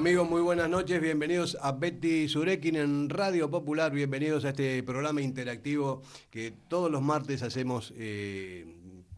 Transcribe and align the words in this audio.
Amigos, 0.00 0.30
muy 0.30 0.40
buenas 0.40 0.70
noches. 0.70 1.00
Bienvenidos 1.00 1.58
a 1.60 1.72
Betty 1.72 2.28
Surekin 2.28 2.76
en 2.76 3.10
Radio 3.10 3.50
Popular. 3.50 3.92
Bienvenidos 3.92 4.44
a 4.44 4.50
este 4.50 4.82
programa 4.82 5.20
interactivo 5.20 6.00
que 6.30 6.54
todos 6.68 6.90
los 6.90 7.02
martes 7.02 7.42
hacemos 7.42 7.92
eh, 7.96 8.66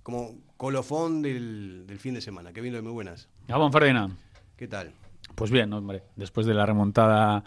como 0.02 0.38
colofón 0.56 1.22
del, 1.22 1.84
del 1.86 1.98
fin 1.98 2.14
de 2.14 2.20
semana. 2.20 2.52
Que 2.52 2.60
vino 2.60 2.82
muy 2.82 2.92
buenas. 2.92 3.28
Gabón 3.46 3.70
Ferdinand. 3.70 4.16
¿Qué 4.56 4.66
tal? 4.66 4.92
Pues 5.34 5.50
bien, 5.50 5.72
hombre, 5.72 6.04
después 6.16 6.46
de 6.46 6.54
la 6.54 6.66
remontada, 6.66 7.44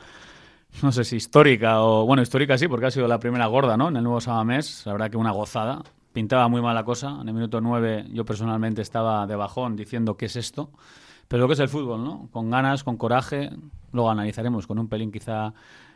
no 0.82 0.92
sé 0.92 1.04
si 1.04 1.18
histórica 1.18 1.82
o, 1.82 2.06
bueno, 2.06 2.22
histórica 2.22 2.58
sí, 2.58 2.68
porque 2.68 2.88
ha 2.88 2.92
sido 2.92 3.08
la 3.08 3.20
primera 3.20 3.46
gorda, 3.48 3.78
¿no? 3.78 3.90
En 3.90 3.98
el 3.98 4.04
nuevo 4.04 4.20
Sabamés, 4.22 4.86
la 4.86 4.94
verdad 4.94 5.10
que 5.10 5.18
una 5.18 5.32
gozada. 5.32 5.84
Pintaba 6.14 6.48
muy 6.48 6.62
mal 6.62 6.76
la 6.76 6.86
cosa. 6.86 7.18
En 7.22 7.28
el 7.28 7.34
minuto 7.34 7.60
9 7.60 8.06
yo 8.14 8.24
personalmente 8.24 8.82
estaba 8.82 9.28
de 9.28 9.36
bajón 9.36 9.76
diciendo 9.76 10.16
¿qué 10.16 10.28
es 10.28 10.38
esto? 10.38 10.70
Pero 11.28 11.42
lo 11.42 11.48
que 11.48 11.54
es 11.56 11.60
el 11.60 11.70
fútbol, 11.70 12.04
¿no? 12.04 12.30
Con 12.32 12.50
ganas, 12.50 12.84
con 12.84 12.98
coraje, 12.98 13.50
luego 13.92 14.10
analizaremos 14.10 14.66
con 14.68 14.80
un 14.80 14.88
pelín 14.88 15.12
quizá, 15.12 15.54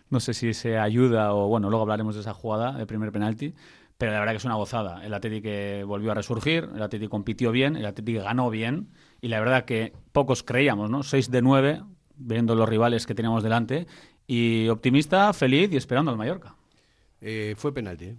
no 0.10 0.20
sé 0.20 0.34
si 0.34 0.54
se 0.54 0.78
ayuda 0.78 1.34
o 1.34 1.48
bueno, 1.48 1.70
luego 1.70 1.84
hablaremos 1.84 2.16
de 2.16 2.22
esa 2.22 2.34
jugada 2.34 2.74
de 2.74 2.86
primer 2.86 3.12
penalti, 3.12 3.54
pero 3.98 4.12
la 4.12 4.20
verdad 4.20 4.34
que 4.34 4.38
es 4.38 4.46
una 4.46 4.56
gozada. 4.56 5.06
El 5.06 5.14
Atlético 5.14 5.88
volvió 5.88 6.12
a 6.12 6.16
resurgir, 6.16 6.70
el 6.76 6.82
Atlético 6.82 7.12
compitió 7.12 7.52
bien, 7.52 7.76
el 7.76 7.86
Atlético 7.86 8.24
ganó 8.24 8.50
bien 8.50 8.90
y 9.22 9.28
la 9.28 9.40
verdad 9.40 9.66
que 9.66 9.94
pocos 10.12 10.44
creíamos, 10.44 10.90
¿no? 10.90 11.04
6 11.04 11.32
de 11.32 11.42
9, 11.42 11.84
viendo 12.16 12.56
los 12.56 12.68
rivales 12.68 13.06
que 13.06 13.16
teníamos 13.16 13.44
delante 13.44 13.88
y 14.28 14.68
optimista, 14.70 15.34
feliz 15.34 15.72
y 15.72 15.78
esperando 15.78 16.12
al 16.12 16.18
Mallorca. 16.18 16.56
Eh, 17.22 17.56
fue 17.58 17.74
penalti, 17.74 18.06
¿eh? 18.06 18.16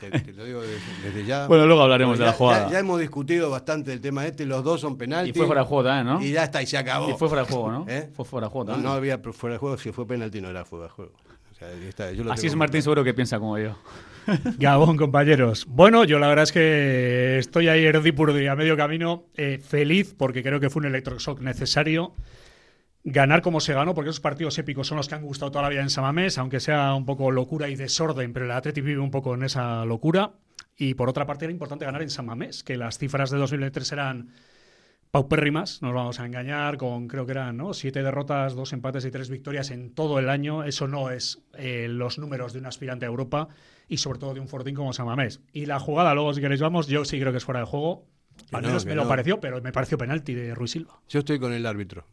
Te, 0.00 0.10
te 0.10 0.32
lo 0.32 0.44
digo 0.44 0.60
desde, 0.60 0.80
desde 1.04 1.24
ya. 1.24 1.46
Bueno, 1.46 1.64
luego 1.64 1.82
hablaremos 1.82 2.18
ya, 2.18 2.24
de 2.24 2.30
la 2.32 2.36
jugada. 2.36 2.66
Ya, 2.66 2.72
ya 2.72 2.78
hemos 2.80 2.98
discutido 2.98 3.50
bastante 3.50 3.92
el 3.92 4.00
tema 4.00 4.26
este, 4.26 4.44
los 4.46 4.64
dos 4.64 4.80
son 4.80 4.98
penaltis. 4.98 5.32
y 5.32 5.38
fue 5.38 5.46
fuera 5.46 5.60
de 5.62 5.68
juego 5.68 5.84
también, 5.84 6.06
¿no? 6.14 6.20
Y 6.20 6.32
ya 6.32 6.42
está, 6.42 6.60
y 6.60 6.66
se 6.66 6.76
acabó. 6.76 7.08
Y 7.08 7.12
fue 7.12 7.28
fuera 7.28 7.44
de 7.44 7.48
juego, 7.52 7.70
¿no? 7.70 7.86
¿Eh? 7.88 8.10
Fue 8.12 8.24
fuera 8.24 8.48
de 8.48 8.50
juego 8.50 8.64
No, 8.64 8.72
también. 8.72 8.90
no 8.90 8.96
había 8.96 9.18
fuera 9.18 9.54
de 9.54 9.58
juego, 9.60 9.78
si 9.78 9.92
fue 9.92 10.04
penalti 10.04 10.40
no 10.40 10.50
era 10.50 10.64
fuera 10.64 10.86
de 10.86 10.90
juego. 10.90 11.12
O 11.52 11.54
sea, 11.54 11.70
está, 11.72 12.10
yo 12.10 12.24
lo 12.24 12.32
Así 12.32 12.48
es 12.48 12.56
Martín, 12.56 12.82
seguro 12.82 13.04
que 13.04 13.14
piensa 13.14 13.38
como 13.38 13.56
yo. 13.58 13.76
Gabón, 14.58 14.96
compañeros. 14.96 15.66
Bueno, 15.68 16.04
yo 16.04 16.18
la 16.18 16.28
verdad 16.28 16.44
es 16.44 16.52
que 16.52 17.38
estoy 17.38 17.68
ahí 17.68 17.84
erdipurdi 17.84 18.46
a 18.46 18.56
medio 18.56 18.76
camino, 18.76 19.26
eh, 19.36 19.58
feliz 19.58 20.14
porque 20.16 20.42
creo 20.42 20.60
que 20.60 20.70
fue 20.70 20.80
un 20.80 20.86
electroshock 20.86 21.40
necesario. 21.40 22.14
Ganar 23.04 23.42
como 23.42 23.60
se 23.60 23.74
ganó, 23.74 23.94
porque 23.94 24.10
esos 24.10 24.20
partidos 24.20 24.58
épicos 24.58 24.86
son 24.86 24.96
los 24.96 25.08
que 25.08 25.16
han 25.16 25.22
gustado 25.22 25.50
toda 25.50 25.62
la 25.62 25.68
vida 25.70 25.82
en 25.82 25.90
Samamés, 25.90 26.38
aunque 26.38 26.60
sea 26.60 26.94
un 26.94 27.04
poco 27.04 27.32
locura 27.32 27.68
y 27.68 27.74
desorden, 27.74 28.32
pero 28.32 28.46
el 28.46 28.52
Atleti 28.52 28.80
vive 28.80 29.00
un 29.00 29.10
poco 29.10 29.34
en 29.34 29.42
esa 29.42 29.84
locura. 29.84 30.34
Y 30.76 30.94
por 30.94 31.08
otra 31.08 31.26
parte 31.26 31.44
era 31.44 31.52
importante 31.52 31.84
ganar 31.84 32.02
en 32.02 32.10
Samamés, 32.10 32.62
que 32.62 32.76
las 32.76 32.98
cifras 32.98 33.30
de 33.30 33.38
2003 33.38 33.92
eran 33.92 34.30
paupérrimas, 35.12 35.82
nos 35.82 35.92
vamos 35.92 36.20
a 36.20 36.26
engañar, 36.26 36.78
con 36.78 37.06
creo 37.06 37.26
que 37.26 37.32
eran 37.32 37.60
siete 37.74 38.02
derrotas, 38.02 38.54
dos 38.54 38.72
empates 38.72 39.04
y 39.04 39.10
tres 39.10 39.28
victorias 39.28 39.70
en 39.70 39.94
todo 39.94 40.18
el 40.18 40.30
año. 40.30 40.64
Eso 40.64 40.88
no 40.88 41.10
es 41.10 41.42
eh, 41.54 41.86
los 41.88 42.18
números 42.18 42.54
de 42.54 42.60
un 42.60 42.66
aspirante 42.66 43.04
a 43.04 43.08
Europa 43.08 43.48
y 43.88 43.98
sobre 43.98 44.18
todo 44.18 44.34
de 44.34 44.40
un 44.40 44.48
Fortín 44.48 44.74
como 44.74 44.92
Samamés. 44.92 45.40
Y 45.52 45.66
la 45.66 45.80
jugada, 45.80 46.14
luego 46.14 46.32
si 46.34 46.40
queréis 46.40 46.60
vamos, 46.60 46.86
yo 46.86 47.04
sí 47.04 47.18
creo 47.18 47.32
que 47.32 47.38
es 47.38 47.44
fuera 47.44 47.60
de 47.60 47.66
juego. 47.66 48.06
Que 48.48 48.56
Al 48.56 48.62
no, 48.62 48.68
menos 48.68 48.86
me 48.86 48.94
lo 48.94 49.06
pareció, 49.06 49.40
pero 49.40 49.60
me 49.60 49.72
pareció 49.72 49.98
penalti 49.98 50.34
de 50.34 50.54
Ruiz 50.54 50.70
Silva. 50.70 51.00
Yo 51.08 51.18
estoy 51.18 51.38
con 51.38 51.52
el 51.52 51.66
árbitro. 51.66 52.06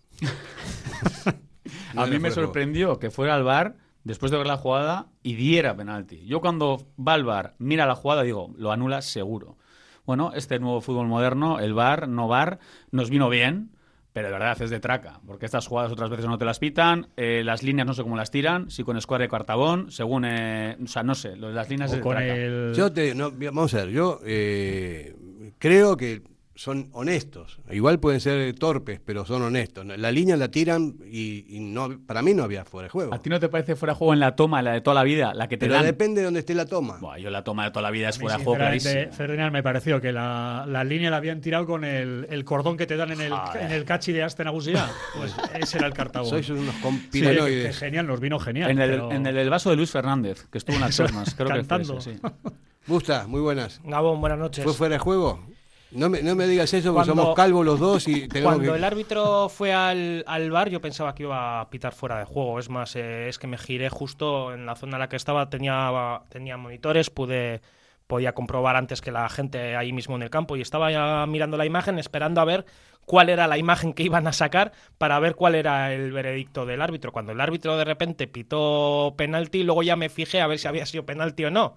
No 1.93 2.01
a 2.03 2.07
mí 2.07 2.19
me 2.19 2.31
sorprendió 2.31 2.99
que 2.99 3.09
fuera 3.09 3.35
al 3.35 3.43
bar 3.43 3.77
después 4.03 4.31
de 4.31 4.37
ver 4.37 4.47
la 4.47 4.57
jugada 4.57 5.07
y 5.23 5.35
diera 5.35 5.75
penalti. 5.75 6.25
Yo 6.25 6.41
cuando 6.41 6.87
va 6.99 7.13
al 7.13 7.23
bar, 7.23 7.55
mira 7.57 7.85
la 7.85 7.95
jugada, 7.95 8.23
digo, 8.23 8.53
lo 8.57 8.71
anula 8.71 9.01
seguro. 9.01 9.57
Bueno, 10.05 10.31
este 10.35 10.59
nuevo 10.59 10.81
fútbol 10.81 11.07
moderno, 11.07 11.59
el 11.59 11.73
bar, 11.73 12.07
no 12.07 12.27
bar, 12.27 12.59
nos 12.91 13.09
vino 13.09 13.29
bien, 13.29 13.71
pero 14.13 14.27
de 14.27 14.33
verdad 14.33 14.61
es 14.61 14.69
de 14.69 14.79
traca, 14.79 15.19
porque 15.25 15.45
estas 15.45 15.67
jugadas 15.67 15.91
otras 15.91 16.09
veces 16.09 16.25
no 16.25 16.37
te 16.37 16.45
las 16.45 16.59
pitan, 16.59 17.09
eh, 17.15 17.43
las 17.43 17.63
líneas 17.63 17.87
no 17.87 17.93
sé 17.93 18.03
cómo 18.03 18.15
las 18.15 18.31
tiran, 18.31 18.69
si 18.69 18.83
con 18.83 18.97
escuadra 18.97 19.25
y 19.25 19.29
cartabón, 19.29 19.91
según, 19.91 20.25
eh, 20.25 20.77
o 20.83 20.87
sea, 20.87 21.03
no 21.03 21.15
sé, 21.15 21.35
lo 21.35 21.49
de 21.49 21.53
las 21.53 21.69
líneas 21.69 21.91
es 21.91 21.97
de 21.97 22.03
con 22.03 22.15
traca. 22.15 22.35
el... 22.35 22.73
Yo 22.75 22.91
te, 22.91 23.13
no, 23.13 23.31
vamos 23.31 23.73
a 23.73 23.77
ver, 23.77 23.89
yo 23.89 24.19
eh, 24.25 25.15
creo 25.57 25.95
que 25.95 26.23
son 26.59 26.89
honestos. 26.91 27.57
Igual 27.71 28.01
pueden 28.01 28.19
ser 28.19 28.53
torpes, 28.55 28.99
pero 29.05 29.23
son 29.25 29.41
honestos. 29.43 29.85
La 29.85 30.11
línea 30.11 30.35
la 30.35 30.51
tiran 30.51 30.95
y, 31.09 31.45
y 31.55 31.61
no, 31.61 32.01
para 32.05 32.21
mí 32.21 32.33
no 32.33 32.43
había 32.43 32.65
fuera 32.65 32.87
de 32.87 32.89
juego. 32.89 33.13
¿A 33.13 33.19
ti 33.19 33.29
no 33.29 33.39
te 33.39 33.47
parece 33.47 33.77
fuera 33.77 33.93
de 33.93 33.97
juego 33.97 34.13
en 34.13 34.19
la 34.19 34.35
toma, 34.35 34.61
la 34.61 34.73
de 34.73 34.81
toda 34.81 34.95
la 34.95 35.03
vida, 35.03 35.33
la 35.33 35.47
que 35.47 35.55
te 35.55 35.67
Pero 35.67 35.75
dan? 35.75 35.85
depende 35.85 36.19
de 36.19 36.25
dónde 36.25 36.41
esté 36.41 36.53
la 36.53 36.65
toma. 36.65 36.97
Buah, 36.99 37.17
yo 37.17 37.29
la 37.29 37.45
toma 37.45 37.63
de 37.63 37.71
toda 37.71 37.83
la 37.83 37.91
vida 37.91 38.09
es 38.09 38.19
fuera 38.19 38.37
de 38.37 38.43
juego 38.43 38.57
clarísimo. 38.59 39.09
Ferdinand, 39.13 39.53
me 39.53 39.63
pareció 39.63 40.01
que 40.01 40.11
la, 40.11 40.65
la 40.67 40.83
línea 40.83 41.09
la 41.09 41.15
habían 41.15 41.39
tirado 41.39 41.65
con 41.65 41.85
el, 41.85 42.27
el 42.29 42.43
cordón 42.43 42.75
que 42.75 42.85
te 42.85 42.97
dan 42.97 43.13
en 43.13 43.21
el, 43.21 43.31
Joder. 43.31 43.61
en 43.63 43.71
el 43.71 43.85
cachi 43.85 44.11
de 44.11 44.23
Asten 44.23 44.47
Agusía. 44.47 44.85
Pues 45.17 45.33
ese 45.61 45.77
era 45.77 45.87
el 45.87 45.93
cartabón. 45.93 46.29
Sois 46.29 46.49
unos 46.49 46.63
Sí, 46.65 46.71
que- 46.71 46.77
que 46.77 46.81
compiranoides. 46.81 47.77
genial, 47.79 48.05
nos 48.05 48.19
vino 48.19 48.37
genial. 48.37 48.69
En 48.71 48.79
el, 48.79 48.99
en 49.11 49.25
el, 49.25 49.37
el 49.37 49.49
vaso 49.49 49.69
de 49.69 49.77
Luis 49.77 49.91
Fernández, 49.91 50.45
que 50.51 50.57
estuvo 50.57 50.75
en 50.75 50.81
las 50.81 50.95
creo 51.37 51.47
que 51.47 51.53
fue 51.53 51.53
cantando. 51.67 51.97
ese, 51.99 52.15
sí. 52.15 52.19
Busta, 52.85 53.27
muy 53.27 53.39
buenas. 53.39 53.79
Gabón, 53.85 54.19
buenas 54.19 54.39
noches. 54.39 54.63
¿Fue 54.65 54.73
fuera 54.73 54.95
de 54.95 54.99
juego? 54.99 55.39
No 55.91 56.07
me, 56.09 56.21
no 56.21 56.35
me 56.35 56.45
digas 56.45 56.71
eso 56.73 56.93
porque 56.93 57.07
Cuando- 57.07 57.23
somos 57.23 57.35
calvos 57.35 57.65
los 57.65 57.79
dos 57.79 58.07
y 58.07 58.27
tenemos 58.27 58.53
Cuando 58.55 58.71
que... 58.73 58.77
el 58.77 58.83
árbitro 58.83 59.49
fue 59.49 59.73
al, 59.73 60.23
al 60.27 60.51
bar, 60.51 60.69
yo 60.69 60.79
pensaba 60.81 61.15
que 61.15 61.23
iba 61.23 61.61
a 61.61 61.69
pitar 61.71 61.93
fuera 61.93 62.19
de 62.19 62.25
juego. 62.25 62.59
Es 62.59 62.69
más, 62.69 62.95
eh, 62.95 63.27
es 63.27 63.39
que 63.39 63.47
me 63.47 63.57
giré 63.57 63.89
justo 63.89 64.53
en 64.53 64.65
la 64.67 64.75
zona 64.75 64.97
en 64.97 64.99
la 64.99 65.09
que 65.09 65.15
estaba, 65.15 65.49
tenía, 65.49 66.21
tenía 66.29 66.57
monitores, 66.57 67.09
pude 67.09 67.61
podía 68.05 68.33
comprobar 68.33 68.75
antes 68.75 69.01
que 69.01 69.11
la 69.11 69.29
gente 69.29 69.75
ahí 69.75 69.93
mismo 69.93 70.15
en 70.15 70.23
el 70.23 70.31
campo 70.31 70.55
y 70.57 70.61
estaba 70.61 70.91
ya 70.91 71.27
mirando 71.27 71.57
la 71.57 71.67
imagen 71.67 71.99
esperando 71.99 72.41
a 72.41 72.45
ver 72.45 72.65
cuál 73.05 73.29
era 73.29 73.45
la 73.47 73.59
imagen 73.59 73.93
que 73.93 74.01
iban 74.01 74.25
a 74.25 74.33
sacar 74.33 74.71
para 74.97 75.19
ver 75.19 75.35
cuál 75.35 75.53
era 75.53 75.93
el 75.93 76.11
veredicto 76.11 76.65
del 76.65 76.81
árbitro. 76.81 77.11
Cuando 77.11 77.33
el 77.33 77.41
árbitro 77.41 77.77
de 77.77 77.85
repente 77.85 78.25
pitó 78.27 79.13
penalti, 79.15 79.61
luego 79.61 79.83
ya 79.83 79.95
me 79.95 80.09
fijé 80.09 80.41
a 80.41 80.47
ver 80.47 80.57
si 80.57 80.67
había 80.67 80.87
sido 80.87 81.05
penalti 81.05 81.45
o 81.45 81.51
no. 81.51 81.75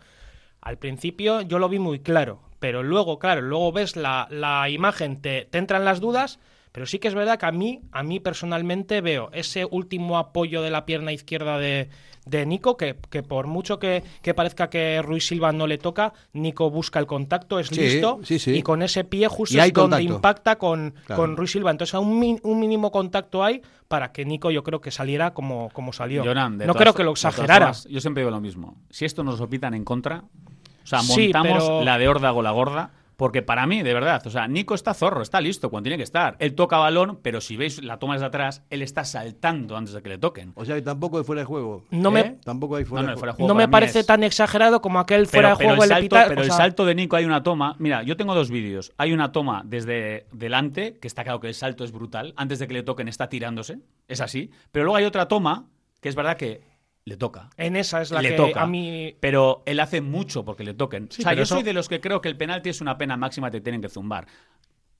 Al 0.62 0.78
principio 0.78 1.42
yo 1.42 1.58
lo 1.58 1.68
vi 1.68 1.78
muy 1.78 2.00
claro, 2.00 2.40
pero 2.62 2.84
luego, 2.84 3.18
claro, 3.18 3.40
luego 3.42 3.72
ves 3.72 3.96
la, 3.96 4.28
la 4.30 4.70
imagen, 4.70 5.20
te, 5.20 5.46
te 5.50 5.58
entran 5.58 5.84
las 5.84 5.98
dudas, 5.98 6.38
pero 6.70 6.86
sí 6.86 7.00
que 7.00 7.08
es 7.08 7.14
verdad 7.14 7.36
que 7.40 7.46
a 7.46 7.50
mí, 7.50 7.80
a 7.90 8.04
mí 8.04 8.20
personalmente 8.20 9.00
veo 9.00 9.30
ese 9.32 9.64
último 9.68 10.16
apoyo 10.16 10.62
de 10.62 10.70
la 10.70 10.86
pierna 10.86 11.12
izquierda 11.12 11.58
de, 11.58 11.88
de 12.24 12.46
Nico, 12.46 12.76
que, 12.76 12.94
que 13.10 13.24
por 13.24 13.48
mucho 13.48 13.80
que, 13.80 14.04
que 14.22 14.32
parezca 14.32 14.70
que 14.70 15.02
Ruiz 15.02 15.26
Silva 15.26 15.50
no 15.50 15.66
le 15.66 15.76
toca, 15.78 16.12
Nico 16.34 16.70
busca 16.70 17.00
el 17.00 17.06
contacto, 17.06 17.58
es 17.58 17.66
Sí, 17.66 17.80
listo, 17.80 18.20
sí, 18.22 18.38
sí. 18.38 18.52
y 18.52 18.62
con 18.62 18.80
ese 18.82 19.02
pie 19.02 19.26
justo 19.26 19.60
es 19.60 19.72
donde 19.72 19.96
contacto. 19.96 20.14
impacta 20.14 20.56
con, 20.56 20.94
Claro. 21.04 21.20
con 21.22 21.36
Ruiz 21.36 21.50
Silva. 21.50 21.72
Entonces, 21.72 21.94
un, 21.98 22.38
un 22.44 22.60
mínimo 22.60 22.92
contacto 22.92 23.42
hay 23.42 23.60
para 23.88 24.12
que 24.12 24.24
Nico 24.24 24.52
yo 24.52 24.62
creo 24.62 24.80
que 24.80 24.92
saliera 24.92 25.34
como, 25.34 25.68
como 25.74 25.92
salió. 25.92 26.22
No 26.24 26.32
todas- 26.58 26.76
creo 26.76 26.94
que 26.94 27.02
lo 27.02 27.10
todas 27.14 27.24
exagerara. 27.24 27.66
formas, 27.66 27.88
yo 27.90 28.00
siempre 28.00 28.22
digo 28.22 28.30
lo 28.30 28.40
mismo. 28.40 28.76
Si 28.88 29.04
esto 29.04 29.24
nos 29.24 29.40
lo 29.40 29.48
pitan 29.50 29.74
en 29.74 29.84
contra, 29.84 30.22
o 30.82 30.86
sea, 30.86 31.00
Sí, 31.00 31.24
montamos 31.32 31.64
pero- 31.64 31.84
la 31.84 31.98
de 31.98 32.08
Horda 32.08 32.32
o 32.32 32.42
la 32.42 32.50
gorda. 32.50 32.90
Porque 33.14 33.40
para 33.42 33.66
mí, 33.68 33.82
de 33.84 33.94
verdad, 33.94 34.20
o 34.26 34.30
sea, 34.30 34.48
Nico 34.48 34.74
está 34.74 34.94
zorro, 34.94 35.22
está 35.22 35.40
listo 35.40 35.70
cuando 35.70 35.84
tiene 35.84 35.96
que 35.98 36.02
estar. 36.02 36.34
Él 36.40 36.56
toca 36.56 36.78
balón, 36.78 37.20
pero 37.22 37.40
si 37.40 37.56
veis 37.56 37.80
la 37.84 37.98
toma 37.98 38.14
desde 38.14 38.26
atrás, 38.26 38.64
él 38.68 38.82
está 38.82 39.04
saltando 39.04 39.76
antes 39.76 39.94
de 39.94 40.02
que 40.02 40.08
le 40.08 40.18
toquen. 40.18 40.50
O 40.56 40.64
sea 40.64 40.74
que 40.74 40.82
tampoco 40.82 41.18
hay 41.18 41.24
fuera 41.24 41.42
de 41.42 41.44
juego. 41.44 41.84
No 41.90 42.08
¿Eh? 42.08 42.12
me, 42.12 42.24
Tampoco 42.42 42.74
hay 42.76 42.84
fuera 42.84 43.02
No, 43.02 43.08
no, 43.08 43.14
de 43.14 43.18
fuera 43.20 43.32
de 43.32 43.36
juego 43.36 43.48
no 43.48 43.54
me 43.54 43.68
parece 43.68 44.00
es- 44.00 44.06
tan 44.06 44.24
exagerado 44.24 44.80
como 44.82 44.98
aquel 44.98 45.28
fuera 45.28 45.50
de 45.50 45.54
juego 45.56 45.74
el 45.74 45.82
el 45.82 45.88
salto, 45.90 46.04
epitar- 46.16 46.28
pero 46.30 46.40
o 46.40 46.44
el 46.44 46.50
salto 46.50 46.84
de 46.84 46.94
Nico 46.96 47.14
hay 47.14 47.24
una 47.24 47.44
toma. 47.44 47.76
Mira, 47.78 48.02
yo 48.02 48.16
tengo 48.16 48.34
dos 48.34 48.50
vídeos. 48.50 48.92
Hay 48.96 49.12
una 49.12 49.30
toma 49.30 49.62
desde 49.66 50.26
delante, 50.32 50.98
que 50.98 51.06
está 51.06 51.22
claro 51.22 51.38
que 51.38 51.48
el 51.48 51.54
salto 51.54 51.84
es 51.84 51.92
brutal. 51.92 52.32
Antes 52.36 52.58
de 52.58 52.66
que 52.66 52.74
le 52.74 52.82
toquen 52.82 53.06
está 53.06 53.28
tirándose. 53.28 53.78
Es 54.08 54.20
así. 54.20 54.50
Pero 54.72 54.86
luego 54.86 54.96
hay 54.96 55.04
otra 55.04 55.28
toma 55.28 55.66
que 56.00 56.08
es 56.08 56.16
verdad 56.16 56.36
que 56.36 56.71
le 57.04 57.16
toca. 57.16 57.50
En 57.56 57.74
esa 57.76 58.00
es 58.02 58.10
la 58.10 58.22
le 58.22 58.30
que 58.30 58.36
toca. 58.36 58.62
a 58.62 58.66
mí. 58.66 59.16
Pero 59.20 59.62
él 59.66 59.80
hace 59.80 60.00
mucho 60.00 60.44
porque 60.44 60.62
le 60.64 60.74
toquen. 60.74 61.08
Sí, 61.10 61.22
o 61.22 61.24
sea, 61.24 61.34
yo 61.34 61.42
eso- 61.42 61.54
soy 61.56 61.62
de 61.64 61.72
los 61.72 61.88
que 61.88 62.00
creo 62.00 62.20
que 62.20 62.28
el 62.28 62.36
penalti 62.36 62.68
es 62.70 62.80
una 62.80 62.96
pena 62.96 63.16
máxima 63.16 63.50
te 63.50 63.60
tienen 63.60 63.80
que 63.82 63.88
zumbar. 63.88 64.26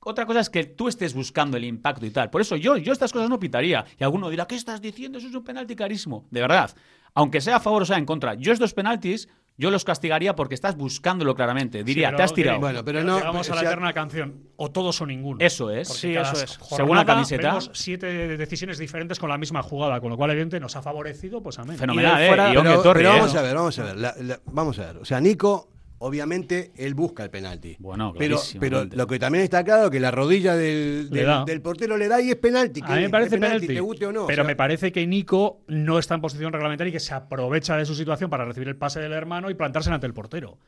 Otra 0.05 0.27
cosa 0.27 0.41
es 0.41 0.51
que 0.51 0.65
tú 0.65 0.89
estés 0.89 1.15
buscando 1.15 1.57
el 1.57 1.65
impacto 1.65 2.05
y 2.05 2.11
tal. 2.11 2.29
Por 2.29 2.41
eso 2.41 2.57
yo, 2.57 2.77
yo 2.77 2.93
estas 2.93 3.13
cosas 3.13 3.31
no 3.31 3.39
pitaría. 3.39 3.85
Y 4.01 4.03
alguno 4.03 4.31
dirá, 4.31 4.47
¿qué 4.47 4.57
estás 4.57 4.81
diciendo? 4.83 5.19
Eso 5.19 5.29
es 5.29 5.35
un 5.35 5.45
penalti 5.45 5.77
carísimo. 5.77 6.27
De 6.31 6.41
verdad. 6.41 6.75
Aunque 7.15 7.41
sea 7.41 7.57
a 7.57 7.61
favor 7.61 7.83
o 7.83 7.85
sea 7.85 7.99
en 7.99 8.07
contra. 8.07 8.35
Yo 8.35 8.53
estos 8.53 8.75
penaltis, 8.75 9.29
yo 9.62 9.70
los 9.70 9.85
castigaría 9.85 10.35
porque 10.35 10.55
estás 10.56 10.76
buscándolo 10.76 11.35
claramente. 11.37 11.85
Diría, 11.85 12.11
Sí, 12.11 12.17
te 12.17 12.23
has 12.25 12.35
tirado. 12.35 12.59
Bueno, 12.59 12.85
pero 12.85 13.05
no- 13.05 13.19
Llegamos 13.19 13.49
a 13.49 13.55
la 13.55 13.61
sea- 13.61 13.70
eterna 13.70 13.93
canción. 13.93 14.35
O 14.56 14.70
todos 14.73 15.00
o 15.00 15.06
ninguno. 15.06 15.38
Eso 15.41 15.70
es. 15.70 15.87
Porque 15.88 16.00
Sí, 16.00 16.14
cada 16.14 16.32
eso 16.32 16.44
es. 16.44 16.56
jornada 16.59 16.76
Según 16.76 16.97
la 16.97 17.05
camiseta. 17.05 17.49
vemos 17.49 17.70
siete 17.73 18.37
decisiones 18.37 18.79
diferentes 18.79 19.19
con 19.20 19.29
la 19.31 19.38
misma 19.38 19.62
jugada, 19.62 20.00
con 20.00 20.11
lo 20.11 20.17
cual, 20.17 20.31
evidentemente, 20.32 20.61
nos 20.61 20.75
ha 20.76 20.82
favorecido, 20.82 21.43
pues 21.43 21.59
amén. 21.61 21.79
Fenomenal, 21.79 22.17
Y 22.17 22.19
de 22.19 22.25
¿eh? 22.25 22.29
fuera- 22.29 22.49
Y 22.50 22.56
Pero, 22.56 23.00
¿eh? 23.00 23.05
vamos 23.05 23.35
a 23.37 23.43
ver, 23.43 23.55
vamos 23.55 23.79
a 23.79 23.85
ver. 23.85 23.97
la- 23.97 24.14
la- 24.20 24.41
vamos 24.47 24.79
a 24.81 24.87
ver. 24.87 24.97
O 24.99 25.05
sea, 25.05 25.20
Nico 25.20 25.69
obviamente 26.03 26.73
él 26.77 26.95
busca 26.95 27.23
el 27.25 27.31
penalti. 27.31 27.77
Bueno, 27.79 28.13
pero, 28.19 28.39
pero 28.61 28.85
lo 28.85 29.07
que 29.07 29.19
también 29.19 29.45
está 29.45 29.65
claro 29.65 29.91
que 29.91 30.01
la 30.01 30.11
rodilla 30.11 30.55
del, 30.57 31.09
del- 31.11 31.63
portero 31.63 31.97
le 31.97 32.09
da 32.09 32.21
y 32.21 32.31
es 32.31 32.37
penalti. 32.37 32.81
A 32.85 32.89
mí 32.89 32.95
me 33.01 33.05
es 33.05 33.11
parece 33.11 33.39
penalti, 33.39 33.67
te 33.69 33.81
guste 33.81 34.07
o 34.07 34.13
no. 34.13 34.27
pero 34.27 34.43
o 34.43 34.45
sea, 34.45 34.49
me 34.49 34.57
parece 34.57 34.93
que 34.93 35.07
Nico 35.07 35.61
no 35.69 35.99
está 35.99 36.15
en 36.17 36.21
posición 36.21 36.53
reglamentaria 36.53 36.91
y 36.91 36.93
que 36.93 37.01
se 37.01 37.15
aprovecha 37.15 37.77
de 37.77 37.85
su 37.87 37.95
situación 37.95 38.29
para 38.31 38.45
recibir 38.45 38.69
el 38.69 38.77
pase 38.77 39.01
del 39.01 39.13
hermano 39.13 39.49
y 39.51 39.55
plantarse 39.55 39.91
ante 39.91 40.07
el 40.07 40.13
portero. 40.15 40.59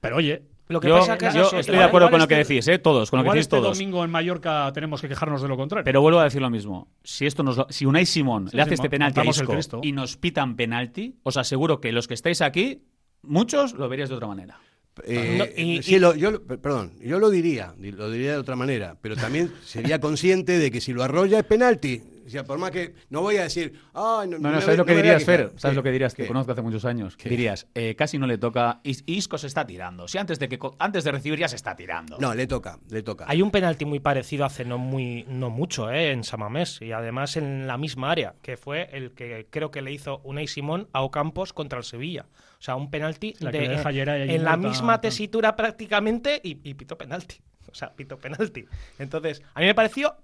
Pero 0.00 0.16
oye, 0.16 0.42
Lo 0.68 0.80
que 0.80 0.88
yo 0.88 0.98
pasa 0.98 1.16
que 1.16 1.26
es 1.28 1.34
yo 1.34 1.48
estoy 1.56 1.76
de 1.76 1.84
acuerdo 1.84 2.10
con 2.10 2.18
lo 2.18 2.26
que 2.26 2.40
este- 2.40 2.54
decís, 2.54 2.66
¿eh? 2.68 2.78
todos, 2.78 3.08
con 3.10 3.18
lo 3.18 3.24
que 3.24 3.30
decís 3.30 3.42
este 3.42 3.56
todos. 3.56 3.78
domingo 3.78 4.02
en 4.04 4.10
Mallorca 4.10 4.68
tenemos 4.74 5.00
que 5.00 5.08
quejarnos 5.08 5.40
de 5.42 5.46
lo 5.48 5.56
contrario. 5.56 5.84
Pero 5.84 6.00
vuelvo 6.00 6.18
a 6.18 6.24
decir 6.24 6.42
lo 6.42 6.50
mismo. 6.50 6.88
Si 7.04 7.24
esto 7.26 7.44
nos 7.44 7.56
lo- 7.56 7.66
si 7.70 7.86
Unai 7.86 8.04
Simón 8.06 8.48
Sí, 8.48 8.56
le 8.56 8.62
hace 8.62 8.74
este 8.74 8.90
penalti 8.90 9.20
a 9.20 9.24
Isco 9.26 9.56
y 9.82 9.92
nos 9.92 10.16
pitan 10.16 10.56
penalti, 10.56 11.14
os 11.22 11.36
aseguro 11.36 11.80
que 11.80 11.92
los 11.92 12.08
que 12.08 12.14
estáis 12.14 12.40
aquí, 12.42 12.82
muchos 13.22 13.72
lo 13.74 13.88
veríais 13.88 14.10
de 14.10 14.16
otra 14.16 14.28
manera. 14.28 14.58
eh, 15.04 15.36
No, 15.38 15.44
y- 15.56 15.98
lo- 15.98 16.14
yo, 16.14 16.42
perdón, 16.44 16.92
yo 17.00 17.18
lo 17.18 17.30
diría, 17.30 17.74
di- 17.78 17.92
lo 17.92 18.10
diría 18.10 18.32
de 18.32 18.38
otra 18.38 18.56
manera, 18.56 18.96
pero 19.00 19.16
también 19.16 19.50
sería 19.64 19.98
consciente 20.00 20.58
de 20.58 20.70
que 20.70 20.80
si 20.82 20.92
lo 20.92 21.02
arrolla 21.02 21.38
es 21.38 21.44
penalti. 21.44 22.02
Sea, 22.32 22.44
por 22.44 22.58
más 22.58 22.70
que 22.70 22.94
no 23.10 23.20
voy 23.20 23.36
a 23.36 23.42
decir, 23.44 23.78
ah, 23.94 24.24
no, 24.28 24.38
No, 24.38 24.50
no, 24.50 24.60
¿sabes 24.60 24.78
lo 24.78 24.84
que 24.84 24.96
dirías, 24.96 25.24
Fer? 25.24 25.40
quejar". 25.46 25.60
¿Sabes 25.60 25.72
¿Qué? 25.74 25.76
lo 25.76 25.82
que 25.82 25.90
dirías? 25.92 26.14
Te 26.14 26.22
¿Qué? 26.22 26.28
conozco 26.28 26.52
hace 26.52 26.62
muchos 26.62 26.84
años. 26.84 27.16
Dirías, 27.22 27.66
eh, 27.74 27.94
casi 27.94 28.18
no 28.18 28.26
le 28.26 28.38
toca. 28.38 28.80
Is- 28.82 29.04
Isco 29.06 29.38
se 29.38 29.46
está 29.46 29.66
tirando. 29.66 30.08
Si 30.08 30.18
antes 30.18 30.38
de, 30.38 30.48
que, 30.48 30.58
antes 30.78 31.04
de 31.04 31.12
recibir 31.12 31.38
ya 31.38 31.48
se 31.48 31.56
está 31.56 31.76
tirando. 31.76 32.18
No, 32.18 32.34
le 32.34 32.46
toca, 32.46 32.78
le 32.90 33.02
toca. 33.02 33.26
Hay 33.28 33.42
un 33.42 33.50
penalti 33.50 33.84
muy 33.84 34.00
parecido 34.00 34.44
hace 34.44 34.64
no 34.64 34.78
muy 34.78 35.24
no 35.28 35.50
mucho, 35.50 35.90
¿eh? 35.90 36.10
en 36.12 36.24
Samamés 36.24 36.80
y 36.82 36.92
además 36.92 37.36
en 37.36 37.66
la 37.66 37.76
misma 37.78 38.10
área, 38.10 38.34
que 38.42 38.56
fue 38.56 38.88
el 38.92 39.12
que 39.12 39.46
creo 39.50 39.70
que 39.70 39.82
le 39.82 39.92
hizo 39.92 40.20
Unai 40.24 40.46
Simón 40.48 40.88
a 40.92 41.02
Ocampos 41.02 41.52
contra 41.52 41.78
el 41.78 41.84
Sevilla. 41.84 42.26
O 42.58 42.62
sea, 42.64 42.76
un 42.76 42.90
penalti 42.90 43.34
La 43.40 43.50
que 43.50 43.58
de- 43.58 44.34
en 44.34 44.44
la 44.44 44.56
misma 44.56 45.00
tesitura 45.00 45.54
prácticamente 45.56 46.40
y, 46.42 46.58
y 46.68 46.74
pito 46.74 46.96
penalti. 46.96 47.36
O 47.70 47.74
sea, 47.74 47.94
pito 47.94 48.18
penalti. 48.18 48.66
Entonces, 48.98 49.40
a 49.54 49.60
mí 49.60 49.66
me 49.66 49.74
pareció, 49.74 50.14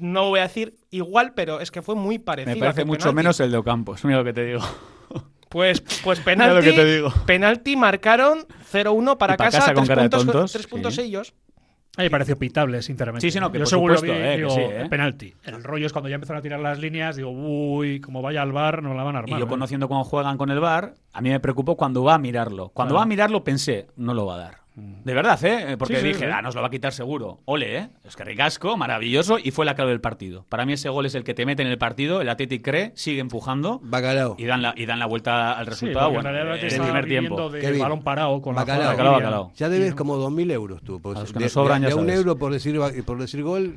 no 0.00 0.28
voy 0.28 0.40
a 0.40 0.42
decir 0.44 0.74
igual, 0.90 1.32
pero 1.34 1.60
es 1.60 1.70
que 1.70 1.82
fue 1.82 1.94
muy 1.94 2.18
parecido. 2.18 2.54
Me 2.54 2.60
parece 2.60 2.84
mucho 2.84 2.98
penalti. 3.10 3.16
menos 3.16 3.40
el 3.40 3.50
de 3.50 3.56
Ocampos. 3.58 4.04
Mira 4.04 4.18
lo 4.18 4.24
que 4.24 4.32
te 4.32 4.44
digo. 4.44 4.60
Pues, 5.48 5.80
pues 6.04 6.18
Mira 6.26 6.52
lo 6.52 6.60
penalti, 6.60 6.70
que 6.70 6.72
te 6.76 6.84
digo. 6.84 7.12
penalti 7.26 7.76
marcaron 7.76 8.40
0-1 8.72 9.16
para, 9.16 9.34
Y 9.34 9.36
para 9.36 9.50
casa, 9.50 9.58
casa 9.60 9.74
con 9.74 9.84
tres 9.84 9.88
cara 9.88 10.02
de 10.02 10.08
puntos, 10.10 10.26
tontos, 10.32 10.52
tres 10.52 10.64
sí. 10.64 10.70
puntos 10.70 10.98
ellos. 10.98 11.34
A 11.96 12.02
mí 12.02 12.04
me 12.04 12.10
pareció 12.10 12.38
pitable, 12.38 12.80
sinceramente. 12.82 13.26
Sí, 13.26 13.32
sí, 13.32 13.40
no, 13.40 13.50
que 13.50 13.58
Yo 13.58 13.64
por 13.64 13.68
seguro 13.70 13.96
supuesto, 13.96 14.16
vi, 14.20 14.24
eh, 14.24 14.44
que 14.44 14.50
sí, 14.50 14.60
eh. 14.60 14.86
penalti. 14.88 15.34
El 15.42 15.64
rollo 15.64 15.84
es 15.86 15.92
cuando 15.92 16.08
ya 16.08 16.14
empezaron 16.14 16.38
a 16.38 16.42
tirar 16.42 16.60
las 16.60 16.78
líneas, 16.78 17.16
digo, 17.16 17.30
uy, 17.30 18.00
como 18.00 18.22
vaya 18.22 18.42
al 18.42 18.52
bar, 18.52 18.84
no 18.84 18.94
la 18.94 19.02
van 19.02 19.16
a 19.16 19.18
Y 19.20 19.22
armar. 19.22 19.40
yo 19.40 19.46
¿eh? 19.46 19.48
conociendo 19.48 19.88
cómo 19.88 20.04
juegan 20.04 20.36
con 20.38 20.50
el 20.50 20.60
bar, 20.60 20.94
a 21.12 21.20
mí 21.20 21.30
me 21.30 21.40
preocupó 21.40 21.76
cuando 21.76 22.04
va 22.04 22.14
a 22.14 22.18
mirarlo. 22.18 22.68
Cuando 22.68 22.92
Claro. 22.92 22.98
va 22.98 23.02
a 23.02 23.06
mirarlo 23.06 23.42
pensé, 23.42 23.88
no 23.96 24.14
lo 24.14 24.26
va 24.26 24.34
a 24.36 24.38
dar. 24.38 24.58
De 25.04 25.14
verdad, 25.14 25.42
¿eh? 25.44 25.76
Porque 25.78 25.94
Sí, 25.96 26.00
sí, 26.02 26.06
dije, 26.08 26.20
sí. 26.26 26.30
ah, 26.32 26.42
nos 26.42 26.54
lo 26.54 26.60
va 26.60 26.66
a 26.68 26.70
quitar 26.70 26.92
seguro. 26.92 27.40
Ole, 27.46 27.76
¿eh? 27.78 27.88
Es 28.04 28.14
que 28.14 28.24
ricasco, 28.24 28.76
maravilloso, 28.76 29.38
y 29.42 29.50
fue 29.50 29.64
la 29.64 29.74
clave 29.74 29.90
del 29.90 30.00
partido. 30.00 30.44
Para 30.48 30.66
mí 30.66 30.74
ese 30.74 30.88
gol 30.88 31.06
es 31.06 31.14
el 31.14 31.24
que 31.24 31.34
te 31.34 31.46
mete 31.46 31.62
en 31.62 31.68
el 31.68 31.78
partido, 31.78 32.20
el 32.20 32.28
Athletic 32.28 32.62
cree, 32.62 32.92
sigue 32.94 33.20
empujando 33.20 33.80
Bacalao. 33.82 34.36
y 34.38 34.44
dan 34.44 34.62
la, 34.62 34.74
y 34.76 34.86
dan 34.86 34.98
la 34.98 35.06
vuelta 35.06 35.52
al 35.58 35.66
resultado 35.66 36.12
porque 36.12 36.28
bueno, 36.28 36.38
en 36.54 36.62
el 36.64 36.80
primer 36.80 37.06
tiempo. 37.06 37.48
de 37.50 37.78
balón 37.78 38.02
parado 38.02 38.40
con 38.42 38.54
bacalao. 38.54 38.82
la 38.84 38.88
Bacalao, 38.90 39.12
bacalao. 39.14 39.52
Ya 39.56 39.68
debes 39.68 39.94
como 39.94 40.16
2.000 40.18 40.50
euros 40.52 40.82
tú. 40.82 41.00
pues, 41.00 41.16
A 41.16 41.20
los 41.20 41.32
que 41.32 41.38
de- 41.38 41.44
nos 41.46 41.52
sobran, 41.52 41.80
de- 41.82 41.88
ya 41.88 41.94
de 41.94 42.00
un 42.00 42.10
euro 42.10 42.36
por 42.36 42.52
decir, 42.52 42.78
por 43.06 43.18
decir 43.18 43.42
gol. 43.42 43.76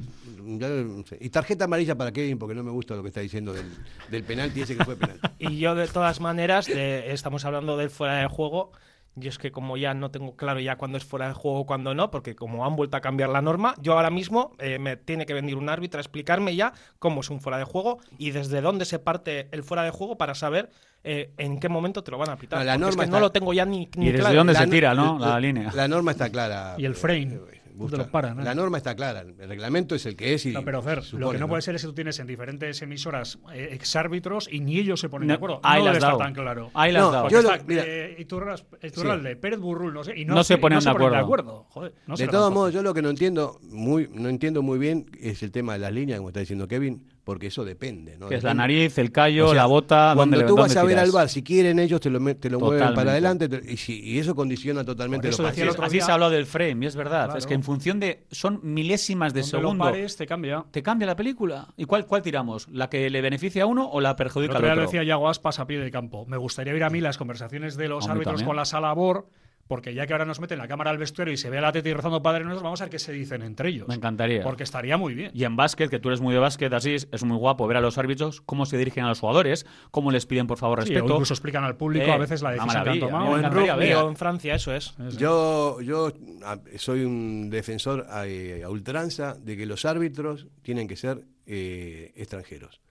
ya 0.59 0.67
no 0.67 1.03
sé. 1.05 1.17
Y 1.21 1.29
tarjeta 1.29 1.65
amarilla 1.65 1.95
para 1.95 2.11
Kevin, 2.11 2.37
porque 2.37 2.55
no 2.55 2.63
me 2.63 2.71
gusta 2.71 2.95
lo 2.95 3.01
que 3.03 3.07
está 3.09 3.21
diciendo 3.21 3.53
del, 3.53 3.65
del 4.09 4.23
penalti 4.23 4.61
ese 4.61 4.75
que 4.75 4.83
fue 4.83 4.95
penalti. 4.95 5.27
Y 5.39 5.57
yo, 5.59 5.75
de 5.75 5.87
todas 5.87 6.19
maneras, 6.19 6.65
de- 6.67 7.11
estamos 7.13 7.45
hablando 7.45 7.77
del 7.77 7.89
fuera 7.89 8.15
de 8.15 8.27
juego. 8.27 8.71
Yo 9.15 9.29
es 9.29 9.37
que 9.37 9.51
como 9.51 9.75
ya 9.75 9.93
no 9.93 10.09
tengo 10.09 10.37
claro 10.37 10.61
ya 10.61 10.77
cuándo 10.77 10.97
es 10.97 11.03
fuera 11.03 11.27
de 11.27 11.33
juego, 11.33 11.65
cuándo 11.65 11.93
no, 11.93 12.09
porque 12.11 12.33
como 12.33 12.65
han 12.65 12.77
vuelto 12.77 12.95
a 12.95 13.01
cambiar 13.01 13.29
la 13.29 13.41
norma, 13.41 13.75
yo 13.81 13.93
ahora 13.93 14.09
mismo 14.09 14.53
eh, 14.57 14.79
me 14.79 14.95
tiene 14.95 15.25
que 15.25 15.33
venir 15.33 15.57
un 15.57 15.67
árbitro 15.67 15.99
a 15.99 16.01
explicarme 16.01 16.55
ya 16.55 16.71
cómo 16.97 17.19
es 17.19 17.29
un 17.29 17.41
fuera 17.41 17.57
de 17.57 17.65
juego 17.65 17.99
y 18.17 18.31
desde 18.31 18.61
dónde 18.61 18.85
se 18.85 18.99
parte 18.99 19.49
el 19.51 19.63
fuera 19.63 19.83
de 19.83 19.89
juego 19.91 20.17
para 20.17 20.33
saber 20.33 20.69
eh, 21.03 21.31
en 21.37 21.59
qué 21.59 21.67
momento 21.67 22.03
te 22.03 22.11
lo 22.11 22.17
van 22.17 22.29
a 22.29 22.37
pitar. 22.37 22.59
No, 22.59 22.65
la 22.65 22.73
es 22.75 22.79
norma 22.79 22.95
que 23.03 23.05
está- 23.05 23.17
no 23.17 23.19
lo 23.19 23.31
tengo 23.33 23.51
ya 23.53 23.65
ni, 23.65 23.89
ni 23.97 24.05
Y 24.05 24.11
desde 24.11 24.19
claro. 24.21 24.37
dónde 24.37 24.55
se 24.55 24.67
tira, 24.67 24.93
¿no? 24.93 25.19
La 25.19 25.39
línea. 25.39 25.71
La 25.73 25.87
norma 25.89 26.11
está 26.11 26.29
clara. 26.29 26.75
Y 26.77 26.85
el 26.85 26.95
frame, 26.95 27.37
¿dónde 27.75 27.97
lo 27.97 28.11
paran, 28.11 28.39
eh? 28.39 28.43
La 28.43 28.53
norma 28.55 28.77
está 28.77 28.95
clara. 28.95 29.21
El 29.21 29.47
reglamento 29.49 29.95
es 29.95 30.05
el 30.05 30.15
que 30.15 30.33
es. 30.33 30.45
Y 30.45 30.51
No, 30.51 30.63
pero 30.63 30.81
Fer, 30.81 31.01
lo 31.13 31.31
que 31.31 31.37
no, 31.37 31.47
puede 31.47 31.61
ser 31.61 31.75
es 31.75 31.81
que 31.81 31.87
tú 31.87 31.93
tienes 31.93 32.19
en 32.19 32.27
diferentes 32.27 32.81
emisoras 32.81 33.39
eh, 33.53 33.69
exárbitros 33.71 34.47
y 34.51 34.59
ni 34.59 34.77
ellos 34.79 34.99
se 34.99 35.09
ponen 35.09 35.27
No, 35.27 35.33
de 35.33 35.35
acuerdo. 35.37 35.59
ahí 35.63 35.79
no 35.79 35.85
las 35.85 35.93
debe 35.93 35.97
estar 35.97 36.09
dado. 36.11 36.19
tan 36.19 36.33
claro. 36.33 36.71
Ahí 36.73 36.91
las 36.91 37.01
No, 37.03 37.11
dado. 37.11 37.29
Yo 37.29 37.41
lo- 37.41 37.51
está, 37.53 37.63
mira. 37.67 37.83
eh, 37.85 38.15
Iturras- 38.19 38.65
Iturralde, 38.81 39.35
Pérez 39.35 39.59
Burrul, 39.59 39.93
no 39.93 40.03
sé, 40.03 40.17
y 40.17 40.25
no, 40.25 40.35
No 40.35 40.43
se 40.43 40.57
ponen 40.57 40.79
de 40.79 40.89
acuerdo. 40.89 41.15
acuerdo. 41.17 41.65
Joder, 41.69 41.93
no 42.07 42.15
de 42.15 42.27
todos 42.27 42.51
modos, 42.53 42.73
yo 42.73 42.81
lo 42.83 42.93
que 42.93 43.01
no 43.01 43.09
entiendo 43.09 43.59
muy, 43.63 44.09
no 44.13 44.29
entiendo 44.29 44.61
muy 44.61 44.79
bien 44.79 45.05
es 45.19 45.43
el 45.43 45.51
tema 45.51 45.73
de 45.73 45.79
las 45.79 45.91
líneas, 45.91 46.17
como 46.19 46.29
está 46.29 46.39
diciendo 46.39 46.67
Kevin, 46.67 47.10
porque 47.23 47.47
eso 47.47 47.63
depende. 47.63 48.17
¿no? 48.17 48.27
Que 48.27 48.35
es 48.35 48.43
la 48.43 48.53
nariz, 48.53 48.97
el 48.97 49.11
callo, 49.11 49.45
O 49.45 49.47
sea, 49.49 49.57
la 49.57 49.65
bota, 49.67 50.13
Cuando 50.15 50.37
¿dónde, 50.37 50.47
tú 50.49 50.55
vas 50.55 50.67
dónde 50.73 50.79
a 50.79 50.83
ver 50.83 50.91
tiras? 50.95 51.03
al 51.05 51.11
bar, 51.11 51.29
si 51.29 51.43
quieren 51.43 51.79
ellos 51.79 52.01
te 52.01 52.09
lo, 52.09 52.35
te 52.35 52.49
lo 52.49 52.59
mueven 52.59 52.93
para 52.93 53.11
adelante 53.11 53.47
te- 53.47 53.71
y, 53.71 53.77
si- 53.77 53.99
y 54.03 54.19
eso 54.19 54.33
condiciona 54.35 54.83
totalmente 54.83 55.29
eso 55.29 55.43
los 55.43 55.51
decía 55.51 55.63
el 55.65 55.69
Así, 55.69 55.77
otro 55.79 55.89
se 56.05 56.11
ha 56.11 56.13
hablado 56.15 56.31
del 56.31 56.45
frame, 56.45 56.83
y 56.83 56.87
es 56.87 56.95
verdad. 56.95 57.25
Claro. 57.25 57.37
Es 57.37 57.45
que 57.45 57.53
en 57.53 57.63
función 57.63 57.99
de. 57.99 58.23
Son 58.31 58.59
milésimas 58.63 59.33
de 59.33 59.43
segundo. 59.43 59.85
lo 59.85 59.91
pares, 59.91 60.17
te 60.17 60.25
cambia. 60.25 60.65
¿Te 60.71 60.81
cambia 60.81 61.05
la 61.07 61.15
película? 61.15 61.67
¿Y 61.77 61.85
cuál, 61.85 62.05
cuál 62.05 62.21
tiramos? 62.21 62.67
¿La 62.69 62.89
que 62.89 63.09
le 63.09 63.21
beneficia 63.21 63.63
a 63.63 63.65
uno 63.67 63.87
o 63.89 64.01
la 64.01 64.15
perjudica 64.15 64.53
otro 64.53 64.57
al 64.57 64.63
día 64.63 64.75
lo 64.75 64.81
otro? 64.81 64.91
decía 64.91 65.03
Yago 65.07 65.29
Aspas 65.29 65.59
a 65.59 65.67
pie 65.67 65.79
de 65.79 65.91
campo. 65.91 66.25
Me 66.25 66.37
gustaría 66.37 66.73
oír 66.73 66.83
a 66.83 66.89
mí 66.89 67.01
las 67.01 67.17
conversaciones 67.17 67.77
de 67.77 67.87
los 67.87 68.03
Hombre, 68.05 68.11
árbitros 68.13 68.33
también. 68.33 68.47
con 68.47 68.55
la 68.55 68.65
sala 68.65 68.93
BOR, 68.93 69.27
porque 69.71 69.93
ya 69.93 70.05
que 70.05 70.11
ahora 70.11 70.25
nos 70.25 70.41
meten 70.41 70.57
la 70.57 70.67
cámara 70.67 70.91
al 70.91 70.97
vestuario 70.97 71.33
y 71.33 71.37
se 71.37 71.49
ve 71.49 71.57
a 71.59 71.61
la 71.61 71.71
teta 71.71 71.87
y 71.87 71.93
rezando 71.93 72.21
Padre 72.21 72.43
Nuestro, 72.43 72.61
vamos 72.61 72.81
a 72.81 72.83
ver 72.83 72.91
qué 72.91 72.99
se 72.99 73.13
dicen 73.13 73.41
entre 73.41 73.69
ellos. 73.69 73.87
Me 73.87 73.95
encantaría. 73.95 74.43
Porque 74.43 74.63
estaría 74.63 74.97
muy 74.97 75.13
bien. 75.13 75.31
Y 75.33 75.45
en 75.45 75.55
básquet, 75.55 75.89
que 75.89 75.97
tú 75.97 76.09
eres 76.09 76.19
muy 76.19 76.33
de 76.33 76.41
básquet, 76.41 76.73
así 76.73 76.93
es, 76.95 77.07
es 77.09 77.23
muy 77.23 77.37
guapo 77.37 77.65
ver 77.67 77.77
a 77.77 77.79
los 77.79 77.97
árbitros 77.97 78.41
cómo 78.41 78.65
se 78.65 78.77
dirigen 78.77 79.05
a 79.05 79.07
los 79.07 79.21
jugadores, 79.21 79.65
cómo 79.89 80.11
les 80.11 80.25
piden 80.25 80.45
por 80.45 80.57
favor 80.57 80.83
Sí, 80.83 80.89
o 80.89 80.93
respeto. 80.95 81.13
incluso 81.13 81.33
explican 81.33 81.63
al 81.63 81.77
público 81.77 82.05
Eh, 82.05 82.11
a 82.11 82.17
veces 82.17 82.41
la 82.41 82.51
decisión 82.51 82.83
que 82.83 82.89
han 82.89 82.99
tomado. 82.99 83.29
O 83.31 83.37
en 83.37 83.49
rugby 83.49 83.93
o 83.93 84.09
en 84.09 84.17
Francia, 84.17 84.55
eso 84.55 84.75
es. 84.75 84.93
Yo, 85.17 85.79
yo 85.79 86.11
a- 86.43 86.59
soy 86.77 87.05
un 87.05 87.49
defensor 87.49 88.07
a, 88.09 88.23
a 88.65 88.69
ultranza 88.69 89.35
de 89.35 89.55
que 89.55 89.65
los 89.65 89.85
árbitros 89.85 90.47
tienen 90.63 90.89
que 90.89 90.97
ser 90.97 91.23
eh, 91.45 92.11
extranjeros. 92.17 92.81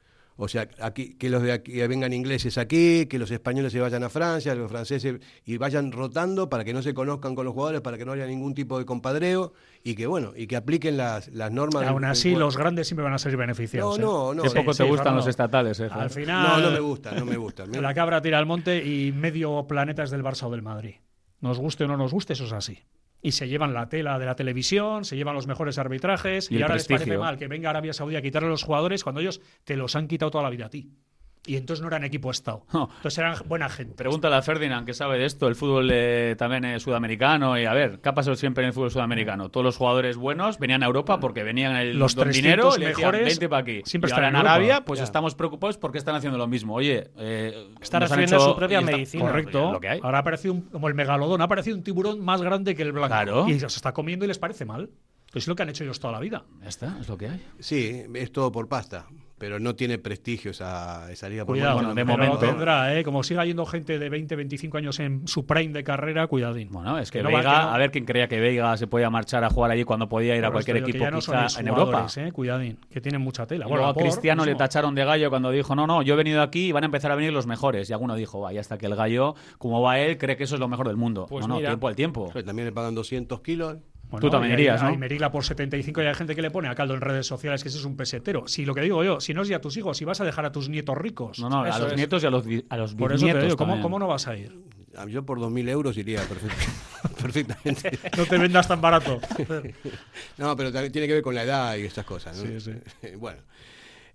O 0.42 0.48
sea, 0.48 0.66
aquí, 0.80 1.14
que 1.18 1.28
los 1.28 1.42
de 1.42 1.52
aquí 1.52 1.72
que 1.74 1.86
vengan 1.86 2.14
ingleses 2.14 2.56
aquí, 2.56 3.04
que 3.04 3.18
los 3.18 3.30
españoles 3.30 3.72
se 3.72 3.80
vayan 3.80 4.02
a 4.04 4.08
Francia, 4.08 4.54
los 4.54 4.70
franceses 4.70 5.20
y 5.44 5.58
vayan 5.58 5.92
rotando 5.92 6.48
para 6.48 6.64
que 6.64 6.72
no 6.72 6.80
se 6.80 6.94
conozcan 6.94 7.34
con 7.34 7.44
los 7.44 7.52
jugadores, 7.52 7.82
para 7.82 7.98
que 7.98 8.06
no 8.06 8.12
haya 8.12 8.26
ningún 8.26 8.54
tipo 8.54 8.78
de 8.78 8.86
compadreo 8.86 9.52
y 9.84 9.94
que 9.94 10.06
bueno, 10.06 10.32
y 10.34 10.46
que 10.46 10.56
apliquen 10.56 10.96
las, 10.96 11.28
las 11.28 11.52
normas. 11.52 11.86
Aún 11.86 12.00
del 12.00 12.10
así, 12.12 12.34
los 12.34 12.56
grandes 12.56 12.88
siempre 12.88 13.04
van 13.04 13.12
a 13.12 13.18
ser 13.18 13.36
beneficiados. 13.36 13.98
No, 13.98 14.32
¿eh? 14.32 14.34
no, 14.34 14.34
no. 14.36 14.42
Qué 14.44 14.48
Sí, 14.48 14.56
poco 14.56 14.70
te 14.70 14.82
sí, 14.82 14.88
gustan 14.88 15.14
los 15.14 15.26
estatales, 15.26 15.78
eh. 15.80 15.88
Al 15.90 16.08
final. 16.08 16.62
No, 16.62 16.68
no 16.68 16.72
me 16.72 16.80
gusta, 16.80 17.12
no 17.12 17.26
me 17.26 17.36
gusta. 17.36 17.66
La 17.80 17.92
cabra 17.92 18.22
tira 18.22 18.38
al 18.38 18.46
monte 18.46 18.82
y 18.82 19.12
medio 19.12 19.66
planeta 19.66 20.04
es 20.04 20.10
del 20.10 20.22
Barça 20.24 20.44
o 20.44 20.50
del 20.50 20.62
Madrid. 20.62 20.94
Nos 21.40 21.58
guste 21.58 21.84
o 21.84 21.86
no 21.86 21.98
nos 21.98 22.12
guste, 22.14 22.32
eso 22.32 22.46
es 22.46 22.52
así. 22.52 22.78
Y 23.22 23.32
se 23.32 23.48
llevan 23.48 23.74
la 23.74 23.88
tela 23.88 24.18
de 24.18 24.26
la 24.26 24.34
televisión, 24.34 25.04
se 25.04 25.16
llevan 25.16 25.34
los 25.34 25.46
mejores 25.46 25.76
arbitrajes 25.78 26.50
Y 26.50 26.62
ahora 26.62 26.74
les 26.74 26.88
parece 26.88 27.18
mal 27.18 27.36
que 27.36 27.48
venga 27.48 27.70
Arabia 27.70 27.92
Saudí 27.92 28.16
a 28.16 28.22
quitarle 28.22 28.48
a 28.48 28.50
los 28.50 28.62
jugadores 28.62 29.02
cuando 29.02 29.20
ellos 29.20 29.40
te 29.64 29.76
los 29.76 29.94
han 29.96 30.08
quitado 30.08 30.30
toda 30.30 30.44
la 30.44 30.50
vida 30.50 30.66
a 30.66 30.70
ti. 30.70 30.90
Y 31.46 31.56
entonces 31.56 31.80
no 31.80 31.88
eran 31.88 32.04
equipo 32.04 32.30
Estado. 32.30 32.64
Entonces 32.70 33.16
eran 33.16 33.34
buena 33.46 33.68
gente. 33.70 33.94
Pregúntale 33.94 34.36
a 34.36 34.42
Ferdinand, 34.42 34.84
que 34.86 34.92
sabe 34.92 35.18
de 35.18 35.24
esto. 35.24 35.48
El 35.48 35.54
fútbol 35.54 35.88
eh, 35.90 36.34
también 36.36 36.66
es 36.66 36.82
sudamericano. 36.82 37.58
Y 37.58 37.64
a 37.64 37.72
ver, 37.72 37.98
¿qué 38.02 38.10
ha 38.10 38.14
pasado 38.14 38.36
siempre 38.36 38.62
en 38.62 38.68
el 38.68 38.72
fútbol 38.74 38.90
sudamericano? 38.90 39.48
Todos 39.48 39.64
los 39.64 39.76
jugadores 39.78 40.18
buenos 40.18 40.58
venían 40.58 40.82
a 40.82 40.86
Europa 40.86 41.18
porque 41.18 41.42
venían 41.42 41.74
el 41.76 41.98
Los 41.98 42.14
don 42.14 42.24
300 42.28 42.34
dinero 42.44 42.68
y 42.76 42.80
decían, 42.80 43.10
mejores 43.10 43.24
vente 43.24 43.48
para 43.48 43.62
aquí. 43.62 43.80
siempre 43.86 44.10
y 44.10 44.12
ahora 44.14 44.28
en. 44.28 44.36
Arabia, 44.36 44.84
pues 44.84 44.98
Ya. 45.00 45.04
estamos 45.04 45.34
preocupados 45.34 45.78
porque 45.78 45.96
están 45.96 46.14
haciendo 46.14 46.36
lo 46.36 46.46
mismo. 46.46 46.74
Oye, 46.74 47.10
eh, 47.16 47.68
Está 47.80 48.00
recibiendo 48.00 48.38
su 48.38 48.54
propia 48.54 48.82
medicina. 48.82 49.24
Correcto. 49.24 49.66
Es 49.68 49.72
lo 49.72 49.80
que 49.80 49.88
hay. 49.88 50.00
Ahora 50.02 50.18
ha 50.18 50.20
aparecido 50.20 50.52
un- 50.54 50.60
como 50.62 50.88
el 50.88 50.94
megalodón, 50.94 51.40
ha 51.40 51.44
aparecido 51.44 51.74
un 51.76 51.82
tiburón 51.82 52.20
más 52.20 52.42
grande 52.42 52.74
que 52.74 52.82
el 52.82 52.92
blanco. 52.92 53.08
Claro. 53.08 53.48
Y 53.48 53.58
se 53.58 53.66
está 53.66 53.92
comiendo 53.94 54.26
y 54.26 54.28
les 54.28 54.38
parece 54.38 54.66
mal. 54.66 54.90
Es 55.32 55.46
lo 55.48 55.54
que 55.54 55.62
han 55.62 55.68
hecho 55.68 55.84
ellos 55.84 56.00
toda 56.00 56.12
la 56.12 56.20
vida. 56.20 56.44
Ya 56.60 56.68
está, 56.68 56.96
es 57.00 57.08
lo 57.08 57.16
que 57.16 57.28
hay. 57.28 57.40
Sí, 57.60 58.02
es 58.14 58.32
todo 58.32 58.50
por 58.52 58.68
pasta, 58.68 59.06
pero 59.40 59.58
no 59.58 59.74
tiene 59.74 59.96
prestigio 59.96 60.50
esa, 60.50 61.10
esa 61.10 61.26
liga. 61.30 61.46
por 61.46 61.54
Cuidado, 61.54 61.70
que 61.70 61.74
bueno, 61.86 61.88
no- 61.88 61.94
de 61.94 62.04
momento. 62.04 62.38
tendrá, 62.38 62.94
¿eh? 62.94 63.02
Como 63.02 63.22
siga 63.22 63.46
yendo 63.46 63.64
gente 63.64 63.98
de 63.98 64.10
20, 64.10 64.36
25 64.36 64.76
años 64.76 65.00
en 65.00 65.26
su 65.26 65.46
prime 65.46 65.72
de 65.72 65.82
carrera, 65.82 66.26
cuidadín. 66.26 66.68
Bueno, 66.70 66.98
es 66.98 67.10
que 67.10 67.22
no 67.22 67.30
va- 67.30 67.38
Veiga, 67.38 67.50
que 67.50 67.56
no- 67.66 67.70
a 67.72 67.78
ver 67.78 67.90
quién 67.90 68.04
creía 68.04 68.28
que 68.28 68.38
Veiga 68.38 68.76
se 68.76 68.86
podía 68.86 69.08
marchar 69.08 69.42
a 69.42 69.48
jugar 69.48 69.70
allí 69.70 69.84
cuando 69.84 70.10
podía 70.10 70.36
ir 70.36 70.44
a 70.44 70.48
Por 70.48 70.56
cualquier 70.56 70.76
equipo 70.76 70.98
que 70.98 71.04
ya 71.04 71.10
no 71.10 71.20
son 71.22 71.42
quizá 71.42 71.60
en 71.60 71.68
Europa. 71.68 72.06
¿eh? 72.16 72.30
Cuidadín, 72.32 72.78
que 72.90 73.00
tienen 73.00 73.22
mucha 73.22 73.46
tela. 73.46 73.64
Y 73.66 73.70
luego 73.70 73.86
a 73.86 73.94
Cristiano 73.94 74.44
le 74.44 74.50
mismo. 74.50 74.58
tacharon 74.58 74.94
de 74.94 75.04
gallo 75.06 75.30
cuando 75.30 75.50
dijo, 75.50 75.74
no, 75.74 75.86
no, 75.86 76.02
yo 76.02 76.12
he 76.12 76.16
venido 76.18 76.42
aquí 76.42 76.66
y 76.66 76.72
van 76.72 76.82
a 76.84 76.86
empezar 76.86 77.10
a 77.10 77.14
venir 77.14 77.32
los 77.32 77.46
mejores. 77.46 77.88
Y 77.88 77.94
alguno 77.94 78.14
dijo, 78.16 78.40
vaya, 78.42 78.60
hasta 78.60 78.76
que 78.76 78.84
el 78.86 78.94
gallo, 78.94 79.34
como 79.56 79.80
va 79.80 79.98
él, 79.98 80.18
cree 80.18 80.36
que 80.36 80.44
eso 80.44 80.56
es 80.56 80.60
lo 80.60 80.68
mejor 80.68 80.86
del 80.86 80.98
mundo. 80.98 81.24
Pues 81.30 81.46
no, 81.46 81.54
no, 81.54 81.56
mira. 81.56 81.70
tiempo 81.70 81.88
al 81.88 81.96
tiempo. 81.96 82.30
También 82.44 82.66
le 82.66 82.72
pagan 82.72 82.94
200 82.94 83.40
kilos. 83.40 83.78
Bueno, 84.10 84.20
Tú 84.26 84.30
también 84.30 84.50
y 84.50 84.54
hay- 84.54 84.60
irías, 84.62 84.82
¿no? 84.82 84.88
hay 84.88 84.96
Merila 84.98 85.30
por 85.30 85.44
75 85.44 86.02
y 86.02 86.06
hay 86.06 86.14
gente 86.14 86.34
que 86.34 86.42
le 86.42 86.50
pone 86.50 86.68
a 86.68 86.74
caldo 86.74 86.94
en 86.94 87.00
redes 87.00 87.26
sociales 87.26 87.62
que 87.62 87.68
ese 87.68 87.78
es 87.78 87.84
un 87.84 87.96
pesetero. 87.96 88.48
Si 88.48 88.64
lo 88.64 88.74
que 88.74 88.80
digo 88.80 89.04
yo, 89.04 89.20
si 89.20 89.32
no 89.34 89.42
es 89.42 89.48
ya 89.48 89.60
tus 89.60 89.76
hijos, 89.76 89.96
si 89.96 90.04
vas 90.04 90.20
a 90.20 90.24
dejar 90.24 90.44
a 90.46 90.50
tus 90.52 90.68
nietos 90.68 90.98
ricos. 90.98 91.38
No, 91.38 91.48
no, 91.48 91.62
a 91.62 91.78
los 91.78 91.92
es. 91.92 91.96
nietos 91.96 92.22
y 92.22 92.26
a 92.26 92.30
los, 92.30 92.44
a 92.68 92.76
los 92.76 92.94
Por 92.94 93.12
eso 93.12 93.18
te 93.20 93.24
bisnietos 93.26 93.42
digo, 93.44 93.56
¿cómo, 93.56 93.80
cómo 93.80 93.98
no 94.00 94.08
vas 94.08 94.26
a 94.26 94.36
ir? 94.36 94.52
Yo 95.08 95.24
por 95.24 95.38
2.000 95.38 95.68
euros 95.68 95.96
iría 95.96 96.20
perfect- 96.22 97.14
perfectamente. 97.22 97.98
No 98.16 98.26
te 98.26 98.36
vendas 98.38 98.66
tan 98.66 98.80
barato. 98.80 99.20
No, 100.38 100.56
pero 100.56 100.72
también 100.72 100.92
tiene 100.92 101.06
que 101.06 101.14
ver 101.14 101.22
con 101.22 101.34
la 101.34 101.44
edad 101.44 101.76
y 101.76 101.82
estas 101.84 102.04
cosas. 102.04 102.36
¿no? 102.42 102.60
Sí, 102.60 102.72
bueno, 103.16 103.38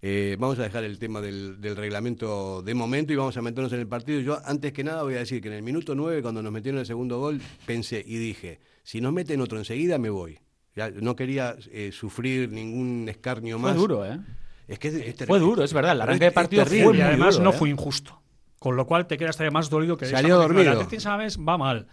eh, 0.02 0.36
vamos 0.40 0.60
a 0.60 0.64
dejar 0.64 0.84
el 0.84 1.00
tema 1.00 1.22
del, 1.22 1.62
del 1.62 1.76
reglamento 1.76 2.62
de 2.62 2.74
momento 2.74 3.14
y 3.14 3.16
vamos 3.16 3.36
a 3.38 3.42
meternos 3.42 3.72
en 3.74 3.80
el 3.80 3.88
partido. 3.88 4.20
Yo, 4.20 4.40
antes 4.46 4.74
que 4.74 4.84
nada, 4.84 5.04
voy 5.04 5.16
a 5.16 5.20
decir 5.20 5.42
que 5.42 5.48
en 5.48 5.54
el 5.56 5.64
minuto 5.64 5.96
9, 5.96 6.22
cuando 6.22 6.44
nos 6.44 6.52
metieron 6.52 6.80
el 6.80 6.86
segundo 6.86 7.20
gol, 7.20 7.42
pensé 7.66 8.04
y 8.06 8.18
dije: 8.18 8.60
si 8.86 9.02
nos 9.02 9.12
meten 9.12 9.42
otro 9.42 9.58
enseguida, 9.58 9.98
me 9.98 10.10
voy. 10.10 10.40
Ya, 10.76 10.92
no 10.92 11.16
quería 11.16 11.56
eh, 11.72 11.92
sufrir 11.92 12.52
ningún 12.52 13.08
escarnio 13.10 13.58
Fue 13.60 13.72
más. 13.72 13.78
duro, 13.78 14.06
¿eh? 14.06 14.20
Es 14.68 14.78
que 14.80 14.90
es, 14.90 14.94
es 15.22 15.28
Fue 15.28 15.40
duro, 15.40 15.64
es 15.64 15.74
verdad. 15.74 15.94
El 15.94 16.02
arranque 16.02 16.26
de 16.26 16.32
partido 16.32 16.62
es 16.64 16.70
fue 16.70 16.78
terrible. 16.78 17.00
y 17.00 17.02
muy 17.02 17.08
además 17.10 17.36
duro, 17.36 17.44
no 17.46 17.50
¿eh? 17.50 17.58
fue 17.58 17.70
injusto. 17.70 18.22
Con 18.60 18.76
lo 18.76 18.86
cual 18.86 19.08
te 19.08 19.18
quedas 19.18 19.36
todavía 19.36 19.52
más 19.52 19.70
dolido 19.70 19.98
que 19.98 20.06
de 20.06 20.12
Salió 20.12 20.38
dormido. 20.38 20.62
El 20.72 20.78
Athletic 20.78 21.00
Sabes 21.00 21.38
va 21.40 21.58
mal. 21.58 21.88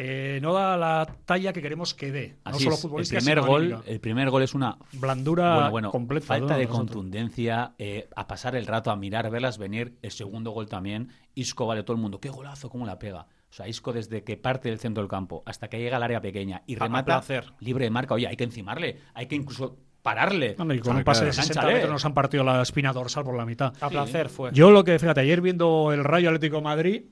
Eh, 0.00 0.38
no 0.40 0.52
da 0.52 0.76
la 0.76 1.06
talla 1.24 1.52
que 1.52 1.60
queremos 1.60 1.92
que 1.92 2.12
dé. 2.12 2.36
No 2.44 2.52
Así 2.52 2.64
solo 2.70 3.00
es. 3.00 3.10
El 3.12 3.18
primer 3.18 3.40
gol, 3.40 3.62
anímica. 3.64 3.90
el 3.90 4.00
primer 4.00 4.30
gol 4.30 4.42
es 4.44 4.54
una 4.54 4.78
Blandura 4.92 5.54
bueno, 5.54 5.70
bueno, 5.70 5.90
completa. 5.90 6.26
falta 6.26 6.56
de 6.56 6.68
contundencia, 6.68 7.74
eh, 7.78 8.08
a 8.14 8.28
pasar 8.28 8.54
el 8.54 8.66
rato, 8.66 8.90
a 8.92 8.96
mirar, 8.96 9.28
verlas 9.30 9.58
venir. 9.58 9.98
El 10.02 10.12
segundo 10.12 10.52
gol 10.52 10.68
también. 10.68 11.08
Isco 11.34 11.66
vale 11.66 11.82
todo 11.82 11.96
el 11.96 12.02
mundo. 12.02 12.20
Qué 12.20 12.28
golazo, 12.28 12.70
cómo 12.70 12.86
la 12.86 12.98
pega. 13.00 13.26
O 13.50 13.52
sea, 13.52 13.66
Isco 13.68 13.92
desde 13.92 14.22
que 14.24 14.36
parte 14.36 14.68
del 14.68 14.78
centro 14.78 15.02
del 15.02 15.08
campo 15.10 15.42
hasta 15.46 15.68
que 15.68 15.78
llega 15.78 15.96
al 15.96 16.02
área 16.02 16.20
pequeña 16.20 16.62
y 16.66 16.74
remata 16.76 17.06
placer. 17.20 17.52
libre 17.60 17.84
de 17.84 17.90
marca. 17.90 18.14
Oye, 18.14 18.26
hay 18.26 18.36
que 18.36 18.44
encimarle, 18.44 18.98
hay 19.14 19.26
que 19.26 19.36
incluso 19.36 19.76
pararle. 20.02 20.54
Y 20.58 20.78
con 20.80 20.96
un 20.96 21.04
pase 21.04 21.24
de 21.24 21.32
60 21.32 21.52
Engánchale. 21.54 21.74
metros 21.74 21.92
nos 21.92 22.04
han 22.04 22.14
partido 22.14 22.44
la 22.44 22.60
espina 22.62 22.92
dorsal 22.92 23.24
por 23.24 23.36
la 23.36 23.46
mitad. 23.46 23.72
A 23.80 23.88
placer 23.88 24.28
fue. 24.28 24.50
Yo 24.52 24.70
lo 24.70 24.84
que, 24.84 24.98
fíjate, 24.98 25.20
ayer 25.20 25.40
viendo 25.40 25.92
el 25.92 26.04
Rayo 26.04 26.28
Atlético 26.28 26.56
de 26.56 26.62
Madrid, 26.62 27.02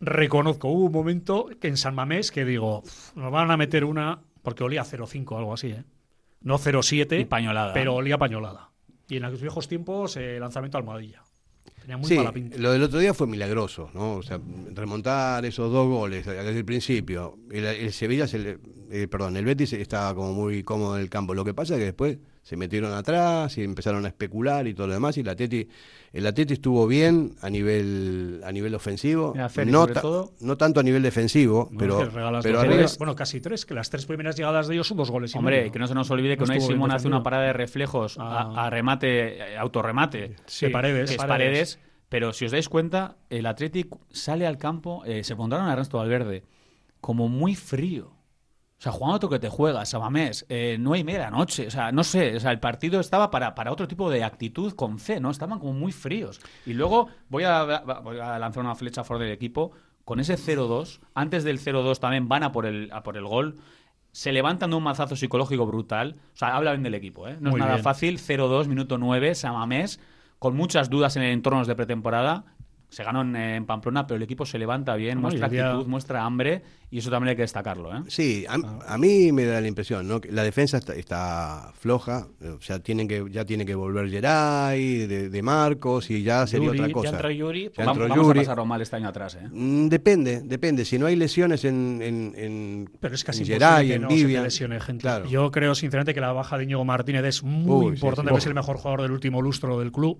reconozco, 0.00 0.68
hubo 0.68 0.84
un 0.86 0.92
momento 0.92 1.48
que 1.60 1.68
en 1.68 1.76
San 1.76 1.94
Mamés 1.94 2.30
que 2.30 2.44
digo, 2.44 2.80
"Uf, 2.80 3.16
nos 3.16 3.32
van 3.32 3.50
a 3.50 3.56
meter 3.56 3.84
una, 3.84 4.20
porque 4.42 4.64
olía 4.64 4.84
0,5 4.84 5.34
o 5.34 5.38
algo 5.38 5.54
así, 5.54 5.68
¿eh? 5.68 5.84
No 6.42 6.58
0,7, 6.58 7.18
Y 7.20 7.24
pañolada. 7.24 7.72
pero 7.72 7.94
olía 7.94 8.18
pañolada. 8.18 8.70
Y 9.08 9.16
en 9.16 9.22
los 9.22 9.40
viejos 9.40 9.66
tiempos, 9.68 10.16
eh, 10.16 10.38
lanzamiento 10.38 10.78
almohadilla. 10.78 11.22
Tenía 11.86 11.98
muy 11.98 12.08
Sí, 12.08 12.16
mala 12.16 12.32
pinta. 12.32 12.58
lo 12.58 12.72
del 12.72 12.82
otro 12.82 12.98
día 12.98 13.14
fue 13.14 13.28
milagroso, 13.28 13.90
¿no? 13.94 14.14
O 14.16 14.22
sea, 14.24 14.40
remontar 14.74 15.44
esos 15.44 15.70
dos 15.72 15.86
goles 15.86 16.26
desde 16.26 16.58
el 16.58 16.64
principio. 16.64 17.38
El, 17.48 17.64
el 17.64 17.92
Sevilla, 17.92 18.26
se 18.26 18.40
le- 18.40 18.58
eh, 18.90 19.06
perdón, 19.06 19.36
el 19.36 19.44
Betis 19.44 19.72
estaba 19.72 20.12
como 20.14 20.32
muy 20.32 20.64
cómodo 20.64 20.96
en 20.96 21.02
el 21.02 21.08
campo. 21.10 21.32
Lo 21.32 21.44
que 21.44 21.54
pasa 21.54 21.74
es 21.74 21.78
que 21.78 21.84
después 21.84 22.18
se 22.46 22.56
metieron 22.56 22.92
atrás 22.92 23.58
y 23.58 23.64
empezaron 23.64 24.04
a 24.04 24.08
especular 24.08 24.68
y 24.68 24.72
todo 24.74 24.86
lo 24.86 24.92
demás. 24.92 25.16
Y 25.16 25.20
el 25.22 25.28
Atleti, 25.28 25.68
el 26.12 26.24
Atleti 26.28 26.52
estuvo 26.52 26.86
bien 26.86 27.34
a 27.42 27.50
nivel 27.50 28.40
a 28.44 28.52
nivel 28.52 28.72
ofensivo, 28.76 29.34
Félix, 29.50 29.72
no, 29.72 29.86
ta- 29.88 30.00
todo- 30.00 30.30
no 30.38 30.56
tanto 30.56 30.78
a 30.78 30.84
nivel 30.84 31.02
defensivo, 31.02 31.68
Bueno, 31.72 31.98
pero, 31.98 32.10
pero 32.12 32.30
dos 32.30 32.44
arriba- 32.46 32.64
goles. 32.64 32.98
bueno, 32.98 33.16
casi 33.16 33.40
tres, 33.40 33.66
que 33.66 33.74
las 33.74 33.90
tres 33.90 34.06
primeras 34.06 34.36
llegadas 34.36 34.68
de 34.68 34.74
ellos 34.74 34.86
son 34.86 34.96
dos 34.96 35.10
goles. 35.10 35.34
y 35.34 35.38
Hombre, 35.38 35.58
medio. 35.58 35.72
que 35.72 35.78
no 35.80 35.88
se 35.88 35.94
nos 35.94 36.08
olvide 36.12 36.36
que 36.36 36.44
No 36.44 36.52
Unai 36.52 36.60
Simón 36.60 36.92
hace 36.92 37.08
una 37.08 37.24
parada 37.24 37.46
de 37.46 37.52
reflejos 37.52 38.16
a, 38.16 38.42
Ah. 38.42 38.66
a 38.66 38.70
remate, 38.70 39.38
eh, 39.54 39.58
autorremate. 39.58 40.36
Sí, 40.46 40.68
Paredes. 40.68 41.10
que 41.10 41.16
es 41.16 41.24
paredes. 41.24 41.80
Pero 42.08 42.32
si 42.32 42.44
os 42.44 42.52
dais 42.52 42.68
cuenta, 42.68 43.16
el 43.28 43.46
Athletic 43.46 43.88
sale 44.12 44.46
al 44.46 44.56
campo, 44.58 45.02
eh, 45.04 45.24
se 45.24 45.34
pondrán 45.34 45.66
a 45.68 45.72
Ernesto 45.72 45.98
Valverde, 45.98 46.44
como 47.00 47.28
muy 47.28 47.56
frío. 47.56 48.12
O 48.78 48.82
sea, 48.82 48.92
jugando 48.92 49.18
tú 49.20 49.28
que 49.30 49.38
te 49.38 49.48
juegas, 49.48 49.88
Sabamés, 49.88 50.44
eh, 50.50 50.76
nueve 50.78 50.98
y 50.98 51.04
media 51.04 51.20
de 51.20 51.24
la 51.26 51.30
noche. 51.30 51.66
O 51.66 51.70
sea, 51.70 51.92
no 51.92 52.04
sé, 52.04 52.36
o 52.36 52.40
sea, 52.40 52.50
el 52.50 52.60
partido 52.60 53.00
estaba 53.00 53.30
para, 53.30 53.54
para 53.54 53.72
otro 53.72 53.88
tipo 53.88 54.10
de 54.10 54.22
actitud 54.22 54.74
con 54.74 54.98
C, 54.98 55.18
¿no? 55.18 55.30
Estaban 55.30 55.58
como 55.58 55.72
muy 55.72 55.92
fríos. 55.92 56.40
Y 56.66 56.74
luego 56.74 57.08
voy 57.30 57.44
a, 57.44 57.64
va- 57.64 58.00
voy 58.00 58.18
a 58.20 58.38
lanzar 58.38 58.62
una 58.62 58.74
flecha 58.74 59.00
a 59.00 59.04
favor 59.04 59.22
del 59.22 59.32
equipo. 59.32 59.72
Con 60.04 60.20
ese 60.20 60.34
0-2, 60.36 61.00
antes 61.14 61.42
del 61.42 61.58
0-2 61.58 61.98
también 61.98 62.28
van 62.28 62.42
a 62.42 62.52
por 62.52 62.66
el, 62.66 62.90
a 62.92 63.02
por 63.02 63.16
el 63.16 63.24
gol. 63.24 63.56
Se 64.12 64.30
levantan 64.30 64.70
de 64.70 64.76
un 64.76 64.82
mazazo 64.82 65.16
psicológico 65.16 65.66
brutal. 65.66 66.16
O 66.34 66.36
sea, 66.36 66.54
habla 66.54 66.72
bien 66.72 66.82
del 66.82 66.94
equipo, 66.94 67.26
¿eh? 67.28 67.38
No 67.40 67.50
Muy 67.50 67.58
es 67.60 67.64
nada 67.64 67.74
bien. 67.76 67.84
fácil. 67.84 68.18
0-2, 68.18 68.66
minuto 68.66 68.98
9, 68.98 69.34
Samamés, 69.34 70.00
con 70.38 70.54
muchas 70.54 70.90
dudas 70.90 71.16
en 71.16 71.22
el 71.22 71.32
entorno 71.32 71.64
de 71.64 71.74
pretemporada. 71.74 72.44
Se 72.88 73.02
ganó 73.02 73.22
en, 73.22 73.34
en 73.36 73.66
Pamplona, 73.66 74.06
pero 74.06 74.16
el 74.16 74.22
equipo 74.22 74.46
se 74.46 74.58
levanta 74.58 74.94
bien, 74.94 75.16
No, 75.16 75.22
muestra 75.22 75.46
actitud, 75.46 75.86
muestra 75.86 76.24
hambre, 76.24 76.62
y 76.88 76.98
eso 76.98 77.10
también 77.10 77.30
hay 77.30 77.36
que 77.36 77.42
destacarlo, 77.42 77.94
¿eh? 77.94 78.02
Sí, 78.08 78.44
a, 78.48 78.54
Ah. 78.54 78.78
a 78.94 78.96
mí 78.98 79.32
me 79.32 79.44
da 79.44 79.60
la 79.60 79.66
impresión, 79.66 80.06
¿no? 80.06 80.20
Que 80.20 80.30
la 80.30 80.44
defensa 80.44 80.78
está, 80.78 80.94
está 80.94 81.72
floja, 81.78 82.28
o 82.42 82.60
sea, 82.62 82.78
tienen 82.78 83.08
que, 83.08 83.24
ya 83.30 83.44
tiene 83.44 83.66
que 83.66 83.74
volver 83.74 84.08
Geray, 84.08 85.06
de, 85.06 85.28
de 85.28 85.42
Marcos, 85.42 86.10
y 86.10 86.22
ya 86.22 86.46
sería 86.46 86.68
Yuri, 86.68 86.78
otra 86.80 86.92
cosa. 86.92 87.04
Ya 87.10 87.16
entró 87.16 87.30
Yuri. 87.30 87.64
Ya 87.64 87.70
pues, 87.74 87.86
Vamos, 87.86 88.02
entró 88.02 88.08
vamos 88.08 88.24
a 88.24 88.28
Yuri. 88.28 88.40
pasarlo 88.40 88.64
mal 88.66 88.80
este 88.80 88.96
año 88.96 89.08
atrás, 89.08 89.34
¿eh? 89.34 89.48
Mm, 89.50 89.88
Depende, 89.88 90.40
depende. 90.44 90.84
Si 90.84 90.98
no 90.98 91.06
hay 91.06 91.16
lesiones 91.16 91.64
en, 91.64 92.00
en, 92.02 92.34
en 92.36 92.90
Pero 93.00 93.14
es 93.16 93.24
casi 93.24 93.42
en 93.42 93.46
imposible 93.48 93.66
Geray, 93.66 93.88
que 93.88 93.94
en 93.94 94.02
no 94.02 94.08
se 94.08 94.14
te 94.14 94.22
Vivian, 94.22 94.42
lesione 94.44 94.80
gente. 94.80 95.02
claro. 95.02 95.26
Yo 95.26 95.50
creo 95.50 95.74
sinceramente 95.74 96.14
que 96.14 96.20
la 96.20 96.32
baja 96.32 96.56
de 96.56 96.64
Íñigo 96.64 96.84
Martínez 96.84 97.24
es 97.24 97.42
muy 97.42 97.86
Uy, 97.86 97.90
sí, 97.90 97.94
importante, 97.96 98.28
sí. 98.28 98.32
porque 98.32 98.40
es 98.42 98.46
el 98.46 98.54
mejor 98.54 98.76
jugador 98.76 99.02
del 99.02 99.10
último 99.10 99.42
lustro 99.42 99.78
del 99.80 99.90
club 99.92 100.18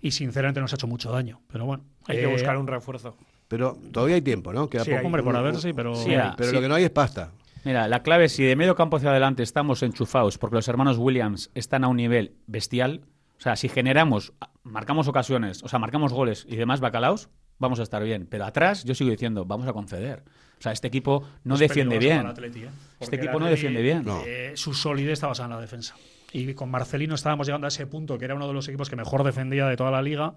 y 0.00 0.10
sinceramente 0.10 0.60
nos 0.60 0.72
ha 0.72 0.76
hecho 0.76 0.86
mucho 0.86 1.10
daño. 1.10 1.40
Pero 1.50 1.64
bueno, 1.66 1.84
Hay 2.06 2.16
que 2.18 2.24
eh, 2.24 2.26
buscar 2.32 2.56
un 2.56 2.66
refuerzo. 2.66 3.16
Pero 3.48 3.78
todavía 3.92 4.16
hay 4.16 4.22
tiempo, 4.22 4.52
¿no? 4.52 4.68
Queda 4.68 4.84
Sí, 4.84 4.90
poco. 4.90 5.06
hombre, 5.06 5.22
por 5.22 5.34
un- 5.34 5.60
sí, 5.60 5.72
pero 5.72 5.94
Sí, 5.94 6.10
pero 6.10 6.34
pero 6.36 6.48
sí. 6.50 6.54
lo 6.54 6.60
que 6.60 6.68
no 6.68 6.74
hay 6.74 6.84
es 6.84 6.90
pasta. 6.90 7.30
Mira, 7.64 7.88
la 7.88 8.02
clave, 8.02 8.28
si 8.28 8.44
de 8.44 8.54
medio 8.56 8.74
campo 8.76 8.96
hacia 8.96 9.10
adelante 9.10 9.42
estamos 9.42 9.82
enchufados 9.82 10.38
porque 10.38 10.54
los 10.56 10.68
hermanos 10.68 10.98
Williams 10.98 11.50
están 11.54 11.82
a 11.84 11.88
un 11.88 11.96
nivel 11.96 12.34
bestial, 12.46 13.02
o 13.38 13.40
sea, 13.40 13.56
si 13.56 13.68
generamos, 13.68 14.32
marcamos 14.62 15.08
ocasiones, 15.08 15.62
o 15.64 15.68
sea, 15.68 15.78
marcamos 15.78 16.12
goles 16.12 16.46
y 16.48 16.56
demás 16.56 16.80
bacalaos, 16.80 17.28
vamos 17.58 17.80
a 17.80 17.82
estar 17.82 18.02
bien. 18.04 18.26
Pero 18.30 18.44
atrás, 18.44 18.84
yo 18.84 18.94
sigo 18.94 19.10
diciendo, 19.10 19.44
vamos 19.44 19.66
a 19.66 19.72
conceder. 19.72 20.22
O 20.58 20.62
sea, 20.62 20.72
este 20.72 20.86
equipo 20.88 21.22
no 21.44 21.54
es 21.54 21.60
defiende 21.60 21.96
peligroso 21.96 22.20
bien. 22.22 22.30
Atleti, 22.30 22.60
¿eh? 22.64 22.68
Este 22.98 23.16
el 23.16 23.22
equipo 23.22 23.38
no 23.40 23.46
defiende 23.46 23.82
bien. 23.82 24.04
No. 24.04 24.22
eh, 24.24 24.52
su 24.54 24.72
solidez 24.72 25.14
está 25.14 25.26
basada 25.26 25.48
en 25.48 25.54
la 25.56 25.60
defensa. 25.60 25.94
Y 26.32 26.54
con 26.54 26.70
Marcelino 26.70 27.14
estábamos 27.14 27.46
llegando 27.46 27.66
a 27.66 27.68
ese 27.68 27.86
punto 27.86 28.18
que 28.18 28.24
era 28.24 28.34
uno 28.34 28.46
de 28.46 28.54
los 28.54 28.68
equipos 28.68 28.90
que 28.90 28.96
mejor 28.96 29.24
defendía 29.24 29.66
de 29.66 29.76
toda 29.76 29.90
la 29.90 30.02
liga. 30.02 30.34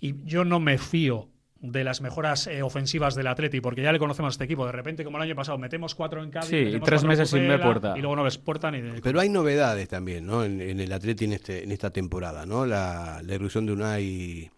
Y 0.00 0.24
yo 0.24 0.44
no 0.44 0.60
me 0.60 0.78
fío 0.78 1.28
de 1.60 1.84
las 1.84 2.00
mejoras 2.00 2.46
eh, 2.46 2.62
ofensivas 2.62 3.14
del 3.14 3.26
Atleti, 3.26 3.60
porque 3.60 3.82
ya 3.82 3.92
le 3.92 3.98
conocemos 3.98 4.30
a 4.30 4.34
este 4.34 4.44
equipo. 4.44 4.64
De 4.64 4.72
repente, 4.72 5.04
como 5.04 5.18
el 5.18 5.24
año 5.24 5.36
pasado, 5.36 5.58
metemos 5.58 5.94
cuatro 5.94 6.22
en 6.22 6.30
Cádiz, 6.30 6.48
Sí, 6.48 6.56
y 6.56 6.80
tres 6.80 7.04
meses 7.04 7.28
sin 7.28 7.46
ver 7.46 7.60
puerta. 7.60 7.94
Y 7.96 8.00
luego 8.00 8.16
no 8.16 8.22
ves 8.22 8.38
puerta 8.38 8.70
ni 8.70 8.80
de... 8.80 9.00
Pero 9.02 9.20
hay 9.20 9.28
novedades 9.28 9.88
también, 9.88 10.26
¿no? 10.26 10.42
En, 10.42 10.60
en 10.60 10.80
el 10.80 10.92
Atleti 10.92 11.26
en, 11.26 11.34
este, 11.34 11.62
en 11.62 11.70
esta 11.70 11.90
temporada, 11.90 12.46
¿no? 12.46 12.64
La, 12.64 13.20
la 13.22 13.34
irrupción 13.34 13.66
de 13.66 13.72
Unai 13.72 14.50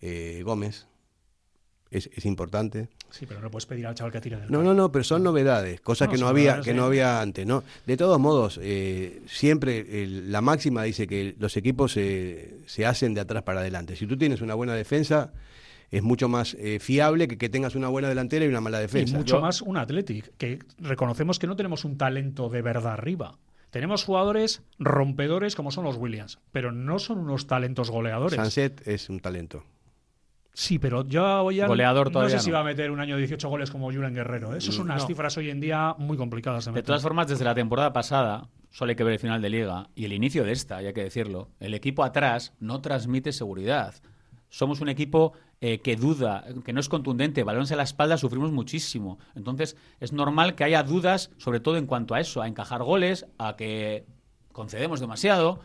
eh, 0.00 0.42
Gómez 0.42 0.86
es, 1.90 2.08
es 2.14 2.24
importante. 2.26 2.88
Sí, 3.10 3.24
pero 3.26 3.40
no 3.40 3.50
puedes 3.50 3.66
pedir 3.66 3.86
al 3.86 3.94
chaval 3.94 4.12
que 4.12 4.20
tire 4.20 4.36
del 4.38 4.50
No, 4.50 4.62
no, 4.62 4.74
no, 4.74 4.92
pero 4.92 5.04
son 5.04 5.22
novedades, 5.22 5.80
cosas 5.80 6.08
No, 6.08 6.14
que 6.14 6.20
no 6.20 6.28
había 6.28 6.56
que 6.60 6.70
sí. 6.72 6.76
no 6.76 6.84
había 6.84 7.20
antes, 7.20 7.46
¿no? 7.46 7.64
De 7.86 7.96
todos 7.96 8.18
modos, 8.20 8.58
eh, 8.62 9.22
siempre 9.26 10.02
el- 10.02 10.30
la 10.30 10.40
máxima 10.40 10.82
dice 10.82 11.06
que 11.06 11.34
los 11.38 11.56
equipos 11.56 11.92
se, 11.92 12.58
se 12.66 12.84
hacen 12.86 13.14
de 13.14 13.20
atrás 13.22 13.42
para 13.42 13.60
adelante. 13.60 13.96
Si 13.96 14.06
tú 14.06 14.16
tienes 14.18 14.40
una 14.42 14.54
buena 14.54 14.74
defensa, 14.74 15.32
es 15.90 16.02
mucho 16.02 16.28
más 16.28 16.54
eh, 16.58 16.78
fiable 16.80 17.28
que 17.28 17.38
que 17.38 17.48
tengas 17.48 17.74
una 17.74 17.88
buena 17.88 18.10
delantera 18.10 18.44
y 18.44 18.48
una 18.48 18.60
mala 18.60 18.78
Y 18.78 18.82
defensa. 18.82 19.16
mucho 19.16 19.36
Yo- 19.36 19.40
más 19.40 19.62
un 19.62 19.78
Athletic, 19.78 20.32
que 20.36 20.58
reconocemos 20.78 21.38
que 21.38 21.46
no 21.46 21.56
tenemos 21.56 21.86
un 21.86 21.96
talento 21.96 22.50
de 22.50 22.60
verdad 22.60 22.92
arriba. 22.92 23.38
Tenemos 23.70 24.04
jugadores 24.04 24.62
rompedores 24.78 25.54
como 25.54 25.70
son 25.70 25.84
los 25.84 25.96
Williams, 25.96 26.38
pero 26.52 26.72
no 26.72 26.98
son 26.98 27.18
unos 27.18 27.46
talentos 27.46 27.90
goleadores. 27.90 28.38
Sunset 28.38 28.86
es 28.86 29.08
un 29.08 29.20
talento. 29.20 29.64
Sí, 30.58 30.80
pero 30.80 31.06
yo 31.06 31.44
hoy 31.44 31.54
ya 31.54 31.68
Goleador 31.68 32.12
no 32.12 32.28
sé 32.28 32.40
si 32.40 32.50
va 32.50 32.58
a 32.58 32.64
meter 32.64 32.90
un 32.90 32.98
año 32.98 33.16
18 33.16 33.48
goles 33.48 33.70
como 33.70 33.92
Julen 33.92 34.12
Guerrero. 34.12 34.56
Eso 34.56 34.72
son 34.72 34.86
unas 34.86 35.02
No. 35.02 35.06
cifras 35.06 35.36
hoy 35.36 35.50
en 35.50 35.60
día 35.60 35.94
muy 35.98 36.16
complicadas 36.16 36.64
de 36.64 36.72
De 36.72 36.82
todas 36.82 37.00
formas, 37.00 37.28
desde 37.28 37.44
la 37.44 37.54
temporada 37.54 37.92
pasada, 37.92 38.48
solo 38.68 38.90
hay 38.90 38.96
que 38.96 39.04
ver 39.04 39.12
el 39.12 39.18
final 39.20 39.40
de 39.40 39.50
liga 39.50 39.88
y 39.94 40.04
el 40.06 40.12
inicio 40.12 40.42
de 40.42 40.50
esta, 40.50 40.78
hay 40.78 40.92
que 40.92 41.04
decirlo. 41.04 41.48
El 41.60 41.74
equipo 41.74 42.02
atrás 42.02 42.54
no 42.58 42.80
transmite 42.80 43.30
seguridad. 43.30 43.94
Somos 44.48 44.80
un 44.80 44.88
equipo 44.88 45.32
eh, 45.60 45.78
que 45.78 45.94
duda, 45.94 46.44
que 46.64 46.72
no 46.72 46.80
es 46.80 46.88
contundente, 46.88 47.44
balones 47.44 47.70
a 47.70 47.76
la 47.76 47.84
espalda 47.84 48.18
sufrimos 48.18 48.50
muchísimo. 48.50 49.20
Entonces, 49.36 49.76
es 50.00 50.12
normal 50.12 50.56
que 50.56 50.64
haya 50.64 50.82
dudas, 50.82 51.30
sobre 51.36 51.60
todo 51.60 51.76
en 51.76 51.86
cuanto 51.86 52.14
a 52.16 52.20
eso, 52.20 52.42
a 52.42 52.48
encajar 52.48 52.82
goles, 52.82 53.26
a 53.38 53.54
que 53.54 54.06
concedemos 54.50 54.98
demasiado. 54.98 55.60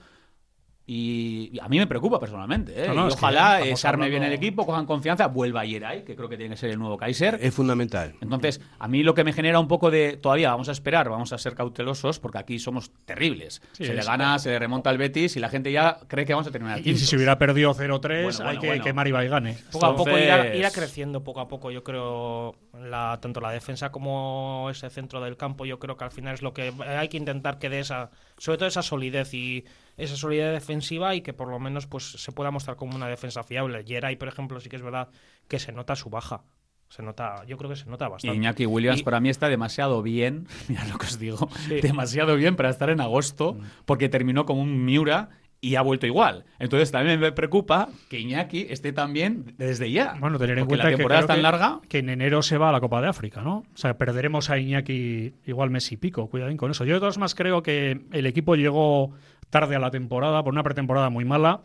Y 0.86 1.58
a 1.62 1.70
mí 1.70 1.78
me 1.78 1.88
preocupa 1.88 2.20
personalmente. 2.20 2.74
¿eh? 2.84 2.88
No, 2.90 2.94
no, 2.94 3.06
Y 3.06 3.08
es 3.10 3.16
que 3.16 3.20
ojalá 3.20 3.62
eh, 3.62 3.76
se 3.78 3.88
arme 3.88 4.10
bien 4.10 4.22
el 4.24 4.34
equipo, 4.34 4.66
cojan 4.66 4.86
confianza, 4.86 5.28
vuelva 5.28 5.64
Yeray, 5.64 6.04
que 6.04 6.14
creo 6.14 6.28
que 6.28 6.36
tiene 6.36 6.56
que 6.56 6.60
ser 6.60 6.72
el 6.72 6.78
nuevo 6.80 6.98
Kaiser. 6.98 7.40
Es 7.42 7.54
fundamental. 7.54 8.16
Entonces, 8.20 8.60
a 8.80 8.88
mí 8.90 9.02
lo 9.02 9.14
que 9.14 9.24
me 9.24 9.32
genera 9.32 9.60
un 9.60 9.70
poco 9.70 9.90
de. 9.92 10.18
Todavía 10.18 10.50
vamos 10.52 10.68
a 10.68 10.74
esperar, 10.74 11.08
vamos 11.10 11.32
a 11.32 11.38
ser 11.38 11.56
cautelosos, 11.56 12.20
porque 12.20 12.38
aquí 12.38 12.60
somos 12.60 12.92
terribles. 13.06 13.62
Sí, 13.72 13.86
se 13.86 13.94
le 13.94 14.02
es- 14.02 14.06
gana, 14.08 14.38
se 14.40 14.50
le 14.50 14.60
remonta 14.60 14.90
el 14.90 14.98
Betis 14.98 15.38
y 15.38 15.40
la 15.40 15.48
gente 15.48 15.72
ya 15.72 16.00
cree 16.08 16.26
que 16.26 16.34
vamos 16.34 16.48
a 16.48 16.52
terminar 16.52 16.80
Y 16.86 16.98
si 16.98 17.06
se 17.06 17.16
hubiera 17.16 17.38
perdido 17.38 17.74
0-3, 17.74 18.24
Bueno, 18.24 18.40
hay 18.40 18.44
bueno, 18.58 18.62
que 18.62 18.68
bueno. 18.68 18.84
quemar 18.84 19.08
y 19.08 19.12
gane. 19.30 19.58
Poco 19.72 19.86
a 19.86 19.96
poco 19.96 20.18
irá 20.18 20.72
creciendo, 20.72 21.24
poco 21.24 21.40
a 21.40 21.48
poco, 21.48 21.72
yo 21.72 21.84
creo, 21.84 22.56
la, 22.78 23.20
tanto 23.22 23.40
la 23.40 23.52
defensa 23.52 23.90
como 23.92 24.68
ese 24.70 24.90
centro 24.90 25.22
del 25.22 25.38
campo, 25.38 25.66
yo 25.66 25.80
creo 25.80 25.96
que 25.96 26.04
al 26.04 26.12
final 26.12 26.34
es 26.34 26.42
lo 26.42 26.54
que 26.54 26.74
hay 26.86 27.08
que 27.08 27.18
intentar 27.18 27.58
que 27.58 27.70
dé 27.70 27.80
esa, 27.80 28.12
sobre 28.38 28.58
todo 28.58 28.68
esa 28.68 28.82
solidez 28.82 29.34
y 29.34 29.64
esa 29.98 30.16
solidez 30.16 30.52
defensiva 30.54 31.16
y 31.16 31.22
que 31.22 31.34
por 31.34 31.48
lo 31.50 31.60
menos 31.60 31.88
pues 31.88 32.04
se 32.12 32.32
pueda 32.32 32.52
mostrar 32.52 32.76
como 32.78 32.96
una 32.96 33.08
defensa 33.08 33.44
fiable. 33.44 33.84
Yeray, 33.86 34.16
por 34.16 34.28
ejemplo, 34.28 34.60
sí 34.60 34.70
que 34.70 34.76
es 34.76 34.82
verdad 34.82 35.10
que 35.48 35.60
se 35.60 35.72
nota 35.72 35.96
su 35.96 36.10
baja. 36.10 36.44
Se 36.90 37.02
nota, 37.02 37.44
yo 37.48 37.58
creo 37.58 37.70
que 37.72 37.76
se 37.76 37.90
nota 37.90 38.08
bastante. 38.08 38.36
Iñaki 38.38 38.66
Williams 38.68 39.00
Y- 39.00 39.04
para 39.04 39.20
mí 39.20 39.30
está 39.30 39.50
demasiado 39.50 40.04
bien, 40.04 40.48
mira 40.68 40.86
lo 40.86 40.98
que 41.00 41.08
os 41.08 41.18
digo, 41.18 41.50
Sí. 41.68 41.82
demasiado 41.82 42.36
bien 42.36 42.56
para 42.56 42.70
estar 42.70 42.90
en 42.92 43.02
agosto, 43.02 43.58
porque 43.86 44.10
terminó 44.10 44.46
como 44.46 44.62
un 44.62 44.86
Miura 44.86 45.30
y 45.60 45.76
ha 45.76 45.82
vuelto 45.82 46.06
igual. 46.06 46.44
Entonces 46.60 46.92
también 46.92 47.20
me 47.22 47.32
preocupa 47.32 47.88
que 48.10 48.20
Iñaki 48.20 48.68
esté 48.70 48.92
también 48.92 49.56
desde 49.58 49.90
ya. 49.90 50.18
Bueno, 50.20 50.38
tener 50.38 50.60
en 50.60 50.66
cuenta 50.66 50.84
la 50.84 50.90
que 50.92 50.98
temporada 50.98 51.22
es 51.22 51.26
creo 51.26 51.36
tan 51.36 51.38
que- 51.38 51.42
larga. 51.42 51.80
que 51.88 51.98
en 52.00 52.10
enero 52.10 52.42
se 52.44 52.58
va 52.58 52.70
a 52.70 52.72
la 52.74 52.82
Copa 52.82 53.02
de 53.02 53.08
África, 53.08 53.42
¿no? 53.42 53.60
O 53.74 53.78
sea, 53.78 53.98
perderemos 53.98 54.50
a 54.50 54.60
Iñaki 54.60 55.34
igual 55.46 55.70
mes 55.72 55.90
y 55.94 55.98
pico. 55.98 56.28
Cuidadín 56.30 56.58
con 56.58 56.70
eso. 56.70 56.84
Yo 56.86 56.96
de 56.96 57.00
todas 57.00 57.18
más 57.18 57.34
creo 57.34 57.64
que 57.64 58.02
el 58.12 58.26
equipo 58.28 58.56
llegó 58.56 59.14
tarde 59.54 59.76
a 59.76 59.80
la 59.80 59.92
temporada, 59.92 60.44
por 60.44 60.52
una 60.52 60.64
pretemporada 60.64 61.10
muy 61.12 61.26
mala, 61.26 61.62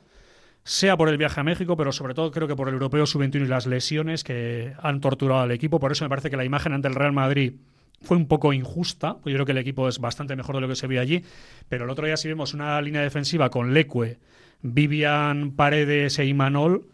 sea 0.62 0.98
por 0.98 1.08
el 1.08 1.16
viaje 1.16 1.40
a 1.40 1.44
México, 1.44 1.76
pero 1.76 1.90
sobre 1.92 2.12
todo 2.12 2.30
creo 2.30 2.46
que 2.46 2.54
por 2.54 2.68
el 2.68 2.74
Europeo 2.74 3.06
Sub-21 3.06 3.44
y 3.44 3.48
las 3.48 3.66
lesiones 3.66 4.22
que 4.22 4.74
han 4.82 5.00
torturado 5.00 5.40
al 5.40 5.50
equipo. 5.50 5.80
Por 5.80 5.90
eso 5.92 6.04
me 6.04 6.10
parece 6.10 6.28
que 6.28 6.36
la 6.36 6.44
imagen 6.44 6.74
ante 6.74 6.88
el 6.88 6.94
Real 6.94 7.12
Madrid 7.12 7.54
fue 8.02 8.16
un 8.18 8.28
poco 8.28 8.52
injusta. 8.52 9.16
Yo 9.24 9.32
creo 9.32 9.46
que 9.46 9.52
el 9.52 9.58
equipo 9.58 9.88
es 9.88 9.98
bastante 9.98 10.36
mejor 10.36 10.56
de 10.56 10.60
lo 10.60 10.68
que 10.68 10.76
se 10.76 10.86
vio 10.86 11.00
allí. 11.00 11.24
Pero 11.70 11.84
el 11.84 11.90
otro 11.90 12.04
día 12.06 12.16
si 12.18 12.28
vemos 12.28 12.52
una 12.52 12.80
línea 12.82 13.00
defensiva 13.00 13.48
con 13.48 13.72
Leque, 13.72 14.18
Vivian, 14.62 15.52
Paredes 15.52 16.18
e 16.18 16.26
Imanol, 16.26 16.86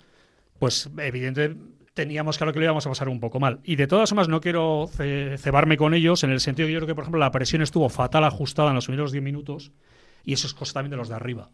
pues 0.61 0.91
evidente 0.99 1.57
teníamos 1.95 2.39
claro 2.39 2.53
que 2.53 2.59
lo 2.61 2.65
íbamos 2.67 2.87
a 2.87 2.91
pasar 2.91 3.09
un 3.09 3.21
poco 3.21 3.41
mal. 3.41 3.61
Y 3.65 3.77
de 3.77 3.87
todas 3.87 4.09
formas 4.11 4.29
no 4.29 4.41
quiero 4.41 4.89
ce- 4.97 5.37
cebarme 5.39 5.77
con 5.77 5.95
ellos 5.95 6.23
en 6.25 6.31
el 6.31 6.41
sentido 6.41 6.67
que 6.69 6.73
yo 6.73 6.79
creo 6.79 6.87
que, 6.89 6.95
por 6.95 7.03
ejemplo, 7.03 7.19
la 7.21 7.31
presión 7.33 7.63
estuvo 7.63 7.89
fatal 7.89 8.25
ajustada 8.25 8.69
en 8.69 8.75
los 8.77 8.87
primeros 8.87 9.11
10 9.13 9.23
minutos 9.25 9.73
y 10.25 10.33
eso 10.33 10.47
es 10.47 10.54
cosa 10.54 10.75
también 10.75 10.90
de 10.90 10.97
los 10.97 11.09
de 11.09 11.14
arriba. 11.14 11.50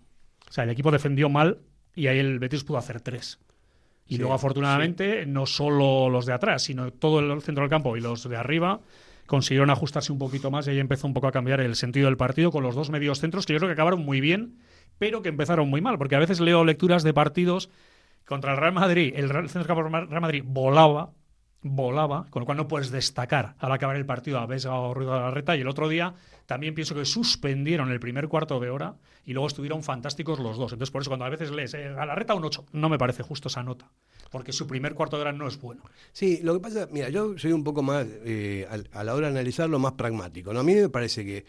O 0.49 0.53
sea, 0.53 0.65
el 0.65 0.71
equipo 0.71 0.91
defendió 0.91 1.29
mal 1.29 1.59
y 1.95 2.07
ahí 2.07 2.19
el 2.19 2.39
Betis 2.39 2.65
pudo 2.65 2.79
hacer 2.79 3.01
tres. 3.01 3.39
Y 4.07 4.15
Sí, 4.15 4.19
luego, 4.19 4.35
afortunadamente, 4.35 5.25
no 5.27 5.47
solo 5.47 6.09
los 6.09 6.27
de 6.27 6.33
atrás, 6.33 6.63
sino 6.63 6.93
todo 6.93 7.21
el 7.21 7.43
centro 7.43 7.63
del 7.63 7.71
campo 7.71 7.97
y 7.97 8.01
los 8.01 8.29
de 8.29 8.37
arriba 8.37 8.81
consiguieron 9.27 9.71
ajustarse 9.71 10.13
un 10.13 10.19
poquito 10.19 10.51
más 10.51 10.67
y 10.67 10.71
ahí 10.71 10.81
empezó 10.81 11.07
un 11.07 11.15
poco 11.15 11.29
a 11.29 11.33
cambiar 11.33 11.61
el 11.61 11.77
sentido 11.77 12.07
del 12.07 12.17
partido 12.17 12.51
con 12.51 12.65
los 12.65 12.75
dos 12.75 12.91
medios 12.91 13.21
centros 13.21 13.47
que 13.47 13.53
yo 13.53 13.61
creo 13.61 13.69
que 13.69 13.75
acabaron 13.75 14.05
muy 14.05 14.21
bien, 14.21 14.59
pero 14.99 15.23
que 15.23 15.29
empezaron 15.29 15.69
muy 15.69 15.81
mal, 15.81 15.99
porque 15.99 16.17
a 16.17 16.19
veces 16.19 16.41
leo 16.41 16.65
lecturas 16.65 17.05
de 17.05 17.15
partidos 17.15 17.71
contra 18.25 18.53
el 18.53 18.59
Real 18.59 18.73
Madrid, 18.73 19.13
el 19.15 19.29
centro 19.29 19.61
del 19.61 19.67
campo 19.69 19.85
del 19.85 20.09
Real 20.09 20.21
Madrid 20.21 20.43
volaba, 20.45 21.13
volaba, 21.63 22.27
con 22.31 22.41
lo 22.41 22.47
cual 22.47 22.57
no 22.59 22.69
puedes 22.69 22.91
destacar 22.91 23.55
al 23.59 23.73
acabar 23.73 23.97
el 23.97 24.07
partido 24.07 24.39
a 24.39 24.47
Vesga 24.47 24.75
o 24.75 24.95
Ruido 24.95 25.15
de 25.15 25.21
la 25.21 25.31
Reta. 25.31 25.57
Y 25.57 25.61
el 25.61 25.69
otro 25.69 25.89
día 25.89 26.15
también 26.47 26.75
pienso 26.75 26.95
que 26.95 27.05
suspendieron 27.05 27.91
el 27.91 28.01
primer 28.01 28.29
cuarto 28.29 28.59
de 28.61 28.71
hora 28.71 28.95
y 29.27 29.33
luego 29.35 29.47
estuvieron 29.47 29.83
fantásticos 29.83 30.39
los 30.41 30.57
dos. 30.57 30.73
Entonces, 30.73 30.91
por 30.91 31.03
eso 31.03 31.11
cuando 31.11 31.27
a 31.27 31.29
veces 31.29 31.51
lees 31.51 31.75
eh, 31.75 31.89
a 31.89 32.07
la 32.07 32.15
Reta 32.15 32.35
un 32.35 32.45
8, 32.45 32.65
no 32.73 32.89
me 32.89 32.99
parece 32.99 33.23
justo 33.23 33.49
esa 33.49 33.63
nota, 33.63 33.91
porque 34.31 34.53
su 34.53 34.67
primer 34.67 34.95
cuarto 34.95 35.17
de 35.17 35.23
hora 35.23 35.33
no 35.33 35.47
es 35.47 35.61
bueno. 35.61 35.83
Sí, 36.13 36.41
lo 36.43 36.55
que 36.55 36.61
pasa, 36.61 36.89
mira, 36.91 37.11
yo 37.11 37.37
soy 37.39 37.53
un 37.53 37.63
poco 37.63 37.83
más, 37.83 38.07
eh, 38.25 38.67
a, 38.93 39.05
la 39.05 39.15
hora 39.15 39.27
de 39.29 39.35
analizarlo, 39.35 39.79
más 39.79 39.93
pragmático. 39.93 40.53
¿no? 40.55 40.61
A 40.61 40.65
mí 40.65 40.75
me 40.75 40.89
parece 40.89 41.25
que 41.25 41.45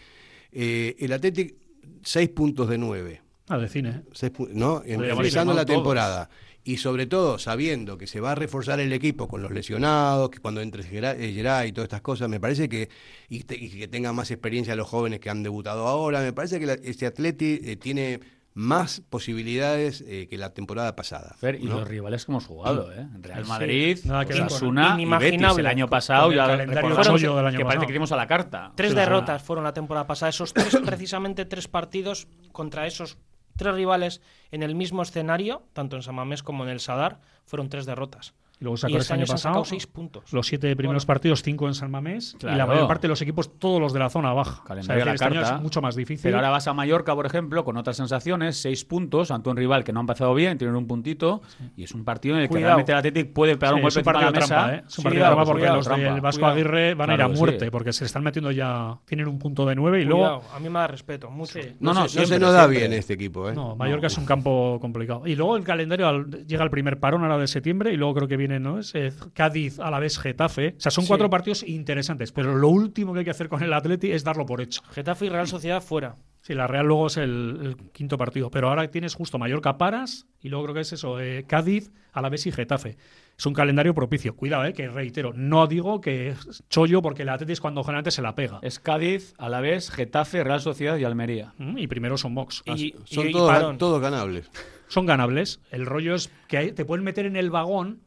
eh, 0.51 0.95
el 0.99 1.13
Athletic, 1.13 1.55
6 2.03 2.29
puntos 2.29 2.67
de 2.69 2.77
9, 2.77 3.21
Ah, 3.47 3.57
de 3.57 3.67
cine. 3.67 3.89
¿eh? 3.89 4.01
Seis 4.13 4.31
pu- 4.31 4.47
¿no? 4.53 4.81
En- 4.85 4.95
Podríamos 4.95 5.25
empezando 5.25 5.53
la 5.53 5.65
temporada. 5.65 6.29
Y 6.63 6.77
sobre 6.77 7.07
todo 7.07 7.39
sabiendo 7.39 7.97
que 7.97 8.05
se 8.05 8.19
va 8.19 8.33
a 8.33 8.35
reforzar 8.35 8.79
el 8.79 8.93
equipo 8.93 9.27
con 9.27 9.41
los 9.41 9.51
lesionados, 9.51 10.29
que 10.29 10.39
cuando 10.39 10.61
entre 10.61 10.83
Gerard 10.83 11.19
eh, 11.19 11.67
y 11.67 11.71
todas 11.71 11.85
estas 11.85 12.01
cosas, 12.01 12.29
me 12.29 12.39
parece 12.39 12.69
que, 12.69 12.89
y, 13.29 13.43
te- 13.43 13.55
y 13.55 13.69
que 13.69 13.87
tengan 13.87 14.15
más 14.15 14.29
experiencia 14.31 14.75
los 14.75 14.87
jóvenes 14.87 15.19
que 15.19 15.29
han 15.31 15.41
debutado 15.41 15.87
ahora, 15.87 16.21
me 16.21 16.33
parece 16.33 16.59
que 16.59 16.65
la- 16.67 16.73
este 16.73 17.07
Atleti 17.07 17.59
eh, 17.63 17.75
tiene 17.77 18.19
más 18.53 19.01
posibilidades 19.09 20.03
eh, 20.05 20.27
que 20.29 20.37
la 20.37 20.53
temporada 20.53 20.93
pasada. 20.95 21.33
Fer, 21.39 21.55
y 21.55 21.63
los 21.67 21.87
rivales 21.87 22.25
que 22.25 22.31
hemos 22.33 22.45
jugado, 22.45 22.91
¿eh? 22.91 23.07
Real 23.21 23.43
Sí, 23.45 23.49
Madrid, 23.49 23.99
nada 24.03 24.25
que 24.25 24.33
Osasuna 24.33 24.97
y 24.99 25.05
Betis 25.05 25.57
el 25.57 25.65
año 25.67 25.87
pasado. 25.87 26.29
El 26.29 26.35
ya 26.35 26.47
del 26.47 26.61
año 26.61 27.57
que 27.57 27.63
parece 27.65 27.85
que 27.87 27.93
íbamos 27.93 28.11
a 28.11 28.17
la 28.17 28.27
carta. 28.27 28.73
Tres 28.75 28.91
Sí, 28.91 28.95
derrotas 28.97 29.41
fueron 29.41 29.63
la 29.63 29.73
temporada 29.73 30.05
pasada. 30.05 30.29
Esos 30.31 30.53
tres, 30.53 30.77
precisamente 30.85 31.45
tres 31.45 31.67
partidos 31.69 32.27
contra 32.51 32.85
esos 32.87 33.17
tres 33.61 33.75
rivales 33.75 34.21
en 34.49 34.63
el 34.63 34.73
mismo 34.73 35.03
escenario, 35.03 35.61
tanto 35.73 35.95
en 35.95 36.01
Samamés 36.01 36.41
como 36.41 36.63
en 36.63 36.69
el 36.71 36.79
Sadar, 36.79 37.19
fueron 37.45 37.69
tres 37.69 37.85
derrotas. 37.85 38.33
Y 38.61 38.63
luego 38.63 38.75
Y 38.75 38.77
sacó 38.77 38.91
este 38.91 39.01
este 39.01 39.13
año 39.15 39.23
año 39.23 39.31
pasado 39.31 39.65
seis 39.65 39.87
puntos. 39.87 40.31
los 40.31 40.45
siete 40.45 40.75
primeros 40.75 41.03
Bueno. 41.03 41.07
partidos, 41.07 41.41
cinco 41.41 41.67
en 41.67 41.73
San 41.73 41.89
Mamés, 41.89 42.37
y 42.39 42.45
la 42.45 42.53
Claro. 42.53 42.67
mayor 42.73 42.87
parte 42.87 43.07
de 43.07 43.09
los 43.09 43.21
equipos, 43.23 43.57
todos 43.59 43.81
los 43.81 43.91
de 43.91 43.97
la 43.99 44.09
zona 44.11 44.33
baja. 44.33 44.63
Calendario 44.63 45.01
a 45.01 45.05
la 45.07 45.13
este 45.13 45.25
año 45.25 45.41
es 45.41 45.51
mucho 45.61 45.81
más 45.81 45.95
difícil. 45.95 46.21
Pero 46.23 46.37
ahora 46.37 46.51
vas 46.51 46.67
a 46.67 46.73
Mallorca, 46.73 47.15
por 47.15 47.25
ejemplo, 47.25 47.65
con 47.65 47.75
otras 47.77 47.97
sensaciones, 47.97 48.57
seis 48.61 48.85
puntos 48.85 49.31
ante 49.31 49.49
un 49.49 49.57
rival 49.57 49.83
que 49.83 49.91
no 49.91 49.99
ha 49.99 50.03
empezado 50.03 50.35
bien, 50.35 50.59
tienen 50.59 50.75
un 50.75 50.85
puntito, 50.85 51.41
y 51.75 51.83
es 51.85 51.91
un 51.95 52.05
partido 52.05 52.35
en 52.35 52.41
el 52.43 52.47
que 52.47 52.51
Cuidado. 52.51 52.67
realmente 52.69 52.91
el 52.91 52.97
Athletic 52.99 53.33
puede 53.33 53.57
pegar 53.57 53.73
Sí, 53.73 53.81
un 53.81 53.87
es 53.87 53.95
golpe 53.95 53.99
un 54.09 54.13
partido 54.13 54.29
encima 54.29 54.31
de 54.31 54.39
la 54.41 54.47
trampa, 54.47 54.67
mesa. 54.67 54.75
¿eh? 54.75 54.77
Es 54.77 54.83
un 54.85 54.89
Sí, 54.91 55.01
partido 55.01 55.11
cuidado, 55.21 55.35
trampa 55.35 55.45
porque 55.45 55.59
cuidado, 55.61 55.75
los 55.77 55.85
del 55.87 55.95
trampa. 56.01 56.21
Vasco 56.21 56.39
Cuidado. 56.39 56.53
Aguirre 56.53 56.93
van 56.93 57.09
a 57.09 57.13
ir 57.13 57.17
Claro 57.17 57.31
a 57.31 57.33
que 57.33 57.39
muerte 57.39 57.65
sí. 57.65 57.71
porque 57.71 57.93
se 57.93 58.05
están 58.05 58.23
metiendo 58.23 58.51
ya. 58.51 58.97
Tienen 59.05 59.27
un 59.27 59.39
punto 59.39 59.65
de 59.65 59.73
nueve 59.75 60.01
y 60.01 60.05
luego. 60.05 60.21
Cuidado, 60.39 60.55
a 60.55 60.59
mí 60.59 60.69
me 60.69 60.77
da 60.79 60.87
respeto, 60.87 61.31
mucho. 61.31 61.53
Sí. 61.59 61.75
No, 61.79 61.95
no, 61.95 62.07
se, 62.07 62.39
nos 62.39 62.53
da 62.53 62.67
bien 62.67 62.93
este 62.93 63.13
equipo. 63.13 63.49
¿eh? 63.49 63.53
No, 63.55 63.75
Mallorca 63.75 64.05
es 64.07 64.17
un 64.19 64.25
campo 64.25 64.77
complicado. 64.79 65.25
Y 65.25 65.35
luego 65.35 65.57
el 65.57 65.63
calendario 65.63 66.07
al- 66.07 66.45
llega 66.45 66.63
el 66.63 66.69
primer 66.69 66.99
parón 66.99 67.23
ahora 67.23 67.39
de 67.39 67.47
septiembre 67.47 67.91
y 67.91 67.97
luego 67.97 68.13
creo 68.13 68.27
que 68.27 68.37
viene, 68.37 68.50
¿no? 68.59 68.79
Es 68.79 68.93
eh, 68.95 69.11
Cádiz, 69.33 69.79
a 69.79 69.89
la 69.91 69.99
vez 69.99 70.17
Getafe. 70.19 70.75
O 70.77 70.79
sea, 70.81 70.91
son 70.91 71.03
Sí. 71.05 71.07
cuatro 71.07 71.29
partidos 71.29 71.63
interesantes, 71.63 72.31
pero 72.31 72.55
lo 72.55 72.67
último 72.69 73.13
que 73.13 73.19
hay 73.19 73.25
que 73.25 73.31
hacer 73.31 73.49
con 73.49 73.63
el 73.63 73.73
Atleti 73.73 74.11
es 74.11 74.23
darlo 74.23 74.45
por 74.45 74.61
hecho. 74.61 74.81
Getafe 74.91 75.25
y 75.25 75.29
Real 75.29 75.47
Sociedad 75.47 75.81
fuera. 75.81 76.15
Sí, 76.41 76.55
la 76.55 76.65
Real 76.65 76.87
luego 76.87 77.05
es 77.07 77.17
el, 77.17 77.59
el 77.61 77.75
quinto 77.91 78.17
partido, 78.17 78.49
pero 78.49 78.69
ahora 78.69 78.89
tienes 78.89 79.13
justo 79.13 79.37
Mallorca 79.37 79.77
Paras 79.77 80.25
y 80.41 80.49
luego 80.49 80.65
creo 80.65 80.73
que 80.75 80.81
es 80.81 80.91
eso, 80.93 81.19
eh, 81.19 81.45
Cádiz, 81.47 81.91
Alavés 82.13 82.47
y 82.47 82.51
Getafe. 82.51 82.97
Es 83.37 83.45
un 83.45 83.53
calendario 83.53 83.93
propicio. 83.93 84.35
Cuidado, 84.35 84.65
eh, 84.65 84.73
que 84.73 84.87
reitero, 84.87 85.33
no 85.35 85.67
digo 85.67 86.01
que 86.01 86.29
es 86.29 86.63
chollo 86.69 87.01
porque 87.03 87.21
el 87.23 87.29
Atleti 87.29 87.53
es 87.53 87.61
cuando 87.61 87.83
generalmente 87.83 88.09
se 88.11 88.23
la 88.23 88.33
pega. 88.33 88.59
Es 88.63 88.79
Cádiz, 88.79 89.33
Alavés, 89.37 89.91
Getafe, 89.91 90.43
Real 90.43 90.61
Sociedad 90.61 90.97
y 90.97 91.03
Almería. 91.03 91.53
Mm, 91.59 91.77
Y 91.77 91.85
primero 91.87 92.17
son 92.17 92.33
Mox. 92.33 92.63
Y, 92.65 92.95
Son 93.05 93.29
y- 93.29 93.31
todos, 93.31 94.01
ganables. 94.01 94.49
Son 94.87 95.05
ganables. 95.05 95.59
El 95.71 95.85
rollo 95.85 96.15
es 96.15 96.31
que 96.47 96.73
te 96.73 96.85
pueden 96.85 97.05
meter 97.05 97.25
en 97.27 97.35
el 97.35 97.49
vagón 97.51 98.01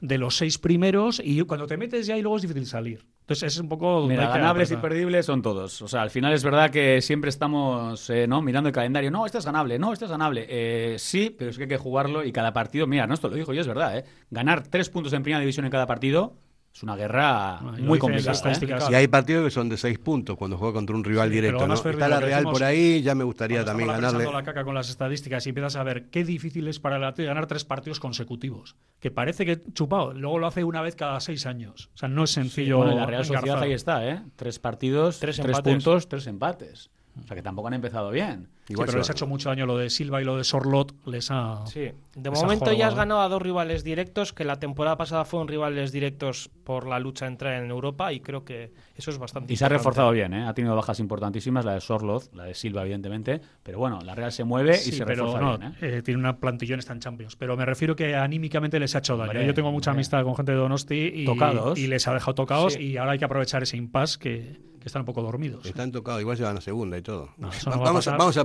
de 0.00 0.18
los 0.18 0.36
seis 0.36 0.58
primeros 0.58 1.20
y 1.24 1.40
cuando 1.42 1.66
te 1.66 1.76
metes 1.76 2.06
ya 2.06 2.16
y 2.16 2.22
luego 2.22 2.36
es 2.36 2.42
difícil 2.42 2.66
salir. 2.66 3.06
Entonces 3.20 3.54
es 3.54 3.58
un 3.58 3.70
poco... 3.70 4.06
Mira, 4.06 4.28
ganables 4.28 4.70
y 4.70 4.76
perdibles 4.76 5.24
son 5.24 5.40
todos. 5.40 5.80
O 5.80 5.88
sea, 5.88 6.02
al 6.02 6.10
final 6.10 6.34
es 6.34 6.44
verdad 6.44 6.70
que 6.70 7.00
siempre 7.00 7.30
estamos 7.30 8.10
eh, 8.10 8.26
¿no? 8.26 8.42
mirando 8.42 8.68
el 8.68 8.74
calendario. 8.74 9.10
No, 9.10 9.24
este 9.24 9.38
es 9.38 9.46
ganable, 9.46 9.78
no, 9.78 9.94
este 9.94 10.04
es 10.04 10.10
ganable. 10.10 10.46
Eh, 10.48 10.96
sí, 10.98 11.34
pero 11.36 11.50
es 11.50 11.56
que 11.56 11.62
hay 11.62 11.68
que 11.70 11.78
jugarlo 11.78 12.22
y 12.22 12.32
cada 12.32 12.52
partido, 12.52 12.86
mira, 12.86 13.06
no, 13.06 13.14
esto 13.14 13.28
lo 13.28 13.36
dijo 13.36 13.54
y 13.54 13.58
es 13.58 13.66
verdad, 13.66 13.96
¿eh? 13.96 14.04
Ganar 14.30 14.66
tres 14.68 14.90
puntos 14.90 15.14
en 15.14 15.22
primera 15.22 15.40
división 15.40 15.64
en 15.64 15.72
cada 15.72 15.86
partido 15.86 16.36
es 16.74 16.82
una 16.82 16.96
guerra 16.96 17.58
Ah, 17.58 17.60
muy 17.78 18.00
complicada. 18.00 18.50
¿eh? 18.50 18.68
Y 18.90 18.94
hay 18.94 19.06
partidos 19.06 19.44
que 19.44 19.50
son 19.52 19.68
de 19.68 19.76
seis 19.76 19.96
puntos 20.00 20.36
cuando 20.36 20.58
juega 20.58 20.74
contra 20.74 20.96
un 20.96 21.04
rival 21.04 21.28
Sí, 21.28 21.34
directo. 21.36 21.58
pero 21.58 21.60
además, 21.66 21.78
¿no? 21.78 21.82
Ferri, 21.84 21.94
Está 21.94 22.08
la 22.08 22.18
Real 22.20 22.40
decimos- 22.40 22.52
por 22.52 22.64
ahí, 22.64 23.00
ya 23.02 23.14
me 23.14 23.22
gustaría 23.24 23.64
también 23.64 23.88
ganarle. 23.88 24.18
pensando 24.18 24.32
la 24.32 24.42
caca 24.44 24.64
con 24.64 24.74
las 24.74 24.90
estadísticas 24.90 25.46
y 25.46 25.50
empiezas 25.50 25.76
a 25.76 25.84
ver 25.84 26.06
qué 26.10 26.24
difícil 26.24 26.66
es 26.66 26.80
para 26.80 26.96
el 26.96 27.04
Atleti 27.04 27.28
ganar 27.28 27.46
tres 27.46 27.64
partidos 27.64 28.00
consecutivos. 28.00 28.74
Que 28.98 29.12
parece 29.12 29.46
que 29.46 29.62
chupado, 29.72 30.14
luego 30.14 30.40
lo 30.40 30.48
hace 30.48 30.64
una 30.64 30.82
vez 30.82 30.96
cada 30.96 31.20
seis 31.20 31.46
años. 31.46 31.90
O 31.94 31.96
sea, 31.96 32.08
no 32.08 32.24
es 32.24 32.30
sencillo. 32.30 32.78
Bueno, 32.78 32.92
y 32.92 32.96
la 32.96 33.06
Real 33.06 33.24
Sociedad 33.24 33.44
engarzar. 33.44 33.68
ahí 33.68 33.72
está, 33.72 34.08
¿eh? 34.08 34.22
Tres 34.34 34.58
partidos, 34.58 35.20
Tres 35.20 35.36
tres, 35.36 35.46
empates. 35.46 35.72
puntos, 35.74 36.08
tres 36.08 36.26
empates. 36.26 36.90
O 37.22 37.26
sea 37.26 37.36
que 37.36 37.42
tampoco 37.42 37.68
han 37.68 37.74
empezado 37.74 38.10
bien. 38.10 38.48
Sí, 38.66 38.72
Igual 38.72 38.86
pero 38.86 38.92
se 38.92 38.98
les 38.98 39.10
ha 39.10 39.12
hecho 39.12 39.26
mucho 39.26 39.50
daño 39.50 39.66
lo 39.66 39.76
de 39.76 39.90
Silva 39.90 40.22
y 40.22 40.24
lo 40.24 40.38
de 40.38 40.44
Sorlot. 40.44 40.94
Les 41.06 41.30
ha. 41.30 41.66
Sí. 41.66 41.90
De 42.14 42.30
momento 42.30 42.72
ya 42.72 42.88
has 42.88 42.94
ganado 42.94 43.20
a 43.20 43.28
dos 43.28 43.42
rivales 43.42 43.84
directos, 43.84 44.32
que 44.32 44.44
la 44.44 44.58
temporada 44.58 44.96
pasada 44.96 45.24
fueron 45.26 45.48
rivales 45.48 45.92
directos 45.92 46.50
por 46.64 46.86
la 46.86 46.98
lucha 46.98 47.26
a 47.26 47.28
entrar 47.28 47.62
en 47.62 47.70
Europa 47.70 48.10
y 48.14 48.20
creo 48.20 48.42
que 48.44 48.72
eso 48.96 49.10
es 49.10 49.18
bastante 49.18 49.52
Y 49.52 49.56
se 49.56 49.66
ha 49.66 49.68
reforzado 49.68 50.10
bien, 50.12 50.32
¿eh? 50.32 50.46
Ha 50.46 50.54
tenido 50.54 50.74
bajas 50.74 50.98
importantísimas, 50.98 51.64
la 51.66 51.74
de 51.74 51.80
Sorloz, 51.82 52.30
la 52.32 52.44
de 52.44 52.54
Silva, 52.54 52.82
evidentemente. 52.82 53.40
Pero 53.62 53.78
bueno, 53.78 54.00
la 54.02 54.14
Real 54.14 54.32
se 54.32 54.44
mueve 54.44 54.74
Sí, 54.78 54.90
y 54.90 54.92
se 54.94 55.04
pero 55.04 55.24
refuerza 55.26 55.40
no, 55.50 55.58
bien, 55.58 55.72
¿eh? 55.72 55.98
eh, 55.98 56.02
tiene 56.02 56.18
una 56.20 56.38
plantillón, 56.38 56.78
está 56.78 56.94
en 56.94 57.00
Champions. 57.00 57.36
Pero 57.36 57.58
me 57.58 57.66
refiero 57.66 57.94
que 57.94 58.14
anímicamente 58.16 58.80
les 58.80 58.94
ha 58.94 58.98
hecho 59.00 59.16
daño. 59.18 59.32
Hombre, 59.32 59.46
Yo 59.46 59.52
tengo 59.52 59.72
mucha 59.72 59.90
hombre. 59.90 59.98
amistad 60.00 60.22
con 60.24 60.34
gente 60.36 60.52
de 60.52 60.58
Donosti 60.58 61.10
y, 61.14 61.24
Tocados. 61.26 61.78
y 61.78 61.86
les 61.86 62.08
ha 62.08 62.14
dejado 62.14 62.34
tocados 62.34 62.72
Sí. 62.74 62.82
y 62.82 62.96
ahora 62.96 63.12
hay 63.12 63.18
que 63.18 63.24
aprovechar 63.26 63.62
ese 63.62 63.76
impasse 63.76 64.18
que, 64.18 64.60
que 64.80 64.88
están 64.88 65.00
un 65.02 65.06
poco 65.06 65.22
dormidos. 65.22 65.64
Están 65.66 65.90
tocados, 65.92 66.20
igual 66.20 66.36
se 66.36 66.42
van 66.44 66.56
a 66.58 66.60
segunda 66.60 66.96
y 66.98 67.02
todo. 67.02 67.30
No, 67.38 67.50
eso 67.50 67.70
Va- 67.70 67.76
no 67.76 67.82
va 67.82 67.88
a 67.88 67.90
vamos, 67.92 68.08
a, 68.08 68.16
vamos 68.16 68.36
a 68.36 68.44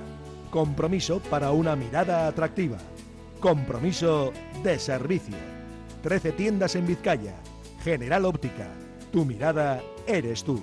Compromiso 0.50 1.20
para 1.20 1.50
una 1.50 1.76
mirada 1.76 2.26
atractiva. 2.26 2.78
Compromiso 3.40 4.32
de 4.64 4.78
servicio. 4.78 5.36
13 6.02 6.32
tiendas 6.32 6.76
en 6.76 6.86
Vizcaya. 6.86 7.34
General 7.84 8.24
Óptica. 8.24 8.68
Tu 9.12 9.26
mirada 9.26 9.82
eres 10.06 10.44
tú. 10.44 10.62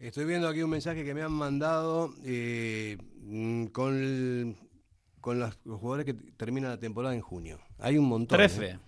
Estoy 0.00 0.24
viendo 0.24 0.48
aquí 0.48 0.62
un 0.62 0.70
mensaje 0.70 1.04
que 1.04 1.12
me 1.14 1.22
han 1.22 1.32
mandado 1.32 2.14
eh, 2.24 2.96
mm, 3.22 3.66
con, 3.66 3.94
el- 3.94 4.56
con 5.20 5.38
las- 5.38 5.58
los 5.64 5.78
jugadores 5.78 6.06
que 6.06 6.14
terminan 6.14 6.70
la 6.70 6.78
temporada 6.78 7.14
en 7.14 7.20
junio. 7.20 7.58
Hay 7.78 7.98
un 7.98 8.06
montón. 8.08 8.38
13. 8.38 8.64
¿eh? 8.66 8.78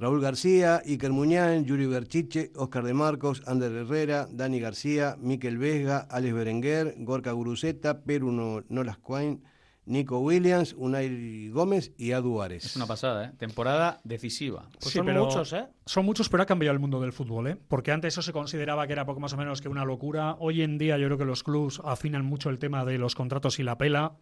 Raúl 0.00 0.20
García, 0.20 0.82
Iker 0.84 1.12
Muñán, 1.12 1.64
Yuri 1.64 1.86
Berchiche, 1.86 2.50
Oscar 2.56 2.82
de 2.82 2.92
Marcos, 2.92 3.42
Ander 3.46 3.70
Herrera, 3.70 4.26
Dani 4.32 4.58
García, 4.58 5.16
Miquel 5.20 5.58
Vesga, 5.58 5.98
Alex 6.10 6.34
Berenguer, 6.34 6.94
Gorka 6.98 7.30
Guruceta, 7.30 8.02
Peru 8.02 8.32
No- 8.32 8.64
Nolas 8.68 8.98
Quain, 8.98 9.44
Nico 9.84 10.20
Williams, 10.20 10.74
Unai 10.78 11.48
Gómez 11.48 11.92
y 11.98 12.12
Adu 12.12 12.40
Ares. 12.40 12.64
Es 12.64 12.76
una 12.76 12.86
pasada, 12.86 13.26
¿eh? 13.26 13.32
Temporada 13.36 14.00
decisiva. 14.04 14.68
Pues 14.78 14.92
Sí, 14.92 14.98
son 14.98 15.06
pero 15.06 15.24
muchos, 15.24 15.52
¿eh? 15.52 15.66
Son 15.86 16.04
muchos, 16.04 16.28
pero 16.28 16.44
ha 16.44 16.46
cambiado 16.46 16.72
el 16.72 16.78
mundo 16.78 17.00
del 17.00 17.12
fútbol, 17.12 17.48
¿eh? 17.48 17.56
Porque 17.68 17.90
antes 17.90 18.14
eso 18.14 18.22
se 18.22 18.32
consideraba 18.32 18.86
que 18.86 18.92
era 18.92 19.04
poco 19.04 19.18
más 19.18 19.32
o 19.32 19.36
menos 19.36 19.60
que 19.60 19.68
una 19.68 19.84
locura. 19.84 20.36
Hoy 20.38 20.62
en 20.62 20.78
día 20.78 20.98
yo 20.98 21.06
creo 21.06 21.18
que 21.18 21.24
los 21.24 21.42
clubs 21.42 21.80
afinan 21.84 22.24
mucho 22.24 22.48
el 22.48 22.58
tema 22.60 22.84
de 22.84 22.98
los 22.98 23.16
contratos 23.16 23.58
y 23.58 23.64
la 23.64 23.76
pela. 23.76 24.16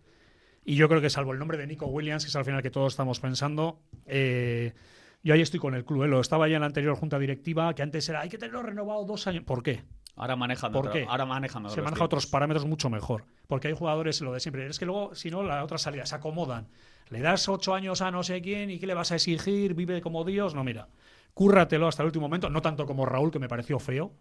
Y 0.65 0.77
yo 0.77 0.89
creo 0.89 1.01
que 1.01 1.11
salvo 1.11 1.33
el 1.33 1.39
nombre 1.39 1.59
de 1.59 1.67
Nico 1.67 1.87
Williams, 1.87 2.25
que 2.25 2.29
es 2.29 2.37
al 2.37 2.45
final 2.45 2.63
que 2.63 2.71
todos 2.71 2.95
estamos 2.95 3.21
pensando, 3.21 3.81
eh, 4.07 4.73
yo 5.23 5.35
ahí 5.35 5.43
estoy 5.43 5.61
con 5.61 5.75
el 5.75 5.85
club. 5.85 6.05
¿eh? 6.05 6.09
Lo 6.09 6.21
estaba 6.21 6.49
ya 6.49 6.57
en 6.57 6.61
la 6.61 6.67
anterior 6.67 6.97
junta 6.97 7.19
directiva, 7.19 7.75
que 7.75 7.83
antes 7.83 8.09
era 8.09 8.21
hay 8.21 8.31
que 8.31 8.39
tenerlo 8.39 8.63
renovado 8.63 9.05
dos 9.05 9.27
años. 9.27 9.45
¿Por 9.45 9.63
qué? 9.63 9.83
Ahora 10.21 10.37
manejan, 10.37 10.71
¿Por 10.71 10.91
qué? 10.91 11.07
ahora 11.09 11.25
manejan 11.25 11.71
Se 11.71 11.81
maneja 11.81 12.05
otros 12.05 12.27
parámetros 12.27 12.67
mucho 12.67 12.91
mejor. 12.91 13.25
Porque 13.47 13.69
hay 13.69 13.75
jugadores, 13.75 14.21
lo 14.21 14.35
de 14.35 14.41
siempre. 14.41 14.67
Es 14.67 14.79
que 14.79 14.85
luego, 14.85 15.15
si 15.15 15.31
no, 15.31 15.43
la 15.43 15.65
otra 15.65 15.79
salida 15.79 16.05
se 16.05 16.15
acomodan. 16.15 16.69
Le 17.09 17.21
das 17.21 17.49
ocho 17.49 17.75
años 17.75 18.03
a 18.03 18.11
no 18.11 18.23
sé 18.23 18.43
quién 18.43 18.71
y 18.71 18.79
qué 18.79 18.87
le 18.87 18.93
vas 18.93 19.13
a 19.13 19.15
exigir, 19.15 19.73
vive 19.73 20.03
como 20.03 20.23
Dios. 20.25 20.55
No, 20.55 20.63
mira, 20.63 20.89
cúrratelo 21.33 21.89
hasta 21.89 22.03
el 22.03 22.09
último 22.09 22.27
momento. 22.27 22.51
No 22.51 22.61
tanto 22.61 22.85
como 22.85 23.07
Raúl, 23.07 23.31
que 23.31 23.39
me 23.39 23.49
pareció 23.49 23.79
feo, 23.79 24.13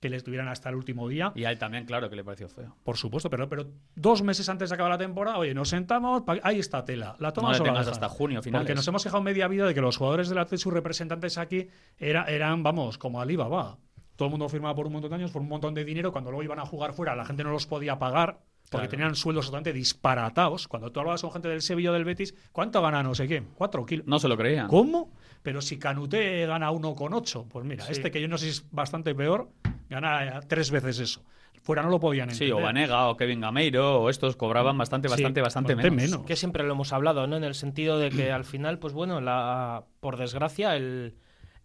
que 0.00 0.08
le 0.08 0.16
estuvieran 0.16 0.46
hasta 0.46 0.68
el 0.68 0.76
último 0.76 1.08
día. 1.08 1.32
Y 1.34 1.44
a 1.44 1.50
él 1.50 1.58
también, 1.58 1.86
claro, 1.86 2.08
que 2.08 2.14
le 2.14 2.22
pareció 2.22 2.48
feo. 2.48 2.76
Por 2.84 2.96
supuesto, 2.96 3.28
pero, 3.28 3.48
pero 3.48 3.66
dos 3.96 4.22
meses 4.22 4.48
antes 4.48 4.70
de 4.70 4.76
acabar 4.76 4.92
la 4.92 4.98
temporada, 4.98 5.38
oye, 5.38 5.54
nos 5.54 5.70
sentamos, 5.70 6.22
ahí 6.44 6.60
está 6.60 6.84
tela. 6.84 7.16
La 7.18 7.28
No 7.28 7.32
tomas 7.32 7.58
le 7.58 7.68
o 7.68 7.74
la 7.74 7.80
hasta 7.80 8.08
junio, 8.08 8.42
finales. 8.42 8.64
Porque 8.64 8.76
nos 8.76 8.86
hemos 8.86 9.02
quejado 9.02 9.24
media 9.24 9.48
vida 9.48 9.66
de 9.66 9.74
que 9.74 9.80
los 9.80 9.96
jugadores 9.96 10.28
del 10.28 10.38
Athletic, 10.38 10.62
sus 10.62 10.72
representantes 10.72 11.36
aquí, 11.36 11.68
era, 11.98 12.26
eran, 12.26 12.62
vamos, 12.62 12.96
como 12.96 13.20
Alibaba. 13.20 13.78
Todo 14.18 14.26
el 14.26 14.30
mundo 14.32 14.48
firmaba 14.48 14.74
por 14.74 14.84
un 14.88 14.92
montón 14.94 15.10
de 15.10 15.14
años, 15.16 15.30
por 15.30 15.40
un 15.42 15.48
montón 15.48 15.74
de 15.74 15.84
dinero. 15.84 16.10
Cuando 16.10 16.32
luego 16.32 16.42
iban 16.42 16.58
a 16.58 16.66
jugar 16.66 16.92
fuera, 16.92 17.14
la 17.14 17.24
gente 17.24 17.44
no 17.44 17.52
los 17.52 17.66
podía 17.68 18.00
pagar 18.00 18.40
porque 18.68 18.88
Claro. 18.88 18.88
tenían 18.90 19.14
sueldos 19.14 19.46
totalmente 19.46 19.72
disparatados. 19.72 20.66
Cuando 20.66 20.90
tú 20.90 20.98
hablabas 20.98 21.22
con 21.22 21.30
gente 21.30 21.48
del 21.48 21.62
Sevilla 21.62 21.90
o 21.90 21.92
del 21.94 22.04
Betis, 22.04 22.34
¿cuánto 22.50 22.82
gana 22.82 23.00
no 23.04 23.14
sé 23.14 23.28
quién? 23.28 23.46
Cuatro 23.54 23.86
kilos. 23.86 24.06
No 24.08 24.18
se 24.18 24.26
lo 24.26 24.36
creían. 24.36 24.66
¿Cómo? 24.66 25.12
Pero 25.42 25.60
si 25.62 25.78
Canute 25.78 26.44
gana 26.46 26.70
1,8, 26.72 27.46
pues 27.48 27.64
mira, 27.64 27.84
Sí. 27.84 27.92
este 27.92 28.10
que 28.10 28.20
yo 28.20 28.26
no 28.26 28.36
sé 28.38 28.46
si 28.46 28.50
es 28.50 28.66
bastante 28.72 29.14
peor, 29.14 29.50
gana 29.88 30.40
tres 30.48 30.72
veces 30.72 30.98
eso. 30.98 31.24
Fuera 31.62 31.82
no 31.82 31.88
lo 31.90 32.00
podían 32.00 32.28
Sí, 32.30 32.44
entender. 32.46 32.54
o 32.62 32.66
Vanega 32.66 33.06
o 33.08 33.16
Kevin 33.16 33.40
Gameiro 33.40 34.00
o 34.02 34.10
estos 34.10 34.34
cobraban 34.36 34.76
bastante, 34.76 35.08
Sí, 35.08 35.12
bastante, 35.12 35.40
bastante, 35.42 35.74
bastante 35.74 35.96
menos. 35.96 36.10
menos. 36.12 36.26
Que 36.26 36.34
siempre 36.36 36.64
lo 36.64 36.72
hemos 36.72 36.92
hablado, 36.92 37.26
¿no? 37.28 37.36
En 37.36 37.44
el 37.44 37.54
sentido 37.54 37.98
de 37.98 38.10
que 38.10 38.32
al 38.32 38.44
final, 38.44 38.78
pues 38.80 38.92
bueno, 38.94 39.20
la, 39.20 39.84
por 40.00 40.16
desgracia, 40.16 40.74
el, 40.76 41.14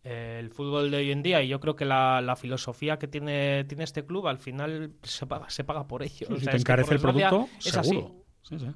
el 0.04 0.50
fútbol 0.50 0.92
de 0.92 0.98
hoy 0.98 1.12
en 1.12 1.24
día 1.24 1.42
y 1.42 1.48
yo 1.48 1.60
creo 1.60 1.76
que 1.76 1.86
la, 1.86 2.22
la 2.22 2.36
filosofía 2.36 3.00
que 3.00 3.08
tiene, 3.08 3.64
tiene 3.66 3.84
este 3.84 4.06
club 4.06 4.28
al 4.28 4.38
final 4.38 4.92
se 5.02 5.26
paga, 5.26 5.50
se 5.50 5.64
paga 5.64 5.88
por 5.88 6.04
ello. 6.04 6.28
O 6.30 6.36
si 6.36 6.44
sea, 6.44 6.52
te 6.52 6.58
encarece 6.58 6.94
el 6.96 7.00
producto, 7.00 7.48
es 7.60 7.72
seguro. 7.72 8.08
así. 8.08 8.24
Sí, 8.42 8.60
sí. 8.60 8.68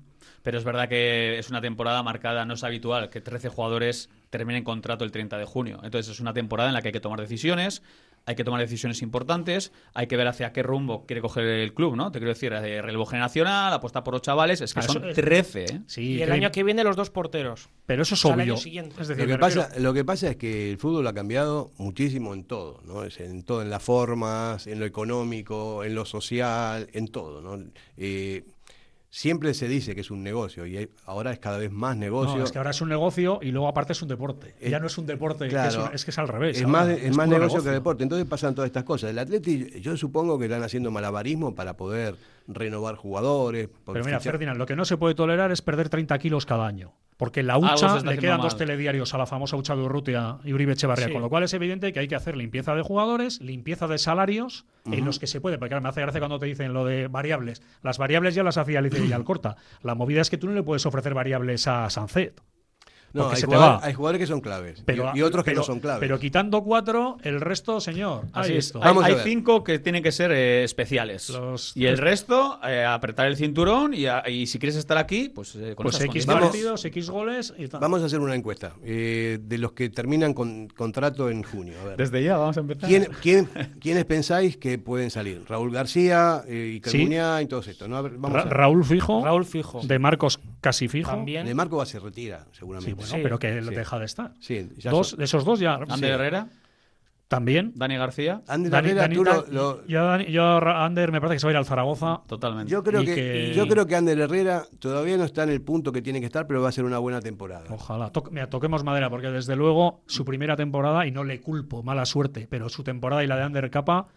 Pero 0.44 0.58
es 0.58 0.64
verdad 0.64 0.88
que 0.88 1.38
es 1.38 1.50
una 1.50 1.60
temporada 1.60 2.02
marcada, 2.02 2.46
no 2.46 2.54
es 2.54 2.64
habitual 2.64 3.10
que 3.10 3.20
13 3.20 3.50
jugadores 3.50 4.10
terminen 4.30 4.64
contrato 4.64 5.04
el 5.04 5.12
30 5.12 5.38
de 5.38 5.46
junio. 5.46 5.82
Entonces 5.84 6.14
es 6.14 6.22
una 6.22 6.34
temporada 6.34 6.70
en 6.70 6.74
la 6.74 6.82
que 6.82 6.90
hay 6.90 6.94
que 6.94 7.02
tomar 7.02 7.20
decisiones, 7.20 7.84
hay 8.28 8.36
que 8.36 8.44
tomar 8.44 8.60
decisiones 8.62 9.02
importantes, 9.02 9.72
hay 9.96 10.06
que 10.06 10.18
ver 10.18 10.28
hacia 10.28 10.52
qué 10.54 10.62
rumbo 10.62 11.06
quiere 11.08 11.22
coger 11.22 11.46
el 11.46 11.74
club, 11.74 11.96
¿no? 11.96 12.12
Te 12.12 12.20
quiero 12.20 12.34
decir, 12.34 12.52
de 12.54 12.82
relevo 12.82 13.06
generacional, 13.08 13.74
apostar 13.74 14.04
por 14.04 14.14
los 14.14 14.22
chavales, 14.22 14.62
es 14.62 14.74
que 14.74 14.82
son 14.84 14.98
eso 14.98 15.08
es- 15.10 15.16
13, 15.16 15.64
¿eh? 15.64 15.82
Sí, 15.88 16.02
Y 16.18 16.22
el 16.22 16.28
que- 16.28 16.34
año 16.34 16.52
que 16.52 16.64
viene 16.64 16.84
los 16.84 16.96
dos 16.96 17.10
porteros. 17.10 17.70
Pero 17.88 18.04
eso 18.04 18.14
es 18.16 18.24
o 18.26 18.28
sea, 18.28 18.36
el 18.36 18.42
obvio. 18.42 18.54
año 18.54 18.62
siguiente. 18.62 19.02
Es 19.02 19.08
decir, 19.08 19.24
Lo 19.26 19.32
que, 19.36 19.40
pasa, 19.40 19.70
lo 19.80 19.94
que 19.94 20.04
pasa 20.06 20.30
es 20.30 20.36
que 20.36 20.70
el 20.72 20.78
fútbol 20.78 21.08
ha 21.08 21.14
cambiado 21.14 21.72
muchísimo 21.78 22.34
en 22.34 22.44
todo, 22.44 22.82
¿no? 22.86 23.04
Es 23.06 23.20
en 23.22 23.44
todo, 23.44 23.62
en 23.62 23.70
las 23.70 23.82
formas, 23.82 24.68
en 24.68 24.80
lo 24.80 24.86
económico, 24.86 25.84
en 25.86 25.96
lo 25.96 26.04
social, 26.06 26.90
en 26.94 27.08
todo, 27.08 27.42
¿no? 27.42 27.64
Eh, 27.96 28.44
siempre 29.10 29.54
se 29.54 29.68
dice 29.68 29.96
que 29.96 30.02
es 30.02 30.12
un 30.12 30.24
negocio 30.24 30.66
y 30.66 30.78
hay- 30.78 30.90
ahora 31.06 31.32
es 31.32 31.40
cada 31.40 31.58
vez 31.58 31.72
más 31.72 31.96
negocio. 31.98 32.38
No, 32.38 32.44
es 32.44 32.52
que 32.52 32.58
ahora 32.58 32.72
es 32.72 32.82
un 32.82 32.90
negocio 32.90 33.40
y 33.42 33.52
luego 33.52 33.68
aparte 33.68 33.94
es 33.94 34.02
un 34.02 34.08
deporte. 34.10 34.54
Ya 34.62 34.80
no 34.80 34.88
es 34.88 34.98
un 34.98 35.06
deporte, 35.06 35.48
claro. 35.48 35.70
es, 35.70 35.78
un- 35.90 35.96
es 35.96 36.06
que 36.06 36.12
es 36.12 36.18
al 36.18 36.28
revés. 36.28 36.58
Es 36.58 36.64
ahora, 36.66 36.72
más, 36.86 36.90
es 36.90 37.16
más 37.16 37.28
negocio, 37.28 37.64
que 37.64 37.70
deporte. 37.70 38.04
Entonces 38.04 38.28
pasan 38.28 38.54
todas 38.54 38.68
estas 38.68 38.84
cosas. 38.84 39.10
El 39.12 39.20
Atleti, 39.20 39.80
yo 39.82 39.96
supongo 39.98 40.38
que 40.38 40.46
están 40.46 40.64
haciendo 40.64 40.92
malabarismo 40.92 41.56
para 41.56 41.76
poder 41.78 42.16
renovar 42.48 42.96
jugadores. 42.96 43.70
Pero 43.86 44.04
mira, 44.06 44.20
fichar- 44.20 44.32
Ferdinand, 44.32 44.58
lo 44.58 44.66
que 44.66 44.76
no 44.76 44.86
se 44.86 44.98
puede 44.98 45.16
tolerar 45.16 45.52
es 45.52 45.62
perder 45.62 45.90
30 45.90 46.18
kilos 46.20 46.46
cada 46.46 46.68
año. 46.68 46.94
Porque 47.18 47.42
la 47.42 47.58
hucha 47.58 48.00
le 48.02 48.18
quedan 48.20 48.38
mal. 48.38 48.46
dos 48.46 48.58
telediarios 48.58 49.14
a 49.14 49.18
la 49.18 49.26
famosa 49.26 49.58
hucha 49.58 49.76
de 49.76 49.82
Urrutia 49.82 50.38
y 50.44 50.54
Uribe 50.54 50.74
Echevarría. 50.74 51.08
Sí. 51.08 51.14
Con 51.14 51.24
lo 51.24 51.30
cual 51.30 51.44
es 51.44 51.54
evidente 51.54 51.92
que 51.92 52.00
hay 52.00 52.08
que 52.08 52.16
hacer 52.16 52.38
limpieza 52.38 52.76
de 52.76 52.84
jugadores, 52.84 53.42
limpieza 53.42 53.88
de 53.88 53.98
salarios, 53.98 54.66
en 54.86 55.04
los 55.04 55.18
que 55.18 55.26
se 55.28 55.42
puede. 55.42 55.58
Porque 55.58 55.70
claro, 55.70 55.82
me 55.82 55.90
hace 55.90 56.02
gracia 56.02 56.20
cuando 56.22 56.38
te 56.40 56.46
dicen 56.46 56.74
lo 56.74 56.86
de 56.86 57.08
variables. 57.08 57.64
Las 57.82 57.98
variables 57.98 58.36
ya 58.36 58.44
las 58.44 58.58
hacía 58.58 58.80
Alicia 58.80 59.02
Villalcorta. 59.02 59.58
La 59.82 59.96
movida 59.96 60.22
es 60.22 60.30
que 60.30 60.38
tú 60.38 60.48
no 60.48 60.54
le 60.54 60.64
puedes 60.64 60.86
ofrecer 60.86 61.16
variables 61.16 61.68
a 61.68 61.90
Sancet. 61.90 62.40
No, 63.18 63.30
hay, 63.30 63.36
se 63.36 63.42
te 63.42 63.48
jugadores, 63.48 63.82
va. 63.82 63.86
hay 63.88 63.94
jugadores 63.94 64.20
que 64.20 64.28
son 64.28 64.42
claves 64.42 64.82
Pero, 64.86 65.12
y, 65.14 65.20
y 65.20 65.22
otros 65.22 65.44
que 65.44 65.52
pero- 65.52 65.62
no 65.62 65.66
son 65.66 65.80
claves. 65.80 66.00
Pero 66.00 66.20
quitando 66.20 66.64
cuatro, 66.64 67.18
el 67.24 67.42
resto, 67.42 67.80
señor. 67.80 68.26
Así 68.34 68.52
ahí 68.54 68.58
es. 68.58 68.66
esto. 68.68 68.80
Hay, 68.82 68.94
Vamos 68.94 69.06
cinco 69.24 69.64
que 69.64 69.80
tienen 69.80 70.04
que 70.04 70.12
ser 70.12 70.32
eh, 70.32 70.64
especiales. 70.64 71.30
Los- 71.30 71.76
y 71.76 71.86
el 71.86 71.98
resto, 71.98 72.60
eh, 72.64 72.84
apretar 72.86 73.28
el 73.28 73.36
cinturón 73.38 73.94
y, 73.94 74.06
a- 74.06 74.24
y 74.30 74.48
si 74.48 74.60
quieres 74.60 74.76
estar 74.76 74.98
aquí, 74.98 75.30
pues 75.30 75.56
eh, 75.56 75.74
con 75.76 75.86
Pues 75.86 76.00
X 76.02 76.26
partidos, 76.26 76.84
X 76.86 77.10
goles 77.10 77.54
y 77.58 77.68
tal. 77.68 77.80
Vamos 77.82 78.02
a 78.02 78.06
hacer 78.06 78.20
una 78.20 78.36
encuesta 78.36 78.74
eh, 78.84 79.40
de 79.42 79.58
los 79.58 79.72
que 79.74 79.90
terminan 79.90 80.34
con 80.34 80.68
contrato 80.68 81.30
en 81.30 81.44
junio. 81.44 81.74
A 81.82 81.86
ver. 81.90 81.98
Desde 81.98 82.24
ya 82.24 82.38
vamos 82.38 82.58
a 82.58 82.60
empezar. 82.62 82.88
¿Quién, 82.90 83.08
quién, 83.22 83.50
quiénes 83.80 84.06
pensáis 84.06 84.58
que 84.58 84.78
pueden 84.78 85.10
salir? 85.10 85.44
Raúl 85.48 85.72
García, 85.72 86.44
eh, 86.48 86.72
Iker 86.76 86.92
Sí. 86.92 87.08
Y 87.08 87.46
todos 87.48 87.68
estos. 87.68 87.88
¿no? 87.88 87.98
A 87.98 88.02
ver, 88.02 88.14
vamos 88.14 88.34
Ra- 88.34 88.42
a 88.42 88.46
ver. 88.46 88.54
Raúl 88.54 88.84
Fijo, 88.86 89.24
Raúl 89.24 89.46
Fijo. 89.46 89.82
de 89.84 90.00
Marcos 90.00 90.40
casi 90.62 90.88
fijo. 90.88 91.10
También. 91.10 91.46
De 91.46 91.54
Marco 91.56 91.78
va 91.78 91.86
se 91.86 92.00
retira, 92.00 92.46
Sí, 92.52 92.60
seguramente. 92.60 93.02
Bueno, 93.12 93.18
Sí. 93.18 93.24
pero 93.24 93.40
que 93.40 93.62
Sí. 93.62 93.76
deja 93.76 94.00
de 94.00 94.06
estar. 94.06 94.32
Sí, 94.40 94.70
ya 94.78 94.92
Dos, 94.92 95.10
son- 95.10 95.20
de 95.20 95.26
esos 95.26 95.44
dos 95.46 95.60
ya. 95.60 95.76
Ander 95.76 95.98
sí. 95.98 96.06
Herrera. 96.06 96.48
También. 97.28 97.74
Dani 97.76 97.98
García, 97.98 98.42
Ander 98.48 98.72
Dani- 98.72 98.88
Herrera, 98.92 99.02
Dani- 99.02 99.16
tú 99.16 99.24
Dani- 99.26 99.52
lo- 99.52 99.86
yo, 99.86 100.00
Dani- 100.08 100.28
yo, 100.32 100.44
Ander, 100.66 101.12
me 101.12 101.20
parece 101.20 101.36
que 101.36 101.40
se 101.42 101.46
va 101.48 101.50
a 101.50 101.54
ir 101.54 101.58
al 101.58 101.66
Zaragoza. 101.66 102.22
totalmente. 102.26 102.72
yo 102.72 102.82
creo 102.84 103.02
que, 103.04 103.14
que- 103.16 103.54
yo 103.54 103.68
creo 103.68 103.86
que 103.86 103.98
Ander 103.98 104.18
Herrera 104.18 104.64
todavía 104.80 105.18
no 105.18 105.26
está 105.26 105.44
en 105.44 105.50
el 105.50 105.62
punto 105.62 105.92
que 105.92 106.02
tiene 106.02 106.22
que 106.22 106.26
estar, 106.28 106.48
pero 106.48 106.62
va 106.62 106.70
a 106.70 106.72
ser 106.72 106.86
una 106.86 107.00
buena 107.00 107.20
temporada. 107.20 107.66
Ojalá. 107.70 108.12
To- 108.12 108.24
mira, 108.32 108.50
toquemos 108.50 108.86
madera, 108.86 109.10
porque 109.10 109.30
desde 109.30 109.58
luego 109.58 110.00
su 110.06 110.24
primera 110.24 110.56
temporada, 110.56 111.06
y 111.06 111.12
no 111.12 111.26
le 111.26 111.42
culpo, 111.42 111.84
mala 111.84 112.06
suerte, 112.06 112.48
pero 112.50 112.70
su 112.70 112.86
temporada 112.86 113.22
y 113.26 113.28
la 113.28 113.36
de 113.36 113.44
Ander 113.44 113.70
Capa 113.70 114.08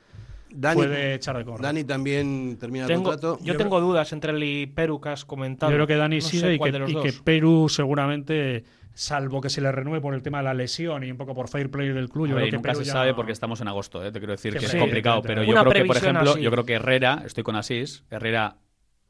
Dani, 0.52 0.76
puede 0.76 1.14
echar 1.14 1.36
de 1.36 1.44
correr. 1.44 1.62
Dani 1.62 1.82
también 1.82 2.58
termina 2.60 2.84
el 2.84 2.88
Tengo, 2.92 3.10
contrato. 3.10 3.38
yo 3.40 3.44
Yo 3.54 3.56
tengo 3.56 3.80
dudas 3.80 4.12
entre 4.12 4.30
él 4.32 4.42
y 4.44 4.66
Peru 4.68 5.00
que 5.00 5.08
has 5.08 5.24
comentado. 5.24 5.72
Yo 5.72 5.78
creo 5.78 5.86
que 5.88 5.96
Dani 5.96 6.16
No 6.18 6.22
sigue 6.22 6.54
y, 6.54 6.58
que, 6.60 6.68
y 6.88 6.94
que 7.02 7.12
Perú 7.24 7.68
seguramente, 7.68 8.62
salvo 9.00 9.40
que 9.40 9.48
se 9.48 9.60
le 9.60 9.72
renueve 9.72 10.00
por 10.00 10.14
el 10.14 10.22
tema 10.22 10.38
de 10.38 10.44
la 10.44 10.54
lesión 10.54 11.02
y 11.04 11.10
un 11.10 11.16
poco 11.16 11.34
por 11.34 11.48
fair 11.48 11.70
play 11.70 11.88
del 11.88 12.08
club, 12.08 12.26
yo 12.28 12.34
ver, 12.34 12.42
creo 12.44 12.50
que 12.50 12.56
nunca 12.58 12.68
Perú 12.72 12.80
se 12.80 12.86
ya- 12.86 12.92
sabe 12.92 13.14
porque 13.14 13.32
estamos 13.32 13.60
en 13.60 13.68
agosto, 13.68 14.04
¿eh? 14.04 14.12
te 14.12 14.18
quiero 14.18 14.32
decir 14.32 14.52
Que 14.52 14.58
que 14.60 14.66
sí, 14.68 14.76
es 14.76 14.82
complicado, 14.82 15.22
pero 15.22 15.42
yo 15.42 15.52
creo 15.54 15.72
que, 15.72 15.84
por 15.86 15.96
ejemplo, 15.96 16.32
así. 16.32 16.42
yo 16.42 16.50
creo 16.50 16.64
que 16.64 16.74
Herrera, 16.74 17.22
estoy 17.24 17.42
con 17.42 17.56
Asís, 17.56 18.04
Herrera 18.10 18.56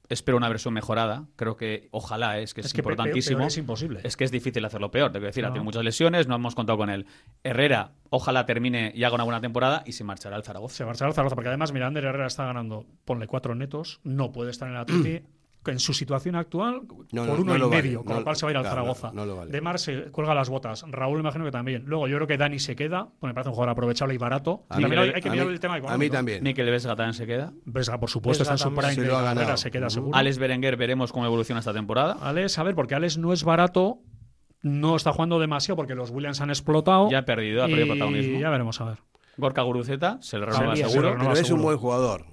espero 0.09 0.37
una 0.37 0.49
versión 0.49 0.75
mejorada, 0.75 1.27
creo 1.37 1.57
que 1.57 1.89
ojalá 1.93 2.39
es 2.41 2.53
que 2.55 2.61
es, 2.63 2.67
Es 2.69 2.73
que 2.73 2.81
importantísimo. 2.81 3.39
peor 3.39 3.49
es 3.49 3.59
imposible. 3.59 4.01
Es 4.03 4.17
que 4.17 4.25
es 4.25 4.33
difícil 4.33 4.65
hacerlo 4.65 4.91
peor, 4.91 5.11
te 5.13 5.19
quiero 5.19 5.27
decir, 5.29 5.45
ha 5.45 5.49
tenido 5.49 5.63
muchas 5.65 5.85
lesiones, 5.85 6.27
no 6.27 6.35
hemos 6.35 6.55
contado 6.57 6.79
con 6.79 6.91
él. 6.91 7.07
Herrera, 7.45 7.93
ojalá 8.11 8.45
termine 8.45 8.93
y 8.95 9.05
haga 9.05 9.15
una 9.15 9.25
buena 9.25 9.41
temporada 9.41 9.83
y 9.87 9.93
se 9.93 10.03
marchará 10.05 10.35
al 10.37 10.43
Zaragoza. 10.43 10.75
Se 10.77 10.85
marchará 10.85 11.09
al 11.09 11.15
Zaragoza, 11.15 11.37
porque 11.37 11.49
además, 11.49 11.73
mira, 11.73 11.87
Ander 11.87 12.05
Herrera 12.05 12.27
está 12.27 12.45
ganando, 12.45 12.87
ponle 13.05 13.27
cuatro 13.29 13.55
netos, 13.55 14.01
no 14.03 14.33
puede 14.33 14.51
estar 14.51 14.69
en 14.69 14.75
el 14.75 14.81
Atleti. 14.81 15.23
En 15.67 15.79
su 15.79 15.93
situación 15.93 16.37
actual, 16.37 16.81
No, 17.13 17.27
por 17.27 17.27
no, 17.27 17.35
uno 17.35 17.45
no 17.45 17.57
y 17.57 17.59
lo 17.59 17.69
vale, 17.69 17.83
medio, 17.83 17.99
con 18.03 18.15
no- 18.15 18.19
lo 18.21 18.25
cual 18.25 18.35
se 18.37 18.47
va 18.47 18.49
a 18.49 18.53
ir 18.53 18.57
al 18.57 18.63
claro, 18.63 18.77
Zaragoza. 18.77 19.09
no, 19.09 19.15
no 19.21 19.27
lo 19.27 19.37
vale. 19.37 19.51
Demar 19.53 19.79
se 19.79 20.05
cuelga 20.11 20.35
las 20.35 20.49
botas. 20.49 20.85
Raúl, 20.89 21.21
imagino 21.21 21.45
que 21.45 21.51
también. 21.51 21.83
Luego, 21.85 22.09
yo 22.09 22.17
creo 22.17 22.27
que 22.27 22.39
Dani 22.39 22.59
se 22.59 22.75
queda, 22.75 23.09
pues 23.21 23.29
me 23.29 23.35
parece 23.35 23.51
un 23.51 23.55
jugador 23.55 23.73
aprovechable 23.73 24.15
y 24.15 24.19
barato. 24.19 24.65
A 24.71 24.77
mí- 24.77 24.83
también 24.83 25.03
hay, 25.03 25.09
hay 25.11 25.21
que 25.21 25.29
a 25.29 25.33
mirar 25.33 25.47
mí- 25.49 25.53
el 25.53 25.61
tema 25.61 25.75
A 25.75 25.77
mí 25.77 25.85
económico. 25.85 26.13
también. 26.15 26.43
Mikel 26.43 26.71
Vesga 26.71 26.97
también 26.97 27.13
se 27.13 27.27
queda. 27.27 27.53
Vesga, 27.67 28.01
por 28.01 28.09
supuesto, 28.09 28.43
está 28.43 28.55
en 28.55 28.59
su 28.59 28.71
Vesga 28.71 28.81
prime 28.81 28.95
se 28.95 29.01
de 29.03 29.07
lo 29.09 29.19
ha 29.19 29.23
carrera, 29.35 29.57
se 29.59 29.71
queda 29.71 29.91
seguro. 29.91 30.17
Alex 30.17 30.39
Berenguer, 30.39 30.77
veremos 30.79 31.13
cómo 31.13 31.27
evoluciona 31.27 31.59
esta 31.59 31.75
temporada. 31.75 32.17
Alex, 32.23 32.59
a 32.59 32.63
ver, 32.63 32.75
porque 32.75 32.95
Alex 32.95 33.19
no 33.19 33.35
es 33.35 33.45
barato, 33.45 33.99
no 34.63 34.97
está 34.97 35.13
jugando 35.13 35.39
demasiado 35.39 35.77
porque 35.77 35.95
los 35.95 36.11
Williams 36.11 36.41
han 36.41 36.49
explotado. 36.49 37.11
Ya 37.11 37.19
ha 37.19 37.25
perdido, 37.27 37.63
ha 37.63 37.67
perdido 37.67 37.85
y 37.85 37.91
protagonismo. 37.91 38.41
Ya 38.41 38.49
veremos, 38.49 38.81
a 38.81 38.85
ver. 38.87 38.99
Gorka 39.37 39.61
Guruceta 39.63 40.17
se 40.23 40.39
le 40.39 40.47
renueva 40.47 40.69
Sabía, 40.75 40.89
seguro. 40.89 41.09
se 41.11 41.15
Pero 41.17 41.25
no, 41.29 41.33
es 41.35 41.39
un 41.41 41.45
seguro. 41.45 41.63
buen 41.65 41.77
jugador. 41.79 42.25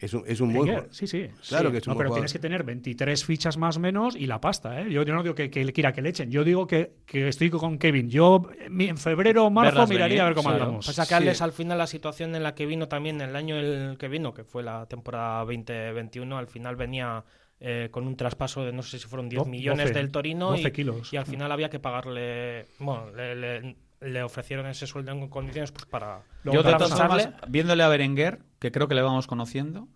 Es 0.00 0.14
un, 0.14 0.22
es 0.28 0.40
un 0.40 0.52
buen 0.52 0.68
jugador. 0.68 0.88
Sí, 0.92 1.06
sí. 1.08 1.26
Claro 1.48 1.70
sí. 1.70 1.72
que 1.72 1.78
es 1.78 1.86
un 1.86 1.90
No, 1.90 1.94
buen 1.94 1.98
pero 2.04 2.08
jugador. 2.10 2.14
tienes 2.14 2.32
que 2.32 2.38
tener 2.38 2.62
23 2.62 3.24
fichas 3.24 3.56
más 3.56 3.78
o 3.78 3.80
menos 3.80 4.14
y 4.14 4.26
la 4.26 4.40
pasta, 4.40 4.80
¿eh? 4.80 4.90
Yo, 4.90 5.02
yo 5.02 5.12
no 5.12 5.22
digo 5.24 5.34
que, 5.34 5.50
quiera 5.50 5.92
que 5.92 6.02
le 6.02 6.10
echen. 6.10 6.30
Yo 6.30 6.44
digo 6.44 6.66
que, 6.68 6.92
que 7.04 7.26
estoy 7.26 7.50
con 7.50 7.78
Kevin. 7.78 8.08
Yo 8.08 8.42
mi- 8.70 8.86
en 8.88 8.96
febrero 8.96 9.46
o 9.46 9.50
marzo 9.50 9.72
Verlas 9.72 9.88
miraría 9.88 10.06
venir, 10.08 10.20
a 10.20 10.24
ver 10.26 10.34
cómo 10.34 10.48
claro. 10.50 10.64
andamos. 10.64 10.86
Pasa 10.86 11.02
que 11.02 11.34
Sí. 11.34 11.42
Al 11.42 11.52
final, 11.52 11.78
la 11.78 11.86
situación 11.88 12.34
en 12.36 12.42
la 12.44 12.54
que 12.54 12.64
vino 12.66 12.86
también, 12.86 13.20
el 13.20 13.34
año 13.34 13.56
el 13.56 13.96
que 13.98 14.06
vino, 14.08 14.32
que 14.34 14.44
fue 14.44 14.62
la 14.62 14.86
temporada 14.86 15.40
2021, 15.40 16.38
al 16.38 16.46
final 16.46 16.76
venía 16.76 17.24
eh, 17.60 17.88
con 17.90 18.06
un 18.06 18.16
traspaso 18.16 18.64
de 18.64 18.72
no 18.72 18.82
sé 18.84 19.00
si 19.00 19.08
fueron 19.08 19.28
10 19.28 19.42
Do- 19.42 19.50
millones 19.50 19.86
12, 19.88 19.98
del 19.98 20.12
Torino 20.12 20.50
12 20.52 20.68
y, 20.68 20.70
kilos. 20.70 21.12
y 21.12 21.16
al 21.16 21.26
final 21.26 21.50
había 21.50 21.68
que 21.70 21.80
pagarle. 21.80 22.66
Bueno, 22.78 23.10
le, 23.16 23.34
le- 23.34 23.76
le 24.00 24.22
ofrecieron 24.22 24.66
ese 24.68 24.86
sueldo 24.86 25.10
en 25.10 25.26
condiciones 25.28 25.72
pues 25.72 25.84
para. 25.86 26.20
Yo, 26.44 26.62
de 26.62 26.72
todas 26.74 26.94
formas, 26.96 27.30
viéndole 27.48 27.82
a 27.82 27.88
Berenguer, 27.88 28.38
que 28.58 28.72
creo 28.72 28.88
que 28.88 28.94
le 28.94 29.02
vamos 29.02 29.26
conociendo, 29.26 29.88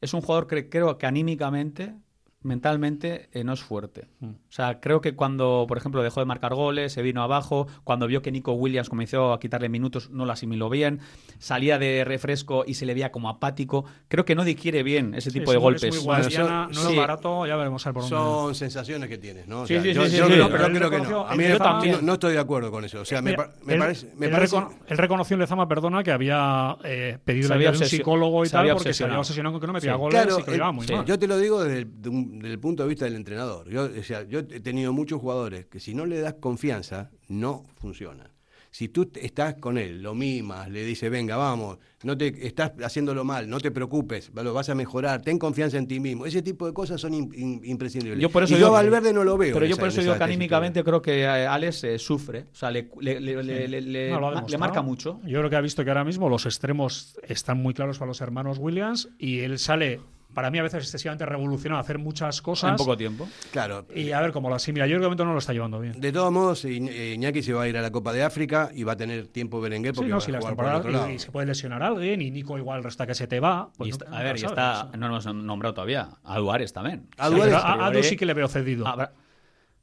es 0.00 0.14
un 0.14 0.20
jugador 0.20 0.46
que 0.46 0.68
creo 0.68 0.98
que 0.98 1.06
anímicamente, 1.06 1.94
mentalmente, 2.42 3.28
eh, 3.32 3.44
no 3.44 3.52
es 3.52 3.60
fuerte. 3.60 4.08
Mm. 4.20 4.26
O 4.30 4.34
sea, 4.50 4.80
creo 4.80 5.00
que 5.00 5.14
cuando, 5.14 5.64
por 5.68 5.76
ejemplo, 5.76 6.02
dejó 6.02 6.20
de 6.20 6.26
marcar 6.26 6.54
goles, 6.54 6.92
se 6.92 7.02
vino 7.02 7.22
abajo, 7.22 7.66
cuando 7.84 8.06
vio 8.06 8.22
que 8.22 8.30
Nico 8.30 8.52
Williams 8.52 8.88
comenzó 8.88 9.32
a 9.32 9.40
quitarle 9.40 9.68
minutos, 9.68 10.10
no 10.10 10.24
lo 10.24 10.32
asimiló 10.32 10.70
bien, 10.70 11.00
salía 11.38 11.78
de 11.78 12.04
refresco 12.04 12.64
y 12.66 12.74
se 12.74 12.86
le 12.86 12.94
veía 12.94 13.10
como 13.10 13.28
apático. 13.28 13.84
Creo 14.08 14.24
que 14.24 14.34
no 14.34 14.44
digiere 14.44 14.82
bien 14.82 15.14
ese 15.14 15.30
Sí, 15.30 15.40
tipo 15.40 15.50
es 15.50 15.56
de 15.56 15.60
golpes. 15.60 15.82
Es 15.84 15.96
muy 15.96 16.04
Bueno, 16.06 16.30
son- 16.30 16.46
no 16.48 16.70
es 16.70 16.78
sí. 16.78 16.96
barato, 16.96 17.46
ya 17.46 17.56
veremos 17.56 17.82
por. 17.84 18.02
Son 18.04 18.54
sensaciones 18.54 19.08
que 19.08 19.18
tienes, 19.18 19.46
¿no? 19.48 19.62
O 19.62 19.66
Sí, 19.66 19.74
sea, 19.74 19.82
sí, 19.82 19.92
yo, 19.92 20.06
sí, 20.06 20.16
yo 20.16 20.26
sí, 20.26 20.32
creo, 20.32 20.46
sí. 20.46 20.52
pero 20.52 20.66
Él 20.66 20.72
creo 20.76 20.90
que 20.90 20.98
no. 21.00 21.26
A 21.26 21.32
mí 21.32 21.38
me- 21.38 21.48
reconoció- 21.52 21.96
no, 21.96 22.02
no 22.02 22.12
estoy 22.14 22.32
de 22.32 22.38
acuerdo 22.38 22.70
con 22.70 22.84
eso. 22.84 23.00
O 23.00 23.04
sea, 23.04 23.20
me, 23.20 23.32
Mira, 23.32 23.50
me 23.64 23.74
él- 23.74 23.78
parece. 23.80 24.12
Me 24.16 24.26
él 24.26 24.32
parece 24.32 24.56
recono- 24.56 24.74
él 24.86 24.98
reconoció 24.98 25.34
en 25.34 25.40
Lezama, 25.40 25.68
perdona, 25.68 26.02
que 26.02 26.12
había 26.12 26.76
eh, 26.84 27.18
pedido 27.24 27.48
la 27.48 27.54
ayuda 27.56 27.72
de 27.72 27.78
un 27.84 27.90
picólogo 27.90 28.44
y 28.44 28.48
tal 28.48 28.60
había 28.60 28.74
porque 28.74 28.94
se 28.94 29.04
había 29.04 29.18
obsesionado. 29.18 29.20
obsesionado 29.20 29.52
con 29.54 29.60
que 29.60 29.66
no 29.66 29.72
metía 29.72 29.92
Sí. 29.92 29.98
goles 29.98 30.22
Claro, 30.22 30.38
y 30.40 30.42
que 30.44 30.56
lo 30.56 30.72
muy 30.72 30.86
sí. 30.86 30.92
mal. 30.94 31.04
yo 31.04 31.18
te 31.18 31.26
lo 31.26 31.38
digo 31.38 31.64
desde, 31.64 32.08
un- 32.08 32.27
desde 32.30 32.52
el 32.54 32.60
punto 32.60 32.82
de 32.82 32.88
vista 32.88 33.04
del 33.04 33.16
entrenador. 33.16 33.68
Yo, 33.70 33.84
o 33.84 34.02
sea, 34.02 34.22
yo 34.24 34.40
he 34.40 34.60
tenido 34.60 34.92
muchos 34.92 35.20
jugadores 35.20 35.66
que 35.66 35.80
si 35.80 35.94
no 35.94 36.06
le 36.06 36.20
das 36.20 36.34
confianza, 36.40 37.10
no 37.28 37.64
funcionan. 37.76 38.28
Si 38.70 38.88
tú 38.90 39.10
estás 39.14 39.54
con 39.54 39.78
él, 39.78 40.02
lo 40.02 40.14
mimas, 40.14 40.68
le 40.70 40.84
dices, 40.84 41.10
venga, 41.10 41.36
vamos, 41.38 41.78
no 42.02 42.18
te 42.18 42.46
estás 42.46 42.72
haciéndolo 42.84 43.24
mal, 43.24 43.48
no 43.48 43.58
te 43.60 43.70
preocupes, 43.70 44.30
lo 44.34 44.52
vas 44.52 44.68
a 44.68 44.74
mejorar, 44.74 45.22
ten 45.22 45.38
confianza 45.38 45.78
en 45.78 45.88
ti 45.88 45.98
mismo. 46.00 46.26
Ese 46.26 46.42
tipo 46.42 46.66
de 46.66 46.74
cosas 46.74 47.00
son 47.00 47.14
im- 47.14 47.32
im- 47.32 47.60
imprescindibles. 47.64 48.20
Yo 48.20 48.28
por 48.28 48.42
eso 48.42 48.52
y 48.52 48.56
digo 48.58 48.68
yo 48.68 48.72
que- 48.74 48.76
Valverde 48.76 49.14
no 49.14 49.24
lo 49.24 49.38
veo. 49.38 49.54
Pero 49.54 49.64
yo 49.64 49.72
esa- 49.72 49.80
por 49.80 49.88
eso 49.88 50.02
digo 50.02 50.18
que 50.18 50.22
anímicamente 50.22 50.84
creo 50.84 51.00
que 51.00 51.26
Alex 51.26 51.84
eh, 51.84 51.98
sufre. 51.98 52.44
O 52.52 52.54
sea, 52.54 52.70
le, 52.70 52.90
le- 53.00 53.20
le- 53.20 53.42
le- 53.42 53.68
le- 53.68 53.80
le- 53.80 54.10
No, 54.10 54.20
lo 54.20 54.26
ha 54.26 54.30
le 54.32 54.36
demostrado. 54.36 54.60
marca 54.60 54.82
mucho. 54.82 55.18
Yo 55.24 55.38
creo 55.38 55.48
que 55.48 55.56
ha 55.56 55.60
visto 55.62 55.82
que 55.82 55.90
ahora 55.90 56.04
mismo 56.04 56.28
los 56.28 56.44
extremos 56.44 57.16
están 57.26 57.56
muy 57.56 57.72
claros 57.72 57.98
para 57.98 58.08
los 58.10 58.20
hermanos 58.20 58.58
Williams 58.58 59.08
y 59.18 59.38
él 59.40 59.58
sale, 59.58 60.02
para 60.38 60.52
mí 60.52 60.58
a 60.60 60.62
veces 60.62 60.84
excesivamente 60.84 61.26
revolucionado 61.26 61.78
a 61.78 61.82
hacer 61.82 61.98
muchas 61.98 62.40
cosas. 62.40 62.70
En 62.70 62.76
poco 62.76 62.96
tiempo. 62.96 63.28
Claro. 63.50 63.84
Y 63.92 64.12
a 64.12 64.20
ver 64.20 64.30
cómo 64.30 64.48
lo 64.48 64.54
asimila. 64.54 64.86
Yo 64.86 64.90
creo 64.92 64.98
que 65.00 65.02
de 65.02 65.06
momento 65.08 65.24
no 65.24 65.32
lo 65.32 65.40
está 65.40 65.52
llevando 65.52 65.80
bien. 65.80 66.00
De 66.00 66.12
todos 66.12 66.30
modos, 66.30 66.64
eh, 66.64 67.14
Iñaki 67.16 67.42
se 67.42 67.52
va 67.52 67.64
a 67.64 67.68
ir 67.68 67.76
a 67.76 67.82
la 67.82 67.90
Copa 67.90 68.12
de 68.12 68.22
África 68.22 68.70
y 68.72 68.84
va 68.84 68.92
a 68.92 68.96
tener 68.96 69.26
tiempo 69.26 69.60
Berenguer 69.60 69.94
Sí, 69.94 69.96
porque 69.96 70.10
no, 70.10 70.16
va 70.18 70.20
si 70.20 70.30
a 70.32 70.38
jugar 70.38 70.54
por 70.54 70.64
el 70.66 70.70
temporadas 70.70 70.80
otro 70.80 70.92
lado. 70.92 71.10
y, 71.10 71.14
y 71.14 71.18
se 71.18 71.32
puede 71.32 71.46
lesionar 71.48 71.82
a 71.82 71.88
alguien 71.88 72.22
y 72.22 72.30
Nico 72.30 72.56
igual 72.56 72.84
resta 72.84 73.04
que 73.04 73.14
se 73.16 73.26
te 73.26 73.40
va. 73.40 73.70
Pues 73.76 73.98
Y 73.98 74.14
a 74.14 74.22
ver, 74.22 74.36
y 74.36 74.38
sabes, 74.38 74.50
está, 74.52 74.96
no 74.96 75.06
hemos 75.06 75.26
nombrado 75.34 75.74
todavía. 75.74 76.08
A 76.22 76.38
Duárez 76.38 76.72
también. 76.72 77.08
A 77.18 77.28
Sí, 77.30 77.40
a 77.52 77.86
Adu 77.86 78.02
sí 78.04 78.16
que 78.16 78.24
le 78.26 78.34
veo 78.34 78.46
cedido. 78.46 78.86
Habrá- 78.86 79.10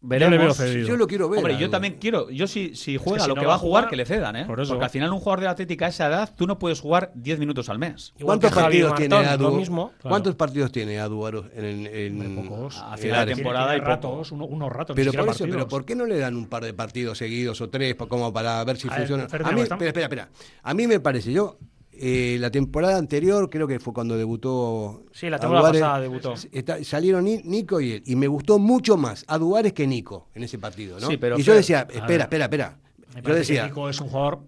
Yo 0.06 0.10
le 0.10 0.20
veo 0.30 0.30
veremos. 0.30 0.58
cedido. 0.58 0.88
Yo 0.88 0.98
lo 0.98 1.08
quiero 1.08 1.30
ver. 1.30 1.39
Hombre, 1.39 1.58
yo 1.58 1.70
también 1.70 1.98
quiero. 2.00 2.30
Yo 2.30 2.48
si, 2.48 2.76
si 2.76 2.98
juega 2.98 3.24
si 3.24 3.30
lo 3.30 3.36
no 3.36 3.41
que 3.41 3.48
va 3.48 3.56
a 3.56 3.58
jugar, 3.58 3.84
jugar, 3.86 3.89
que 3.89 3.96
le 3.96 4.06
cedan, 4.06 4.36
¿eh? 4.36 4.46
por 4.46 4.60
eso. 4.60 4.74
Porque 4.74 4.86
al 4.86 4.91
final 4.91 5.12
un 5.12 5.20
jugador 5.20 5.39
de 5.41 5.48
Atlética 5.48 5.86
a 5.86 5.89
esa 5.89 6.08
edad, 6.08 6.34
tú 6.36 6.46
no 6.48 6.60
puedes 6.60 6.80
jugar 6.80 7.12
10 7.15 7.39
minutos 7.39 7.70
al 7.70 7.80
mes. 7.80 8.13
¿Cuántos 8.22 8.52
que 8.52 8.56
partidos 8.60 8.91
Martón, 8.91 9.10
tiene 9.10 9.26
Adu? 9.28 9.52
Mismo. 9.56 9.91
¿Cuántos 10.02 10.36
partidos 10.36 10.72
tiene 10.72 11.00
Adu 11.00 11.28
en, 11.28 11.88
en, 11.88 12.22
en- 12.22 12.36
pocos. 12.48 12.78
A 12.78 12.94
en 12.94 12.98
final 13.00 13.15
de 13.18 13.22
Ares? 13.22 13.36
temporada 13.36 13.76
y 13.76 13.80
ratos, 13.80 14.32
uno- 14.32 14.46
unos 14.46 14.72
ratos. 14.72 14.96
Pero 14.96 15.12
por 15.12 15.30
eso, 15.30 15.46
pero. 15.50 15.68
¿por 15.68 15.86
qué 15.86 15.96
no 15.96 16.06
le 16.06 16.18
dan 16.20 16.36
un 16.36 16.48
par 16.48 16.63
de 16.63 16.74
partidos 16.74 17.18
seguidos 17.18 17.60
o 17.62 17.70
tres 17.70 17.96
como 17.96 18.32
para 18.32 18.63
ver 18.63 18.78
si 18.78 18.88
A 18.88 18.91
ver, 18.91 19.00
funciona? 19.00 19.28
Fernando, 19.28 19.52
A 19.52 19.56
mí, 19.56 19.62
espera, 19.62 19.88
espera, 19.88 20.06
espera. 20.06 20.30
A 20.63 20.74
mí 20.74 20.88
me 20.88 21.00
parece, 21.00 21.32
yo 21.32 21.58
eh, 22.00 22.38
la 22.40 22.52
temporada 22.52 22.98
anterior 22.98 23.50
creo 23.50 23.68
que 23.68 23.80
fue 23.80 23.94
cuando 23.94 24.18
debutó. 24.18 25.06
Sí, 25.12 25.30
la 25.30 25.40
temporada 25.40 25.68
Aduares, 25.70 25.82
pasada 25.82 26.00
debutó. 26.02 26.34
está- 26.52 26.84
salieron 26.84 27.24
Ni- 27.26 27.42
Nico 27.44 27.80
y 27.82 27.92
él 27.94 28.04
y 28.06 28.16
me 28.16 28.28
gustó 28.28 28.60
mucho 28.60 28.98
más 28.98 29.24
a 29.28 29.38
Duárez 29.38 29.74
que 29.74 29.88
Nico 29.88 30.30
en 30.34 30.44
ese 30.44 30.58
partido, 30.60 31.00
¿no? 31.00 31.08
Sí, 31.08 31.18
pero 31.18 31.38
y 31.40 31.44
yo 31.44 31.54
decía, 31.54 31.82
espera, 31.82 32.06
ver. 32.08 32.22
espera, 32.22 32.46
espera. 32.46 32.78
Me 33.10 33.22
Yo 33.22 33.24
parece 33.24 33.32
que 33.34 33.38
decía, 33.54 33.68
Nico 33.68 33.90
es 33.90 34.02
un 34.02 34.08
jugador 34.10 34.40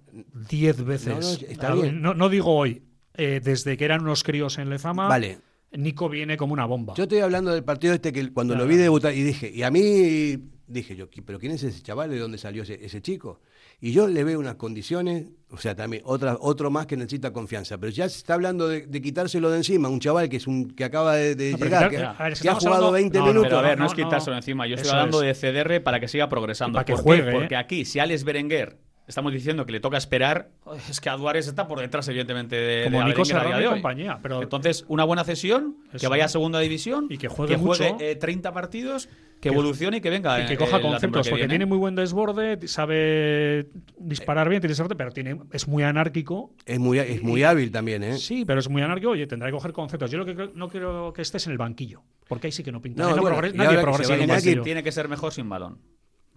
10 0.49 0.83
veces. 0.85 1.07
No, 1.07 1.19
no, 1.21 1.51
está 1.51 1.73
bien. 1.73 2.01
No, 2.01 2.13
no 2.13 2.29
digo 2.29 2.53
hoy, 2.55 2.83
eh, 3.15 3.39
desde 3.43 3.77
que 3.77 3.85
eran 3.85 4.01
unos 4.01 4.23
críos 4.23 4.57
en 4.57 4.69
Lezama, 4.69 5.07
vale, 5.07 5.39
Nico 5.71 6.09
viene 6.09 6.37
como 6.37 6.53
una 6.53 6.65
bomba. 6.65 6.93
Yo 6.95 7.03
estoy 7.03 7.19
hablando 7.19 7.51
del 7.51 7.63
partido 7.63 7.93
este 7.93 8.11
que 8.11 8.31
cuando 8.33 8.53
Claro. 8.53 8.65
lo 8.65 8.69
vi 8.69 8.77
debutar 8.77 9.13
y 9.13 9.23
dije, 9.23 9.49
y 9.53 9.63
a 9.63 9.71
mí 9.71 10.37
dije 10.67 10.95
yo, 10.95 11.09
"¿Qui- 11.09 11.23
pero 11.25 11.39
¿quién 11.39 11.53
es 11.53 11.63
ese 11.63 11.81
chaval? 11.81 12.09
¿De 12.09 12.19
dónde 12.19 12.37
salió 12.37 12.63
ese, 12.63 12.83
ese 12.85 13.01
chico? 13.01 13.39
Y 13.79 13.91
yo 13.91 14.07
le 14.07 14.23
veo 14.23 14.39
unas 14.39 14.55
condiciones, 14.55 15.27
o 15.49 15.57
sea, 15.57 15.75
también 15.75 16.01
otra, 16.05 16.37
otro 16.39 16.69
más 16.69 16.85
que 16.87 16.97
necesita 16.97 17.31
confianza, 17.31 17.77
pero 17.77 17.91
ya 17.91 18.07
se 18.09 18.17
está 18.17 18.33
hablando 18.33 18.67
de, 18.67 18.85
de 18.87 19.01
quitárselo 19.01 19.49
de 19.49 19.57
encima, 19.57 19.87
un 19.89 19.99
chaval 19.99 20.29
que 20.29 20.37
es 20.37 20.47
un 20.47 20.69
que 20.71 20.83
acaba 20.83 21.15
de, 21.15 21.35
de 21.35 21.51
No, 21.51 21.57
pero 21.57 21.69
llegar, 21.69 21.89
quitar- 21.91 22.17
que, 22.17 22.23
ver, 22.23 22.33
que 22.39 22.49
ha 22.49 22.53
jugado 22.55 22.75
hablando- 22.75 22.91
20 22.91 23.17
No, 23.17 23.23
no, 23.25 23.29
minutos. 23.31 23.49
Pero 23.49 23.59
a 23.59 23.61
ver, 23.61 23.77
no, 23.77 23.85
No, 23.85 23.91
es 23.91 23.97
no, 23.97 24.03
quitárselo 24.05 24.35
encima. 24.35 24.67
Yo 24.67 24.75
estoy 24.75 24.91
hablando 24.91 25.23
es. 25.23 25.41
de 25.41 25.51
CDR 25.51 25.81
para 25.81 25.99
que 25.99 26.07
siga 26.07 26.27
progresando. 26.29 26.73
Para 26.75 26.85
que 26.85 26.93
juegue, 26.95 27.29
¿eh? 27.29 27.33
Porque 27.33 27.55
aquí, 27.55 27.85
si 27.85 27.99
Alex 27.99 28.23
Berenguer 28.23 28.77
estamos 29.07 29.31
diciendo 29.31 29.65
que 29.65 29.71
le 29.71 29.79
toca 29.79 29.97
esperar, 29.97 30.49
es 30.89 30.99
que 30.99 31.09
a 31.09 31.15
Duárez 31.17 31.47
está 31.47 31.67
por 31.67 31.79
detrás, 31.79 32.07
evidentemente, 32.09 32.55
de, 32.55 32.83
como 32.85 32.99
de 32.99 33.05
Nico 33.05 33.25
Serrano 33.25 33.61
y 33.61 33.65
compañía. 33.69 34.19
Pero 34.21 34.41
Entonces, 34.43 34.85
una 34.87 35.03
buena 35.05 35.23
cesión, 35.23 35.77
que 35.99 36.07
vaya 36.07 36.25
a 36.25 36.27
segunda 36.29 36.59
división, 36.59 37.07
Y 37.09 37.17
que 37.17 37.27
juegue 37.27 37.57
mucho. 37.57 37.97
eh, 37.99 38.15
30 38.15 38.51
partidos, 38.51 39.07
que 39.39 39.49
evolucione 39.49 39.97
y 39.97 40.01
que 40.01 40.09
venga. 40.09 40.43
y 40.43 40.47
que 40.47 40.53
eh, 40.53 40.57
coja 40.57 40.81
conceptos, 40.81 41.25
que 41.27 41.31
porque 41.31 41.47
tiene 41.47 41.65
muy 41.65 41.77
buen 41.77 41.95
desborde, 41.95 42.67
sabe 42.67 43.69
disparar 43.97 44.49
bien, 44.49 44.61
tiene 44.61 44.75
suerte, 44.75 44.95
pero 44.95 45.11
tiene, 45.11 45.39
es 45.51 45.67
muy 45.67 45.83
anárquico. 45.83 46.51
Es 46.65 46.79
muy, 46.79 46.99
es 46.99 47.21
muy 47.23 47.43
hábil 47.43 47.71
también, 47.71 48.03
¿eh? 48.03 48.17
Sí, 48.17 48.45
pero 48.45 48.59
es 48.59 48.69
muy 48.69 48.81
anárquico. 48.81 49.11
Oye, 49.11 49.27
tendrá 49.27 49.47
que 49.49 49.53
coger 49.53 49.73
conceptos. 49.73 50.11
Yo 50.11 50.17
lo 50.17 50.25
que 50.25 50.35
creo- 50.35 50.51
no 50.53 50.67
quiero 50.69 51.13
que 51.13 51.21
estés 51.21 51.45
en 51.45 51.51
el 51.53 51.57
banquillo, 51.57 52.03
porque 52.27 52.47
ahí 52.47 52.51
sí 52.51 52.63
que 52.63 52.71
no 52.71 52.81
pinta. 52.81 53.03
No, 53.03 53.15
no 53.15 53.21
bueno, 53.21 53.37
progres- 53.37 53.53
y 53.53 53.57
nadie 53.57 53.77
que 53.77 53.81
progresa. 53.83 54.63
Tiene 54.63 54.83
que 54.83 54.91
ser 54.91 55.07
mejor 55.07 55.31
sin 55.33 55.47
balón. 55.47 55.79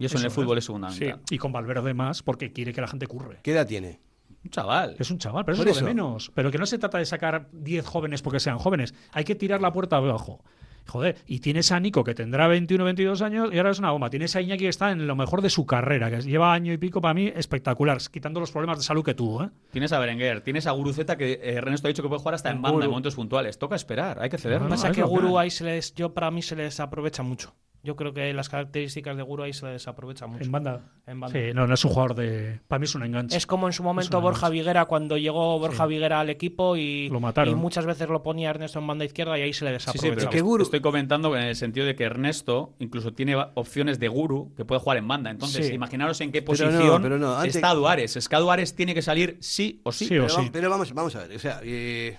Y 0.01 0.05
eso, 0.05 0.17
en 0.17 0.23
el 0.23 0.27
Eso 0.27 0.41
fútbol 0.41 0.57
es. 0.57 0.63
es 0.63 0.67
fundamental. 0.67 1.19
Sí, 1.27 1.35
y 1.35 1.37
con 1.37 1.51
Valverde 1.51 1.93
más, 1.93 2.23
porque 2.23 2.51
quiere 2.51 2.73
que 2.73 2.81
la 2.81 2.87
gente 2.87 3.07
curre. 3.07 3.39
¿Qué 3.43 3.51
edad 3.51 3.67
tiene? 3.67 3.99
Un 4.43 4.49
chaval. 4.49 4.95
Es 4.97 5.11
un 5.11 5.19
chaval, 5.19 5.45
pero 5.45 5.53
eso 5.53 5.69
es 5.69 5.81
lo 5.81 5.87
de 5.87 5.93
menos. 5.93 6.31
Pero 6.33 6.49
que 6.51 6.57
no 6.57 6.65
se 6.65 6.79
trata 6.79 6.97
de 6.97 7.05
sacar 7.05 7.47
10 7.51 7.85
jóvenes 7.85 8.21
porque 8.21 8.39
sean 8.39 8.57
jóvenes. 8.57 8.93
Hay 9.11 9.23
que 9.23 9.35
tirar 9.35 9.61
la 9.61 9.71
puerta 9.71 9.97
abajo. 9.97 10.43
Joder, 10.87 11.15
y 11.27 11.39
tienes 11.41 11.71
a 11.71 11.79
Nico 11.79 12.03
que 12.03 12.15
tendrá 12.15 12.47
21 12.47 12.83
22 12.83 13.21
años 13.21 13.49
y 13.53 13.57
ahora 13.57 13.69
es 13.69 13.77
una 13.77 13.91
bomba. 13.91 14.09
Tienes 14.09 14.35
a 14.35 14.41
Iñaki 14.41 14.63
que 14.63 14.67
está 14.67 14.91
en 14.91 15.05
lo 15.05 15.15
mejor 15.15 15.43
de 15.43 15.51
su 15.51 15.65
carrera, 15.67 16.09
que 16.09 16.21
lleva 16.21 16.51
año 16.53 16.73
y 16.73 16.77
pico 16.79 16.99
para 17.01 17.13
mí 17.13 17.31
espectacular, 17.33 17.99
quitando 18.11 18.39
los 18.39 18.51
problemas 18.51 18.79
de 18.79 18.83
salud 18.83 19.05
que 19.05 19.13
tuvo. 19.13 19.43
¿eh? 19.43 19.49
Tienes 19.71 19.91
a 19.93 19.99
Berenguer, 19.99 20.41
tienes 20.41 20.65
a 20.65 20.71
Guruceta 20.71 21.17
que 21.17 21.33
eh, 21.33 21.53
Ernesto 21.53 21.87
ha 21.87 21.89
dicho 21.89 22.01
que 22.01 22.09
puede 22.09 22.19
jugar 22.19 22.33
hasta 22.33 22.49
en 22.49 22.63
banda 22.63 22.71
Guru. 22.71 22.83
en 22.85 22.89
momentos 22.89 23.13
puntuales. 23.15 23.59
Toca 23.59 23.75
esperar, 23.75 24.19
hay 24.19 24.29
que 24.31 24.39
ceder. 24.39 24.57
No, 24.57 24.63
Lo 24.63 24.69
que 24.69 24.69
no, 24.71 24.75
pasa 24.75 24.89
es 24.89 24.95
que 24.95 25.03
Guru 25.03 25.37
ahí 25.37 25.51
se 25.51 25.63
les, 25.65 25.93
yo 25.93 26.15
para 26.15 26.31
mí 26.31 26.41
se 26.41 26.55
les 26.55 26.79
aprovecha 26.79 27.21
mucho. 27.21 27.53
Yo 27.83 27.95
creo 27.95 28.13
que 28.13 28.31
las 28.33 28.47
características 28.47 29.17
de 29.17 29.23
Guru 29.23 29.41
ahí 29.43 29.53
se 29.53 29.65
les 29.65 29.87
aprovecha 29.87 30.27
mucho. 30.27 30.43
En 30.43 30.51
banda. 30.51 30.81
En 31.07 31.19
banda. 31.19 31.39
Sí, 31.39 31.51
no, 31.55 31.65
no 31.65 31.73
es 31.73 31.83
un 31.83 31.91
jugador 31.91 32.13
de. 32.15 32.59
Para 32.67 32.77
mí 32.79 32.85
es 32.85 32.93
un 32.93 33.03
enganche. 33.03 33.35
Es 33.35 33.47
como 33.47 33.65
en 33.67 33.73
su 33.73 33.81
momento 33.81 34.21
Borja. 34.21 34.49
Viguera 34.49 34.85
cuando 34.85 35.17
llegó 35.17 35.57
Borja 35.57 35.87
Viguera 35.87 36.19
al 36.19 36.29
equipo 36.29 36.75
y, 36.77 37.09
Lo 37.09 37.19
mataron. 37.19 37.51
y 37.53 37.55
muchas 37.55 37.87
veces 37.87 38.07
lo 38.07 38.21
ponía 38.21 38.51
Ernesto 38.51 38.77
en 38.77 38.85
banda 38.85 39.03
izquierda 39.05 39.37
y 39.39 39.41
ahí 39.41 39.53
se 39.53 39.65
le 39.65 39.79
Sí, 39.79 39.85
sí, 39.85 39.91
desaprovecha. 39.93 40.29
pero 40.29 40.45
Guru- 40.45 40.61
estoy 40.63 40.79
comentando 40.81 41.35
en 41.35 41.43
el 41.43 41.55
sentido 41.55 41.85
de 41.87 41.95
que 41.95 42.03
Ernesto 42.03 42.75
incluso 42.79 43.13
tiene 43.13 43.35
opciones 43.55 43.99
de 43.99 44.07
guru 44.09 44.53
que 44.55 44.63
puede 44.63 44.79
jugar 44.81 44.97
en 44.97 45.07
banda. 45.07 45.31
Entonces, 45.31 45.67
Sí. 45.67 45.73
imaginaros 45.73 46.21
en 46.21 46.31
qué 46.31 46.41
Pero 46.43 46.65
no, 46.65 46.71
posición 46.77 47.01
pero 47.01 47.17
no, 47.17 47.35
antes- 47.35 47.55
está 47.55 47.73
Duárez. 47.73 48.15
Es 48.15 48.29
que 48.29 48.35
Duárez 48.35 48.75
tiene 48.75 48.93
que 48.93 49.01
salir 49.01 49.37
sí 49.41 49.81
o 49.83 49.91
sí. 49.91 50.05
Sí 50.05 50.17
o 50.19 50.27
Pero, 50.27 50.29
sí. 50.29 50.45
va- 50.45 50.51
pero 50.51 50.69
vamos, 50.69 50.93
vamos 50.93 51.15
a 51.15 51.23
ver, 51.25 51.35
o 51.35 51.39
sea, 51.39 51.61
eh, 51.63 52.17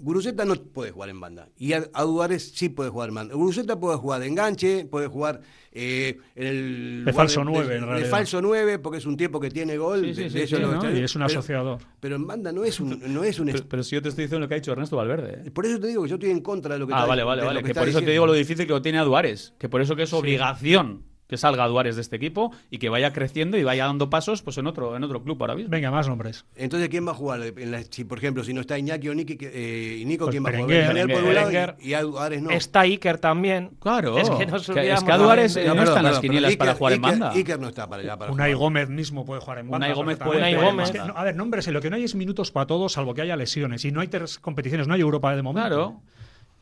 Guruceta 0.00 0.44
no 0.44 0.54
puede 0.54 0.92
jugar 0.92 1.08
en 1.10 1.18
banda. 1.20 1.48
Y 1.58 1.72
a, 1.72 1.84
a 1.92 2.04
Duárez 2.04 2.52
sí 2.54 2.68
puede 2.68 2.88
jugar 2.90 3.08
en 3.08 3.16
banda. 3.16 3.34
Guruceta 3.34 3.80
puede 3.80 3.96
jugar 3.98 4.20
de 4.20 4.28
enganche, 4.28 4.84
puede 4.84 5.08
jugar 5.08 5.40
eh, 5.72 6.18
en 6.36 6.46
el. 6.46 6.98
lugar 7.00 7.14
falso 7.14 7.42
nueve, 7.44 7.74
en 7.74 7.80
de, 7.80 7.86
realidad. 7.86 8.08
falso 8.10 8.40
9, 8.40 8.78
porque 8.78 8.98
es 8.98 9.06
un 9.06 9.16
tipo 9.16 9.40
que 9.40 9.50
tiene 9.50 9.76
gol. 9.76 10.00
Sí, 10.04 10.14
sí, 10.14 10.22
de- 10.22 10.30
sí, 10.30 10.38
de 10.38 10.44
eso 10.44 10.56
sí, 10.56 10.62
lo 10.62 10.72
¿no? 10.72 10.90
Y 10.96 11.02
es 11.02 11.14
un 11.16 11.22
pero- 11.26 11.38
asociador. 11.38 11.78
Pero 11.98 12.14
en 12.16 12.26
banda 12.28 12.52
no 12.52 12.64
es 12.64 12.78
un. 12.78 13.02
No 13.12 13.24
es 13.24 13.40
un 13.40 13.46
Pero, 13.46 13.64
pero 13.68 13.82
si 13.82 13.96
yo 13.96 14.02
te 14.02 14.08
estoy 14.10 14.24
diciendo 14.24 14.44
lo 14.44 14.48
que 14.48 14.54
ha 14.54 14.58
dicho 14.58 14.70
Ernesto 14.72 14.96
Valverde. 14.96 15.42
¿eh? 15.46 15.50
por 15.50 15.66
eso 15.66 15.80
te 15.80 15.88
digo 15.88 16.04
que 16.04 16.08
yo 16.10 16.14
estoy 16.14 16.30
en 16.30 16.40
contra 16.42 16.74
de 16.74 16.78
lo 16.78 16.86
que 16.86 16.94
Ah, 16.94 16.98
está- 16.98 17.08
vale, 17.08 17.24
vale, 17.24 17.40
de 17.42 17.46
vale. 17.48 17.62
que 17.64 17.74
por 17.74 17.82
eso 17.82 17.82
te 17.82 17.86
diciendo. 17.90 18.12
digo 18.12 18.26
lo 18.26 18.32
difícil 18.34 18.66
que 18.66 18.72
lo 18.72 18.80
tiene 18.82 18.98
a 18.98 19.02
Duárez. 19.04 19.54
Que 19.58 19.68
por 19.68 19.80
eso 19.82 19.96
que 19.96 20.04
es 20.04 20.12
obligación 20.12 21.02
que 21.28 21.36
salga 21.36 21.66
Duárez 21.68 21.94
de 21.96 22.00
este 22.02 22.16
equipo 22.16 22.50
y 22.70 22.78
que 22.78 22.88
vaya 22.88 23.12
creciendo 23.12 23.58
y 23.58 23.62
vaya 23.62 23.84
dando 23.84 24.08
pasos 24.10 24.40
pues 24.42 24.56
en 24.58 24.66
otro, 24.66 24.96
en 24.96 25.04
otro 25.04 25.22
club 25.22 25.36
ahora 25.40 25.54
mismo. 25.54 25.70
Venga, 25.70 25.90
más 25.90 26.08
nombres. 26.08 26.46
Entonces, 26.56 26.88
¿quién 26.88 27.06
va 27.06 27.12
a 27.12 27.14
jugar? 27.14 27.42
En 27.42 27.70
la- 27.70 27.82
si, 27.82 28.04
por 28.04 28.16
ejemplo, 28.18 28.42
si 28.42 28.54
no 28.54 28.62
está 28.62 28.78
Iñaki 28.78 29.08
o 29.10 29.14
Niki, 29.14 29.36
eh, 29.40 29.98
y 30.00 30.04
Nico, 30.06 30.24
Pues 30.24 30.32
¿quién 30.32 30.44
va 30.44 30.48
a 30.48 30.52
jugar? 30.54 30.66
Berenguer. 30.68 31.14
Por 31.14 31.24
un 31.28 31.34
lado 31.34 31.48
Berenguer. 31.48 31.76
y, 31.80 31.90
y 31.90 31.94
a 31.94 32.02
Duárez 32.02 32.42
no. 32.42 32.50
Está 32.50 32.80
Iker 32.80 33.18
también. 33.18 33.70
Claro. 33.78 34.18
Es 34.18 34.30
que 34.30 34.46
nos 34.46 34.64
que, 34.66 34.72
olvidamos 34.72 34.98
es 35.00 35.04
que 35.04 35.12
a 35.12 35.18
Duárez 35.18 35.56
eh, 35.56 35.64
no 35.66 35.74
perdón, 35.74 35.88
están 35.88 36.04
las 36.04 36.20
quinielas 36.20 36.52
Iker- 36.52 36.58
para 36.58 36.74
jugar 36.74 36.92
en 36.94 37.02
banda. 37.02 37.30
Iker 37.32 37.60
no 37.60 37.68
está 37.68 37.86
para 37.88 38.02
allá. 38.02 38.16
Para 38.16 38.32
Unai 38.32 38.52
jugar. 38.54 38.58
Gómez 38.64 38.88
mismo 38.88 39.24
puede 39.26 39.40
jugar 39.42 39.58
en 39.58 39.68
banda. 39.70 39.86
Unai 39.86 39.96
Gómez 39.96 40.16
puede 40.18 40.38
Unai 40.38 40.54
jugar 40.54 40.64
en 40.68 40.70
Gómez. 40.76 40.86
Es 40.86 40.92
que, 40.92 40.98
banda. 40.98 41.12
no, 41.12 41.18
a 41.20 41.24
ver, 41.24 41.36
nombres, 41.36 41.68
en 41.68 41.74
lo 41.74 41.80
que 41.82 41.90
no 41.90 41.96
hay 41.96 42.04
es 42.04 42.14
minutos 42.14 42.50
para 42.50 42.66
todos, 42.66 42.94
salvo 42.94 43.12
que 43.12 43.20
haya 43.20 43.36
lesiones. 43.36 43.84
Y 43.84 43.92
no 43.92 44.00
hay 44.00 44.08
tres 44.08 44.38
competiciones, 44.38 44.88
no 44.88 44.94
hay 44.94 45.02
Europa 45.02 45.36
de 45.36 45.42
momento. 45.42 45.68
Claro. 45.68 46.00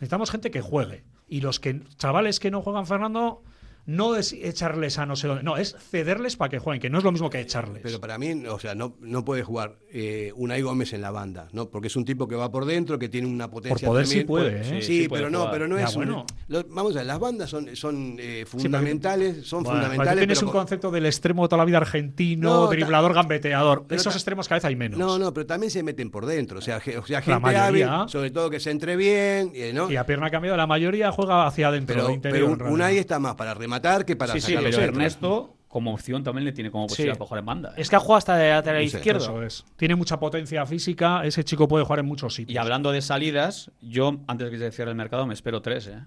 Necesitamos 0.00 0.30
gente 0.30 0.50
que 0.50 0.60
juegue. 0.60 1.04
Y 1.28 1.40
los 1.40 1.58
que 1.60 1.80
chavales 1.98 2.40
que 2.40 2.50
no 2.50 2.62
juegan, 2.62 2.86
Fernando, 2.86 3.42
no 3.86 4.16
es 4.16 4.32
echarles 4.32 4.98
a 4.98 5.06
no 5.06 5.16
sé 5.16 5.28
dónde. 5.28 5.42
No, 5.42 5.56
es 5.56 5.74
cederles 5.90 6.36
para 6.36 6.48
que 6.50 6.58
jueguen, 6.58 6.80
que 6.80 6.90
no 6.90 6.98
es 6.98 7.04
lo 7.04 7.12
mismo 7.12 7.30
que 7.30 7.40
echarles. 7.40 7.82
Pero 7.82 8.00
para 8.00 8.18
mí, 8.18 8.32
o 8.46 8.58
sea, 8.58 8.74
no, 8.74 8.96
no 9.00 9.24
puede 9.24 9.42
jugar 9.42 9.76
eh, 9.92 10.32
Unai 10.36 10.60
Gómez 10.62 10.92
en 10.92 11.00
la 11.02 11.10
banda, 11.10 11.48
¿no? 11.52 11.70
Porque 11.70 11.86
es 11.88 11.96
un 11.96 12.04
tipo 12.04 12.26
que 12.28 12.34
va 12.36 12.50
por 12.50 12.64
dentro, 12.64 12.98
que 12.98 13.08
tiene 13.08 13.26
una 13.28 13.50
potencia. 13.50 13.86
poder 13.88 14.06
sí 14.06 14.24
también. 14.24 14.26
puede, 14.26 14.64
Sí, 14.64 14.70
¿eh? 14.74 14.82
Sí, 14.82 14.86
sí 14.86 14.98
pero 15.02 15.08
puede 15.10 15.30
no, 15.30 15.38
jugar. 15.38 15.52
pero 15.52 15.68
no 15.68 15.78
Ya, 15.78 15.84
es. 15.84 15.96
un- 15.96 16.04
bueno. 16.04 16.26
lo- 16.48 16.64
vamos 16.68 16.92
a 16.94 16.98
ver, 16.98 17.06
las 17.06 17.18
bandas 17.18 17.48
son, 17.50 17.74
son 17.76 18.16
eh, 18.18 18.44
pero- 18.44 18.46
fundamentales, 18.62 19.46
son 19.46 19.62
Bueno, 19.62 19.80
fundamentales. 19.80 20.18
tienes 20.20 20.38
pero 20.38 20.48
un 20.48 20.52
con- 20.52 20.60
concepto 20.62 20.90
del 20.90 21.06
extremo 21.06 21.42
de 21.44 21.48
toda 21.48 21.58
la 21.58 21.64
vida 21.64 21.76
argentino, 21.78 22.48
No, 22.50 22.64
ta- 22.64 22.70
driblador, 22.70 23.14
gambeteador. 23.14 23.84
pero 23.86 24.00
Esos 24.00 24.14
extremos 24.14 24.48
cada 24.48 24.56
vez 24.58 24.64
hay 24.64 24.76
menos. 24.76 24.98
No, 24.98 25.18
no, 25.18 25.32
pero 25.32 25.46
también 25.46 25.70
se 25.70 25.82
meten 25.82 26.10
por 26.10 26.26
dentro. 26.26 26.58
O 26.58 26.62
sea, 26.62 26.78
o 26.98 27.06
sea 27.06 27.22
gente 27.22 27.40
mayoría. 27.40 27.94
hábil, 28.00 28.08
sobre 28.10 28.30
todo 28.30 28.50
que 28.50 28.60
se 28.60 28.70
entre 28.70 28.96
bien, 28.96 29.52
eh, 29.54 29.72
¿no? 29.74 29.90
Y 29.90 29.96
a 29.96 30.04
pierna 30.06 30.30
cambiada, 30.30 30.56
la 30.56 30.66
mayoría 30.66 31.12
juega 31.12 31.46
hacia 31.46 31.68
adentro, 31.68 31.94
pero 31.94 32.08
de 32.08 32.14
interior. 32.14 32.58
pero. 32.58 32.70
Unai 32.72 32.98
está 32.98 33.18
más 33.18 33.34
para 33.36 33.54
rematar 33.76 34.04
que 34.04 34.16
para 34.16 34.32
Sí, 34.32 34.40
sí, 34.40 34.54
pero. 34.56 34.78
Ernesto, 34.80 35.56
como 35.68 35.92
opción, 35.92 36.22
también 36.24 36.44
le 36.44 36.52
tiene 36.52 36.70
como 36.70 36.86
posibilidad 36.86 37.14
Sí. 37.14 37.18
para 37.18 37.28
jugar 37.28 37.40
en 37.40 37.46
banda. 37.46 37.70
¿eh? 37.70 37.80
Es 37.82 37.90
que 37.90 37.96
ha 37.96 38.00
jugado 38.00 38.16
hasta 38.18 38.36
de 38.36 38.50
lateral 38.50 38.88
sé, 38.88 38.96
izquierdo. 38.96 39.22
Eso 39.24 39.42
es. 39.42 39.64
Tiene 39.76 39.94
mucha 39.94 40.18
potencia 40.18 40.64
física. 40.66 41.24
Ese 41.24 41.44
chico 41.44 41.68
puede 41.68 41.84
jugar 41.84 41.98
en 42.00 42.06
muchos 42.06 42.34
sitios. 42.34 42.54
Y 42.54 42.58
hablando 42.58 42.92
de 42.92 43.02
salidas, 43.02 43.70
yo, 43.82 44.18
antes 44.26 44.46
de 44.46 44.50
que 44.52 44.58
se 44.58 44.70
cierre 44.72 44.90
el 44.92 44.96
mercado, 44.96 45.26
me 45.26 45.34
espero 45.34 45.60
tres, 45.62 45.86
¿eh? 45.88 45.98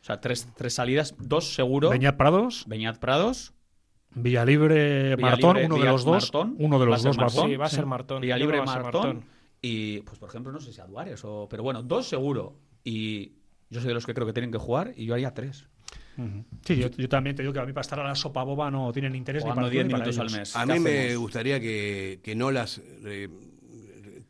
O 0.00 0.04
sea, 0.04 0.20
tres, 0.20 0.48
tres 0.56 0.74
salidas, 0.74 1.14
dos 1.18 1.54
seguro. 1.54 1.90
Beñat 1.90 2.16
Prados, 2.16 2.64
Beñat 2.66 2.98
Prados, 2.98 3.52
Villalibre, 4.14 5.16
Martón, 5.16 5.54
Villalibre, 5.54 5.66
uno 5.66 5.74
de 5.74 5.80
Villa- 5.80 5.92
los 5.92 6.04
dos. 6.04 6.24
Martón. 6.24 6.56
Uno 6.58 6.78
de 6.78 6.86
los 6.86 7.02
dos 7.02 7.16
va 7.18 7.22
a 7.22 7.24
Martón. 7.26 7.50
Sí, 7.50 7.56
va 7.56 7.66
a 7.66 7.68
Sí. 7.68 7.76
ser 7.76 7.86
Martón. 7.86 8.20
Villalibre, 8.22 8.62
Martón. 8.62 9.24
Y, 9.60 10.00
pues, 10.00 10.18
por 10.18 10.28
ejemplo, 10.28 10.52
no 10.52 10.60
sé 10.60 10.72
si 10.72 10.80
a 10.80 10.86
Duárez 10.86 11.20
o... 11.24 11.46
Pero 11.50 11.62
bueno, 11.62 11.82
dos 11.82 12.08
seguro. 12.08 12.56
Y 12.84 13.32
yo 13.70 13.80
soy 13.80 13.88
de 13.88 13.94
los 13.94 14.06
que 14.06 14.14
creo 14.14 14.26
que 14.26 14.32
tienen 14.32 14.50
que 14.52 14.58
jugar 14.58 14.92
y 14.96 15.04
yo 15.04 15.14
haría 15.14 15.34
tres. 15.34 15.66
Sí, 16.64 16.76
yo, 16.76 16.88
yo 16.90 17.08
también 17.08 17.36
te 17.36 17.42
digo 17.42 17.52
que 17.52 17.60
a 17.60 17.64
mí 17.66 17.72
para 17.72 17.82
estar 17.82 18.00
a 18.00 18.04
la 18.04 18.14
sopa 18.14 18.42
boba 18.42 18.70
no 18.70 18.92
tienen 18.92 19.14
interés 19.14 19.44
ni 19.44 19.52
para 19.52 19.68
10 19.68 19.86
ni 19.86 19.92
para 19.92 20.04
al 20.04 20.30
mes. 20.30 20.56
A 20.56 20.66
¿Qué 20.66 20.72
mí 20.74 20.78
me 20.80 21.16
gustaría 21.16 21.60
que, 21.60 22.20
que 22.22 22.34
Nolas 22.34 22.80
eh, 23.04 23.28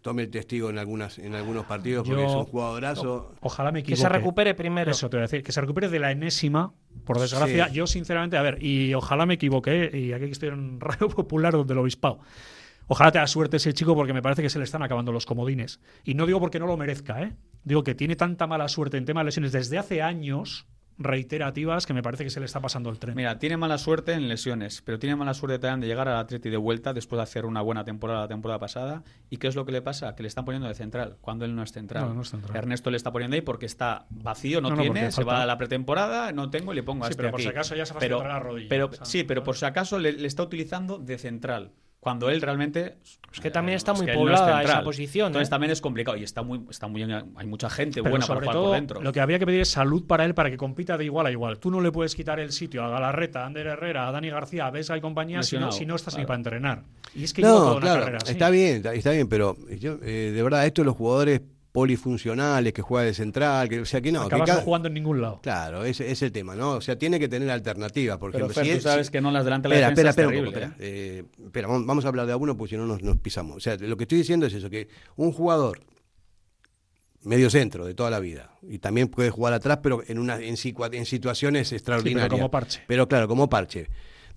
tome 0.03 0.23
el 0.25 0.31
testigo 0.31 0.71
en 0.71 0.79
algunas 0.79 1.19
en 1.19 1.35
algunos 1.35 1.65
partidos 1.67 2.07
porque 2.07 2.23
Yo- 2.23 2.29
es 2.29 2.35
un 2.35 2.45
jugadorazo. 2.45 3.35
Ojalá 3.41 3.73
me 3.73 3.79
Que 3.83 3.93
equivoque. 3.93 4.03
se 4.03 4.09
recupere 4.09 4.55
primero. 4.55 4.91
Eso 4.91 5.09
te 5.11 5.17
voy 5.17 5.23
a 5.23 5.27
decir, 5.27 5.43
que 5.43 5.53
se 5.53 5.61
recupere 5.61 5.89
de 5.89 5.99
la 5.99 6.11
enésima, 6.13 6.73
por 7.05 7.19
desgracia. 7.19 7.69
Sí. 7.69 7.75
Yo, 7.75 7.87
sinceramente, 7.87 8.37
a 8.37 8.43
ver, 8.43 8.63
y 8.63 8.93
ojalá 8.95 9.27
me 9.27 9.35
equivoque, 9.35 9.85
¿eh? 9.93 9.99
y 9.99 10.13
aquí 10.13 10.25
estoy 10.27 10.51
en 10.51 10.81
Radio 10.81 11.09
Popular 11.09 11.53
donde 11.53 11.75
lo 11.75 11.83
obispado. 11.83 12.21
Ojalá 12.91 13.13
tenga 13.13 13.27
suerte 13.27 13.59
ese 13.59 13.75
chico 13.75 13.95
porque 13.95 14.15
me 14.15 14.23
parece 14.23 14.41
que 14.41 14.49
se 14.49 14.59
le 14.59 14.65
están 14.65 14.83
acabando 14.83 15.13
los 15.13 15.27
comodines. 15.27 15.79
Y 16.05 16.15
no 16.15 16.25
digo 16.27 16.41
porque 16.41 16.59
no 16.59 16.67
lo 16.67 16.77
merezca, 16.79 17.23
¿eh? 17.23 17.35
Digo 17.63 17.85
que 17.85 17.95
tiene 17.95 18.17
tanta 18.17 18.47
mala 18.47 18.67
suerte 18.69 18.97
en 18.97 19.05
tema 19.05 19.21
de 19.21 19.27
lesiones 19.27 19.53
desde 19.53 19.77
hace 19.77 20.01
años 20.01 20.67
reiterativas 20.99 21.87
que 21.87 21.95
me 21.95 22.03
parece 22.03 22.25
que 22.25 22.31
se 22.31 22.41
le 22.41 22.47
está 22.47 22.61
pasando 22.61 22.91
el 22.91 22.99
tren. 22.99 23.15
Mira, 23.15 23.39
tiene 23.39 23.57
mala 23.57 23.79
suerte 23.79 24.13
en 24.13 24.29
lesiones, 24.29 24.83
pero 24.83 24.99
tiene 24.99 25.17
mala 25.17 25.33
suerte 25.35 25.59
también 25.59 25.81
de 25.81 25.87
llegar 25.87 26.09
al 26.09 26.17
Atleti 26.19 26.51
de 26.51 26.57
vuelta 26.57 26.93
después 26.93 27.19
de 27.19 27.23
hacer 27.23 27.47
una 27.47 27.63
buena 27.63 27.85
temporada 27.85 28.21
la 28.23 28.29
temporada 28.29 28.59
pasada. 28.59 29.03
¿Y 29.31 29.37
qué 29.37 29.47
es 29.47 29.55
lo 29.57 29.65
que 29.65 29.73
le 29.73 29.81
pasa? 29.81 30.15
Que 30.15 30.23
le 30.23 30.29
están 30.29 30.45
poniendo 30.45 30.69
de 30.69 30.75
central, 30.75 31.17
cuando 31.21 31.45
él 31.45 31.55
no 31.55 31.63
es 31.63 31.73
central. 31.73 32.09
No, 32.09 32.15
no 32.15 32.23
es 32.23 32.29
central. 32.31 32.57
Ernesto 32.57 32.91
le 32.91 32.97
está 32.97 33.13
poniendo 33.13 33.35
ahí 33.37 33.43
porque 33.43 33.67
está 33.67 34.07
vacío, 34.11 34.61
no, 34.61 34.75
tiene, 34.77 35.11
se 35.13 35.23
falta- 35.23 35.33
va 35.33 35.43
a 35.43 35.47
la 35.47 35.57
pretemporada, 35.59 36.33
no 36.33 36.51
tengo 36.51 36.73
y 36.73 36.77
le 36.77 36.83
pongo 36.83 37.05
a 37.05 37.07
Sí, 37.09 37.13
este 37.13 37.23
pero 37.23 37.31
por 37.31 37.41
aquí. 37.41 37.45
si 37.45 37.49
acaso 37.51 37.75
ya 37.77 37.87
se 37.87 37.95
va 37.95 38.01
a 38.01 38.29
la 38.29 38.39
rodilla, 38.41 38.69
pero- 38.69 38.87
o 38.87 38.93
sea, 38.93 39.05
sí, 39.05 39.25
pero 39.25 39.45
por 39.45 39.57
si 39.57 39.65
acaso 39.65 39.99
le, 39.99 40.13
le 40.13 40.27
está 40.27 40.43
utilizando 40.43 40.99
de 40.99 41.17
central. 41.19 41.73
Cuando 42.01 42.31
él 42.31 42.41
realmente. 42.41 42.97
Es 43.33 43.41
que 43.41 43.51
también 43.51 43.77
está 43.77 43.93
muy 43.93 44.07
que 44.07 44.13
no 44.13 44.19
es 44.19 44.19
poblada 44.19 44.47
central. 44.59 44.65
esa 44.65 44.83
posición, 44.85 45.27
Entonces 45.27 45.49
¿eh? 45.49 45.51
también 45.51 45.73
es 45.73 45.81
complicado. 45.81 46.17
Y 46.17 46.23
está 46.23 46.43
muy, 46.43 46.65
está 46.71 46.87
muy 46.87 47.03
hay 47.03 47.47
mucha 47.47 47.69
gente 47.69 48.01
Pero 48.03 48.11
buena 48.11 48.25
para 48.27 48.37
sobre 48.37 48.47
jugar 48.47 48.55
todo, 48.55 48.67
por 48.69 48.75
dentro. 48.77 49.03
lo 49.03 49.13
que 49.13 49.21
habría 49.21 49.39
que 49.39 49.47
pedir 49.47 49.61
es 49.61 49.69
salud 49.69 50.07
para 50.07 50.25
él 50.25 50.33
para 50.35 50.49
que 50.51 50.57
compita 50.57 50.97
de 50.97 51.05
igual 51.05 51.27
a 51.27 51.31
igual. 51.31 51.59
Tú 51.59 51.71
no 51.71 51.81
le 51.81 51.93
puedes 51.93 52.15
quitar 52.15 52.41
el 52.41 52.53
sitio 52.53 52.83
a 52.85 52.89
Galarreta, 52.89 53.43
a 53.43 53.47
Ander 53.47 53.67
Herrera, 53.67 54.09
a 54.09 54.13
Dani 54.13 54.31
García, 54.31 54.67
a 54.67 54.71
Vesga 54.71 54.97
y 54.97 55.01
compañía 55.01 55.43
si 55.43 55.59
no, 55.59 55.73
si 55.73 55.85
no 55.85 55.97
estás 55.97 56.15
ni 56.15 56.19
claro. 56.25 56.27
para 56.29 56.37
entrenar. 56.37 56.83
Y 57.15 57.25
es 57.25 57.33
que 57.35 57.43
lleva 57.43 57.55
toda 57.55 57.67
No, 57.67 57.77
una 57.77 57.81
claro, 57.81 58.01
carrera 58.01 58.19
está 58.27 58.51
bien, 58.51 58.77
está, 58.77 58.95
está 58.95 59.11
bien, 59.11 59.29
pero 59.29 59.57
yo, 59.79 59.99
eh, 60.03 60.33
de 60.35 60.43
verdad, 60.43 60.65
esto 60.65 60.83
de 60.83 60.87
los 60.87 60.97
jugadores 60.97 61.43
polifuncionales 61.79 62.73
que 62.73 62.83
juega 62.83 63.05
de 63.07 63.15
central, 63.15 63.69
que, 63.69 63.81
o 63.81 63.85
sea 63.87 64.01
que 64.01 64.11
no, 64.11 64.23
que 64.23 64.27
Acabas 64.27 64.47
cada- 64.49 64.59
no 64.59 64.65
jugando 64.65 64.89
en 64.89 64.95
ningún 64.95 65.21
lado. 65.21 65.39
Claro, 65.43 65.85
ese 65.85 66.11
es 66.11 66.21
el 66.23 66.33
tema, 66.33 66.57
¿no? 66.57 66.73
O 66.73 66.81
sea, 66.81 66.99
tiene 66.99 67.21
que 67.21 67.29
tener 67.29 67.49
alternativas, 67.51 68.19
por 68.19 68.33
Pero 68.33 68.47
ejemplo. 68.47 68.55
Fer, 68.55 68.65
si 68.65 68.71
tú 68.73 68.77
es- 68.79 68.83
sabes 68.83 69.07
si- 69.07 69.13
que 69.13 69.21
no 69.21 69.31
las 69.31 69.45
delante 69.45 69.69
de 69.69 69.75
la 69.81 69.89
Espera, 69.89 70.11
defensa 70.11 70.11
espera, 70.11 70.29
es 70.29 70.45
espera 70.45 70.67
espera. 70.67 70.77
Eh, 70.81 71.25
espera, 71.47 71.69
vamos, 71.69 72.05
a 72.05 72.09
hablar 72.09 72.27
de 72.27 72.33
a 72.33 72.37
uno, 72.37 72.57
porque 72.57 72.71
si 72.71 72.77
no 72.77 72.87
nos, 72.87 73.01
nos 73.03 73.17
pisamos. 73.19 73.57
O 73.57 73.61
sea, 73.61 73.77
lo 73.77 73.97
que 73.97 74.05
estoy 74.05 74.19
diciendo 74.19 74.47
es 74.47 74.55
eso, 74.55 74.69
que 74.69 74.89
un 75.15 75.31
jugador 75.31 75.81
medio 77.23 77.49
centro 77.51 77.85
de 77.87 77.95
toda 77.95 78.11
la 78.11 78.19
vida, 78.21 78.51
y 78.63 78.79
también 78.79 79.09
puede 79.09 79.31
jugar 79.31 79.53
atrás, 79.53 79.79
pero 79.83 80.03
en, 80.07 80.19
una, 80.19 80.37
en, 80.41 80.57
en 80.57 81.07
situaciones 81.07 81.73
extraordinarias. 81.73 82.29
como 82.31 82.51
parche. 82.51 82.83
Pero 82.89 83.07
claro, 83.09 83.29
como 83.29 83.49
parche. 83.49 83.89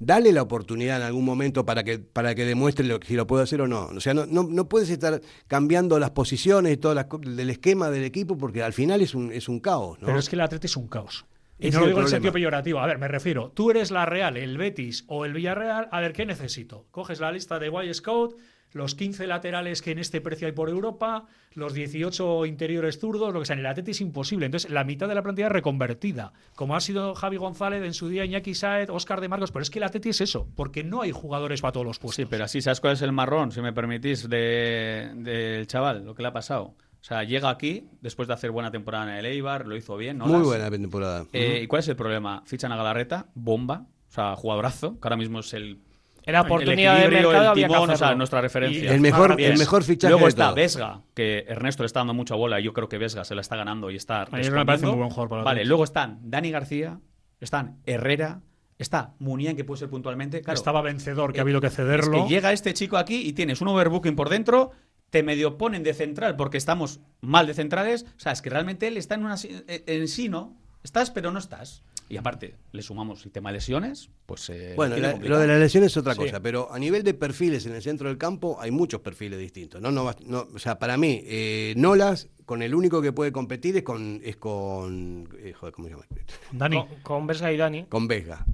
Dale 0.03 0.31
la 0.31 0.41
oportunidad 0.41 0.97
en 0.97 1.03
algún 1.03 1.23
momento 1.23 1.63
para 1.63 1.83
que, 1.83 1.99
para 1.99 2.33
que 2.33 2.43
demuestre 2.43 2.83
lo, 2.85 2.99
si 3.05 3.15
lo 3.15 3.27
puede 3.27 3.43
hacer 3.43 3.61
o 3.61 3.67
no. 3.67 3.85
O 3.85 3.99
sea, 3.99 4.15
no, 4.15 4.25
no, 4.25 4.41
no 4.43 4.67
puedes 4.67 4.89
estar 4.89 5.21
cambiando 5.47 5.99
las 5.99 6.09
posiciones 6.09 6.73
y 6.73 6.77
todas 6.77 6.95
las 6.95 7.05
co- 7.05 7.19
del 7.19 7.51
esquema 7.51 7.91
del 7.91 8.03
equipo 8.03 8.35
porque 8.35 8.63
al 8.63 8.73
final 8.73 9.01
es 9.01 9.13
un, 9.13 9.31
es 9.31 9.47
un 9.47 9.59
caos. 9.59 9.99
¿no? 10.01 10.07
Pero 10.07 10.17
es 10.17 10.27
que 10.27 10.35
el 10.35 10.41
Atleti 10.41 10.65
es 10.65 10.75
un 10.75 10.87
caos. 10.87 11.25
Y 11.59 11.69
no 11.69 11.81
lo 11.81 11.85
digo 11.85 12.01
en 12.01 12.07
sentido 12.07 12.33
peyorativo. 12.33 12.79
A 12.79 12.87
ver, 12.87 12.97
me 12.97 13.07
refiero. 13.07 13.51
Tú 13.53 13.69
eres 13.69 13.91
la 13.91 14.07
Real, 14.07 14.35
el 14.37 14.57
Betis 14.57 15.03
o 15.07 15.25
el 15.25 15.33
Villarreal. 15.33 15.87
A 15.91 15.99
ver, 16.01 16.13
¿qué 16.13 16.25
necesito? 16.25 16.87
Coges 16.89 17.19
la 17.19 17.31
lista 17.31 17.59
de 17.59 17.67
Y 17.85 17.93
Scout, 17.93 18.35
los 18.73 18.95
15 18.95 19.27
laterales 19.27 19.81
que 19.81 19.91
en 19.91 19.99
este 19.99 20.21
precio 20.21 20.47
hay 20.47 20.53
por 20.53 20.69
Europa, 20.69 21.25
los 21.53 21.73
18 21.73 22.45
interiores 22.45 22.99
zurdos, 22.99 23.33
lo 23.33 23.39
que 23.41 23.45
sea. 23.45 23.53
En 23.55 23.59
el 23.59 23.65
Atleti 23.65 23.91
es 23.91 24.01
imposible. 24.01 24.45
Entonces, 24.45 24.71
la 24.71 24.83
mitad 24.83 25.07
de 25.09 25.15
la 25.15 25.23
plantilla 25.23 25.47
es 25.47 25.51
reconvertida. 25.53 26.31
Como 26.55 26.75
ha 26.75 26.79
sido 26.79 27.13
Javi 27.15 27.37
González 27.37 27.83
en 27.83 27.93
su 27.93 28.07
día, 28.07 28.23
Iñaki 28.25 28.55
Saez, 28.55 28.89
Óscar 28.89 29.19
de 29.21 29.27
Marcos. 29.27 29.51
Pero 29.51 29.63
es 29.63 29.69
que 29.69 29.79
el 29.79 29.83
Atleti 29.83 30.09
es 30.09 30.21
eso, 30.21 30.47
porque 30.55 30.83
no 30.83 31.01
hay 31.01 31.11
jugadores 31.11 31.61
para 31.61 31.73
todos 31.73 31.85
los 31.85 31.99
puestos. 31.99 32.15
Sí, 32.15 32.25
pero 32.29 32.45
así, 32.45 32.61
¿sabes 32.61 32.79
cuál 32.79 32.93
es 32.93 33.01
el 33.01 33.11
marrón, 33.11 33.51
si 33.51 33.61
me 33.61 33.73
permitís, 33.73 34.29
de- 34.29 35.11
del 35.15 35.67
chaval? 35.67 36.05
Lo 36.05 36.15
que 36.15 36.21
le 36.21 36.29
ha 36.29 36.33
pasado. 36.33 36.75
O 37.01 37.03
sea, 37.03 37.23
llega 37.23 37.49
aquí, 37.49 37.87
después 37.99 38.27
de 38.27 38.35
hacer 38.35 38.51
buena 38.51 38.69
temporada 38.71 39.11
en 39.11 39.17
el 39.17 39.25
Eibar, 39.25 39.65
lo 39.65 39.75
hizo 39.75 39.97
bien, 39.97 40.19
¿no? 40.19 40.27
Muy 40.27 40.43
buena 40.43 40.69
temporada. 40.69 41.25
Eh, 41.33 41.61
¿Y 41.63 41.67
cuál 41.67 41.79
es 41.79 41.87
el 41.87 41.95
problema? 41.95 42.43
Fichan 42.45 42.71
a 42.71 42.75
Galarreta, 42.77 43.25
bomba, 43.33 43.87
o 44.07 44.11
sea, 44.13 44.35
jugadorazo, 44.35 44.93
que 44.99 45.07
ahora 45.07 45.17
mismo 45.17 45.39
es 45.39 45.51
el 45.55 45.79
Era 46.23 46.39
El 46.41 46.45
oportunidad 46.45 46.95
de 46.99 47.07
mercado, 47.09 47.31
el 47.31 47.37
había 47.47 47.53
que 47.67 47.73
timón, 47.73 47.81
o 47.81 47.85
sea, 47.87 47.93
hacerlo. 48.07 48.15
nuestra 48.17 48.41
referencia. 48.41 48.93
El 48.93 49.01
mejor, 49.01 49.35
Bien. 49.35 49.51
el 49.53 49.57
mejor 49.57 49.83
fichaje 49.83 50.11
Luego 50.11 50.25
de 50.25 50.29
está. 50.29 50.51
Vesga, 50.53 51.01
que 51.15 51.45
Ernesto 51.47 51.83
le 51.83 51.87
está 51.87 51.99
dando 52.01 52.13
mucha 52.13 52.35
bola 52.35 52.59
y 52.59 52.63
yo 52.63 52.73
creo 52.73 52.87
que 52.89 52.97
Vesga 52.97 53.23
se 53.23 53.33
la 53.35 53.41
está 53.41 53.55
ganando 53.55 53.89
y 53.89 53.95
está 53.95 54.21
A 54.21 54.25
mí 54.25 54.31
me 54.31 54.39
parece 54.41 54.49
respondiendo. 54.51 54.87
muy 54.91 54.97
buen 54.97 55.09
jugador 55.09 55.29
para 55.29 55.39
el 55.41 55.45
Vale, 55.45 55.65
luego 55.65 55.83
están 55.83 56.19
Dani 56.23 56.51
García, 56.51 56.99
están 57.39 57.79
Herrera, 57.85 58.41
está 58.77 59.13
Munián, 59.19 59.55
que 59.55 59.63
puede 59.63 59.79
ser 59.79 59.89
puntualmente. 59.89 60.41
Claro, 60.41 60.57
Estaba 60.57 60.81
vencedor, 60.81 61.33
que 61.33 61.39
ha 61.39 61.41
Eh, 61.41 61.43
habido 61.43 61.59
que 61.61 61.67
es 61.67 61.75
cederlo. 61.75 62.23
que 62.27 62.29
llega 62.33 62.53
este 62.53 62.73
chico 62.73 62.97
aquí 62.97 63.15
y 63.27 63.33
tienes 63.33 63.61
un 63.61 63.69
overbooking 63.69 64.15
por 64.15 64.29
dentro, 64.29 64.71
te 65.09 65.23
medio 65.23 65.57
ponen 65.57 65.83
de 65.83 65.93
central 65.93 66.35
porque 66.35 66.57
estamos 66.57 66.99
mal 67.19 67.47
de 67.47 67.53
centrales. 67.53 68.05
O 68.15 68.19
sea, 68.19 68.31
es 68.31 68.41
que 68.41 68.49
realmente 68.49 68.87
él 68.87 68.97
está 68.97 69.15
en 69.15 69.25
una 69.25 69.35
eh, 69.43 69.83
en 69.87 70.07
sí, 70.07 70.29
¿no? 70.29 70.55
Estás, 70.83 71.11
pero 71.11 71.31
no 71.31 71.37
estás. 71.39 71.83
Y 72.11 72.17
aparte, 72.17 72.55
le 72.71 72.81
sumamos 72.81 73.25
el 73.25 73.31
tema 73.31 73.49
de 73.49 73.55
lesiones, 73.57 74.09
pues. 74.25 74.49
eh, 74.49 74.73
Bueno, 74.75 74.97
la- 74.97 75.13
lo 75.15 75.39
de 75.39 75.47
la 75.47 75.57
lesión 75.57 75.83
es 75.83 75.95
otra 75.97 76.13
Sí. 76.13 76.19
cosa, 76.19 76.41
pero 76.41 76.71
a 76.71 76.77
nivel 76.77 77.03
de 77.03 77.13
perfiles 77.13 77.65
en 77.65 77.73
el 77.73 77.81
centro 77.81 78.07
del 78.09 78.17
campo 78.17 78.57
hay 78.59 78.71
muchos 78.71 79.01
perfiles 79.01 79.39
distintos. 79.39 79.81
No, 79.81 79.91
no, 79.91 80.11
o 80.53 80.59
sea, 80.59 80.77
para 80.77 80.97
mí, 80.97 81.21
eh, 81.25 81.73
Nolas, 81.77 82.27
con 82.45 82.61
el 82.61 82.75
único 82.75 83.01
que 83.01 83.13
puede 83.13 83.31
competir 83.31 83.77
es 83.77 83.83
con, 83.83 84.19
es 84.23 84.35
con, 84.37 85.29
eh, 85.39 85.53
joder, 85.53 85.73
¿cómo 85.73 85.87
se 85.87 85.93
llama? 85.93 86.05
Dani. 86.51 86.75
Con, 86.77 86.87
con 87.01 87.27
Vesga 87.27 87.51
y 87.53 87.57
Dani. 87.57 87.85
Con 87.85 88.07
Vesga, 88.07 88.45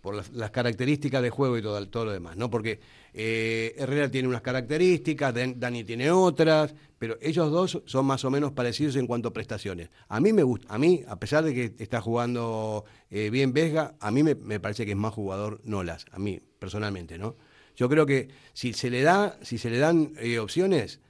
por 0.00 0.14
las, 0.14 0.30
las 0.32 0.50
características 0.50 1.22
de 1.22 1.30
juego 1.30 1.58
y 1.58 1.62
todo, 1.62 1.88
todo 1.88 2.04
lo 2.04 2.12
demás, 2.12 2.36
¿no? 2.36 2.50
Porque 2.50 2.80
eh, 3.14 3.74
Herrera 3.78 4.10
tiene 4.10 4.28
unas 4.28 4.42
características, 4.42 5.34
Dan- 5.34 5.58
Dani 5.58 5.84
tiene 5.84 6.10
otras, 6.10 6.74
pero 7.02 7.18
ellos 7.20 7.50
dos 7.50 7.82
son 7.84 8.06
más 8.06 8.24
o 8.24 8.30
menos 8.30 8.52
parecidos 8.52 8.94
en 8.94 9.08
cuanto 9.08 9.30
a 9.30 9.32
prestaciones. 9.32 9.90
A 10.06 10.20
mí 10.20 10.32
me 10.32 10.44
gusta, 10.44 10.72
a 10.72 10.78
mí, 10.78 11.02
a 11.08 11.18
pesar 11.18 11.42
de 11.42 11.52
que 11.52 11.74
está 11.82 12.00
jugando 12.00 12.84
eh, 13.10 13.28
bien 13.28 13.52
Vesga, 13.52 13.96
a 13.98 14.12
mí 14.12 14.22
me, 14.22 14.36
parece 14.60 14.84
que 14.86 14.92
es 14.92 14.96
más 14.96 15.12
jugador 15.12 15.60
Nolas, 15.64 16.06
a 16.12 16.20
mí, 16.20 16.38
personalmente, 16.60 17.18
¿no? 17.18 17.34
Yo 17.74 17.88
creo 17.88 18.06
que 18.06 18.28
si 18.52 18.72
se 18.72 18.88
le 18.88 19.02
da, 19.02 19.36
si 19.42 19.58
se 19.58 19.68
le 19.68 19.78
dan 19.78 20.12
eh, 20.16 20.38
opciones, 20.38 21.00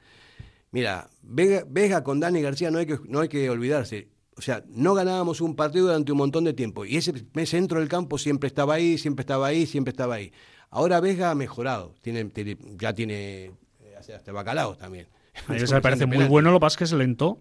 Mira, 0.70 1.11
Vega 1.20 2.03
con 2.03 2.20
Dani 2.20 2.40
García 2.40 2.70
no 2.70 2.78
hay, 2.78 2.86
que, 2.86 2.99
no 3.07 3.20
hay 3.20 3.28
que 3.28 3.51
olvidarse. 3.51 4.09
O 4.34 4.40
sea, 4.40 4.64
no 4.68 4.95
ganábamos 4.95 5.43
un 5.43 5.57
partido 5.57 5.88
durante 5.88 6.11
un 6.11 6.16
montón 6.16 6.45
de 6.45 6.55
tiempo. 6.55 6.86
Y 6.86 6.97
ese 6.97 7.12
centro 7.45 7.80
del 7.80 7.90
campo 7.90 8.16
siempre 8.16 8.47
estaba 8.47 8.72
ahí, 8.72 8.97
siempre 8.97 9.24
estaba 9.24 9.49
ahí, 9.49 9.66
siempre 9.66 9.90
estaba 9.90 10.14
ahí. 10.14 10.32
Ahora 10.70 11.01
Vega 11.01 11.30
ha 11.30 11.34
mejorado. 11.34 11.95
Tiene, 12.01 12.24
tiene- 12.30 12.57
ya 12.78 12.95
tiene 12.95 13.53
eh, 13.80 13.95
hasta 13.99 14.32
bacalao 14.32 14.74
también. 14.74 15.07
A 15.49 15.53
mí 15.53 15.57
eso 15.59 15.74
me 15.74 15.80
parece 15.80 16.07
muy 16.07 16.24
bueno, 16.24 16.51
lo 16.51 16.57
que 16.59 16.61
pasa 16.61 16.74
es 16.74 16.78
que 16.78 16.85
es 16.85 16.93
lento. 16.93 17.39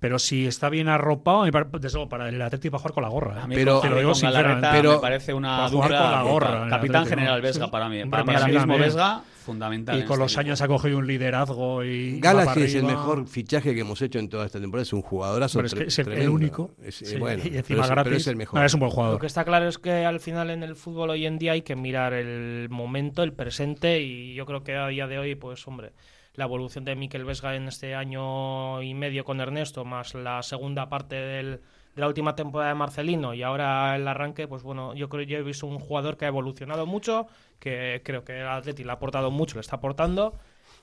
Pero 0.00 0.18
si 0.18 0.44
está 0.46 0.68
bien 0.68 0.88
arropado, 0.88 1.44
desde 1.44 1.94
luego, 1.96 2.08
para 2.10 2.28
el 2.28 2.42
Atlético 2.42 2.72
va 2.72 2.76
a 2.78 2.80
jugar 2.80 2.92
con 2.94 3.02
la 3.04 3.08
gorra. 3.08 3.36
¿eh? 3.36 3.40
A 3.42 3.46
mí 3.46 3.54
Pero- 3.54 3.80
te 3.80 3.88
lo 3.88 3.94
mí 3.94 4.00
digo 4.00 4.12
con 4.12 4.20
Galarreta 4.20 4.50
sinceramente. 4.54 4.76
pero- 4.76 4.92
me 4.96 5.00
parece 5.00 5.32
una 5.34 5.68
dupla 5.70 5.98
con 5.98 6.10
la 6.10 6.22
gorra 6.22 6.48
Capitán 6.68 6.72
Atlético, 7.02 7.04
general. 7.06 7.40
Vesga 7.42 7.64
Sí. 7.66 7.70
para 7.70 7.88
mí. 7.88 8.04
Para 8.04 8.22
mí 8.22 8.26
para 8.26 8.38
ahora 8.40 8.46
mí 8.52 8.58
mismo. 8.58 8.78
Vesga, 8.78 9.22
fundamental. 9.46 9.96
Y 9.98 10.02
con 10.02 10.10
este 10.14 10.18
los 10.24 10.36
años 10.36 10.60
ha 10.60 10.68
cogido 10.68 10.98
un 10.98 11.06
liderazgo 11.06 11.84
y. 11.84 12.20
Galaxy 12.20 12.62
es 12.64 12.74
el 12.74 12.84
mejor 12.84 13.26
fichaje 13.28 13.72
que 13.72 13.80
hemos 13.80 14.02
hecho 14.02 14.18
en 14.18 14.28
toda 14.28 14.44
esta 14.44 14.60
temporada. 14.60 14.82
Es 14.82 14.92
un 14.92 15.00
jugadorazo 15.00 15.58
Pero 15.60 15.66
es 15.68 15.74
que 15.74 15.84
es 15.84 15.98
el, 16.00 16.12
el 16.12 16.28
único. 16.28 16.72
Es, 16.82 17.00
eh, 17.00 17.06
Sí, 17.06 17.16
bueno, 17.16 17.38
y 17.42 17.46
pero 17.48 17.58
encima 17.60 17.82
es- 17.84 17.88
gratis. 17.90 18.04
pero 18.04 18.16
es 18.16 18.26
el 18.26 18.36
mejor. 18.36 18.60
No, 18.60 18.66
es 18.66 18.74
un 18.74 18.80
buen 18.80 18.90
Lo 18.90 18.94
jugador. 18.96 19.20
que 19.20 19.26
está 19.26 19.44
claro 19.44 19.68
es 19.68 19.78
que 19.78 20.04
al 20.04 20.20
final 20.20 20.50
en 20.50 20.64
el 20.64 20.76
fútbol 20.76 21.10
hoy 21.10 21.24
en 21.24 21.38
día 21.38 21.52
hay 21.52 21.62
que 21.62 21.76
mirar 21.76 22.12
el 22.12 22.68
momento, 22.68 23.22
el 23.22 23.32
presente 23.32 24.02
y 24.02 24.34
yo 24.34 24.44
creo 24.44 24.64
que 24.64 24.74
a 24.76 24.88
día 24.88 25.06
de 25.06 25.18
hoy, 25.18 25.34
pues 25.34 25.66
hombre, 25.66 25.92
la 26.34 26.44
evolución 26.44 26.84
de 26.84 26.96
Miquel 26.96 27.24
Vesga 27.24 27.54
en 27.56 27.68
este 27.68 27.94
año 27.94 28.82
y 28.82 28.94
medio 28.94 29.24
con 29.24 29.40
Ernesto, 29.40 29.84
más 29.84 30.14
la 30.14 30.42
segunda 30.42 30.88
parte 30.88 31.14
del- 31.16 31.60
de 31.94 32.00
la 32.00 32.08
última 32.08 32.34
temporada 32.34 32.70
de 32.70 32.74
Marcelino 32.78 33.34
y 33.34 33.42
ahora 33.44 33.94
el 33.94 34.06
arranque, 34.08 34.48
pues 34.48 34.64
bueno, 34.64 34.94
yo 34.94 35.08
creo 35.08 35.22
yo 35.22 35.38
he 35.38 35.42
visto 35.42 35.66
un 35.66 35.78
jugador 35.78 36.16
que 36.16 36.24
ha 36.24 36.28
evolucionado 36.28 36.86
mucho, 36.86 37.28
que 37.60 38.02
creo 38.04 38.24
que 38.24 38.40
el 38.40 38.48
Atleti 38.48 38.82
le 38.82 38.90
ha 38.90 38.94
aportado 38.94 39.30
mucho, 39.30 39.54
le 39.56 39.60
está 39.60 39.76
aportando. 39.76 40.34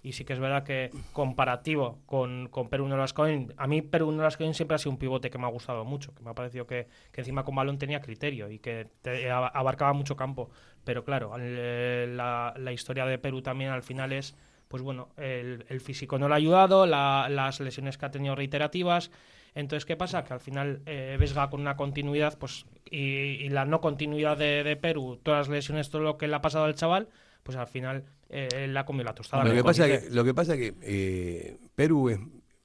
Y 0.04 0.14
sí 0.14 0.26
que 0.26 0.34
es 0.34 0.40
verdad 0.40 0.64
que 0.64 0.90
comparativo 1.14 2.00
con, 2.08 2.48
con 2.50 2.70
Perú 2.70 2.88
Nolascoin, 2.88 3.54
a 3.58 3.68
mí 3.68 3.82
Perú 3.84 4.12
Nolascoin 4.12 4.54
siempre 4.56 4.76
ha 4.76 4.78
sido 4.80 4.92
un 4.92 4.98
pivote 4.98 5.30
que 5.30 5.38
me 5.38 5.46
ha 5.46 5.50
gustado 5.50 5.86
mucho, 5.86 6.16
que 6.16 6.24
me 6.24 6.32
ha 6.32 6.34
parecido 6.34 6.66
que, 6.66 6.88
que 7.12 7.22
encima 7.22 7.44
con 7.44 7.54
balón 7.56 7.78
tenía 7.78 8.02
criterio 8.02 8.50
y 8.50 8.58
que 8.60 8.88
te- 9.04 9.30
ab- 9.32 9.52
abarcaba 9.54 9.94
mucho 9.94 10.16
campo. 10.16 10.50
Pero 10.84 11.04
claro, 11.04 11.34
eh, 11.40 12.08
la, 12.16 12.54
la 12.58 12.72
historia 12.72 13.06
de 13.06 13.20
Perú 13.20 13.42
también 13.44 13.70
al 13.72 13.84
final 13.84 14.12
es, 14.12 14.36
pues 14.72 14.82
bueno, 14.82 15.10
el, 15.18 15.66
el 15.70 15.82
físico 15.82 16.18
no 16.18 16.28
le 16.28 16.34
ha 16.34 16.38
ayudado, 16.38 16.88
la- 16.88 17.28
las 17.30 17.60
lesiones 17.60 17.98
que 18.00 18.06
ha 18.08 18.12
tenido 18.12 18.34
reiterativas. 18.34 19.12
Entonces, 19.54 19.86
¿qué 19.86 19.98
pasa? 19.98 20.24
Que 20.24 20.34
al 20.34 20.40
final 20.40 20.82
eh, 20.86 21.18
Vesga 21.20 21.50
con 21.50 21.60
una 21.62 21.76
continuidad, 21.76 22.38
pues, 22.40 22.66
y, 22.90 23.00
y 23.46 23.50
la 23.50 23.66
no 23.66 23.82
continuidad 23.82 24.38
de, 24.38 24.64
de 24.64 24.78
Perú, 24.78 25.20
todas 25.22 25.48
las 25.50 25.50
lesiones, 25.58 25.90
todo 25.90 26.02
lo 26.02 26.18
que 26.18 26.28
le 26.30 26.36
ha 26.36 26.42
pasado 26.42 26.64
al 26.66 26.74
chaval, 26.76 27.10
pues 27.44 27.58
al 27.58 27.68
final 27.68 28.06
eh, 28.30 28.48
él 28.54 28.74
la 28.74 28.86
comido 28.86 29.04
la 29.06 29.14
tostada. 29.14 29.44
Lo 29.44 29.54
que, 29.54 29.64
pasa 29.64 29.88
que, 29.88 30.10
lo 30.10 30.24
que 30.24 30.34
pasa 30.34 30.56
que 30.56 30.74
eh, 30.82 31.58
Perú 31.76 32.10
es, 32.10 32.20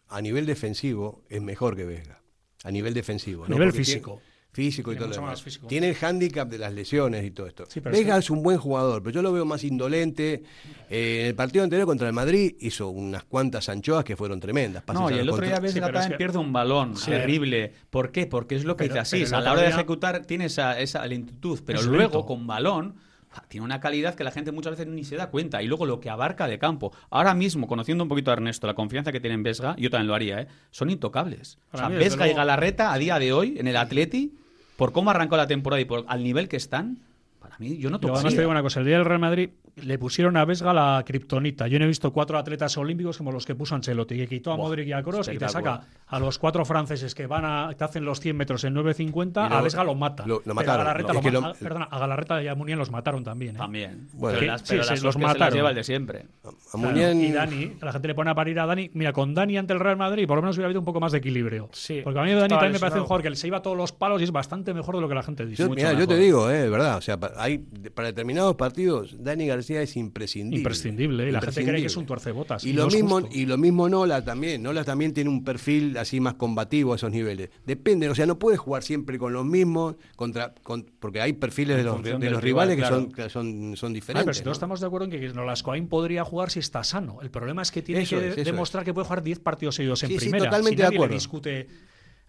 a 0.09 0.21
nivel 0.23 0.47
defensivo 0.47 1.25
es 1.29 1.43
mejor 1.43 1.75
que 1.75 1.85
Vesga. 1.85 2.23
A 2.63 2.71
nivel 2.71 2.95
defensivo. 2.95 3.45
A 3.45 3.49
¿no? 3.49 3.55
nivel 3.57 3.69
Porque 3.71 3.85
físico. 3.85 4.21
tiene- 4.21 4.36
físico 4.57 4.91
y 4.91 4.95
todo 4.97 5.05
lo 5.05 5.09
mucho 5.11 5.21
demás. 5.21 5.33
más 5.35 5.43
físico. 5.43 5.67
Tiene 5.67 5.91
el 5.91 5.95
hándicap 5.95 6.49
de 6.49 6.57
las 6.59 6.73
lesiones 6.73 7.25
y 7.25 7.31
todo 7.31 7.47
esto. 7.47 7.65
Sí, 7.69 7.81
pero 7.81 7.95
Vesga 7.95 8.17
es 8.17 8.31
un 8.31 8.43
buen 8.43 8.57
jugador, 8.59 9.03
pero 9.03 9.15
yo 9.15 9.23
lo 9.23 9.31
veo 9.33 9.45
más 9.45 9.63
indolente. 9.65 10.43
Eh, 10.89 11.21
en 11.21 11.27
el 11.27 11.35
partido 11.35 11.63
anterior 11.63 11.87
contra 11.87 12.07
el 12.07 12.15
Madrid 12.15 12.55
hizo 12.61 12.89
unas 12.89 13.25
cuantas 13.25 13.69
anchoas 13.69 14.05
que 14.05 14.17
fueron 14.17 14.41
tremendas. 14.41 14.83
pases 14.83 15.01
No, 15.01 15.09
a 15.09 15.13
y 15.13 15.15
el 15.19 15.29
otro 15.29 15.33
contra- 15.43 15.49
día 15.49 15.61
ves 15.61 15.73
Sí, 15.73 15.79
es 15.79 15.85
también 15.85 16.09
que- 16.11 16.17
pierde 16.17 16.39
un 16.39 16.53
balón 16.53 16.97
Sí. 16.97 17.11
terrible. 17.11 17.73
¿Por 17.91 18.11
qué? 18.13 18.27
Porque 18.27 18.55
es 18.57 18.65
lo 18.65 18.77
que 18.77 18.85
Pero- 18.85 18.95
dice 18.95 19.01
así. 19.01 19.17
pero 19.25 19.29
el 19.29 19.35
A 19.35 19.41
la 19.43 19.53
hora 19.53 19.63
de 19.63 19.69
ejecutar 19.69 20.25
tiene 20.25 20.47
esa, 20.47 20.81
esa 20.81 21.07
lentitud, 21.07 21.61
pero 21.67 21.79
Es 21.81 21.85
luego 21.87 22.03
lento. 22.15 22.25
con 22.27 22.47
balón 22.47 22.95
ah, 23.39 23.45
tiene 23.49 23.67
una 23.67 23.81
calidad 23.81 24.15
que 24.15 24.25
la 24.25 24.31
gente 24.31 24.51
muchas 24.51 24.71
veces 24.79 24.87
ni 24.87 25.05
se 25.05 25.15
da 25.17 25.27
cuenta. 25.29 25.63
Y 25.63 25.67
luego 25.67 25.85
lo 25.85 26.01
que 26.01 26.09
abarca 26.09 26.49
de 26.49 26.59
campo. 26.59 26.93
Ahora 27.11 27.35
mismo, 27.35 27.67
conociendo 27.67 28.03
un 28.03 28.09
poquito 28.09 28.31
a 28.31 28.35
Ernesto, 28.35 28.67
la 28.67 28.73
confianza 28.73 29.13
que 29.13 29.21
tiene 29.21 29.35
en 29.35 29.43
Vesga, 29.43 29.77
yo 29.77 29.91
también 29.91 30.07
lo 30.09 30.15
haría, 30.15 30.41
¿eh? 30.41 30.47
son 30.71 30.89
intocables. 30.89 31.59
O 31.69 31.73
Para 31.73 31.83
sea, 31.83 31.89
mí, 31.91 31.95
desde 31.97 32.05
Vesga 32.11 32.25
y 32.25 32.29
luego- 32.31 32.39
Galarreta 32.39 32.95
a 32.95 32.99
día 32.99 33.19
de 33.19 33.35
hoy 33.35 33.57
en 33.59 33.67
el 33.67 33.77
Atleti, 33.77 34.33
por 34.77 34.93
cómo 34.93 35.11
arrancó 35.11 35.37
la 35.37 35.47
temporada 35.47 35.81
y 35.81 35.85
por 35.85 36.05
al 36.09 36.23
nivel 36.23 36.49
que 36.49 36.57
están, 36.57 36.99
para 37.41 37.57
mí 37.59 37.79
yo 37.79 37.91
no 37.91 37.97
Yo 37.97 38.01
toco 38.03 38.15
además 38.15 38.35
te 38.35 38.41
digo 38.41 38.51
una 38.51 38.63
cosa, 38.63 38.81
el 38.81 38.87
día 38.87 38.97
del 38.97 39.05
Real 39.05 39.21
Madrid 39.21 39.51
le 39.83 39.99
pusieron 39.99 40.37
a 40.39 40.45
Vesga 40.47 40.73
la 40.73 41.03
kriptonita. 41.07 41.69
Yo 41.69 41.79
no 41.79 41.85
he 41.85 41.89
visto 41.89 42.11
cuatro 42.11 42.39
atletas 42.39 42.77
olímpicos 42.79 43.19
como 43.19 43.31
los 43.31 43.45
que 43.45 43.55
puso 43.55 43.75
Ancelotti, 43.75 44.17
que 44.17 44.27
quitó 44.27 44.51
a 44.53 44.57
Buah, 44.57 44.69
Modric 44.69 44.89
y 44.89 44.93
a 44.93 45.03
Kroos 45.03 45.29
y 45.29 45.37
te 45.37 45.49
saca 45.51 45.83
a 46.07 46.19
los 46.19 46.39
cuatro 46.39 46.65
franceses 46.65 47.15
que 47.15 47.27
van 47.27 47.45
a 47.45 47.69
te 47.77 47.85
hacen 47.85 48.05
los 48.05 48.19
100 48.21 48.37
metros 48.37 48.65
en 48.65 48.73
9.50, 48.75 49.47
Y 49.47 49.51
lo- 49.51 49.57
a 49.57 49.61
Vesga 49.61 49.85
lo 49.85 49.95
mata. 49.95 50.25
lo- 50.27 50.41
lo 50.47 50.55
mataron, 50.55 50.81
A 50.81 50.85
Galarreta, 50.95 51.13
¿no? 51.13 51.31
lo 51.31 51.47
a- 51.47 51.53
perdona, 51.55 51.85
a 51.91 51.99
Galarreta 51.99 52.43
y 52.43 52.49
a 52.49 52.55
Munián 52.55 52.79
los 52.79 52.91
mataron 52.91 53.23
también. 53.23 53.57
¿eh? 53.57 53.59
También. 53.59 54.09
Bueno, 54.15 54.39
pero 54.39 54.41
que- 54.41 54.47
las, 54.47 54.61
sí, 54.63 54.67
pero 54.71 54.83
sí, 54.85 54.91
las 54.91 55.03
los 55.03 55.15
se 55.15 55.21
mataron. 55.21 55.55
lleva 55.55 55.69
el 55.71 55.75
de 55.77 55.85
siempre. 55.85 56.19
A 56.21 56.23
Claro, 56.43 56.59
Munián- 56.79 57.21
Y 57.21 57.33
Dani, 57.33 57.73
la 57.83 57.93
gente 57.93 58.09
le 58.09 58.15
pone 58.15 58.31
a 58.31 58.35
parir 58.35 58.59
a 58.61 58.65
Dani. 58.67 58.91
Mira, 58.95 59.13
con 59.13 59.35
Dani 59.35 59.59
ante 59.59 59.75
el 59.75 59.81
Real 59.81 59.99
Madrid, 59.99 60.27
por 60.27 60.37
lo 60.37 60.43
menos 60.43 60.57
hubiera 60.57 60.69
habido 60.69 60.81
un 60.81 60.87
poco 60.87 61.01
más 61.01 61.13
de 61.13 61.19
equilibrio. 61.19 61.69
Sí, 61.73 62.01
Porque 62.03 62.19
a 62.19 62.23
mí 62.23 62.33
Dani 62.33 62.49
también 62.49 62.73
me 62.73 62.79
parece 62.81 62.99
un 62.99 63.05
jugador 63.05 63.23
que 63.29 63.37
se 63.37 63.47
iba 63.47 63.59
a 63.59 63.63
todos 63.63 63.77
los 63.77 63.93
palos 63.93 64.23
y 64.23 64.25
es 64.25 64.33
bastante 64.33 64.73
mejor 64.73 64.95
de 64.95 65.03
lo 65.03 65.09
que 65.09 65.15
la 65.15 65.23
gente 65.23 65.45
dice. 65.45 65.63
Yo, 65.63 65.69
mucho 65.69 65.77
mirá, 65.77 65.93
yo 65.93 66.09
te 66.09 66.17
digo, 66.17 66.51
eh, 66.51 66.71
verdad, 66.71 66.97
o 66.97 67.01
sea, 67.03 67.19
hay, 67.37 67.59
para 67.95 68.09
determinados 68.09 68.55
partidos, 68.55 69.23
Dani 69.23 69.47
García 69.47 69.66
es 69.75 69.97
imprescindible. 69.97 70.59
Imprescindible, 70.59 71.29
y 71.29 71.33
la 71.33 71.41
gente 71.41 71.65
cree 71.65 71.81
que 71.81 71.87
es 71.87 71.97
un 71.97 72.07
tuercebotas. 72.07 72.65
Y, 72.65 72.71
y 72.71 72.73
lo 72.73 72.85
no 72.85 72.91
mismo, 72.91 73.29
y 73.31 73.47
lo 73.47 73.59
mismo 73.59 73.89
Nola 73.89 74.25
también. 74.25 74.63
Nola 74.63 74.85
también 74.85 75.13
tiene 75.13 75.31
un 75.31 75.45
perfil 75.45 75.97
así 75.99 76.21
más 76.21 76.35
combativo 76.35 76.93
a 76.93 76.97
esos 76.97 77.11
niveles. 77.11 77.51
Depende, 77.65 78.09
o 78.09 78.15
sea, 78.15 78.27
no 78.27 78.39
puedes 78.39 78.59
jugar 78.61 78.83
siempre 78.83 79.19
con 79.19 79.33
los 79.33 79.45
mismos, 79.45 79.97
contra, 80.17 80.55
con- 80.63 80.85
porque 80.99 81.21
hay 81.21 81.33
perfiles 81.35 81.77
de 81.77 81.83
los, 81.85 82.03
de 82.03 82.17
rival, 82.19 82.43
rivales 82.43 82.77
claro. 82.77 83.09
que, 83.11 83.29
son, 83.29 83.31
son, 83.31 83.77
son 83.77 83.91
Ah, 83.91 83.95
diferentes. 83.95 84.25
pero 84.25 84.35
si 84.35 84.41
todos 84.43 84.47
¿no? 84.47 84.53
estamos 84.57 84.81
de 84.81 84.87
acuerdo 84.87 85.05
en 85.07 85.11
que 85.13 85.29
Nolascoain 85.29 85.89
podría 85.89 86.25
jugar 86.25 86.51
si 86.51 86.59
está 86.61 86.85
sano. 86.85 87.21
El 87.23 87.31
problema 87.31 87.63
es 87.63 87.71
que 87.71 87.83
tiene 87.83 88.03
Eso 88.03 88.19
que 88.19 88.29
es, 88.29 88.45
demostrar 88.45 88.85
que 88.85 88.93
puede 88.95 89.07
jugar 89.07 89.23
10 89.23 89.41
partidos 89.41 89.75
seguidos 89.75 90.03
en 90.03 90.09
Sí, 90.11 90.15
sí, 90.15 90.21
primera. 90.27 90.45
totalmente 90.47 90.77
si 90.77 90.83
de 90.85 90.91
le 90.91 90.97
acuerdo. 90.97 91.15
discute. 91.15 91.67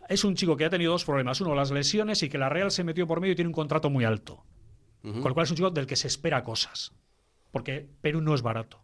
Es 0.10 0.24
un 0.24 0.36
chico 0.36 0.56
que 0.56 0.64
ha 0.64 0.70
tenido 0.70 0.94
dos 0.94 1.04
problemas. 1.04 1.42
Uno, 1.42 1.54
las 1.54 1.70
lesiones 1.72 2.24
y 2.24 2.30
que 2.30 2.38
la 2.38 2.48
Real 2.48 2.72
se 2.72 2.84
metió 2.86 3.06
por 3.08 3.20
medio 3.20 3.34
y 3.34 3.36
tiene 3.36 3.50
un 3.50 3.54
contrato 3.54 3.90
muy 3.90 4.06
alto. 4.06 4.44
Con 5.02 5.22
lo 5.24 5.34
cual 5.34 5.46
es 5.46 5.52
un 5.52 5.58
chico 5.58 5.70
del 5.70 5.86
que 5.86 5.96
se 5.96 6.08
espera 6.08 6.44
cosas. 6.44 6.92
Porque 7.58 7.88
Perú 8.01 8.22
no 8.22 8.34
es 8.36 8.41
barato. 8.41 8.82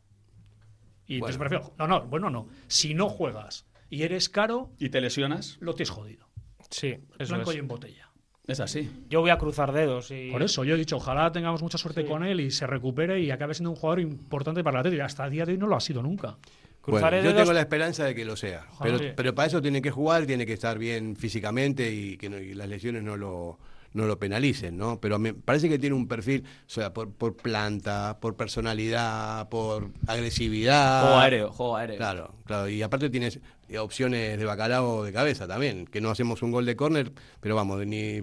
Y 1.05 1.15
entonces 1.15 1.37
Bueno. 1.37 1.49
prefiero. 1.49 1.73
No, 1.77 1.87
no, 1.87 2.05
bueno, 2.07 2.29
no. 2.29 2.47
Si 2.67 2.93
no 2.93 3.09
juegas 3.09 3.65
y 3.89 4.03
eres 4.03 4.29
caro, 4.29 4.71
¿Y 4.79 4.89
te 4.89 5.01
lesionas? 5.01 5.57
lo 5.59 5.73
tienes 5.75 5.89
jodido. 5.89 6.27
Sí, 6.69 6.97
eso 7.19 7.35
Blanco 7.35 7.51
es. 7.51 7.57
y 7.57 7.59
en 7.59 7.67
botella. 7.67 8.09
Es 8.47 8.59
así. 8.59 8.89
Yo 9.09 9.21
voy 9.21 9.29
a 9.29 9.37
cruzar 9.37 9.71
dedos 9.71 10.11
y... 10.11 10.29
Por 10.31 10.43
eso 10.43 10.63
yo 10.65 10.75
he 10.75 10.77
dicho, 10.77 10.97
ojalá 10.97 11.31
tengamos 11.31 11.61
mucha 11.61 11.77
suerte 11.77 12.01
Sí. 12.01 12.07
con 12.07 12.25
él 12.25 12.41
y 12.41 12.51
se 12.51 12.67
recupere 12.67 13.21
y 13.21 13.31
acabe 13.31 13.53
siendo 13.53 13.69
un 13.69 13.75
jugador 13.77 14.01
importante 14.01 14.63
para 14.63 14.75
la 14.75 14.79
Atleti. 14.81 14.99
Hasta 14.99 15.23
el 15.25 15.31
día 15.31 15.45
de 15.45 15.53
hoy 15.53 15.57
no 15.57 15.67
lo 15.67 15.77
ha 15.77 15.79
sido 15.79 16.01
nunca. 16.03 16.37
Bueno, 16.85 17.09
yo 17.11 17.15
dedos- 17.31 17.35
tengo 17.37 17.53
la 17.53 17.61
esperanza 17.61 18.03
de 18.03 18.13
que 18.13 18.25
lo 18.25 18.35
sea. 18.35 18.67
Pero, 18.81 18.99
Sí. 18.99 19.05
pero 19.15 19.33
para 19.33 19.47
eso 19.47 19.61
tiene 19.61 19.81
que 19.81 19.91
jugar, 19.91 20.25
tiene 20.25 20.45
que 20.45 20.51
estar 20.53 20.77
bien 20.77 21.15
físicamente 21.15 21.89
y 21.93 22.17
que 22.17 22.29
no- 22.29 22.37
y 22.39 22.53
las 22.53 22.67
lesiones 22.67 23.03
no 23.03 23.15
lo, 23.15 23.59
no 23.93 24.05
lo 24.05 24.19
penalicen, 24.19 24.77
¿no? 24.77 24.99
Pero 24.99 25.19
me 25.19 25.33
parece 25.33 25.69
que 25.69 25.79
tiene 25.79 25.95
un 25.95 26.07
perfil, 26.07 26.43
o 26.65 26.69
sea, 26.69 26.93
por, 26.93 27.11
por 27.11 27.35
planta, 27.35 28.17
por 28.19 28.35
personalidad, 28.35 29.49
por 29.49 29.91
agresividad. 30.07 31.01
Juego 31.03 31.17
aéreo, 31.19 31.51
juego 31.51 31.75
aéreo. 31.77 31.97
Claro, 31.97 32.35
claro. 32.45 32.69
Y 32.69 32.81
aparte 32.81 33.09
tienes, 33.09 33.39
opciones 33.79 34.37
de 34.37 34.45
bacalao 34.45 35.03
de 35.03 35.11
cabeza 35.13 35.47
también, 35.47 35.85
que 35.85 36.01
no 36.01 36.09
hacemos 36.09 36.41
un 36.41 36.51
gol 36.51 36.65
de 36.65 36.75
córner, 36.75 37.11
pero 37.39 37.55
vamos, 37.55 37.85
ni... 37.85 38.21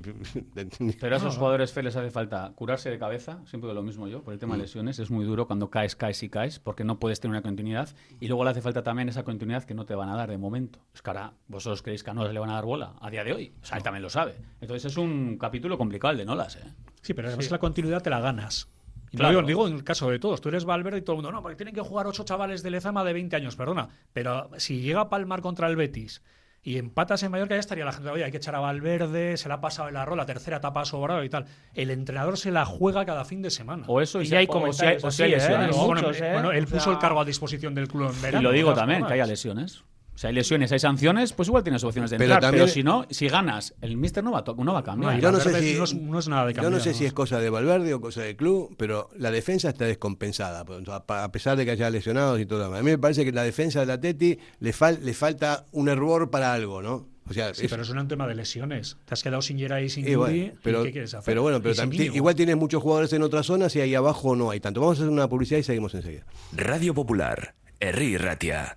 ni- 0.79 0.93
Pero 0.93 1.15
a 1.15 1.19
esos 1.19 1.37
jugadores 1.37 1.73
Fe 1.73 1.83
les 1.83 1.97
hace 1.97 2.11
falta 2.11 2.53
curarse 2.55 2.91
de 2.91 2.99
cabeza, 2.99 3.39
siempre 3.47 3.69
digo 3.69 3.75
lo 3.75 3.83
mismo 3.83 4.09
yo, 4.09 4.23
por 4.23 4.33
el 4.33 4.39
tema 4.39 4.55
de 4.57 4.63
lesiones. 4.63 4.99
Es 4.99 5.11
muy 5.11 5.25
duro 5.25 5.47
cuando 5.47 5.71
caes, 5.71 5.97
caes 5.97 6.23
y 6.23 6.29
caes, 6.29 6.59
porque 6.59 6.85
no 6.85 6.99
puedes 6.99 7.21
tener 7.21 7.33
una 7.33 7.43
continuidad. 7.43 7.89
Y 8.21 8.29
luego 8.29 8.45
le 8.45 8.51
hace 8.51 8.61
falta 8.63 8.83
también 8.83 9.09
esa 9.09 9.23
continuidad 9.23 9.65
que 9.65 9.75
no 9.75 9.85
te 9.87 9.95
van 9.95 10.09
a 10.09 10.17
dar 10.17 10.31
de 10.31 10.39
momento. 10.39 10.79
Es 10.95 11.03
que 11.03 11.11
ahora 11.11 11.33
vosotros 11.49 11.83
creéis 11.83 12.03
que 12.03 12.11
a 12.11 12.15
Nolas 12.15 12.33
le 12.33 12.41
van 12.41 12.51
a 12.51 12.55
dar 12.55 12.65
bola 12.65 12.95
a 13.01 13.11
día 13.11 13.25
de 13.25 13.33
hoy. 13.33 13.53
O 13.63 13.67
sea, 13.67 13.77
él 13.77 13.83
también 13.83 14.03
lo 14.03 14.11
sabe. 14.11 14.37
Entonces 14.61 14.91
es 14.93 14.97
un 14.99 15.37
capítulo 15.39 15.77
complicado 15.79 16.13
el 16.13 16.19
de 16.19 16.25
Nolas, 16.25 16.57
¿eh? 16.57 16.65
Sí, 17.03 17.15
pero 17.15 17.29
además 17.29 17.51
la 17.51 17.59
continuidad 17.59 18.03
te 18.03 18.11
la 18.11 18.21
ganas. 18.21 18.69
Y 19.13 19.17
no 19.17 19.21
Claro. 19.23 19.39
digo, 19.39 19.47
digo 19.47 19.69
en 19.69 19.75
el 19.75 19.85
caso 19.85 20.09
de 20.11 20.19
todos. 20.19 20.41
Tú 20.41 20.49
eres 20.51 20.65
Valverde 20.65 20.99
y 20.99 21.03
todo 21.03 21.15
el 21.15 21.23
mundo, 21.23 21.33
no, 21.33 21.43
porque 21.43 21.57
tienen 21.57 21.75
que 21.75 21.81
jugar 21.81 22.07
ocho 22.07 22.25
chavales 22.25 22.63
de 22.63 22.71
Lezama 22.71 23.03
de 23.05 23.13
20 23.13 23.35
años, 23.37 23.57
perdona. 23.57 23.89
Pero 24.13 24.51
si 24.59 24.81
llega 24.81 25.01
a 25.03 25.09
palmar 25.09 25.41
contra 25.41 25.67
el 25.69 25.77
Betis 25.77 26.23
y 26.63 26.77
empatas 26.77 27.23
en 27.23 27.31
Mallorca, 27.33 27.55
ya 27.55 27.61
estaría 27.61 27.85
la 27.85 27.93
gente, 27.93 28.11
oye, 28.11 28.23
hay 28.23 28.31
que 28.31 28.37
echar 28.37 28.55
a 28.55 28.61
Valverde, 28.61 29.37
se 29.37 29.49
la 29.49 29.55
ha 29.57 29.61
pasado 29.61 29.89
el 29.89 29.97
arroz, 29.97 30.17
la 30.17 30.27
tercera 30.27 30.59
etapa 30.59 30.83
ha 30.83 30.85
sobrado 30.85 31.25
y 31.25 31.29
tal. 31.29 31.47
El 31.75 31.91
entrenador 31.91 32.37
se 32.39 32.51
la 32.53 32.65
juega 32.65 33.05
cada 33.05 33.25
fin 33.25 33.43
de 33.43 33.51
semana. 33.51 33.85
O 33.89 34.01
eso 34.01 34.21
y, 34.21 34.25
Y 34.25 34.27
se- 34.29 34.37
hay 34.37 34.47
o- 34.47 34.51
o 34.51 34.73
si 34.73 34.85
hay- 34.85 34.99
comentarios 35.01 35.05
o 35.05 35.11
si 35.11 35.23
hay 35.25 35.35
así, 35.35 35.53
¿eh? 35.53 35.57
Bueno, 35.57 35.73
muchos, 36.03 36.21
¿eh? 36.21 36.31
bueno, 36.35 36.53
él 36.53 36.65
O 36.65 36.69
puso 36.69 36.81
sea- 36.85 36.93
el 36.93 36.99
cargo 36.99 37.21
a 37.21 37.25
disposición 37.25 37.75
del 37.75 37.89
club 37.89 38.11
en 38.15 38.23
verano. 38.23 38.41
Y 38.41 38.45
lo 38.45 38.53
digo 38.53 38.75
también, 38.75 39.05
que 39.07 39.13
haya 39.15 39.27
lesiones. 39.27 39.83
Si 40.21 40.27
hay 40.27 40.35
lesiones, 40.35 40.71
hay 40.71 40.79
sanciones, 40.79 41.33
pues 41.33 41.49
igual 41.49 41.63
tienes 41.63 41.83
opciones 41.83 42.11
de 42.11 42.19
Pero 42.19 42.35
entrar. 42.35 42.53
Pero, 42.53 42.65
también- 42.67 42.75
si 42.75 42.83
no, 42.83 43.07
si 43.09 43.27
ganas, 43.29 43.73
el 43.81 43.97
míster 43.97 44.23
no 44.23 44.33
va 44.33 44.45
no 44.55 44.75
va 44.75 44.81
a 44.81 44.85
cambiar. 44.85 45.15
No, 45.15 45.19
Yo 45.19 45.33
no 45.33 45.41
sé 45.41 45.59
si- 45.63 45.79
no 45.79 45.85
es, 45.85 45.95
no 45.95 46.19
es 46.19 46.29
nada 46.29 46.45
de 46.47 46.53
Yo 46.53 46.59
no 46.61 46.63
cambiar, 46.65 46.83
sé 46.83 46.93
si 46.93 47.07
es 47.07 47.15
cosa 47.15 47.41
de 47.41 47.49
Valverde 47.49 47.95
o 47.95 48.03
cosa 48.03 48.21
del 48.21 48.37
club, 48.37 48.75
pero 48.77 49.09
la 49.17 49.31
defensa 49.31 49.71
está 49.71 49.87
descompensada, 49.87 50.67
pues, 50.67 50.83
a 50.87 51.33
pesar 51.33 51.57
de 51.57 51.65
que 51.65 51.71
haya 51.71 51.89
lesionados 51.89 52.39
y 52.39 52.45
todo 52.45 52.59
lo 52.59 52.65
demás. 52.67 52.81
A 52.81 52.83
mí 52.83 52.91
me 52.91 52.99
parece 52.99 53.25
que 53.25 53.33
la 53.33 53.45
defensa 53.45 53.81
del 53.81 53.93
Atleti 53.93 54.39
le, 54.59 54.75
fal- 54.75 54.99
le 55.01 55.15
falta 55.15 55.65
un 55.73 55.89
hervor 55.89 56.29
para 56.29 56.53
algo, 56.53 56.83
¿no? 56.83 57.09
O 57.27 57.33
sea, 57.33 57.55
Sí, 57.55 57.65
es- 57.65 57.71
pero 57.71 57.83
es 57.83 57.89
un 57.89 58.07
tema 58.07 58.27
de 58.27 58.35
lesiones. 58.35 58.99
Te 59.07 59.15
has 59.15 59.23
quedado 59.23 59.41
sin 59.41 59.57
Geray 59.59 59.87
y 59.87 59.89
sin 59.89 60.07
y 60.07 60.17
bueno, 60.17 60.35
Yuri, 60.35 60.47
¿y 60.49 60.53
pero, 60.63 60.83
¿qué 60.83 60.93
quieres 60.93 61.15
hacer? 61.15 61.25
pero 61.25 61.41
bueno, 61.41 61.63
pero 61.63 61.75
también- 61.75 62.15
igual 62.15 62.35
tienes 62.35 62.59
muchos 62.59 62.83
jugadores 62.83 63.11
en 63.15 63.23
otras 63.23 63.47
zonas 63.47 63.75
y 63.75 63.81
ahí 63.81 63.95
abajo 63.95 64.37
no 64.37 64.51
hay 64.51 64.61
tanto. 64.61 64.83
Vamos 64.83 64.99
a 64.99 65.03
hacer 65.05 65.11
una 65.11 65.31
publicidad 65.31 65.61
y 65.61 65.63
seguimos 65.63 65.95
enseguida. 65.95 66.27
Radio 66.53 66.93
Popular, 66.93 67.55
Herri 67.79 68.19
Ratia. 68.19 68.77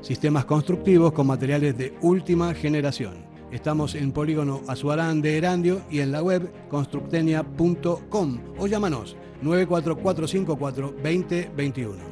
sistemas 0.00 0.44
constructivos 0.44 1.12
con 1.12 1.26
materiales 1.26 1.76
de 1.76 1.94
última 2.00 2.54
generación. 2.54 3.26
Estamos 3.50 3.94
en 3.94 4.12
Polígono 4.12 4.60
Azuarán 4.68 5.22
de 5.22 5.38
Erandio 5.38 5.80
y 5.90 6.00
en 6.00 6.12
la 6.12 6.22
web 6.22 6.52
constructenia.com 6.68 8.38
o 8.58 8.66
llámanos 8.66 9.16
94454 9.42 10.94
2021. 11.02 12.07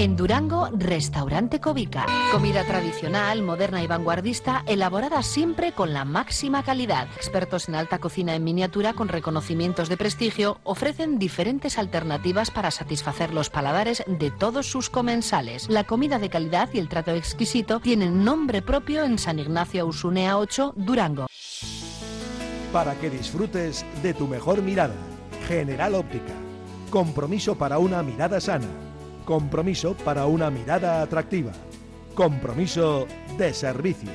En 0.00 0.16
Durango, 0.16 0.70
Restaurante 0.72 1.60
Covica. 1.60 2.06
Comida 2.32 2.64
tradicional, 2.64 3.42
moderna 3.42 3.82
y 3.82 3.86
vanguardista, 3.86 4.64
elaborada 4.66 5.22
siempre 5.22 5.72
con 5.72 5.92
la 5.92 6.06
máxima 6.06 6.62
calidad. 6.62 7.06
Expertos 7.16 7.68
en 7.68 7.74
alta 7.74 7.98
cocina 7.98 8.34
en 8.34 8.42
miniatura 8.42 8.94
con 8.94 9.08
reconocimientos 9.08 9.90
de 9.90 9.98
prestigio 9.98 10.58
ofrecen 10.64 11.18
diferentes 11.18 11.76
alternativas 11.76 12.50
para 12.50 12.70
satisfacer 12.70 13.34
los 13.34 13.50
paladares 13.50 14.02
de 14.06 14.30
todos 14.30 14.70
sus 14.70 14.88
comensales. 14.88 15.68
La 15.68 15.84
comida 15.84 16.18
de 16.18 16.30
calidad 16.30 16.70
y 16.72 16.78
el 16.78 16.88
trato 16.88 17.10
exquisito 17.10 17.78
tienen 17.80 18.24
nombre 18.24 18.62
propio 18.62 19.04
en 19.04 19.18
San 19.18 19.38
Ignacio 19.38 19.84
Usunea 19.84 20.38
8, 20.38 20.72
Durango. 20.76 21.26
Para 22.72 22.94
que 22.94 23.10
disfrutes 23.10 23.84
de 24.02 24.14
tu 24.14 24.26
mejor 24.26 24.62
mirada. 24.62 24.94
General 25.46 25.94
Óptica. 25.94 26.32
Compromiso 26.88 27.58
para 27.58 27.78
una 27.78 28.02
mirada 28.02 28.40
sana. 28.40 28.89
Compromiso 29.24 29.94
para 30.04 30.26
una 30.26 30.50
mirada 30.50 31.02
atractiva. 31.02 31.52
Compromiso 32.14 33.06
de 33.38 33.52
servicio. 33.54 34.10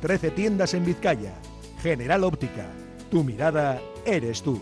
13 0.00 0.30
tiendas 0.32 0.74
en 0.74 0.84
Vizcaya. 0.84 1.34
General 1.82 2.24
Óptica. 2.24 2.66
Tu 3.10 3.24
mirada 3.24 3.80
eres 4.06 4.42
tú. 4.42 4.60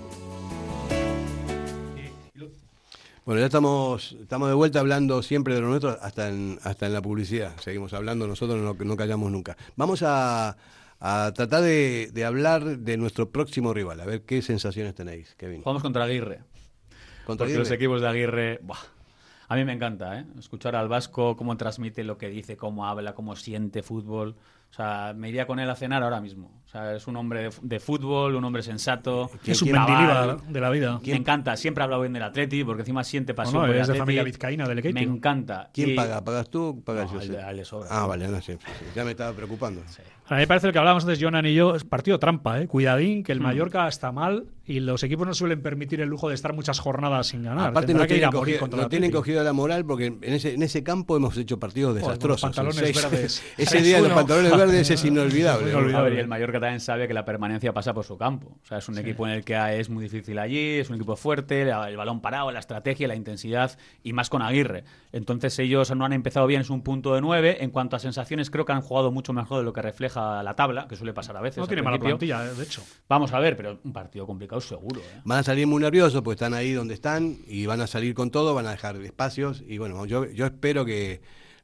Bueno, 3.25 3.39
ya 3.39 3.47
estamos, 3.47 4.17
estamos 4.21 4.49
de 4.49 4.55
vuelta 4.55 4.81
hablando 4.81 5.23
siempre 5.23 5.55
de 5.55 5.61
lo 5.61 5.69
nuestro, 5.69 5.97
hasta 6.03 6.29
en, 6.29 6.59
hasta 6.65 6.87
en 6.87 6.93
la 6.93 7.01
publicidad. 7.01 7.53
Seguimos 7.61 7.93
hablando, 7.95 8.27
nosotros 8.27 8.61
no, 8.61 8.75
no 8.85 8.97
callamos 8.97 9.31
nunca. 9.31 9.57
Vamos 9.77 10.03
a, 10.03 10.57
a 10.99 11.33
tratar 11.33 11.63
de, 11.63 12.11
de 12.13 12.25
hablar 12.25 12.79
de 12.79 12.97
nuestro 12.97 13.31
próximo 13.31 13.73
rival, 13.73 14.01
a 14.01 14.07
ver 14.07 14.23
qué 14.23 14.43
sensaciones 14.43 14.97
tenéis, 14.97 15.37
Kevin. 15.37 15.63
Jugamos 15.63 15.83
contra 15.83 16.03
Aguirre. 16.05 16.41
Contra 17.25 17.45
Porque 17.47 17.59
los 17.59 17.69
Aguirre. 17.71 17.75
equipos 17.77 18.01
de 18.01 18.09
Aguirre, 18.09 18.59
buah, 18.65 18.79
a 19.53 19.57
mí 19.57 19.65
me 19.67 19.75
encanta, 19.75 20.19
¿eh? 20.19 20.25
Escuchar 20.39 20.75
al 20.77 20.89
Vasco, 20.89 21.37
cómo 21.37 21.59
transmite 21.59 22.05
lo 22.05 22.17
que 22.17 22.31
dice, 22.31 22.57
cómo 22.57 22.87
habla, 22.87 23.15
cómo 23.15 23.37
siente 23.37 23.83
fútbol. 23.83 24.37
O 24.71 24.73
sea, 24.75 25.13
me 25.15 25.29
iría 25.29 25.47
con 25.47 25.59
él 25.61 25.69
a 25.69 25.77
cenar 25.77 26.03
ahora 26.03 26.23
mismo. 26.23 26.62
O 26.73 26.75
sea, 26.75 26.97
es 26.97 27.07
un 27.07 27.17
hombre 27.19 27.43
de, 27.43 27.51
de 27.61 27.81
fútbol, 27.81 28.35
un 28.35 28.43
hombre 28.45 28.63
sensato. 28.63 29.31
Es 29.45 29.61
un 29.61 29.69
cabal. 29.73 29.91
Mendilibar 29.91 30.43
de 30.51 30.61
la 30.61 30.71
vida. 30.71 31.01
Me 31.05 31.13
encanta, 31.17 31.55
siempre 31.55 31.83
ha 31.83 31.85
hablado 31.85 32.01
bien 32.01 32.15
del 32.15 32.23
Atleti, 32.23 32.65
porque 32.65 32.81
encima 32.81 33.05
siente 33.05 33.35
pasión 33.35 33.57
No, 33.57 33.61
no, 33.61 33.67
por 33.67 33.77
el 33.77 33.83
es 33.83 33.89
de 33.89 33.95
familia 33.95 34.23
vizcaína, 34.23 34.67
del 34.67 34.79
Equeito. 34.79 34.95
Me 34.99 35.03
encanta. 35.05 35.69
¿Quién 35.75 35.91
Y- 35.91 35.95
paga? 35.95 36.25
¿Pagas 36.25 36.49
tú 36.49 36.69
o 36.69 36.81
pagas 36.81 37.13
No, 37.13 37.21
yo? 37.21 37.21
a 37.21 37.25
él- 37.41 37.45
a 37.45 37.51
él 37.51 37.57
le 37.59 37.65
sobra. 37.67 37.89
Ah, 37.91 38.07
vale, 38.07 38.27
no 38.27 38.41
sé. 38.41 38.55
sí, 38.55 38.85
Ya 38.97 39.05
me 39.05 39.11
estaba 39.11 39.35
preocupando. 39.37 39.83
A 40.29 40.35
mí 40.37 40.41
me 40.41 40.47
parece 40.47 40.69
lo 40.69 40.73
que 40.73 40.79
hablábamos 40.79 41.05
antes, 41.05 41.19
Jonan 41.21 41.45
y 41.45 41.53
yo, 41.53 41.75
es 41.75 41.85
partido 41.85 42.19
trampa, 42.19 42.59
¿eh? 42.63 42.67
Cuidadín, 42.67 43.23
que 43.23 43.33
el 43.33 43.41
Hmm. 43.41 43.43
Mallorca 43.43 43.87
está 43.87 44.13
mal 44.13 44.47
y 44.65 44.81
los 44.81 45.03
equipos 45.03 45.27
no 45.27 45.35
suelen 45.35 45.61
permitir 45.61 46.01
el 46.01 46.09
lujo 46.09 46.31
de 46.31 46.35
estar 46.37 46.55
muchas 46.55 46.79
jornadas 46.79 47.27
sin 47.27 47.43
ganar. 47.43 47.69
Aparte 47.71 47.89
Tendrá 47.89 48.05
no 48.05 48.09
que 48.09 48.15
ir 48.15 48.21
tienen, 48.21 48.35
a 48.35 48.39
morir 48.39 48.59
cogido, 48.59 48.77
no 48.79 48.83
el 48.85 48.89
tienen 48.89 49.11
cogido 49.11 49.45
la 49.45 49.53
moral 49.53 49.85
porque 49.85 50.07
en 50.07 50.19
ese, 50.23 50.55
en 50.55 50.63
ese 50.63 50.83
campo 50.83 51.17
hemos 51.19 51.37
hecho 51.37 51.59
partidos 51.59 52.01
Joder, 52.01 52.19
con 52.19 52.29
los 52.31 52.41
desastrosos. 52.41 52.41
pantalones 52.43 52.77
Seis- 52.97 53.11
verdes. 53.11 53.43
ese 53.59 53.83
día 53.83 53.99
los 53.99 54.09
6-1. 54.11 54.15
pantalones 54.15 54.57
verdes 54.57 54.91
es 54.91 55.05
inolvidable. 55.05 55.65
Muy 55.65 55.73
¿no? 55.73 55.79
olvidable. 55.79 55.99
A 55.99 56.03
ver, 56.09 56.13
y 56.15 56.21
el 56.21 56.29
Mallorca 56.29 56.61
también 56.63 56.81
sabe 56.81 57.07
que 57.07 57.15
la 57.15 57.25
permanencia 57.25 57.73
pasa 57.73 57.93
por 57.93 58.05
su 58.05 58.17
campo. 58.17 58.57
O 58.63 58.67
sea, 58.67 58.79
es 58.79 58.89
un 58.89 58.97
equipo 58.99 59.27
en 59.27 59.35
el 59.35 59.45
que 59.45 59.55
es 59.79 59.91
muy 59.91 60.05
difícil 60.05 60.39
allí, 60.39 60.79
es 60.79 60.89
un 60.89 60.97
equipo 60.97 61.17
fuerte, 61.17 61.63
el 61.63 61.97
balón 61.97 62.21
parado, 62.21 62.51
la 62.51 62.61
estrategia, 62.61 63.09
la 63.09 63.15
intensidad 63.15 63.79
y 64.03 64.13
más 64.13 64.31
con 64.31 64.43
Aguirre. 64.43 64.85
Entonces 65.13 65.59
ellos 65.59 65.95
no 65.95 66.05
han 66.05 66.13
empezado 66.13 66.47
bien, 66.47 66.61
es 66.61 66.71
un 66.71 66.83
punto 66.83 67.15
de 67.15 67.21
nueve. 67.21 67.63
En 67.63 67.71
cuanto 67.71 67.97
a 67.97 67.99
sensaciones, 67.99 68.51
creo 68.51 68.65
que 68.65 68.73
han 68.73 68.81
jugado 68.81 69.11
mucho 69.11 69.33
mejor 69.33 69.59
de 69.59 69.65
lo 69.65 69.73
que 69.73 69.83
refleja 69.83 70.43
la 70.43 70.55
tabla, 70.55 70.87
que 70.89 70.97
suele 70.97 71.13
pasar 71.13 71.37
a 71.37 71.41
veces. 71.41 71.59
No 71.59 71.67
tiene 71.67 71.83
mala 71.83 71.99
plantilla, 71.99 72.47
eh, 72.47 72.55
de 72.55 72.63
hecho. 72.63 72.83
Vamos 73.09 73.33
a 73.33 73.41
ver, 73.41 73.57
pero 73.57 73.79
un 73.85 73.93
partido 73.93 74.27
complicado 74.27 74.61
seguro. 74.61 75.01
¿eh? 75.01 75.21
Van 75.25 75.41
a 75.41 75.43
salir 75.43 75.67
muy 75.67 75.83
nerviosos 75.83 76.23
porque 76.23 76.35
están 76.37 76.55
ahí 76.55 76.73
donde 76.73 76.95
están 76.95 77.39
y 77.47 77.67
van 77.67 77.81
a 77.81 77.87
salir 77.87 78.15
con 78.15 78.31
todo, 78.31 78.55
van 78.55 78.67
a 78.67 78.71
dejar 78.71 78.97
espacios 78.97 79.63
y 79.67 79.79
bueno, 79.79 80.07
yo, 80.07 80.27
yo 80.27 80.47
espero 80.47 80.85
que 80.85 81.21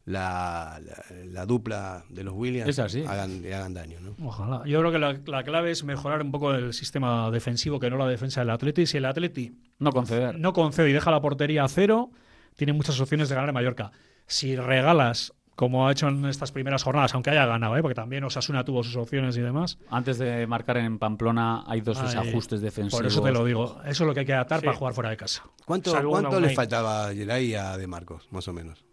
la, 0.08 0.80
la- 0.84 1.24
la 1.26 1.46
dupla 1.46 2.04
de 2.08 2.24
los 2.24 2.34
Williams 2.34 2.68
Es 2.70 2.78
así. 2.78 3.04
hagan, 3.06 3.42
le 3.42 3.54
hagan 3.54 3.74
daño. 3.74 3.98
¿no? 4.00 4.14
Ojalá. 4.26 4.62
Yo 4.66 4.80
creo 4.80 4.92
que 4.92 4.98
la, 4.98 5.18
la 5.26 5.42
clave 5.44 5.70
es 5.70 5.84
mejorar 5.84 6.22
un 6.22 6.30
poco 6.32 6.52
el 6.54 6.72
sistema 6.72 7.30
defensivo, 7.30 7.78
que 7.78 7.90
no 7.90 7.96
la 7.96 8.06
defensa 8.08 8.40
del 8.40 8.50
Atleti. 8.50 8.86
Si 8.86 8.96
el 8.96 9.04
Atleti 9.04 9.52
No 9.78 9.92
conceder. 9.92 10.38
no 10.38 10.52
concede 10.52 10.90
y 10.90 10.92
deja 10.92 11.10
la 11.10 11.20
portería 11.20 11.64
a 11.64 11.68
cero, 11.68 12.10
tiene 12.56 12.72
muchas 12.72 12.98
opciones 13.00 13.28
de 13.28 13.34
ganar 13.34 13.50
en 13.50 13.54
Mallorca. 13.54 13.92
Si 14.26 14.56
regalas, 14.56 15.32
como 15.54 15.88
ha 15.88 15.92
hecho 15.92 16.08
en 16.08 16.24
estas 16.26 16.52
primeras 16.52 16.82
jornadas, 16.84 17.14
aunque 17.14 17.30
haya 17.30 17.44
ganado, 17.46 17.76
¿eh? 17.76 17.82
porque 17.82 17.94
también 17.94 18.22
Osasuna 18.24 18.64
tuvo 18.64 18.82
sus 18.84 18.96
opciones 18.96 19.36
y 19.36 19.40
demás. 19.40 19.78
Antes 19.90 20.18
de 20.18 20.46
marcar 20.46 20.76
en 20.78 20.98
Pamplona 20.98 21.64
hay 21.66 21.80
dos 21.80 21.98
Ay, 22.00 22.16
ajustes 22.28 22.60
defensivos. 22.60 23.00
Por 23.00 23.06
eso 23.06 23.22
te 23.22 23.32
lo 23.32 23.44
digo. 23.44 23.80
Eso 23.84 24.04
es 24.04 24.06
lo 24.08 24.14
que 24.14 24.20
hay 24.20 24.26
que 24.26 24.34
adaptar 24.34 24.60
Sí. 24.60 24.66
para 24.66 24.76
jugar 24.78 24.94
fuera 24.94 25.10
de 25.10 25.16
casa. 25.16 25.42
¿Cuánto, 25.64 25.92
cuánto 26.08 26.40
le 26.40 26.50
faltaba 26.50 27.08
a 27.08 27.14
Geray 27.14 27.46
y 27.50 27.54
a 27.54 27.76
De 27.76 27.86
Marcos, 27.86 28.28
más 28.30 28.46
o 28.48 28.52
menos? 28.52 28.84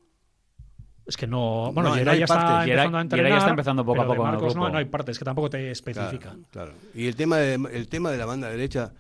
Es 1.05 1.17
que 1.17 1.27
no. 1.27 1.71
Bueno, 1.73 1.89
No, 1.89 1.89
no 1.89 1.95
Geray 1.95 2.13
hay 2.15 2.19
ya 2.19 2.25
está 2.25 2.35
empezando 2.35 2.57
a 2.57 2.65
Geray 2.65 3.01
entrenar. 3.01 3.31
ya 3.31 3.37
está 3.37 3.49
empezando 3.51 3.85
poco 3.85 4.01
a 4.01 4.03
de 4.03 4.07
poco 4.09 4.21
en 4.23 4.27
el 4.27 4.31
Marcos 4.33 4.55
no, 4.55 4.69
no 4.69 4.77
hay 4.77 4.85
partes, 4.85 5.19
que 5.19 5.25
tampoco 5.25 5.49
te 5.51 5.71
especifica. 5.71 6.29
Claro, 6.31 6.39
claro. 6.51 6.73
Y 6.95 7.05
el 7.07 7.15
tema 7.15 7.37
de, 7.37 7.53
el 7.73 7.87
tema 7.87 8.09
de 8.11 8.17
la 8.17 8.25
banda 8.25 8.49
derecha, 8.49 8.91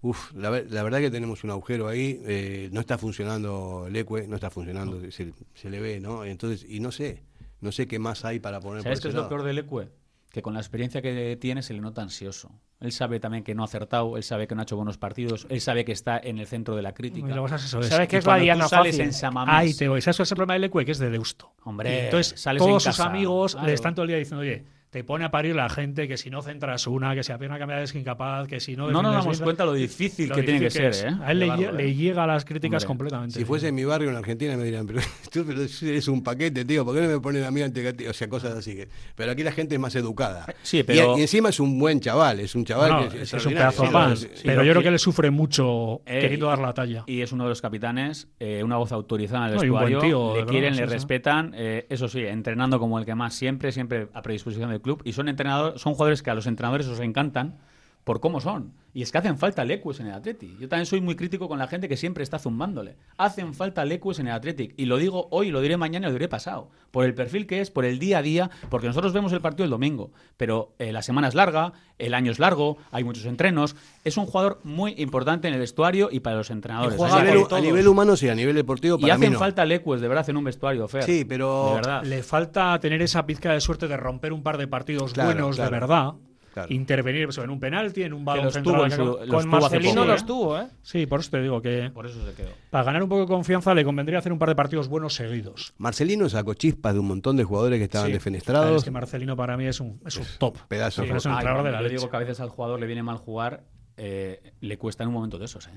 uf, 0.00 0.32
la, 0.34 0.50
la 0.50 0.82
verdad 0.84 1.00
que 1.00 1.10
tenemos 1.10 1.42
un 1.42 1.50
agujero 1.50 1.88
ahí, 1.88 2.20
eh, 2.26 2.68
no 2.72 2.80
está 2.80 2.96
funcionando 2.96 3.86
el 3.88 3.96
ECUE, 3.96 4.28
no 4.28 4.36
está 4.36 4.50
funcionando, 4.50 5.00
se, 5.10 5.32
se 5.54 5.70
le 5.70 5.80
ve, 5.80 5.98
¿no? 6.00 6.24
Entonces, 6.24 6.64
y 6.68 6.78
no 6.78 6.92
sé, 6.92 7.24
no 7.60 7.72
sé 7.72 7.88
qué 7.88 7.98
más 7.98 8.24
hay 8.24 8.38
para 8.38 8.60
poner 8.60 8.84
¿Sabes 8.84 8.98
por 9.00 9.02
qué 9.02 9.08
es 9.08 9.12
ese 9.12 9.16
lo 9.16 9.22
lado. 9.22 9.28
peor 9.28 9.42
del 9.42 9.58
Ecue? 9.58 9.88
Que 10.38 10.42
con 10.42 10.54
la 10.54 10.60
experiencia 10.60 11.02
que 11.02 11.36
tiene 11.36 11.62
se 11.62 11.74
le 11.74 11.80
nota 11.80 12.00
ansioso. 12.00 12.52
Él 12.78 12.92
sabe 12.92 13.18
también 13.18 13.42
que 13.42 13.56
no 13.56 13.62
ha 13.62 13.64
acertado, 13.64 14.16
él 14.16 14.22
sabe 14.22 14.46
que 14.46 14.54
no 14.54 14.60
ha 14.60 14.62
hecho 14.62 14.76
buenos 14.76 14.96
partidos, 14.96 15.48
él 15.50 15.60
sabe 15.60 15.84
que 15.84 15.90
está 15.90 16.16
en 16.16 16.38
el 16.38 16.46
centro 16.46 16.76
de 16.76 16.82
la 16.82 16.94
crítica. 16.94 17.34
Eso 17.34 17.80
es. 17.80 17.88
¿Sabes 17.88 18.12
Y 18.12 18.16
es 18.18 18.24
la 18.24 18.36
diana 18.36 18.68
fácil? 18.68 19.00
en 19.00 19.12
Ahí 19.48 19.74
te 19.74 19.88
voy. 19.88 20.00
¿Sabes 20.00 20.20
es 20.20 20.30
el 20.30 20.36
problema 20.36 20.52
del 20.52 20.64
Ecue? 20.64 20.84
Que 20.84 20.92
es 20.92 20.98
de 21.00 21.10
Deusto. 21.10 21.52
Hombre, 21.64 21.92
Y 21.92 22.04
entonces, 22.04 22.40
sales 22.40 22.62
todos 22.62 22.86
en 22.86 22.92
sus 22.92 23.00
amigos 23.00 23.52
claro. 23.52 23.66
le 23.66 23.72
están 23.72 23.96
todo 23.96 24.04
el 24.04 24.08
día 24.10 24.18
diciendo, 24.18 24.42
oye, 24.42 24.64
te 24.90 25.04
pone 25.04 25.24
a 25.24 25.30
parir 25.30 25.54
la 25.54 25.68
gente, 25.68 26.08
que 26.08 26.16
si 26.16 26.30
no 26.30 26.40
centras 26.40 26.86
una, 26.86 27.14
que 27.14 27.22
si 27.22 27.30
apenas 27.30 27.58
cambiada 27.58 27.82
es 27.82 27.94
incapaz, 27.94 28.48
que 28.48 28.58
si 28.58 28.74
no... 28.74 28.90
No 28.90 29.02
nos 29.02 29.12
damos 29.14 29.40
cuenta 29.40 29.66
lo 29.66 29.74
difícil 29.74 30.30
lo 30.30 30.34
que 30.36 30.42
tiene 30.42 30.58
que 30.60 30.64
difícil 30.66 30.94
ser, 30.94 31.08
es. 31.08 31.14
¿eh? 31.14 31.16
A 31.22 31.32
él 31.32 31.38
le, 31.40 31.44
Llevarlo, 31.44 31.66
lle- 31.66 31.74
¿eh? 31.74 31.76
le 31.84 31.94
llega 31.94 32.24
a 32.24 32.26
las 32.26 32.44
críticas 32.46 32.82
Hombre, 32.84 32.86
completamente. 32.86 33.38
Si 33.38 33.44
fuese 33.44 33.68
en 33.68 33.74
mi 33.74 33.84
barrio 33.84 34.08
en 34.08 34.16
Argentina 34.16 34.56
me 34.56 34.64
dirían, 34.64 34.86
pero 34.86 35.00
tú 35.32 35.44
pero 35.46 35.60
eres 35.62 36.08
un 36.08 36.22
paquete, 36.22 36.64
tío, 36.64 36.84
¿por 36.86 36.94
qué 36.94 37.02
no 37.02 37.08
me 37.08 37.20
ponen 37.20 37.44
a 37.44 37.50
mí 37.50 37.60
ante 37.60 37.94
que? 37.94 38.08
O 38.08 38.12
sea, 38.14 38.28
cosas 38.28 38.56
así. 38.56 38.74
que- 38.76 38.88
Pero 39.14 39.32
aquí 39.32 39.42
la 39.42 39.52
gente 39.52 39.74
es 39.74 39.80
más 39.80 39.94
educada. 39.94 40.46
Sí, 40.62 40.78
Y- 40.78 40.82
pero- 40.84 41.18
Y, 41.18 41.20
encima 41.20 41.50
es 41.50 41.60
un 41.60 41.78
buen 41.78 42.00
chaval, 42.00 42.40
es 42.40 42.54
un 42.54 42.64
chaval 42.64 42.90
No, 42.90 43.08
que 43.10 43.22
es, 43.22 43.34
es 43.34 43.44
un 43.46 43.52
pedazo 43.52 43.82
de 43.82 43.90
pan. 43.90 44.16
sí, 44.16 44.26
pero 44.42 44.62
sí, 44.62 44.66
yo 44.68 44.72
creo 44.72 44.80
y- 44.80 44.84
que 44.84 44.90
le 44.90 44.98
sufre 44.98 45.30
mucho 45.30 46.00
Eh, 46.06 46.20
queriendo 46.22 46.46
y- 46.46 46.48
dar 46.48 46.58
la 46.60 46.72
talla. 46.72 47.04
Y 47.06 47.20
es 47.20 47.30
uno 47.32 47.44
de 47.44 47.50
los 47.50 47.60
capitanes, 47.60 48.28
eh, 48.40 48.62
una 48.64 48.76
voz 48.78 48.92
autorizada 48.92 49.48
en 49.48 49.52
el 49.52 49.56
No, 49.58 49.64
y 49.64 49.68
un 49.68 49.72
buen 49.72 49.84
vestuario. 49.92 50.08
tío, 50.08 50.28
de 50.28 50.32
le 50.32 50.38
verdad, 50.40 50.50
quieren, 50.52 50.74
sí, 50.74 50.80
le 50.80 50.86
sí. 50.86 50.92
respetan, 50.94 51.52
eh, 51.54 51.86
eso 51.90 52.08
sí, 52.08 52.20
entrenando 52.24 52.78
como 52.80 52.98
el 52.98 53.04
que 53.04 53.14
más, 53.14 53.34
siempre, 53.34 53.70
siempre 53.70 54.08
a 54.14 54.22
predisposición 54.22 54.70
del 54.70 54.80
club. 54.80 54.87
Y 55.04 55.12
son 55.12 55.28
entrenadores, 55.28 55.80
son 55.80 55.94
jugadores 55.94 56.22
que 56.22 56.30
a 56.30 56.34
los 56.34 56.46
entrenadores 56.46 56.86
os 56.86 57.00
encantan 57.00 57.58
por 58.08 58.20
cómo 58.20 58.40
son. 58.40 58.72
Y 58.94 59.02
es 59.02 59.12
que 59.12 59.18
hacen 59.18 59.36
falta 59.36 59.66
lecues 59.66 60.00
en 60.00 60.06
el 60.06 60.14
Atleti. 60.14 60.56
Yo 60.58 60.66
también 60.66 60.86
soy 60.86 61.02
muy 61.02 61.14
crítico 61.14 61.46
con 61.46 61.58
la 61.58 61.66
gente 61.68 61.88
que 61.90 61.96
siempre 61.98 62.24
está 62.24 62.38
zumbándole. 62.38 62.96
Hacen 63.18 63.52
falta 63.52 63.84
lecues 63.84 64.18
en 64.18 64.28
el 64.28 64.32
Athletic. 64.32 64.72
Y 64.78 64.86
lo 64.86 64.96
digo 64.96 65.28
hoy, 65.30 65.50
lo 65.50 65.60
diré 65.60 65.76
mañana 65.76 66.06
y 66.06 66.10
lo 66.10 66.14
diré 66.14 66.26
pasado. 66.26 66.70
Por 66.90 67.04
el 67.04 67.12
perfil 67.14 67.46
que 67.46 67.60
es, 67.60 67.70
por 67.70 67.84
el 67.84 67.98
día 67.98 68.18
a 68.18 68.22
día, 68.22 68.50
porque 68.70 68.86
nosotros 68.86 69.12
vemos 69.12 69.32
el 69.34 69.42
partido 69.42 69.64
el 69.64 69.70
domingo. 69.70 70.10
Pero 70.38 70.72
eh, 70.78 70.90
la 70.90 71.02
semana 71.02 71.28
es 71.28 71.34
larga, 71.34 71.74
el 71.98 72.14
año 72.14 72.32
es 72.32 72.38
largo, 72.38 72.78
hay 72.90 73.04
muchos 73.04 73.26
entrenos. 73.26 73.76
Es 74.04 74.16
un 74.16 74.24
jugador 74.24 74.58
muy 74.64 74.94
importante 74.96 75.46
en 75.48 75.54
el 75.54 75.60
vestuario 75.60 76.08
y 76.10 76.20
para 76.20 76.36
los 76.36 76.50
entrenadores. 76.50 76.98
a, 76.98 77.22
nivel, 77.22 77.46
que- 77.46 77.54
a 77.54 77.60
nivel 77.60 77.86
humano 77.88 78.16
sí, 78.16 78.28
a 78.30 78.34
nivel 78.34 78.56
deportivo 78.56 78.96
y 78.98 79.04
mí 79.04 79.10
hacen 79.10 79.34
no. 79.34 79.38
falta 79.38 79.66
lecues, 79.66 80.00
de 80.00 80.08
verdad, 80.08 80.28
en 80.30 80.36
un 80.38 80.44
vestuario, 80.44 80.88
Fer. 80.88 81.02
Sí, 81.04 81.26
pero- 81.26 81.66
De 81.68 81.74
verdad. 81.74 82.02
Le 82.04 82.22
falta 82.22 82.80
tener 82.80 83.02
esa 83.02 83.26
pizca 83.26 83.52
de 83.52 83.60
suerte 83.60 83.86
de 83.86 83.98
romper 83.98 84.32
un 84.32 84.42
par 84.42 84.56
de 84.56 84.66
partidos 84.66 85.12
Claro, 85.12 85.28
buenos 85.32 85.56
claro. 85.56 85.70
de 85.70 85.78
verdad. 85.80 86.12
Claro. 86.52 86.72
Intervenir 86.72 87.26
pues, 87.26 87.38
en 87.38 87.50
un 87.50 87.60
penalti, 87.60 88.02
en 88.02 88.12
un 88.12 88.24
balón 88.24 88.46
los 88.46 88.54
central 88.54 88.76
tuvo 88.76 88.90
su- 88.90 89.26
los 89.26 89.42
Con 89.44 89.48
Marcelino 89.50 89.94
poco, 89.94 90.06
los 90.06 90.22
¿eh? 90.22 90.24
tuvo, 90.26 90.58
¿eh? 90.58 90.66
Sí, 90.82 91.06
por 91.06 91.20
eso 91.20 91.30
te 91.30 91.42
digo 91.42 91.62
que 91.62 91.90
Por 91.94 92.06
eso 92.06 92.24
se 92.26 92.34
quedó. 92.34 92.50
para 92.70 92.84
ganar 92.84 93.02
un 93.02 93.08
poco 93.08 93.20
de 93.22 93.26
confianza 93.28 93.74
le 93.74 93.84
convendría 93.84 94.18
hacer 94.18 94.32
un 94.32 94.38
par 94.38 94.48
de 94.48 94.54
partidos 94.56 94.88
buenos 94.88 95.14
seguidos. 95.14 95.74
Marcelino 95.78 96.28
sacó 96.28 96.54
chispas 96.54 96.94
de 96.94 97.00
un 97.00 97.06
montón 97.08 97.36
de 97.36 97.44
jugadores 97.44 97.78
que 97.78 97.84
estaban 97.84 98.08
Sí. 98.08 98.12
defenestrados. 98.12 98.76
Es 98.78 98.84
que 98.84 98.90
Marcelino 98.90 99.36
para 99.36 99.56
mí 99.56 99.66
es 99.66 99.78
un, 99.80 100.00
es 100.06 100.16
un 100.16 100.24
top. 100.38 100.56
Pedazo. 100.68 101.02
Sí, 101.04 101.10
es 101.14 101.24
un 101.26 101.32
Ay, 101.32 101.44
de 101.46 101.52
la 101.70 101.78
yo 101.78 101.82
leche. 101.82 101.96
digo 101.96 102.10
que 102.10 102.16
a 102.16 102.20
veces 102.20 102.40
al 102.40 102.48
jugador 102.48 102.80
le 102.80 102.86
viene 102.86 103.02
mal 103.02 103.18
jugar, 103.18 103.64
eh, 103.96 104.52
le 104.60 104.78
cuesta 104.78 105.02
en 105.04 105.08
un 105.08 105.14
momento 105.14 105.38
de 105.38 105.44
esos, 105.44 105.66
¿eh? 105.68 105.72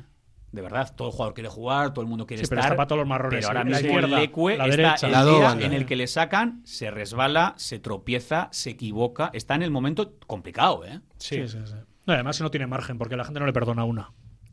De 0.52 0.62
verdad, 0.62 0.94
todo 0.96 1.08
el 1.08 1.12
jugador 1.14 1.34
quiere 1.34 1.50
jugar, 1.50 1.94
todo 1.94 2.02
el 2.04 2.10
mundo 2.10 2.28
quiere 2.28 2.44
Sí, 2.44 2.50
pero 2.50 2.60
estar. 2.60 2.72
está 2.74 2.78
para 2.78 2.88
todos 2.88 3.00
los 3.00 3.08
marrones, 3.08 3.38
Pero 3.40 3.48
ahora 3.48 3.60
La 3.62 3.66
mismo 3.66 3.88
izquierda, 3.88 4.08
el 4.18 4.22
Lecue 4.24 4.58
la 4.58 4.66
está 4.68 4.76
derecha. 4.82 5.06
el 5.08 5.12
La 5.14 5.26
día 5.26 5.66
en 5.66 5.74
el 5.74 5.86
que 5.86 5.96
le 5.96 6.08
sacan, 6.08 6.62
se 6.66 6.92
resbala, 6.92 7.54
se 7.58 7.80
tropieza, 7.80 8.50
se 8.52 8.72
equivoca. 8.72 9.30
Está 9.34 9.56
en 9.56 9.64
el 9.64 9.72
momento 9.72 10.16
complicado, 10.28 10.86
¿eh? 10.86 11.00
Sí, 11.18 11.48
sí, 11.48 11.58
sí. 11.66 11.74
No, 12.06 12.14
además 12.14 12.42
no 12.42 12.52
tiene 12.52 12.68
margen 12.68 12.98
porque 12.98 13.16
la 13.16 13.24
gente 13.24 13.40
no 13.40 13.46
le 13.46 13.54
perdona 13.54 13.86
una. 13.86 14.10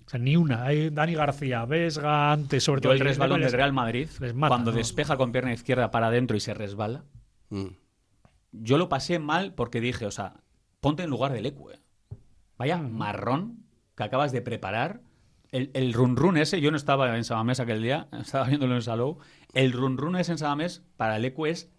O 0.07 0.09
sea, 0.11 0.21
ni 0.21 0.37
una. 0.37 0.65
Hay 0.65 0.91
Dani 0.91 1.15
García, 1.15 1.65
Vesga, 1.65 2.31
antes, 2.33 2.63
sobre 2.63 2.79
Yo 2.81 2.83
todo 2.85 2.93
el 2.93 3.01
resbalón 3.01 3.41
del 3.41 3.53
Real 3.53 3.73
Madrid, 3.73 4.09
les 4.21 4.35
mata, 4.35 4.49
cuando 4.51 4.71
¿no? 4.71 4.77
despeja 4.79 5.17
con 5.17 5.33
pierna 5.33 5.53
izquierda 5.53 5.91
para 5.91 6.07
adentro 6.07 6.37
y 6.37 6.41
se 6.41 6.55
resbala, 6.55 7.05
Mm. 7.51 7.67
yo 8.53 8.79
lo 8.79 8.89
pasé 8.89 9.19
mal 9.19 9.53
porque 9.55 9.81
dije, 9.81 10.07
o 10.07 10.11
sea, 10.11 10.35
ponte 10.81 11.03
en 11.03 11.11
lugar 11.11 11.33
del 11.33 11.47
Ecue. 11.47 11.81
Vaya 12.57 12.79
marrón 12.79 13.65
que 13.97 14.05
acabas 14.05 14.33
de 14.33 14.41
preparar. 14.43 15.01
El, 15.51 15.71
el 15.75 15.93
run 15.95 16.17
run 16.17 16.37
ese, 16.37 16.61
yo 16.61 16.71
no 16.71 16.77
estaba 16.77 17.17
en 17.17 17.25
Samamés 17.25 17.61
aquel 17.61 17.83
día, 17.83 18.09
estaba 18.21 18.47
viéndolo 18.47 18.75
en 18.75 18.83
Salou. 18.83 19.19
El 19.55 19.73
run 19.73 19.97
run 19.99 20.17
ese 20.17 20.33
en 20.33 20.39
Samamés 20.39 20.83
para 20.97 21.17
el 21.17 21.25
es. 21.47 21.71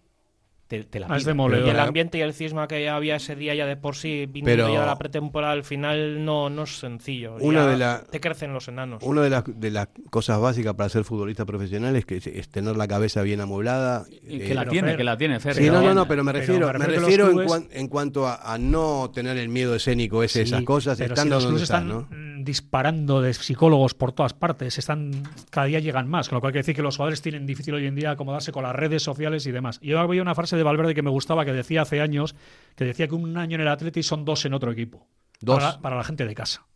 Te, 0.66 0.84
te 0.84 1.00
la 1.00 1.08
Ah, 1.10 1.16
es 1.16 1.24
demoledor. 1.24 1.66
Y 1.66 1.70
el 1.70 1.80
ambiente 1.80 2.18
y 2.18 2.20
el 2.20 2.32
cisma 2.32 2.68
que 2.68 2.88
había 2.88 3.16
ese 3.16 3.34
día 3.34 3.56
ya 3.56 3.66
de 3.66 3.76
por 3.76 3.96
sí, 3.96 4.26
viniendo 4.26 4.66
Pero- 4.66 4.72
ya 4.72 4.82
de 4.82 4.86
la 4.86 4.96
pretemporada 4.98 5.52
al 5.52 5.64
final, 5.64 6.24
no, 6.24 6.48
no 6.48 6.62
es 6.62 6.78
sencillo. 6.78 7.34
Una 7.40 7.66
de 7.66 7.76
la- 7.76 8.04
Te 8.08 8.20
crecen 8.20 8.52
los 8.52 8.68
enanos. 8.68 9.02
Una 9.02 9.22
de 9.22 9.30
las, 9.30 9.42
de 9.48 9.70
las 9.72 9.88
cosas 10.10 10.40
básicas 10.40 10.74
para 10.74 10.88
ser 10.88 11.02
futbolista 11.02 11.44
profesional 11.44 11.96
es 11.96 12.04
que 12.06 12.18
es, 12.18 12.26
es 12.28 12.48
tener 12.50 12.76
la 12.76 12.86
cabeza 12.86 13.22
bien 13.22 13.40
amoblada. 13.40 14.04
Y 14.22 14.42
eh, 14.42 14.46
que 14.46 14.54
la 14.54 14.60
pero 14.60 14.70
tiene, 14.70 14.92
Fer- 14.92 14.96
que 14.96 15.04
la 15.04 15.16
tiene, 15.16 15.40
Fer. 15.40 15.54
Sí, 15.56 15.66
no, 15.66 15.72
la 15.72 15.88
no, 15.88 15.94
no, 15.94 16.06
pero 16.06 16.22
me 16.22 16.32
refiero, 16.32 16.72
me 16.72 16.78
me 16.78 16.86
refiero 16.86 17.24
en, 17.26 17.32
clubes- 17.32 17.46
cuan- 17.48 17.68
en 17.72 17.88
cuanto 17.88 18.28
a, 18.28 18.36
a 18.54 18.56
no 18.56 19.10
tener 19.12 19.38
el 19.38 19.48
miedo 19.48 19.74
escénico 19.74 20.22
ese, 20.22 20.44
Sí, 20.46 20.52
esas 20.52 20.62
cosas, 20.62 21.00
estando 21.00 21.40
si 21.40 21.46
donde 21.46 21.62
están 21.64 21.88
¿no? 21.88 22.08
Disparando 22.44 23.20
de 23.20 23.32
psicólogos 23.34 23.94
por 23.94 24.12
todas 24.12 24.34
partes, 24.34 24.78
están 24.78 25.22
cada 25.50 25.66
día 25.66 25.78
llegan 25.80 26.08
más, 26.08 26.28
con 26.28 26.36
lo 26.36 26.40
cual 26.40 26.52
quiere 26.52 26.62
decir 26.62 26.74
que 26.76 26.82
los 26.82 26.96
jugadores 26.96 27.22
tienen 27.22 27.46
difícil 27.46 27.74
hoy 27.74 27.86
en 27.86 27.94
día 27.94 28.10
acomodarse 28.10 28.52
con 28.52 28.62
las 28.62 28.74
redes 28.74 29.02
sociales 29.02 29.46
y 29.46 29.50
demás. 29.52 29.78
Yo 29.80 29.98
había 30.00 30.22
una 30.22 30.34
frase 30.34 30.56
de 30.56 30.62
Valverde 30.62 30.94
que 30.94 31.02
me 31.02 31.10
gustaba 31.10 31.44
que 31.44 31.52
decía 31.52 31.82
hace 31.82 32.00
años, 32.00 32.34
que 32.76 32.84
decía 32.84 33.08
que 33.08 33.14
un 33.14 33.36
año 33.36 33.54
en 33.56 33.60
el 33.62 33.68
Atleti 33.68 34.02
son 34.02 34.24
dos 34.24 34.44
en 34.44 34.54
otro 34.54 34.70
equipo. 34.72 35.06
Dos. 35.40 35.56
Para, 35.58 35.70
la- 35.72 35.80
para 35.80 35.96
la 35.96 36.04
gente 36.04 36.26
de 36.26 36.34
casa. 36.34 36.66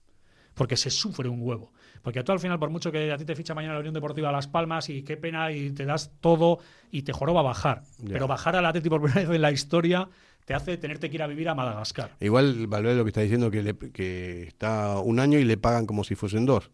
Porque 0.55 0.77
se 0.77 0.89
sufre 0.91 1.29
un 1.29 1.41
huevo. 1.43 1.73
Porque 2.01 2.23
tú 2.23 2.31
al 2.31 2.39
final, 2.39 2.59
por 2.61 2.71
mucho 2.71 2.93
que 2.93 3.11
a 3.11 3.17
ti 3.17 3.25
te 3.25 3.35
ficha 3.35 3.55
mañana 3.55 3.75
la 3.75 3.81
Unión 3.81 3.95
Deportiva 3.95 4.31
Las 4.31 4.47
Palmas 4.47 4.89
y 4.89 5.03
qué 5.03 5.17
pena 5.17 5.51
y 5.51 5.71
te 5.73 5.85
das 5.85 6.12
todo 6.21 6.59
y 6.93 7.03
te 7.03 7.12
joroba 7.12 7.43
bajar. 7.43 7.83
Pero 8.07 8.29
bajar 8.29 8.55
al 8.55 8.65
Atleti 8.67 8.89
por 8.89 9.01
primera 9.03 9.27
vez 9.29 9.35
en 9.35 9.43
la 9.43 9.51
historia 9.51 10.09
te 10.45 10.53
hace 10.55 10.76
tenerte 10.76 11.09
que 11.09 11.16
ir 11.16 11.22
a 11.22 11.26
vivir 11.26 11.49
a 11.49 11.55
Madagascar. 11.55 12.11
Igual 12.20 12.66
Valverde 12.66 12.97
lo 12.97 13.05
que 13.05 13.09
está 13.09 13.22
diciendo 13.22 13.51
que, 13.51 13.62
le- 13.62 13.74
que 13.92 14.42
está 14.42 14.99
un 14.99 15.18
año 15.20 15.38
y 15.38 15.45
le 15.45 15.57
pagan 15.57 15.86
como 15.86 16.05
si 16.05 16.14
fuesen 16.14 16.45
dos. 16.45 16.70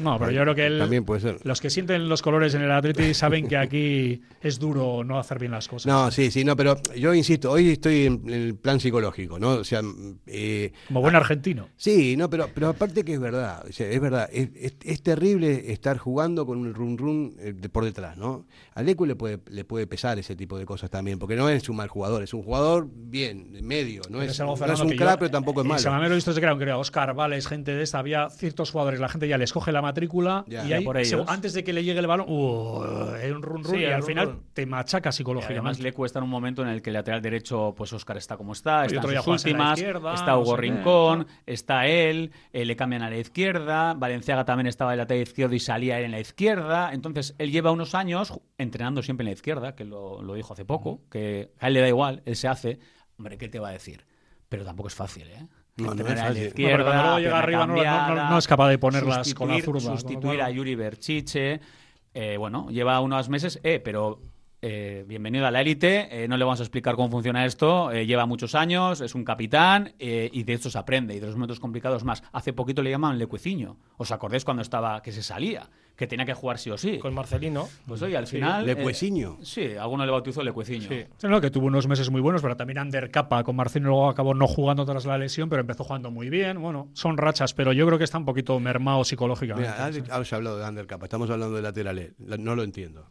No, 0.00 0.18
pero 0.18 0.32
yo 0.32 0.42
creo 0.42 0.54
que 0.56 0.66
él, 0.66 0.78
También 0.78 1.04
puede 1.04 1.20
ser. 1.20 1.38
los 1.44 1.60
que 1.60 1.70
sienten 1.70 2.08
los 2.08 2.20
colores 2.20 2.54
en 2.54 2.62
el 2.62 2.72
Atleti 2.72 3.14
saben 3.14 3.46
que 3.46 3.56
aquí 3.56 4.22
es 4.40 4.58
duro 4.58 5.04
no 5.04 5.18
hacer 5.20 5.38
bien 5.38 5.52
las 5.52 5.68
cosas. 5.68 5.86
No, 5.86 6.10
sí, 6.10 6.30
sí, 6.32 6.44
no, 6.44 6.56
pero 6.56 6.76
yo 6.96 7.14
insisto, 7.14 7.50
hoy 7.52 7.70
estoy 7.70 8.06
en, 8.06 8.22
en 8.24 8.30
el 8.30 8.54
plan 8.56 8.80
psicológico, 8.80 9.38
¿no? 9.38 9.50
O 9.50 9.64
sea, 9.64 9.82
eh, 10.26 10.72
Como 10.88 11.00
buen 11.00 11.14
argentino. 11.14 11.68
Sí, 11.76 12.16
no, 12.16 12.28
pero, 12.28 12.48
pero 12.52 12.68
aparte 12.68 13.04
que 13.04 13.14
es 13.14 13.20
verdad, 13.20 13.64
o 13.68 13.72
sea, 13.72 13.88
es 13.88 14.00
verdad, 14.00 14.28
es, 14.32 14.48
es- 14.56 14.76
es 14.84 15.02
terrible 15.02 15.70
estar 15.72 15.96
jugando 15.98 16.44
con 16.44 16.58
un 16.58 16.74
run 16.74 16.98
run 16.98 17.36
eh, 17.38 17.54
por 17.70 17.84
detrás, 17.84 18.16
¿no? 18.16 18.46
Al 18.74 18.88
Ecu 18.88 19.06
le 19.06 19.14
puede, 19.14 19.38
le 19.48 19.64
puede 19.64 19.86
pesar 19.86 20.18
ese 20.18 20.34
tipo 20.34 20.58
de 20.58 20.66
cosas 20.66 20.90
también, 20.90 21.18
porque 21.20 21.36
no 21.36 21.48
es 21.48 21.68
un 21.68 21.76
mal 21.76 21.88
jugador, 21.88 22.22
es 22.24 22.34
un 22.34 22.42
jugador 22.42 22.88
bien, 23.12 23.52
medio, 23.62 24.02
no 24.10 24.20
es, 24.22 24.40
algo, 24.40 24.56
no 24.56 24.72
es 24.72 24.80
un 24.80 24.88
que 24.88 24.96
yo- 24.96 25.04
crack, 25.04 25.18
pero 25.20 25.30
tampoco 25.30 25.60
es 25.60 25.64
En 25.64 25.68
malo. 25.68 25.80
Samamés 25.80 26.08
lo 26.08 26.14
he 26.14 26.16
visto 26.16 26.30
desde 26.32 26.40
que 26.56 26.62
era. 26.64 26.78
Oscar 26.78 27.14
Vales, 27.14 27.46
gente 27.46 27.72
de 27.74 27.82
esta, 27.82 27.98
había 28.00 28.28
ciertos 28.30 28.70
jugadores, 28.72 28.98
la 28.98 29.08
gente 29.08 29.28
ya 29.28 29.38
les 29.38 29.52
coge 29.52 29.70
la 29.70 29.82
matrícula 29.82 30.44
Ya. 30.48 30.64
y 30.64 30.68
Ya 30.70 30.76
ahí, 30.78 30.84
por 30.84 30.96
ellos. 30.96 31.10
según- 31.10 31.26
antes 31.28 31.52
de 31.52 31.62
que 31.62 31.72
le 31.72 31.84
llegue 31.84 32.00
el 32.00 32.06
balón, 32.08 32.26
uh, 32.28 33.14
hay 33.22 33.30
un 33.30 33.42
run 33.42 33.62
run 33.62 33.74
Sí, 33.74 33.80
y 33.80 33.84
al 33.84 34.00
run 34.00 34.06
final 34.06 34.26
run. 34.28 34.42
te 34.54 34.66
machaca 34.66 34.96
Y 34.96 34.98
además 34.98 35.14
psicológicamente. 35.16 35.82
le 35.82 35.92
cuesta 35.92 36.18
en 36.18 36.24
un 36.24 36.30
momento 36.30 36.62
en 36.62 36.68
el 36.68 36.82
que 36.82 36.90
el 36.90 36.94
lateral 36.94 37.20
derecho, 37.22 37.74
pues 37.76 37.92
Oscar 37.92 38.16
está 38.16 38.36
como 38.36 38.54
está, 38.54 38.86
está 38.86 38.96
en 38.96 39.02
sus 39.02 39.10
en 39.10 39.14
la 39.58 39.72
últimas, 39.72 39.78
está 40.18 40.32
no 40.32 40.40
Hugo 40.40 40.54
sé 40.56 40.60
Rincón, 40.62 41.26
está 41.46 41.86
él, 41.86 42.32
eh, 42.52 42.64
le 42.64 42.74
cambian 42.76 43.02
a 43.02 43.10
la 43.10 43.18
izquierda, 43.18 43.94
Valenciaga 43.94 44.44
también 44.46 44.66
estaba 44.68 44.92
en 44.92 44.94
el 44.94 44.98
lateral 44.98 45.22
izquierdo 45.22 45.54
y 45.54 45.60
salía 45.60 45.98
él 45.98 46.06
en 46.06 46.10
la 46.12 46.20
izquierda, 46.20 46.90
entonces 46.92 47.34
él 47.38 47.50
lleva 47.52 47.70
unos 47.72 47.94
años 47.94 48.32
entrenando 48.56 49.02
siempre 49.02 49.24
en 49.24 49.26
la 49.26 49.32
izquierda, 49.34 49.74
que 49.74 49.84
lo, 49.84 50.22
lo 50.22 50.34
dijo 50.34 50.52
hace 50.54 50.64
poco, 50.64 51.02
que 51.10 51.50
a 51.60 51.68
él 51.68 51.74
le 51.74 51.80
da 51.80 51.88
igual, 51.88 52.22
él 52.24 52.36
se 52.36 52.48
hace, 52.48 52.78
hombre, 53.18 53.38
¿qué 53.38 53.48
te 53.48 53.58
va 53.58 53.68
a 53.68 53.72
decir? 53.72 54.04
Pero 54.48 54.64
tampoco 54.64 54.88
es 54.88 54.94
fácil, 54.94 55.24
¿eh? 55.28 55.46
No, 55.76 55.94
no 55.94 56.06
es 56.06 56.10
a 56.12 56.14
la 56.14 56.22
fácil. 56.26 56.42
No, 56.42 56.48
izquierda, 56.48 56.76
pero 56.76 56.84
cuando 56.84 57.02
luego 57.04 57.18
llega 57.20 57.38
arriba 57.38 57.60
no- 57.60 57.66
no- 57.66 57.72
no- 57.78 57.82
cambiada, 57.82 58.30
no 58.30 58.38
es 58.38 58.46
capaz 58.46 58.68
de 58.68 58.78
ponerlas 58.78 59.34
con 59.34 59.48
la 59.48 59.60
zurda, 59.60 59.80
Sustituir 59.80 60.42
a 60.42 60.50
Yuri 60.50 60.74
Berchiche, 60.74 61.60
eh, 62.14 62.36
bueno, 62.36 62.68
lleva 62.70 63.00
unos 63.00 63.28
meses, 63.30 63.58
eh, 63.62 63.80
pero 63.82 64.20
eh, 64.60 65.04
bienvenido 65.08 65.46
a 65.46 65.50
la 65.50 65.60
élite, 65.62 66.24
eh, 66.24 66.28
no 66.28 66.36
le 66.36 66.44
vamos 66.44 66.60
a 66.60 66.62
explicar 66.62 66.94
cómo 66.94 67.08
funciona 67.10 67.44
esto, 67.46 67.90
eh, 67.90 68.06
lleva 68.06 68.26
muchos 68.26 68.54
años, 68.54 69.00
es 69.00 69.14
un 69.14 69.24
capitán 69.24 69.94
eh, 69.98 70.28
y 70.32 70.42
de 70.44 70.52
esto 70.52 70.70
se 70.70 70.78
aprende 70.78 71.16
y 71.16 71.20
de 71.20 71.26
los 71.26 71.34
momentos 71.34 71.58
complicados 71.58 72.04
más. 72.04 72.22
Hace 72.32 72.52
poquito 72.52 72.82
le 72.82 72.90
llamaban 72.90 73.18
lecueciño, 73.18 73.78
¿os 73.96 74.12
acordáis 74.12 74.44
cuando 74.44 74.62
estaba, 74.62 75.02
que 75.02 75.10
se 75.10 75.22
salía, 75.22 75.68
que 76.02 76.08
tenía 76.08 76.26
que 76.26 76.34
jugar 76.34 76.58
sí 76.58 76.68
o 76.70 76.76
sí? 76.76 76.98
Con 76.98 77.14
Marcelino. 77.14 77.68
Pues 77.86 78.02
oye, 78.02 78.16
al 78.16 78.26
final... 78.26 78.68
eh, 78.68 78.74
Lecueciño. 78.74 79.38
sí, 79.42 79.74
alguno 79.78 80.04
le 80.04 80.10
bautizó 80.10 80.42
lecueciño. 80.42 80.88
Sí. 80.88 81.04
Sí, 81.16 81.28
no, 81.28 81.40
que 81.40 81.50
tuvo 81.50 81.66
unos 81.66 81.86
meses 81.86 82.10
muy 82.10 82.20
buenos, 82.20 82.42
pero 82.42 82.56
también 82.56 82.78
Ander 82.78 83.10
Capa 83.12 83.44
con 83.44 83.54
Marcino 83.54 83.86
luego 83.88 84.08
acabó 84.08 84.34
no 84.34 84.48
jugando 84.48 84.84
tras 84.84 85.04
la 85.06 85.16
lesión, 85.16 85.48
pero 85.48 85.60
empezó 85.60 85.84
jugando 85.84 86.10
muy 86.10 86.28
bien. 86.28 86.60
Bueno, 86.60 86.88
son 86.92 87.16
rachas, 87.16 87.54
pero 87.54 87.72
yo 87.72 87.86
creo 87.86 87.98
que 87.98 88.04
está 88.04 88.18
un 88.18 88.24
poquito 88.24 88.58
mermado 88.58 89.04
psicológicamente. 89.04 89.70
Mira, 89.70 89.86
has, 89.86 90.10
has 90.10 90.32
hablado 90.32 90.58
de 90.58 90.68
undercap, 90.68 91.02
estamos 91.04 91.30
hablando 91.30 91.54
de 91.54 91.62
laterales, 91.62 92.12
la- 92.18 92.36
no 92.36 92.56
lo 92.56 92.64
entiendo. 92.64 93.06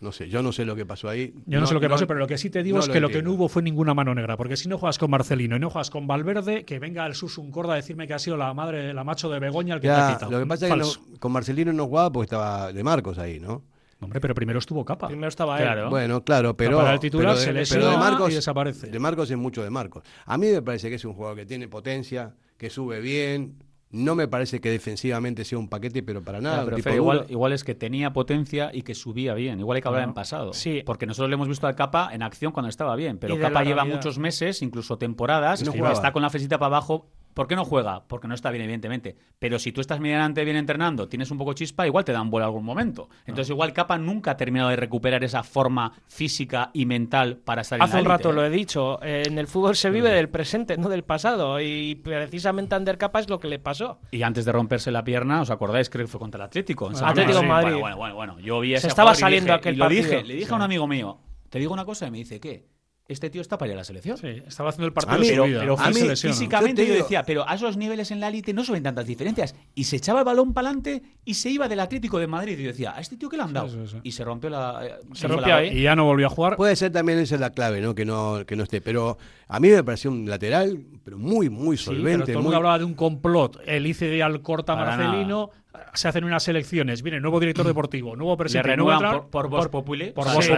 No 0.00 0.12
sé, 0.12 0.30
yo 0.30 0.42
no 0.42 0.50
sé 0.50 0.64
lo 0.64 0.74
que 0.74 0.86
pasó 0.86 1.10
ahí. 1.10 1.34
Yo 1.44 1.60
no, 1.60 1.66
sé 1.66 1.74
lo 1.74 1.80
que 1.80 1.88
pasó, 1.88 2.06
pero 2.06 2.18
lo 2.18 2.26
que 2.26 2.38
sí 2.38 2.48
te 2.48 2.62
digo 2.62 2.78
no 2.78 2.82
es 2.82 2.88
que 2.88 3.00
lo 3.00 3.10
que 3.10 3.22
no 3.22 3.32
hubo 3.32 3.48
fue 3.48 3.62
ninguna 3.62 3.92
mano 3.92 4.14
negra. 4.14 4.38
Porque 4.38 4.56
si 4.56 4.66
no 4.66 4.78
juegas 4.78 4.96
con 4.96 5.10
Marcelino 5.10 5.56
y 5.56 5.60
no 5.60 5.68
juegas 5.68 5.90
con 5.90 6.06
Valverde, 6.06 6.64
que 6.64 6.78
venga 6.78 7.06
el 7.06 7.14
Susun 7.14 7.50
Corda 7.50 7.74
a 7.74 7.76
decirme 7.76 8.06
que 8.06 8.14
ha 8.14 8.18
sido 8.18 8.38
la 8.38 8.54
madre, 8.54 8.94
la 8.94 9.04
macho 9.04 9.28
de 9.28 9.38
Begoña 9.38 9.74
el 9.74 9.80
que 9.80 9.88
te 9.88 9.92
ha 9.92 10.14
quitado. 10.14 10.32
lo 10.32 10.38
que 10.38 10.46
pasa 10.46 10.74
es 10.74 10.98
que 10.98 11.18
con 11.18 11.32
Marcelino 11.32 11.72
no 11.74 11.86
jugaba 11.86 12.10
porque 12.10 12.24
estaba 12.24 12.72
de 12.72 12.82
Marcos 12.82 13.18
ahí, 13.18 13.40
¿no? 13.40 13.62
Hombre, 14.00 14.20
pero 14.20 14.34
primero 14.34 14.58
estuvo 14.58 14.82
capa. 14.86 15.08
Primero 15.08 15.28
estaba 15.28 15.58
él. 15.58 15.64
Claro. 15.64 15.90
Bueno, 15.90 16.24
claro, 16.24 16.56
pero, 16.56 16.78
Para 16.78 16.94
el 16.94 17.00
titular 17.00 17.34
pero 17.34 17.38
de, 17.38 17.40
se 17.40 17.46
pero 17.48 17.58
lesiona 17.60 17.90
de 17.90 17.96
Marcos 17.98 18.30
y 18.32 18.34
desaparece. 18.36 18.86
De 18.86 18.98
Marcos 18.98 19.30
es 19.30 19.36
mucho 19.36 19.62
de 19.62 19.68
Marcos. 19.68 20.02
A 20.24 20.38
mí 20.38 20.46
me 20.46 20.62
parece 20.62 20.88
que 20.88 20.94
es 20.94 21.04
un 21.04 21.12
jugador 21.12 21.36
que 21.36 21.44
tiene 21.44 21.68
potencia, 21.68 22.34
que 22.56 22.70
sube 22.70 23.00
bien. 23.00 23.58
No 23.92 24.14
me 24.14 24.28
parece 24.28 24.60
que 24.60 24.70
defensivamente 24.70 25.44
sea 25.44 25.58
un 25.58 25.68
paquete, 25.68 26.02
pero 26.02 26.22
para 26.22 26.40
nada. 26.40 26.64
Pero 26.64 26.76
tipo 26.76 26.90
igual, 26.90 27.52
es 27.52 27.64
que 27.64 27.74
tenía 27.74 28.12
potencia 28.12 28.70
y 28.72 28.82
que 28.82 28.94
subía 28.94 29.34
bien. 29.34 29.58
Igual 29.58 29.76
hay 29.76 29.82
que 29.82 29.88
hablar 29.88 30.04
en 30.04 30.14
pasado. 30.14 30.52
Sí. 30.52 30.82
Porque 30.86 31.06
nosotros 31.06 31.28
le 31.28 31.34
hemos 31.34 31.48
visto 31.48 31.66
al 31.66 31.74
Capa 31.74 32.10
en 32.12 32.22
acción 32.22 32.52
cuando 32.52 32.68
estaba 32.68 32.94
bien. 32.94 33.18
Pero 33.18 33.34
Capa 33.36 33.64
lleva 33.64 33.82
realidad. 33.82 33.96
muchos 33.96 34.18
meses, 34.18 34.62
incluso 34.62 34.96
temporadas, 34.96 35.62
Y 35.62 35.64
no 35.64 35.90
está 35.90 36.12
con 36.12 36.22
la 36.22 36.30
fresita 36.30 36.58
para 36.58 36.68
abajo. 36.76 37.08
¿Por 37.34 37.46
qué 37.46 37.56
no 37.56 37.64
juega? 37.64 38.04
Porque 38.06 38.26
no 38.28 38.34
está 38.34 38.50
bien, 38.50 38.62
evidentemente. 38.64 39.16
Pero 39.38 39.58
si 39.58 39.72
tú 39.72 39.80
estás 39.80 40.00
medianamente 40.00 40.44
bien 40.44 40.56
entrenando, 40.56 41.08
tienes 41.08 41.30
un 41.30 41.38
poco 41.38 41.52
chispa, 41.52 41.86
igual 41.86 42.04
te 42.04 42.12
dan 42.12 42.28
vuelo 42.30 42.44
algún 42.46 42.64
momento. 42.64 43.08
Entonces, 43.26 43.50
igual 43.50 43.72
Capa 43.72 43.98
nunca 43.98 44.32
ha 44.32 44.36
terminado 44.36 44.68
de 44.70 44.76
recuperar 44.76 45.22
esa 45.24 45.42
forma 45.42 45.92
física 46.08 46.70
y 46.74 46.86
mental 46.86 47.36
para 47.38 47.62
estar 47.62 47.78
en 47.78 47.82
Hace 47.84 47.94
la 47.96 48.00
un 48.02 48.06
rato 48.08 48.28
élite, 48.30 48.34
lo 48.40 48.44
¿eh? 48.44 48.48
he 48.48 48.50
dicho, 48.50 49.02
eh, 49.02 49.22
en 49.26 49.38
el 49.38 49.46
fútbol 49.46 49.76
se 49.76 49.90
vive 49.90 50.10
del 50.10 50.28
presente, 50.28 50.76
no 50.76 50.88
del 50.88 51.04
pasado. 51.04 51.60
Y 51.60 51.94
precisamente 51.94 52.74
a 52.74 52.78
Ander 52.78 52.98
Capa 52.98 53.20
es 53.20 53.28
lo 53.30 53.38
que 53.40 53.48
le 53.48 53.58
pasó. 53.58 54.00
Y 54.10 54.22
antes 54.22 54.44
de 54.44 54.52
romperse 54.52 54.90
la 54.90 55.04
pierna, 55.04 55.40
¿os 55.40 55.50
acordáis? 55.50 55.88
Creo 55.88 56.04
que 56.06 56.10
fue 56.10 56.20
contra 56.20 56.38
el 56.38 56.46
Atlético. 56.46 56.90
en 56.90 56.96
Atlético. 57.02 57.42
Madrid. 57.42 57.70
Bueno, 57.78 57.80
bueno, 57.80 57.96
bueno, 57.96 58.14
bueno. 58.14 58.40
Yo 58.40 58.60
vi 58.60 58.70
Se 58.72 58.76
ese 58.78 58.88
estaba 58.88 59.14
saliendo 59.14 59.52
dije- 59.52 59.58
aquel 59.58 59.74
y 59.74 59.78
lo 59.78 59.84
partido. 59.84 60.02
dije, 60.02 60.22
le 60.24 60.34
dije 60.34 60.52
a 60.52 60.56
un 60.56 60.62
amigo 60.62 60.86
mío, 60.86 61.18
te 61.48 61.58
digo 61.58 61.72
una 61.72 61.84
cosa, 61.84 62.06
y 62.06 62.10
me 62.10 62.18
dice, 62.18 62.38
¿qué? 62.40 62.66
Este 63.10 63.28
tío 63.28 63.40
está 63.40 63.58
para 63.58 63.70
ir 63.70 63.74
a 63.74 63.78
la 63.78 63.84
selección. 63.84 64.16
Sí, 64.16 64.28
estaba 64.46 64.68
haciendo 64.70 64.86
el 64.86 64.92
partido 64.92 65.16
A 65.16 65.18
mí- 65.18 65.26
de 65.26 65.28
su 65.28 65.32
Pero, 65.34 65.44
vida. 65.44 65.60
pero 65.60 65.78
A 65.80 65.88
mí, 65.90 65.94
físicamente 66.16 66.86
Yo 66.86 66.94
decía, 66.94 67.24
pero 67.24 67.48
a 67.48 67.54
esos 67.54 67.76
niveles 67.76 68.10
en 68.10 68.20
la 68.20 68.28
élite 68.28 68.52
no 68.52 68.64
se 68.64 68.72
ven 68.72 68.82
tantas 68.82 69.06
diferencias. 69.06 69.54
Y 69.74 69.84
se 69.84 69.96
echaba 69.96 70.20
el 70.20 70.24
balón 70.24 70.52
para 70.54 70.68
adelante 70.68 71.02
y 71.24 71.34
se 71.34 71.50
iba 71.50 71.68
del 71.68 71.80
Atlético 71.80 72.18
de 72.18 72.26
Madrid. 72.26 72.58
Y 72.58 72.62
yo 72.62 72.68
decía, 72.68 72.94
¿a 72.96 73.00
este 73.00 73.16
tío 73.16 73.28
qué 73.28 73.36
le 73.36 73.42
han 73.42 73.52
dado? 73.52 73.68
sí, 73.68 73.78
sí. 73.86 73.96
Y 74.02 74.12
se 74.12 74.24
rompió 74.24 74.48
la. 74.50 74.80
eh, 74.86 74.94
Se 75.14 75.26
rompió 75.28 75.48
la- 75.48 75.56
ahí. 75.56 75.78
Y 75.78 75.82
ya 75.82 75.96
no 75.96 76.04
volvió 76.04 76.26
a 76.26 76.30
jugar. 76.30 76.56
Puede 76.56 76.76
ser 76.76 76.92
también 76.92 77.18
esa 77.18 77.36
la 77.36 77.50
clave, 77.50 77.80
¿no? 77.80 77.94
Que 77.94 78.04
no, 78.04 78.44
que 78.46 78.54
no 78.56 78.62
esté. 78.62 78.80
Pero 78.80 79.18
a 79.48 79.58
mí 79.60 79.68
me 79.68 79.82
pareció 79.82 80.10
un 80.10 80.28
lateral, 80.28 80.78
pero 81.04 81.18
muy, 81.18 81.50
muy 81.50 81.76
Sí, 81.76 81.86
pero 81.88 81.96
solvente. 81.98 82.32
todo 82.32 82.38
el 82.42 82.44
muy- 82.46 82.54
hablaba 82.54 82.78
de 82.78 82.84
un 82.84 82.94
complot. 82.94 83.60
El 83.66 83.86
ICD 83.86 84.22
al 84.22 84.40
corta 84.42 84.76
Marcelino. 84.76 85.50
Se 85.94 86.08
hacen 86.08 86.24
unas 86.24 86.46
elecciones. 86.48 87.02
Viene 87.02 87.20
nuevo 87.20 87.38
director 87.40 87.66
deportivo, 87.66 88.16
nuevo 88.16 88.36
presidente. 88.36 88.76
nuevo 88.76 89.28
por, 89.30 89.48
por 89.50 89.70
Populi. 89.70 90.10
por 90.12 90.26
Populi, 90.26 90.48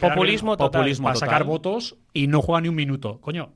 populismo 0.00 0.56
total. 0.56 0.80
populismo 0.80 1.08
para 1.08 1.16
sacar 1.18 1.44
votos 1.44 1.96
y 2.12 2.26
no 2.26 2.42
juega 2.42 2.60
ni 2.62 2.68
un 2.68 2.74
minuto. 2.74 3.20
Coño, 3.20 3.52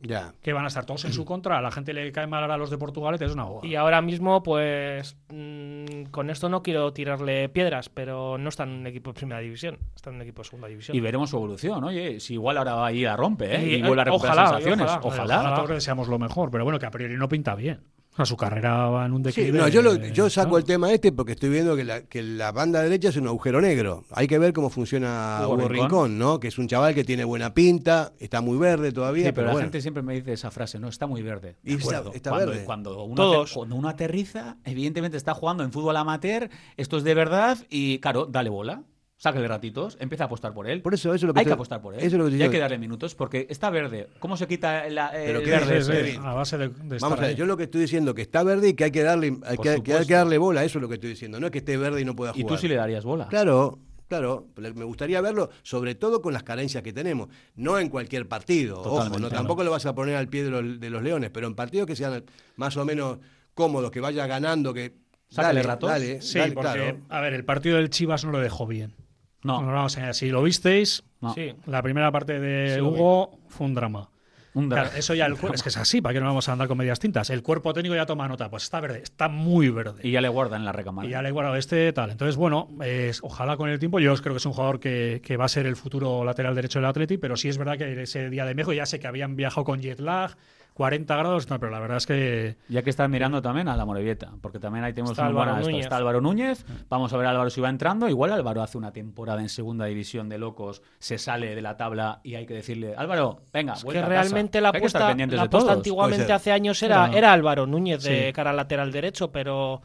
Ya. 0.00 0.32
que 0.42 0.52
van 0.52 0.64
a 0.64 0.68
estar 0.68 0.86
todos 0.86 1.04
en 1.04 1.12
su 1.12 1.24
contra. 1.24 1.58
A 1.58 1.62
la 1.62 1.70
gente 1.70 1.92
le 1.92 2.10
cae 2.12 2.26
mal 2.26 2.50
a 2.50 2.56
los 2.56 2.70
de 2.70 2.78
Portugal, 2.78 3.14
es 3.20 3.32
una 3.32 3.44
boba. 3.44 3.66
Y 3.66 3.74
ahora 3.74 4.00
mismo, 4.00 4.42
pues 4.42 5.16
mm, 5.28 6.04
con 6.10 6.30
esto 6.30 6.48
no 6.48 6.62
quiero 6.62 6.92
tirarle 6.92 7.48
piedras, 7.48 7.88
pero 7.88 8.38
no 8.38 8.48
está 8.48 8.62
en 8.62 8.70
un 8.70 8.86
equipo 8.86 9.12
de 9.12 9.18
primera 9.18 9.40
división, 9.40 9.78
está 9.96 10.10
en 10.10 10.16
un 10.16 10.22
equipo 10.22 10.42
de 10.42 10.48
segunda 10.48 10.68
división. 10.68 10.96
Y 10.96 11.00
veremos 11.00 11.30
su 11.30 11.36
evolución. 11.36 11.82
Oye, 11.84 12.20
si 12.20 12.34
igual 12.34 12.56
ahora 12.58 12.74
va 12.74 12.86
a 12.86 12.92
ir 12.92 13.08
a 13.08 13.16
rompe, 13.16 13.54
¿eh? 13.56 13.66
Y, 13.66 13.74
Y, 13.76 13.82
vuelve 13.82 14.00
a 14.00 14.02
eh, 14.02 14.04
recuperar 14.06 14.34
ojalá, 14.38 14.48
sensaciones. 14.48 14.86
ojalá. 14.86 15.00
Ojalá. 15.06 15.40
Ojalá 15.40 15.54
todos 15.56 15.68
deseamos 15.70 16.08
lo 16.08 16.18
mejor, 16.18 16.50
pero 16.50 16.64
bueno, 16.64 16.78
que 16.78 16.86
a 16.86 16.90
priori 16.90 17.16
no 17.16 17.28
pinta 17.28 17.54
bien. 17.54 17.80
Sea, 18.18 18.26
su 18.26 18.36
carrera 18.36 18.88
va 18.88 19.06
en 19.06 19.12
un 19.12 19.20
Sí, 19.22 19.42
declive. 19.42 19.58
no, 19.58 19.68
yo, 19.68 19.80
lo- 19.80 19.94
yo 19.94 20.28
saco 20.28 20.50
¿no? 20.50 20.58
el 20.58 20.64
tema 20.64 20.92
este 20.92 21.12
porque 21.12 21.32
estoy 21.32 21.50
viendo 21.50 21.76
que 21.76 21.84
la, 21.84 22.02
que 22.02 22.20
la 22.20 22.50
banda 22.50 22.82
derecha 22.82 23.10
es 23.10 23.16
un 23.16 23.28
agujero 23.28 23.60
negro. 23.60 24.04
Hay 24.10 24.26
que 24.26 24.38
ver 24.40 24.52
cómo 24.52 24.70
funciona 24.70 25.38
Hugo 25.44 25.54
Hugo 25.54 25.68
Rincón. 25.68 25.88
Rincón, 25.88 26.18
¿no? 26.18 26.40
Que 26.40 26.48
es 26.48 26.58
un 26.58 26.66
chaval 26.66 26.96
que 26.96 27.04
tiene 27.04 27.22
buena 27.22 27.54
pinta, 27.54 28.12
está 28.18 28.40
muy 28.40 28.58
verde 28.58 28.90
todavía. 28.90 29.26
Sí, 29.26 29.32
pero, 29.32 29.46
la 29.46 29.52
bueno. 29.52 29.66
gente 29.66 29.80
siempre 29.80 30.02
me 30.02 30.14
dice 30.14 30.32
esa 30.32 30.50
frase, 30.50 30.80
no, 30.80 30.88
está 30.88 31.06
muy 31.06 31.22
verde. 31.22 31.58
Y 31.62 31.74
está- 31.74 32.02
cuando, 32.02 32.46
verde. 32.46 32.64
Cuando 32.64 33.04
uno, 33.04 33.14
Todos. 33.14 33.52
cuando 33.52 33.76
uno 33.76 33.88
aterriza, 33.88 34.56
evidentemente 34.64 35.16
está 35.16 35.32
jugando 35.34 35.62
en 35.62 35.70
fútbol 35.70 35.96
amateur, 35.96 36.50
esto 36.76 36.96
es 36.96 37.04
de 37.04 37.14
verdad 37.14 37.58
y, 37.70 38.00
claro, 38.00 38.26
dale 38.26 38.50
bola, 38.50 38.82
sácale 39.18 39.46
ratitos, 39.48 39.98
empieza 40.00 40.24
a 40.24 40.26
apostar 40.26 40.54
por 40.54 40.66
él. 40.68 40.80
Por 40.80 40.94
eso, 40.94 41.10
eso 41.12 41.26
es 41.26 41.28
lo 41.28 41.34
que 41.34 41.40
Hay 41.40 41.46
que 41.46 41.52
apostar 41.52 41.82
por 41.82 41.92
él. 41.92 41.98
eso 42.00 42.06
es 42.06 42.12
lo 42.14 42.28
que 42.28 42.36
y 42.36 42.38
yo- 42.38 42.44
hay 42.44 42.50
que 42.50 42.58
darle 42.58 42.78
minutos 42.78 43.14
porque 43.14 43.46
está 43.50 43.68
verde. 43.68 44.08
¿Cómo 44.20 44.36
se 44.36 44.46
quita 44.46 44.88
la- 44.88 45.10
Pero 45.12 45.40
el 45.40 45.44
¿qué 45.44 45.50
verde? 45.50 46.18
A 46.22 46.32
base 46.34 46.56
de, 46.56 46.68
de 46.68 46.74
Vamos 46.74 46.92
estar 47.02 47.12
a 47.12 47.16
ver, 47.20 47.30
ahí. 47.30 47.34
yo 47.34 47.44
lo 47.44 47.56
que 47.56 47.64
estoy 47.64 47.80
diciendo 47.82 48.14
que 48.14 48.22
está 48.22 48.42
verde 48.44 48.68
y 48.70 48.74
que 48.74 48.84
hay 48.84 48.90
que 48.92 49.02
darle, 49.02 49.36
hay 49.44 49.56
que, 49.58 49.62
que 49.64 49.68
hay 49.70 49.76
supuesto. 49.76 50.06
que 50.06 50.14
darle 50.14 50.38
bola, 50.38 50.64
eso 50.64 50.78
es 50.78 50.82
lo 50.82 50.88
que 50.88 50.94
estoy 50.94 51.10
diciendo, 51.10 51.38
no 51.40 51.46
es 51.46 51.52
que 51.52 51.58
esté 51.58 51.76
verde 51.76 52.00
y 52.00 52.04
no 52.04 52.14
pueda 52.16 52.32
Y 52.34 52.42
jugar. 52.42 52.56
tú 52.56 52.60
sí 52.60 52.68
le 52.68 52.76
darías 52.76 53.04
bola. 53.04 53.26
Claro, 53.26 53.80
claro, 54.06 54.46
me 54.56 54.84
gustaría 54.84 55.20
verlo, 55.20 55.50
sobre 55.62 55.96
todo 55.96 56.22
con 56.22 56.32
las 56.32 56.44
carencias 56.44 56.82
que 56.84 56.92
tenemos, 56.92 57.28
no 57.56 57.78
en 57.80 57.88
cualquier 57.88 58.28
partido, 58.28 58.80
ojo, 58.80 59.04
no, 59.04 59.10
claro. 59.16 59.30
tampoco 59.30 59.64
lo 59.64 59.72
vas 59.72 59.84
a 59.86 59.94
poner 59.96 60.14
al 60.14 60.28
pie 60.28 60.44
de 60.44 60.50
los, 60.50 60.78
de 60.80 60.90
los 60.90 61.02
leones, 61.02 61.30
pero 61.30 61.48
en 61.48 61.56
partidos 61.56 61.88
que 61.88 61.96
sean 61.96 62.22
más 62.54 62.76
o 62.76 62.84
menos 62.84 63.18
cómodos, 63.54 63.90
que 63.90 63.98
vaya 64.00 64.28
ganando, 64.28 64.72
que 64.72 64.94
Sácale 65.30 65.56
dale, 65.58 65.62
ratos. 65.68 65.90
dale, 65.90 66.22
Sí, 66.22 66.38
dale, 66.38 66.52
porque, 66.52 66.72
claro. 66.72 66.98
a 67.10 67.20
ver, 67.20 67.34
el 67.34 67.44
partido 67.44 67.76
del 67.76 67.90
Chivas 67.90 68.24
no 68.24 68.30
lo 68.30 68.38
dejó 68.38 68.66
bien. 68.66 68.94
No, 69.42 69.60
No, 69.62 69.68
vamos 69.72 69.96
a 69.98 70.12
si 70.14 70.30
lo 70.30 70.42
visteis, 70.42 71.04
no. 71.20 71.32
Sí. 71.34 71.54
la 71.66 71.82
primera 71.82 72.10
parte 72.10 72.40
de 72.40 72.74
Sí, 72.76 72.80
Hugo 72.80 73.38
fue 73.48 73.66
un 73.66 73.74
drama. 73.74 74.10
Un 74.54 74.66
Claro, 74.68 74.84
drama. 74.86 74.98
eso 74.98 75.14
ya 75.14 75.26
el 75.26 75.36
cuerpo, 75.36 75.54
es 75.54 75.62
que 75.62 75.68
es 75.68 75.76
así, 75.76 76.00
¿para 76.00 76.14
qué 76.14 76.20
no 76.20 76.26
vamos 76.26 76.48
a 76.48 76.52
andar 76.52 76.66
con 76.66 76.76
medias 76.78 76.98
tintas? 76.98 77.30
El 77.30 77.42
cuerpo 77.44 77.72
técnico 77.72 77.94
ya 77.94 78.06
toma 78.06 78.26
nota, 78.26 78.50
pues 78.50 78.64
está 78.64 78.80
verde, 78.80 79.00
está 79.04 79.28
muy 79.28 79.68
verde. 79.68 80.00
Y 80.02 80.10
ya 80.10 80.20
le 80.20 80.28
guardan 80.28 80.62
en 80.62 80.64
la 80.64 80.72
recámara. 80.72 81.06
Y 81.06 81.12
ya 81.12 81.22
le 81.22 81.28
he 81.28 81.32
guardado 81.32 81.54
este 81.54 81.92
tal. 81.92 82.10
Entonces, 82.10 82.34
bueno, 82.36 82.68
es- 82.84 83.20
ojalá 83.22 83.56
con 83.56 83.68
el 83.70 83.78
tiempo. 83.78 84.00
Yo 84.00 84.12
creo 84.16 84.34
que 84.34 84.38
es 84.38 84.46
un 84.46 84.52
jugador 84.54 84.80
que, 84.80 85.20
que 85.22 85.36
va 85.36 85.44
a 85.44 85.48
ser 85.48 85.66
el 85.66 85.76
futuro 85.76 86.24
lateral 86.24 86.56
derecho 86.56 86.80
del 86.80 86.86
Atleti, 86.86 87.18
pero 87.18 87.36
sí 87.36 87.48
es 87.48 87.58
verdad 87.58 87.78
que 87.78 88.02
ese 88.02 88.30
día 88.30 88.44
de 88.46 88.54
México 88.56 88.72
ya 88.72 88.86
sé 88.86 88.98
que 88.98 89.06
habían 89.06 89.36
viajado 89.36 89.64
con 89.64 89.80
jet 89.80 90.00
lag, 90.00 90.32
40 90.78 91.16
grados, 91.16 91.50
no, 91.50 91.58
pero 91.60 91.70
la 91.70 91.80
verdad 91.80 91.98
es 91.98 92.06
que 92.06 92.56
Ya 92.68 92.82
que 92.82 92.88
estás 92.90 93.10
mirando 93.10 93.42
también 93.42 93.68
a 93.68 93.76
la 93.76 93.84
Morevieta, 93.84 94.30
porque 94.40 94.58
también 94.58 94.84
ahí 94.84 94.92
tenemos 94.94 95.10
Está 95.10 95.24
muy 95.24 95.34
buena 95.34 95.50
Álvaro. 95.56 95.66
Núñez. 95.66 95.82
Está 95.84 95.96
Álvaro 95.98 96.20
Núñez, 96.22 96.64
vamos 96.88 97.12
a 97.12 97.16
ver 97.18 97.26
a 97.26 97.30
Álvaro 97.30 97.50
si 97.50 97.60
va 97.60 97.68
entrando. 97.68 98.08
Igual 98.08 98.32
Álvaro 98.32 98.62
hace 98.62 98.78
una 98.78 98.92
temporada 98.92 99.42
en 99.42 99.48
segunda 99.50 99.84
división 99.84 100.28
de 100.30 100.38
locos, 100.38 100.80
se 100.98 101.18
sale 101.18 101.54
de 101.54 101.60
la 101.62 101.76
tabla 101.76 102.20
y 102.22 102.36
hay 102.36 102.46
que 102.46 102.54
decirle, 102.54 102.94
Álvaro, 102.96 103.40
venga, 103.52 103.74
Es 103.74 103.84
que 103.84 103.90
a 103.90 104.02
casa". 104.02 104.06
realmente 104.08 104.60
la 104.60 104.68
apuesta, 104.70 105.14
la 105.14 105.42
apuesta 105.42 105.72
antiguamente 105.72 106.16
Puede 106.18 106.26
ser. 106.28 106.36
hace 106.36 106.52
años 106.52 106.82
era, 106.82 107.10
era 107.12 107.32
Álvaro 107.32 107.66
Núñez 107.66 108.02
de 108.04 108.26
Sí. 108.28 108.32
cara 108.32 108.50
al 108.50 108.56
lateral 108.56 108.92
derecho, 108.92 109.32
pero 109.32 109.82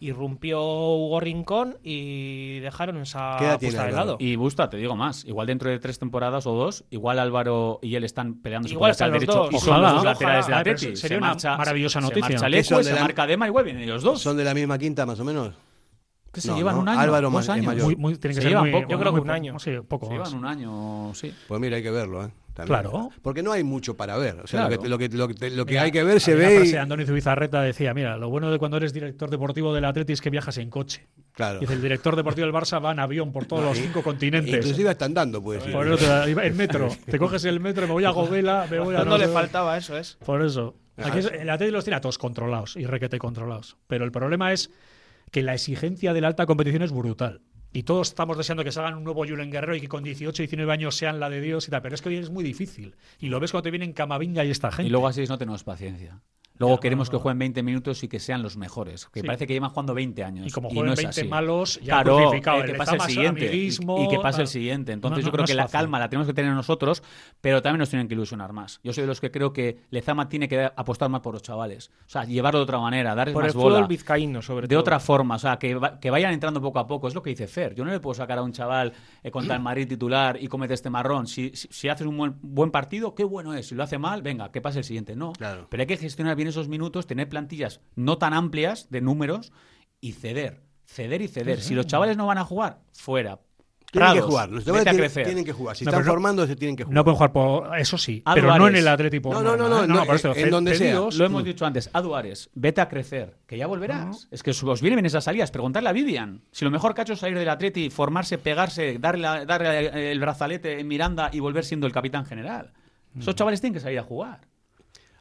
irrumpió 0.00 0.60
Hugo 0.62 1.20
Rincón 1.20 1.76
y 1.84 2.58
dejaron 2.60 2.96
esa 3.02 3.36
¿Qué 3.38 3.44
edad 3.44 3.58
tiene 3.58 3.74
apuesta 3.76 3.82
de 3.82 3.88
Álvaro? 3.90 4.04
lado. 4.06 4.16
Y 4.18 4.34
Busta, 4.36 4.68
te 4.70 4.76
digo 4.78 4.96
más, 4.96 5.24
igual 5.26 5.46
dentro 5.46 5.70
de 5.70 5.78
tres 5.78 5.98
temporadas 5.98 6.46
o 6.46 6.52
dos, 6.54 6.84
igual 6.90 7.18
Álvaro 7.18 7.78
y 7.82 7.94
él 7.94 8.04
están 8.04 8.40
peleándose 8.40 8.74
Igual 8.74 8.94
por 8.96 9.06
el 9.06 9.12
derecho 9.12 9.32
dos. 9.32 9.52
y 9.52 9.58
son 9.58 9.68
Ojalá, 9.70 9.88
los 9.88 9.96
ojalá. 9.98 10.12
laterales 10.12 10.46
de 10.46 10.54
Atleti. 10.54 10.96
sería 10.96 10.96
Se 10.96 11.16
una 11.18 11.26
marcha- 11.28 11.56
maravillosa 11.56 12.00
se 12.00 12.06
noticia. 12.06 12.28
marcha 12.30 12.48
Lecu, 12.48 12.64
son 12.68 12.78
de 12.78 12.84
se 12.84 12.92
la- 12.94 13.00
marca 13.02 13.26
Dema, 13.26 13.46
igual 13.46 13.64
vienen 13.64 13.82
ellos 13.84 14.02
dos. 14.02 14.20
¿Son 14.20 14.36
de 14.36 14.44
la 14.44 14.54
misma 14.54 14.78
quinta 14.78 15.04
más 15.06 15.20
o 15.20 15.24
menos? 15.24 15.54
que 16.32 16.40
se 16.40 16.46
No, 16.48 16.56
llevan 16.56 16.76
no, 16.76 16.82
un 16.82 16.88
año, 16.88 17.00
Álvaro 17.00 17.28
dos 17.28 17.48
años. 17.48 17.66
mayor. 17.66 17.84
muy, 17.86 17.96
muy- 17.96 18.16
tiene 18.16 18.34
que 18.36 18.40
Se 18.40 18.42
ser 18.42 18.50
llevan 18.52 18.70
muy, 18.70 18.72
poco, 18.80 18.88
Yo 18.92 18.98
creo 19.00 19.12
que 19.14 19.20
un 19.20 19.30
año. 19.30 19.58
Sí, 19.58 19.72
poco 19.88 20.06
Se 20.06 20.12
llevan 20.12 20.32
un 20.34 20.44
año, 20.46 21.12
sí. 21.12 21.34
Pues 21.48 21.60
mira, 21.60 21.76
hay 21.76 21.82
que 21.82 21.90
verlo, 21.90 22.24
¿eh? 22.24 22.30
También. 22.54 22.80
Claro. 22.80 23.10
Porque 23.22 23.42
no 23.42 23.52
hay 23.52 23.62
mucho 23.64 23.96
para 23.96 24.16
ver. 24.18 24.40
O 24.42 24.46
sea, 24.46 24.66
Claro. 24.68 24.76
lo, 24.76 24.82
que, 24.82 24.88
lo, 24.88 24.98
que, 24.98 25.08
lo, 25.08 25.28
que- 25.28 25.50
lo 25.50 25.64
que 25.66 25.72
Mira, 25.72 25.82
hay 25.82 25.92
que 25.92 26.02
ver 26.04 26.20
se 26.20 26.34
ve. 26.34 26.56
frase 26.56 26.70
y- 26.72 26.76
Antonio 26.76 27.06
Zubizarreta 27.06 27.62
decía, 27.62 27.94
mira, 27.94 28.16
lo 28.16 28.28
bueno 28.28 28.50
de 28.50 28.58
cuando 28.58 28.76
eres 28.76 28.92
director 28.92 29.30
deportivo 29.30 29.72
del 29.74 29.84
Atleti 29.84 30.12
es 30.12 30.20
que 30.20 30.30
viajas 30.30 30.58
en 30.58 30.68
coche. 30.68 31.06
Claro. 31.32 31.60
Dice, 31.60 31.72
el 31.74 31.80
director 31.82 32.16
deportivo 32.16 32.46
del 32.46 32.54
Barça 32.54 32.84
va 32.84 32.90
en 32.92 32.98
avión 32.98 33.32
por 33.32 33.46
todos 33.46 33.64
los 33.64 33.78
cinco 33.78 34.02
continentes. 34.02 34.52
Inclusive 34.54 34.90
hasta 34.90 35.04
andando, 35.04 35.42
puede 35.42 35.60
ser. 35.60 35.72
Por 35.72 35.86
eso 35.86 35.96
te- 36.24 36.46
en 36.46 36.56
metro. 36.56 36.88
Te 37.06 37.18
coges 37.18 37.44
el 37.44 37.60
metro, 37.60 37.86
me 37.86 37.92
voy 37.92 38.04
a 38.04 38.10
Govela, 38.10 38.66
me 38.70 38.78
voy 38.80 38.94
a... 38.94 38.98
No 38.98 39.04
no 39.10 39.18
le 39.18 39.28
faltaba 39.28 39.76
eso, 39.78 39.96
es. 39.96 40.16
Por 40.24 40.42
eso. 40.42 40.74
Ah, 40.98 41.04
Aquí 41.06 41.20
es- 41.20 41.26
el 41.32 41.48
Atleti 41.48 41.72
los 41.72 41.84
tiene 41.84 41.96
a 41.96 42.00
todos 42.00 42.18
controlados 42.18 42.76
y 42.76 42.84
requete 42.84 43.18
controlados. 43.18 43.76
Pero 43.86 44.04
el 44.04 44.12
problema 44.12 44.52
es 44.52 44.70
que 45.30 45.42
la 45.42 45.54
exigencia 45.54 46.12
de 46.12 46.20
la 46.20 46.26
alta 46.26 46.44
competición 46.44 46.82
es 46.82 46.90
brutal. 46.92 47.40
Y 47.72 47.84
todos 47.84 48.08
estamos 48.08 48.36
deseando 48.36 48.64
que 48.64 48.72
salgan 48.72 48.96
un 48.96 49.04
nuevo 49.04 49.24
Julen 49.24 49.50
Guerrero 49.50 49.76
y 49.76 49.80
que 49.80 49.88
con 49.88 50.02
18, 50.02 50.42
19 50.42 50.72
años 50.72 50.96
sean 50.96 51.20
la 51.20 51.30
de 51.30 51.40
Dios 51.40 51.68
y 51.68 51.70
tal. 51.70 51.82
Pero 51.82 51.94
es 51.94 52.02
que 52.02 52.08
hoy 52.08 52.16
es 52.16 52.30
muy 52.30 52.42
difícil. 52.42 52.96
Y 53.18 53.28
lo 53.28 53.38
ves 53.38 53.52
cuando 53.52 53.64
te 53.64 53.70
vienen 53.70 53.92
Camavinga 53.92 54.44
y 54.44 54.50
esta 54.50 54.72
gente. 54.72 54.88
Y 54.88 54.90
luego 54.90 55.06
así 55.06 55.24
no 55.26 55.38
tenemos 55.38 55.62
paciencia. 55.62 56.20
Luego 56.60 56.76
Ya, 56.76 56.80
queremos 56.82 57.08
no, 57.08 57.10
que 57.10 57.16
no. 57.16 57.20
jueguen 57.22 57.38
20 57.40 57.62
minutos 57.64 58.02
y 58.04 58.08
que 58.08 58.20
sean 58.20 58.42
los 58.42 58.56
mejores. 58.56 59.06
Que 59.06 59.20
Sí. 59.22 59.26
parece 59.26 59.46
que 59.48 59.54
llevan 59.54 59.70
jugando 59.70 59.94
20 59.94 60.22
años. 60.22 60.46
Y 60.46 60.50
como 60.50 60.68
no 60.68 60.74
jueguen 60.74 60.92
es 60.92 60.98
20 60.98 61.20
así. 61.22 61.28
malos, 61.28 61.80
ya 61.80 62.02
claro, 62.02 62.16
crucificado. 62.18 62.58
eh, 62.58 62.60
El 62.60 62.66
que 62.72 62.74
pase 62.78 62.94
el 62.94 63.00
siguiente. 63.00 63.56
y- 63.56 63.66
y, 64.04 64.08
que 64.08 64.18
pase 64.20 64.42
el 64.42 64.46
siguiente. 64.46 64.92
Entonces 64.92 65.24
No, 65.24 65.24
yo 65.26 65.32
creo 65.32 65.42
no 65.42 65.46
que 65.46 65.54
la 65.54 65.62
fácil. 65.64 65.72
calma 65.80 65.98
la 65.98 66.08
tenemos 66.10 66.26
que 66.28 66.34
tener 66.34 66.52
nosotros, 66.52 67.02
pero 67.40 67.62
también 67.62 67.78
nos 67.80 67.88
tienen 67.90 68.06
que 68.06 68.14
ilusionar 68.14 68.52
más. 68.52 68.78
Yo 68.84 68.92
soy 68.92 69.00
de 69.02 69.06
los 69.08 69.20
que 69.20 69.30
creo 69.30 69.52
que 69.52 69.80
Lezama 69.90 70.28
tiene 70.28 70.46
que 70.48 70.62
apostar 70.76 71.08
más 71.08 71.22
por 71.22 71.32
los 71.32 71.42
chavales. 71.42 71.90
O 72.06 72.08
sea, 72.10 72.24
llevarlo 72.24 72.58
de 72.60 72.64
otra 72.64 72.78
manera, 72.78 73.14
darles 73.14 73.32
Por 73.32 73.42
más 73.44 73.48
el 73.48 73.54
fútbol 73.58 73.72
bola. 73.72 73.86
vizcaíno, 73.86 74.42
sobre 74.42 74.68
De 74.68 74.74
todo. 74.74 74.80
otra 74.80 75.00
forma, 75.00 75.36
o 75.36 75.38
sea, 75.38 75.58
que, 75.58 75.74
va- 75.76 75.98
que 75.98 76.10
vayan 76.10 76.32
entrando 76.34 76.60
poco 76.60 76.78
a 76.78 76.86
poco. 76.86 77.08
Es 77.08 77.14
lo 77.14 77.22
que 77.22 77.30
dice 77.30 77.46
Fer. 77.46 77.74
Yo 77.74 77.86
no 77.86 77.90
le 77.90 78.00
puedo 78.00 78.12
sacar 78.12 78.36
a 78.36 78.42
un 78.42 78.52
chaval 78.52 78.92
eh, 79.22 79.30
contra 79.30 79.54
el 79.56 79.62
Madrid 79.62 79.88
titular 79.88 80.36
y 80.38 80.46
comete 80.48 80.74
este 80.74 80.90
marrón. 80.90 81.26
Si, 81.26 81.52
si, 81.54 81.68
si 81.70 81.88
haces 81.88 82.06
un 82.06 82.18
buen, 82.18 82.36
buen 82.42 82.70
partido, 82.70 83.14
qué 83.14 83.24
bueno 83.24 83.54
es. 83.54 83.68
Si 83.68 83.74
lo 83.74 83.82
hace 83.82 83.96
mal, 83.96 84.20
venga, 84.20 84.52
que 84.52 84.60
pase 84.60 84.78
el 84.80 84.84
siguiente. 84.84 85.16
No. 85.16 85.32
Claro. 85.32 85.66
Pero 85.70 85.80
hay 85.82 85.86
que 85.86 85.96
gestionar 85.96 86.36
bien 86.36 86.49
esos 86.50 86.68
minutos, 86.68 87.06
tener 87.06 87.28
plantillas 87.28 87.80
no 87.96 88.18
tan 88.18 88.32
amplias 88.34 88.88
de 88.90 89.00
números 89.00 89.52
y 90.00 90.12
ceder. 90.12 90.62
Ceder 90.84 91.22
y 91.22 91.28
ceder. 91.28 91.60
Si 91.60 91.74
los 91.74 91.86
chavales 91.86 92.16
no 92.16 92.26
van 92.26 92.38
a 92.38 92.44
jugar, 92.44 92.80
fuera. 92.92 93.38
Tienen 93.92 94.08
que 94.12 94.14
Prados, 94.18 94.30
jugar. 94.30 94.50
Los 94.50 94.64
chavales 94.64 94.84
tienen, 94.84 95.00
crecer. 95.00 95.24
tienen 95.24 95.44
que 95.44 95.52
jugar. 95.52 95.74
Si 95.76 95.84
No, 95.84 95.90
están 95.90 96.04
no- 96.04 96.10
formando, 96.12 96.46
se 96.46 96.54
tienen 96.54 96.76
que 96.76 96.84
jugar. 96.84 96.94
No 96.94 97.02
pueden 97.02 97.16
jugar 97.16 97.32
por. 97.32 97.76
Eso 97.76 97.98
sí, 97.98 98.22
A 98.24 98.34
pero 98.34 98.56
no 98.56 98.68
en 98.68 98.76
el 98.76 98.86
Atlético. 98.86 99.32
No, 99.32 99.42
no, 99.42 99.56
no, 99.56 99.68
no, 99.68 99.84
no, 99.84 100.04
por 100.04 100.14
eso, 100.14 100.32
en 100.36 100.48
donde 100.48 100.76
sea. 100.76 100.94
Lo 100.94 101.24
hemos 101.24 101.42
dicho 101.42 101.66
antes. 101.66 101.90
A 101.92 102.00
Duárez, 102.00 102.50
vete 102.54 102.80
a 102.80 102.88
crecer, 102.88 103.36
que 103.48 103.56
ya 103.58 103.66
volverás. 103.66 104.28
Es 104.30 104.44
que 104.44 104.50
os 104.52 104.80
vienen 104.80 105.06
esas 105.06 105.24
salidas. 105.24 105.50
Preguntarle 105.50 105.88
a 105.88 105.92
Vivian. 105.92 106.42
Si 106.52 106.64
lo 106.64 106.70
mejor 106.70 106.94
que 106.94 107.02
hecho 107.02 107.14
es 107.14 107.18
salir 107.18 107.36
del 107.36 107.48
Atleti, 107.48 107.90
formarse, 107.90 108.38
pegarse, 108.38 108.96
darle, 109.00 109.22
la- 109.22 109.44
darle 109.44 110.12
el 110.12 110.20
brazalete 110.20 110.78
en 110.78 110.86
Miranda 110.86 111.30
y 111.32 111.40
volver 111.40 111.64
siendo 111.64 111.88
el 111.88 111.92
capitán 111.92 112.24
general. 112.26 112.72
Esos 113.18 113.34
chavales 113.34 113.60
tienen 113.60 113.74
que 113.74 113.80
salir 113.80 113.98
a 113.98 114.04
jugar. 114.04 114.42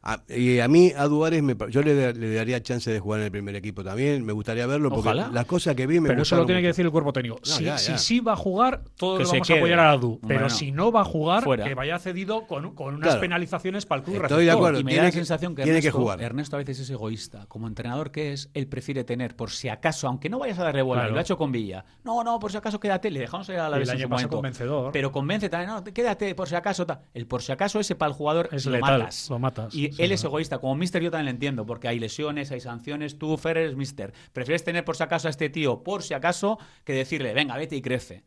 A, 0.01 0.21
y 0.29 0.59
a 0.59 0.67
mí, 0.69 0.93
a 0.95 1.05
Duárez, 1.07 1.43
me 1.43 1.57
yo 1.69 1.81
le, 1.81 1.93
da- 1.93 2.11
le 2.13 2.33
daría 2.33 2.63
chance 2.63 2.89
de 2.89 2.99
jugar 3.01 3.19
en 3.19 3.25
el 3.25 3.31
primer 3.31 3.53
equipo 3.57 3.83
también. 3.83 4.25
Me 4.25 4.31
gustaría 4.31 4.65
verlo 4.65 4.89
porque 4.89 5.09
Ojalá. 5.09 5.29
las 5.33 5.45
cosas 5.45 5.75
que 5.75 5.85
vi 5.87 5.99
me 5.99 6.07
Pero 6.07 6.21
eso 6.21 6.37
lo 6.37 6.45
tiene 6.45 6.61
que 6.61 6.67
decir 6.67 6.85
el 6.85 6.91
cuerpo 6.91 7.11
técnico. 7.11 7.35
No, 7.39 7.45
si, 7.45 7.65
ya, 7.65 7.77
si 7.77 7.91
ya. 7.91 7.97
sí 7.97 8.19
va 8.21 8.31
a 8.33 8.35
jugar, 8.37 8.83
todos 8.97 9.27
se 9.27 9.35
vamos 9.35 9.47
quede. 9.47 9.57
a 9.57 9.59
apoyar 9.61 9.79
a 9.79 9.91
Adu. 9.91 10.19
Pero 10.25 10.39
Bueno. 10.41 10.49
si 10.49 10.71
no 10.71 10.91
va 10.93 11.01
a 11.01 11.03
jugar, 11.03 11.43
Fuera. 11.43 11.65
que 11.65 11.73
vaya 11.75 11.99
cedido 11.99 12.47
con, 12.47 12.73
con 12.75 12.95
unas 12.95 13.07
Claro. 13.09 13.21
penalizaciones 13.21 13.85
para 13.85 13.99
el 13.99 14.05
club 14.05 14.21
Estoy 14.23 14.45
de 14.45 14.51
acuerdo. 14.51 14.79
y 14.79 14.83
me 14.85 14.91
tiene 14.91 15.01
da 15.01 15.07
la 15.07 15.11
que- 15.11 15.17
sensación 15.17 15.53
que 15.53 15.63
tiene 15.63 15.81
que 15.81 15.87
Ernesto, 15.87 15.99
jugar. 16.01 16.21
Ernesto 16.21 16.55
a 16.55 16.59
veces 16.59 16.79
es 16.79 16.89
egoísta. 16.89 17.45
Como 17.49 17.67
entrenador 17.67 18.11
que 18.11 18.31
es, 18.31 18.49
él 18.53 18.67
prefiere 18.67 19.03
tener, 19.03 19.35
por 19.35 19.51
si 19.51 19.67
acaso, 19.67 20.07
aunque 20.07 20.29
no 20.29 20.39
vayas 20.39 20.59
a 20.59 20.63
darle 20.63 20.81
bola, 20.81 21.01
Claro. 21.01 21.09
y 21.11 21.13
lo 21.13 21.19
ha 21.19 21.21
hecho 21.23 21.37
con 21.37 21.51
Villa. 21.51 21.83
No, 22.05 22.23
no, 22.23 22.39
por 22.39 22.51
si 22.51 22.57
acaso 22.57 22.79
quédate, 22.79 23.11
le 23.11 23.19
dejamos 23.19 23.49
ir 23.49 23.55
a 23.57 23.67
la 23.69 23.77
vez 23.77 23.89
el 23.89 23.95
en 23.95 23.97
año 23.99 24.05
su 24.05 24.09
pasado 24.11 24.27
momento. 24.29 24.35
convencedor. 24.37 24.91
Pero 24.93 25.11
convence 25.11 25.49
también, 25.49 25.71
no, 25.71 25.83
quédate, 25.83 26.33
por 26.35 26.47
si 26.47 26.55
acaso. 26.55 26.85
tal. 26.85 27.01
El 27.13 27.27
por 27.27 27.41
si 27.41 27.51
acaso 27.51 27.81
ese 27.81 27.95
para 27.95 28.11
el 28.11 28.15
jugador 28.15 28.47
Es 28.53 28.65
lo 28.65 28.71
letal, 28.71 28.99
matas. 28.99 29.29
lo 29.29 29.39
matas, 29.39 29.75
Y 29.75 29.89
sí, 29.99 30.03
él 30.05 30.11
es 30.11 30.23
egoísta. 30.23 30.57
Como 30.59 30.75
Mister 30.75 31.01
yo 31.01 31.11
también 31.11 31.25
lo 31.25 31.31
entiendo, 31.31 31.65
porque 31.65 31.87
hay 31.87 31.99
lesiones, 31.99 32.51
hay 32.51 32.59
sanciones. 32.59 33.17
Tú, 33.17 33.37
Fer, 33.37 33.57
eres 33.57 33.75
Mister. 33.75 34.13
Prefieres 34.33 34.63
tener 34.63 34.83
por 34.85 34.95
si 34.95 35.03
acaso 35.03 35.27
a 35.27 35.31
este 35.31 35.49
tío, 35.49 35.83
por 35.83 36.03
si 36.03 36.13
acaso, 36.13 36.57
que 36.83 36.93
decirle, 36.93 37.33
venga, 37.33 37.55
vete 37.57 37.75
y 37.75 37.81
crece. 37.81 38.23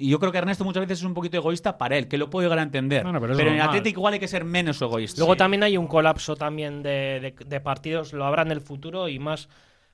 Y 0.00 0.10
yo 0.10 0.20
creo 0.20 0.30
que 0.30 0.38
Ernesto 0.38 0.64
muchas 0.64 0.82
veces 0.82 1.00
es 1.00 1.04
un 1.04 1.14
poquito 1.14 1.36
egoísta 1.38 1.76
para 1.76 1.96
él, 1.98 2.06
que 2.06 2.18
lo 2.18 2.30
puedo 2.30 2.44
llegar 2.46 2.60
a 2.60 2.62
entender. 2.62 3.02
Bueno, 3.02 3.20
pero 3.20 3.32
es 3.32 3.38
en. 3.40 3.60
Atlético 3.60 3.98
igual 4.00 4.14
hay 4.14 4.20
que 4.20 4.28
ser 4.28 4.44
menos 4.44 4.80
egoísta. 4.80 5.18
Luego 5.18 5.32
Sí. 5.32 5.38
también 5.38 5.64
hay 5.64 5.76
un 5.76 5.88
colapso 5.88 6.36
también 6.36 6.82
de, 6.84 7.18
de- 7.20 7.44
de 7.44 7.60
partidos, 7.60 8.12
lo 8.12 8.24
habrá 8.24 8.42
en 8.42 8.52
el 8.52 8.60
futuro 8.60 9.08
y 9.08 9.18
más. 9.18 9.48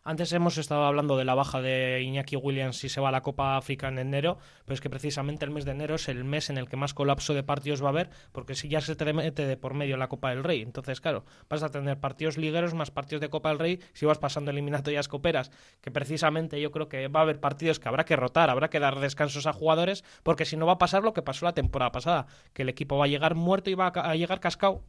Antes 0.07 0.35
hemos 0.35 0.59
estado 0.59 0.85
hablando 0.85 1.17
de 1.17 1.25
la 1.25 1.35
baja 1.35 1.63
de 1.63 2.03
Iñaki 2.03 2.37
Williams 2.37 2.77
si 2.77 2.91
se 2.91 3.01
va 3.01 3.09
a 3.09 3.13
la 3.13 3.23
Copa 3.23 3.57
África 3.57 3.89
en 3.89 3.99
enero, 3.99 4.37
pero 4.67 4.75
es 4.75 4.83
que 4.83 4.91
precisamente 4.91 5.47
el 5.47 5.51
mes 5.51 5.65
de 5.65 5.71
enero 5.71 5.95
es 5.95 6.11
el 6.11 6.25
mes 6.25 6.51
en 6.51 6.59
el 6.59 6.69
que 6.69 6.77
más 6.77 6.93
colapso 6.93 7.33
de 7.33 7.43
partidos 7.43 7.83
va 7.83 7.87
a 7.87 7.93
haber, 7.93 8.11
porque 8.31 8.55
si 8.55 8.69
ya 8.69 8.83
se 8.83 8.97
te 8.97 9.11
mete 9.15 9.47
de 9.47 9.57
por 9.57 9.73
medio 9.73 9.97
la 9.97 10.09
Copa 10.09 10.29
del 10.29 10.45
Rey, 10.45 10.61
entonces 10.61 11.01
claro, 11.01 11.25
vas 11.49 11.63
a 11.63 11.71
tener 11.71 12.01
partidos 12.01 12.37
ligueros 12.37 12.75
más 12.75 12.91
partidos 12.91 13.23
de 13.23 13.31
Copa 13.31 13.49
del 13.49 13.59
Rey 13.59 13.81
si 13.95 14.05
vas 14.05 14.19
pasando 14.19 14.51
eliminatorias 14.51 15.09
coperas, 15.09 15.51
que 15.81 15.91
precisamente 15.91 16.61
yo 16.61 16.71
creo 16.71 16.91
que 16.91 17.09
va 17.09 17.21
a 17.21 17.23
haber 17.23 17.41
partidos 17.41 17.81
que 17.81 17.89
habrá 17.89 18.05
que 18.05 18.17
rotar, 18.17 18.51
habrá 18.51 18.69
que 18.69 18.81
dar 18.81 19.01
descansos 19.01 19.47
a 19.47 19.55
jugadores, 19.55 20.05
porque 20.23 20.45
si 20.45 20.59
no 20.59 20.67
va 20.67 20.75
a 20.75 20.79
pasar 20.79 21.03
lo 21.03 21.15
que 21.15 21.23
pasó 21.23 21.47
la 21.47 21.55
temporada 21.55 21.93
pasada, 21.93 22.27
que 22.53 22.61
el 22.61 22.69
equipo 22.69 22.99
va 22.99 23.07
a 23.07 23.09
llegar 23.09 23.37
muerto 23.37 23.71
y 23.71 23.75
va 23.75 23.87
a 23.87 24.15
llegar 24.17 24.41
cascado. 24.41 24.83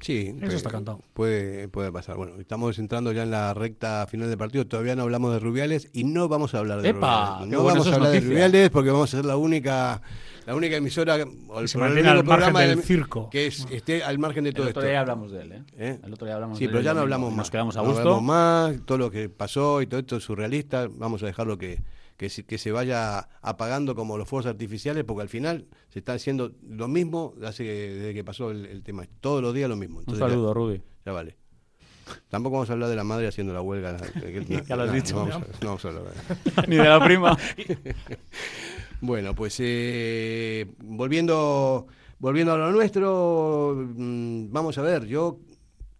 Sí, 0.00 0.34
Eso 0.40 0.56
está 0.56 0.70
cantado. 0.70 1.02
Puede, 1.12 1.68
puede 1.68 1.92
pasar. 1.92 2.16
Bueno, 2.16 2.40
estamos 2.40 2.78
entrando 2.78 3.12
ya 3.12 3.22
en 3.22 3.30
la 3.30 3.52
recta 3.52 4.06
final 4.06 4.28
del 4.30 4.38
partido. 4.38 4.66
Todavía 4.66 4.96
no 4.96 5.02
hablamos 5.02 5.32
de 5.34 5.40
Rubiales 5.40 5.90
y 5.92 6.04
no 6.04 6.26
vamos 6.28 6.54
a 6.54 6.58
hablar 6.58 6.80
de 6.80 6.88
¡Epa! 6.88 7.40
Rubiales. 7.40 7.48
No 7.58 7.64
vamos 7.64 7.86
a 7.86 7.94
hablar 7.94 8.12
de. 8.12 8.20
Rubiales 8.20 8.70
porque 8.70 8.90
vamos 8.90 9.12
a 9.12 9.16
ser 9.18 9.26
la 9.26 9.36
única 9.36 10.00
la 10.46 10.54
única 10.56 10.76
emisora 10.76 11.16
o 11.48 11.60
el 11.60 11.68
se 11.68 11.76
pro- 11.78 11.86
el 11.86 11.90
mantiene 11.92 12.08
al 12.08 12.16
margen 12.24 12.26
programa 12.26 12.60
del 12.62 12.76
de- 12.78 12.82
circo. 12.82 13.28
que 13.30 13.46
es- 13.46 13.66
esté 13.70 14.02
al 14.02 14.18
margen 14.18 14.44
de 14.44 14.52
todo 14.52 14.62
El 14.64 14.70
otro 14.70 14.80
esto. 14.80 14.90
día 14.90 15.00
hablamos 15.00 15.30
de 15.32 15.42
él, 15.42 15.52
¿eh? 15.52 15.62
¿Eh? 15.76 16.00
El 16.02 16.12
otro 16.14 16.26
día 16.26 16.34
hablamos 16.36 16.56
Sí, 16.58 16.64
de 16.64 16.68
pero 16.68 16.78
él 16.78 16.84
ya 16.86 16.94
no 16.94 17.00
hablamos 17.00 17.28
más. 17.30 17.36
Nos 17.36 17.50
quedamos 17.50 17.76
a 17.76 17.80
No 17.82 17.86
gusto. 17.88 18.00
hablamos 18.00 18.22
más, 18.22 18.76
todo 18.86 18.96
lo 18.98 19.10
que 19.10 19.28
pasó 19.28 19.82
y 19.82 19.86
todo 19.86 20.00
esto 20.00 20.16
es 20.16 20.24
surrealista. 20.24 20.88
Vamos 20.90 21.22
a 21.22 21.26
dejarlo 21.26 21.58
que, 21.58 21.82
que, 22.20 22.28
se- 22.28 22.44
que 22.44 22.58
se 22.58 22.70
vaya 22.70 23.30
apagando 23.40 23.94
como 23.94 24.18
los 24.18 24.28
fuegos 24.28 24.44
artificiales, 24.44 25.04
porque 25.04 25.22
al 25.22 25.30
final 25.30 25.64
se 25.88 26.00
está 26.00 26.12
haciendo 26.12 26.52
lo 26.68 26.86
mismo 26.86 27.32
hace, 27.42 27.64
desde 27.64 28.12
que 28.12 28.22
pasó 28.22 28.50
el, 28.50 28.66
el 28.66 28.82
tema. 28.82 29.04
Todos 29.22 29.40
los 29.40 29.54
días 29.54 29.70
lo 29.70 29.76
mismo. 29.76 29.96
Un 29.96 30.02
Entonces 30.02 30.20
ya- 30.20 30.28
saludo, 30.28 30.52
Rubi. 30.52 30.82
ya, 31.06 31.12
vale. 31.12 31.36
Tampoco 32.28 32.56
vamos 32.56 32.68
a 32.68 32.74
hablar 32.74 32.90
de 32.90 32.96
la 32.96 33.04
madre 33.04 33.26
haciendo 33.26 33.54
la 33.54 33.62
huelga. 33.62 33.96
Ya 34.68 34.76
lo 34.76 34.82
has 34.82 34.88
No, 34.90 34.94
dicho. 34.94 35.14
No 35.14 35.20
vamos, 35.30 35.34
a, 35.34 35.38
no 35.64 35.66
vamos 35.68 35.84
a 35.84 35.88
hablar 35.88 36.04
de- 36.04 36.66
Ni 36.68 36.76
de 36.76 36.84
la 36.84 37.02
prima. 37.02 37.38
Bueno, 39.02 39.34
pues 39.34 39.56
eh, 39.60 40.66
volviendo, 40.84 41.86
volviendo 42.18 42.52
a 42.52 42.58
lo 42.58 42.70
nuestro, 42.70 43.74
mm, 43.96 44.52
vamos 44.52 44.76
a 44.76 44.82
ver, 44.82 45.06
yo 45.06 45.38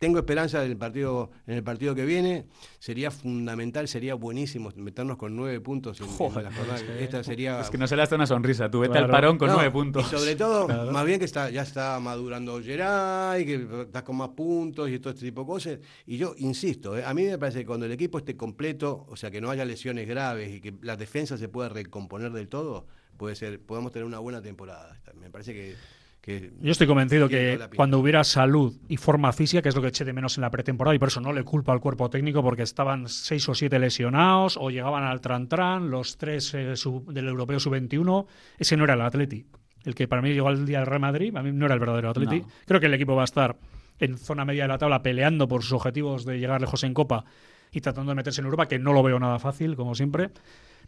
tengo 0.00 0.18
esperanza 0.18 0.64
en 0.64 0.70
el 0.70 0.78
partido, 0.78 1.30
en 1.46 1.56
el 1.56 1.62
partido 1.62 1.94
que 1.94 2.06
viene. 2.06 2.46
Sería 2.78 3.10
fundamental, 3.10 3.86
sería 3.86 4.14
buenísimo 4.14 4.70
meternos 4.76 5.18
con 5.18 5.36
nueve 5.36 5.60
puntos 5.60 6.00
en, 6.00 6.06
en 6.06 6.12
la 6.44 6.50
jornada. 6.50 6.80
Esta 6.98 7.22
sería 7.22 7.60
Es 7.60 7.68
que 7.68 7.76
no 7.76 7.86
se 7.86 7.96
le 7.96 8.02
hace 8.02 8.14
una 8.14 8.26
sonrisa. 8.26 8.70
Tú 8.70 8.80
vete 8.80 8.92
Claro. 8.92 9.04
al 9.04 9.10
parón 9.12 9.36
con 9.36 9.48
no, 9.48 9.56
nueve 9.56 9.70
puntos. 9.70 10.06
Y 10.10 10.16
sobre 10.16 10.36
todo, 10.36 10.66
Claro. 10.68 10.90
más 10.90 11.04
bien 11.04 11.18
que 11.18 11.26
está, 11.26 11.50
ya 11.50 11.60
está 11.60 12.00
madurando 12.00 12.62
Geray, 12.62 13.44
que 13.44 13.68
está 13.82 14.02
con 14.02 14.16
más 14.16 14.30
puntos 14.30 14.88
y 14.88 14.98
todo 14.98 15.12
este 15.12 15.26
tipo 15.26 15.42
de 15.42 15.46
cosas. 15.46 15.78
Y 16.06 16.16
yo 16.16 16.34
insisto, 16.38 16.96
eh, 16.96 17.04
a 17.04 17.12
mí 17.12 17.24
me 17.24 17.36
parece 17.36 17.58
que 17.60 17.66
cuando 17.66 17.84
el 17.84 17.92
equipo 17.92 18.16
esté 18.16 18.38
completo, 18.38 19.04
o 19.06 19.16
sea, 19.16 19.30
que 19.30 19.42
no 19.42 19.50
haya 19.50 19.66
lesiones 19.66 20.08
graves 20.08 20.50
y 20.50 20.60
que 20.62 20.72
la 20.80 20.96
defensa 20.96 21.36
se 21.36 21.50
pueda 21.50 21.68
recomponer 21.68 22.32
del 22.32 22.48
todo, 22.48 22.86
puede 23.18 23.36
ser, 23.36 23.60
podemos 23.60 23.92
tener 23.92 24.06
una 24.06 24.18
buena 24.18 24.40
temporada. 24.40 24.98
Me 25.20 25.28
parece 25.28 25.52
que. 25.52 25.74
Que 26.20 26.52
Yo 26.60 26.72
estoy 26.72 26.86
convencido 26.86 27.28
que 27.28 27.58
cuando 27.76 27.98
hubiera 27.98 28.22
salud 28.24 28.76
y 28.88 28.96
forma 28.98 29.32
física, 29.32 29.62
que 29.62 29.70
es 29.70 29.74
lo 29.76 29.80
que 29.82 29.88
eché 29.88 30.04
de 30.04 30.12
menos 30.12 30.36
en 30.36 30.42
la 30.42 30.50
pretemporada, 30.50 30.94
y 30.94 30.98
por 30.98 31.08
eso 31.08 31.20
no 31.20 31.32
le 31.32 31.42
culpo 31.44 31.72
al 31.72 31.80
cuerpo 31.80 32.10
técnico, 32.10 32.42
porque 32.42 32.62
estaban 32.62 33.08
seis 33.08 33.48
o 33.48 33.54
siete 33.54 33.78
lesionados, 33.78 34.56
o 34.60 34.70
llegaban 34.70 35.04
al 35.04 35.20
Trantran, 35.20 35.90
los 35.90 36.18
tres 36.18 36.52
eh, 36.54 36.76
sub- 36.76 37.10
del 37.12 37.28
Europeo 37.28 37.58
Sub-21, 37.58 38.26
ese 38.58 38.76
no 38.76 38.84
era 38.84 38.94
el 38.94 39.00
Atleti. 39.00 39.46
El 39.84 39.94
que 39.94 40.06
para 40.08 40.20
mí 40.20 40.30
llegó 40.32 40.48
al 40.48 40.66
día 40.66 40.78
del 40.80 40.86
Real 40.86 41.00
Madrid, 41.00 41.34
a 41.36 41.42
mí 41.42 41.52
no 41.52 41.64
era 41.64 41.74
el 41.74 41.80
verdadero 41.80 42.10
Atleti. 42.10 42.40
No. 42.40 42.48
Creo 42.66 42.80
que 42.80 42.86
el 42.86 42.94
equipo 42.94 43.14
va 43.16 43.22
a 43.22 43.24
estar 43.24 43.56
en 43.98 44.18
zona 44.18 44.44
media 44.44 44.64
de 44.64 44.68
la 44.68 44.78
tabla 44.78 45.02
peleando 45.02 45.48
por 45.48 45.62
sus 45.62 45.72
objetivos 45.72 46.24
de 46.26 46.38
llegar 46.38 46.60
lejos 46.60 46.84
en 46.84 46.92
Copa 46.92 47.24
y 47.72 47.80
tratando 47.80 48.10
de 48.10 48.16
meterse 48.16 48.40
en 48.42 48.44
Europa, 48.46 48.66
que 48.68 48.78
no 48.78 48.92
lo 48.92 49.02
veo 49.02 49.18
nada 49.18 49.38
fácil, 49.38 49.76
como 49.76 49.94
siempre. 49.94 50.30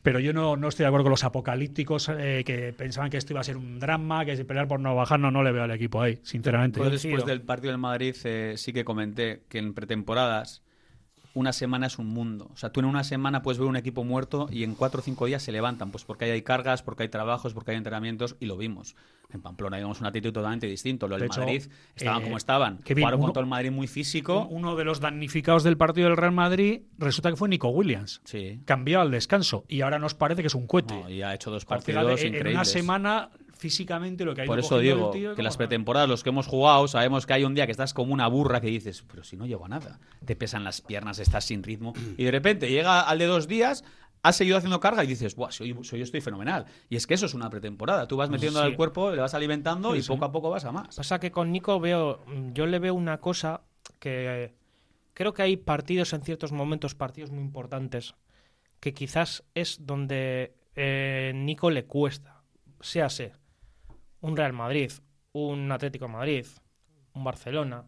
Pero 0.03 0.18
yo 0.18 0.32
no, 0.32 0.57
no 0.57 0.68
estoy 0.68 0.84
de 0.84 0.88
acuerdo 0.88 1.05
con 1.05 1.11
los 1.12 1.24
apocalípticos 1.24 2.09
eh, 2.09 2.42
que 2.44 2.72
pensaban 2.72 3.11
que 3.11 3.16
esto 3.16 3.32
iba 3.32 3.40
a 3.40 3.44
ser 3.44 3.57
un 3.57 3.78
drama, 3.78 4.24
que 4.24 4.36
si 4.36 4.44
pelear 4.44 4.66
por 4.66 4.80
no 4.80 4.94
bajar, 4.96 5.20
no, 5.20 5.30
no 5.30 5.42
le 5.42 5.53
veo 5.53 5.62
al 5.62 5.70
equipo 5.70 6.03
ahí, 6.03 6.18
sinceramente. 6.22 6.80
Yo 6.80 6.90
después 6.90 7.24
del 7.24 7.42
partido 7.42 7.70
del 7.70 7.78
Madrid 7.78 8.16
eh, 8.24 8.55
sí 8.57 8.72
que 8.72 8.84
comenté 8.84 9.42
que 9.48 9.59
en 9.59 9.74
pretemporadas 9.74 10.62
una 11.35 11.53
semana 11.53 11.87
es 11.87 11.99
un 11.99 12.09
mundo. 12.09 12.51
O 12.53 12.57
sea, 12.57 12.70
tú 12.70 12.80
en 12.80 12.87
una 12.87 13.05
semana 13.05 13.43
puedes 13.43 13.59
ver 13.59 13.66
un 13.68 13.76
equipo 13.76 14.05
muerto 14.05 14.49
y 14.51 14.64
en 14.64 14.74
cuatro 14.74 15.01
o 15.01 15.03
cinco 15.03 15.26
días 15.26 15.43
se 15.43 15.53
levantan, 15.53 15.91
pues 15.91 16.05
porque 16.05 16.26
ahí 16.26 16.30
hay 16.33 16.43
cargas, 16.43 16.83
porque 16.83 17.05
hay 17.05 17.09
trabajos, 17.09 17.55
porque 17.55 17.70
hay 17.70 17.76
entrenamientos 17.78 18.37
y 18.41 18.47
lo 18.47 18.57
vimos. 18.57 18.95
En 19.33 19.41
Pamplona 19.41 19.78
vimos 19.78 19.99
un 20.01 20.07
actitud 20.07 20.30
totalmente 20.30 20.66
distinto. 20.66 21.09
Lo 21.09 21.14
del 21.14 21.20
De 21.20 21.26
hecho, 21.28 21.41
Madrid 21.41 21.62
estaban 21.97 22.20
eh, 22.20 22.24
como 22.24 22.37
estaban. 22.37 22.78
que 22.78 22.95
Jugaron 22.95 23.18
uno- 23.20 23.28
con 23.28 23.33
todo 23.33 23.45
el 23.45 23.49
Madrid 23.49 23.70
muy 23.70 23.87
físico. 23.87 24.47
Uno 24.51 24.76
de 24.76 24.85
los 24.85 25.01
damnificados 25.01 25.62
del 25.64 25.78
partido 25.78 26.09
del 26.09 26.18
Real 26.18 26.33
Madrid 26.33 26.83
resulta 26.99 27.30
que 27.30 27.37
fue 27.37 27.49
Nico 27.49 27.68
Williams. 27.70 28.20
Sí. 28.24 28.61
Cambió 28.66 29.01
al 29.01 29.11
descanso 29.11 29.64
y 29.68 29.80
ahora 29.80 29.99
nos 29.99 30.12
parece 30.14 30.43
que 30.43 30.49
es 30.49 30.55
un 30.55 30.66
cohete. 30.66 30.93
No, 30.95 31.09
y 31.09 31.22
ha 31.22 31.33
hecho 31.35 31.51
dos 31.51 31.64
partidos 31.64 32.20
en- 32.20 32.35
en 32.35 32.47
una 32.49 32.66
semana 32.66 33.30
físicamente 33.62 34.24
lo 34.24 34.34
que 34.34 34.40
ha 34.40 34.44
ido 34.44 34.50
Por 34.52 34.58
eso 34.58 34.78
digo 34.80 35.10
tío, 35.12 35.30
que 35.30 35.36
¿cómo 35.36 35.44
las 35.44 35.56
pretemporadas, 35.56 36.08
los 36.08 36.24
que 36.24 36.30
hemos 36.30 36.48
jugado, 36.48 36.88
sabemos 36.88 37.26
que 37.26 37.32
hay 37.34 37.44
un 37.44 37.54
día 37.54 37.64
que 37.66 37.70
estás 37.70 37.94
como 37.94 38.12
una 38.12 38.26
burra 38.26 38.60
que 38.60 38.66
dices, 38.66 39.04
pero 39.08 39.22
si 39.22 39.36
no 39.36 39.46
llego 39.46 39.64
a 39.64 39.68
nada, 39.68 40.00
te 40.24 40.34
pesan 40.34 40.64
las 40.64 40.80
piernas, 40.80 41.20
estás 41.20 41.44
sin 41.44 41.62
ritmo, 41.62 41.92
y 42.16 42.24
de 42.24 42.30
repente 42.32 42.68
llega 42.68 43.02
al 43.02 43.18
de 43.20 43.26
dos 43.26 43.46
días, 43.46 43.84
has 44.24 44.34
seguido 44.36 44.56
haciendo 44.56 44.80
carga 44.80 45.04
y 45.04 45.06
dices, 45.06 45.36
hoy, 45.38 45.76
si 45.82 45.94
hoy 45.94 46.02
estoy 46.02 46.20
fenomenal. 46.20 46.66
Y 46.90 46.96
es 46.96 47.06
que 47.06 47.14
eso 47.14 47.26
es 47.26 47.34
una 47.34 47.48
pretemporada, 47.50 48.06
tú 48.08 48.16
vas 48.16 48.30
metiendo 48.30 48.58
Sí. 48.60 48.66
al 48.66 48.74
cuerpo, 48.76 49.10
le 49.12 49.20
vas 49.20 49.34
alimentando 49.34 49.92
Sí, 49.92 49.98
y 49.98 50.02
sí. 50.02 50.08
poco 50.08 50.24
a 50.24 50.32
poco 50.32 50.50
vas 50.50 50.64
a 50.64 50.72
más. 50.72 50.96
Pasa 50.96 51.20
que 51.20 51.30
con 51.30 51.52
Nico 51.52 51.78
veo, 51.78 52.20
yo 52.52 52.66
le 52.66 52.78
veo 52.80 52.94
una 52.94 53.18
cosa 53.18 53.62
que 54.00 54.52
creo 55.14 55.32
que 55.34 55.42
hay 55.42 55.56
partidos 55.56 56.12
en 56.12 56.22
ciertos 56.22 56.50
momentos, 56.50 56.94
partidos 56.96 57.30
muy 57.30 57.42
importantes, 57.42 58.14
que 58.80 58.92
quizás 58.92 59.44
es 59.54 59.78
donde 59.86 60.54
eh, 60.74 61.32
Nico 61.34 61.70
le 61.70 61.84
cuesta, 61.84 62.42
séase 62.80 63.32
un 64.22 64.36
Real 64.36 64.52
Madrid, 64.52 64.90
un 65.32 65.70
Atlético 65.70 66.08
Madrid, 66.08 66.46
un 67.14 67.24
Barcelona. 67.24 67.84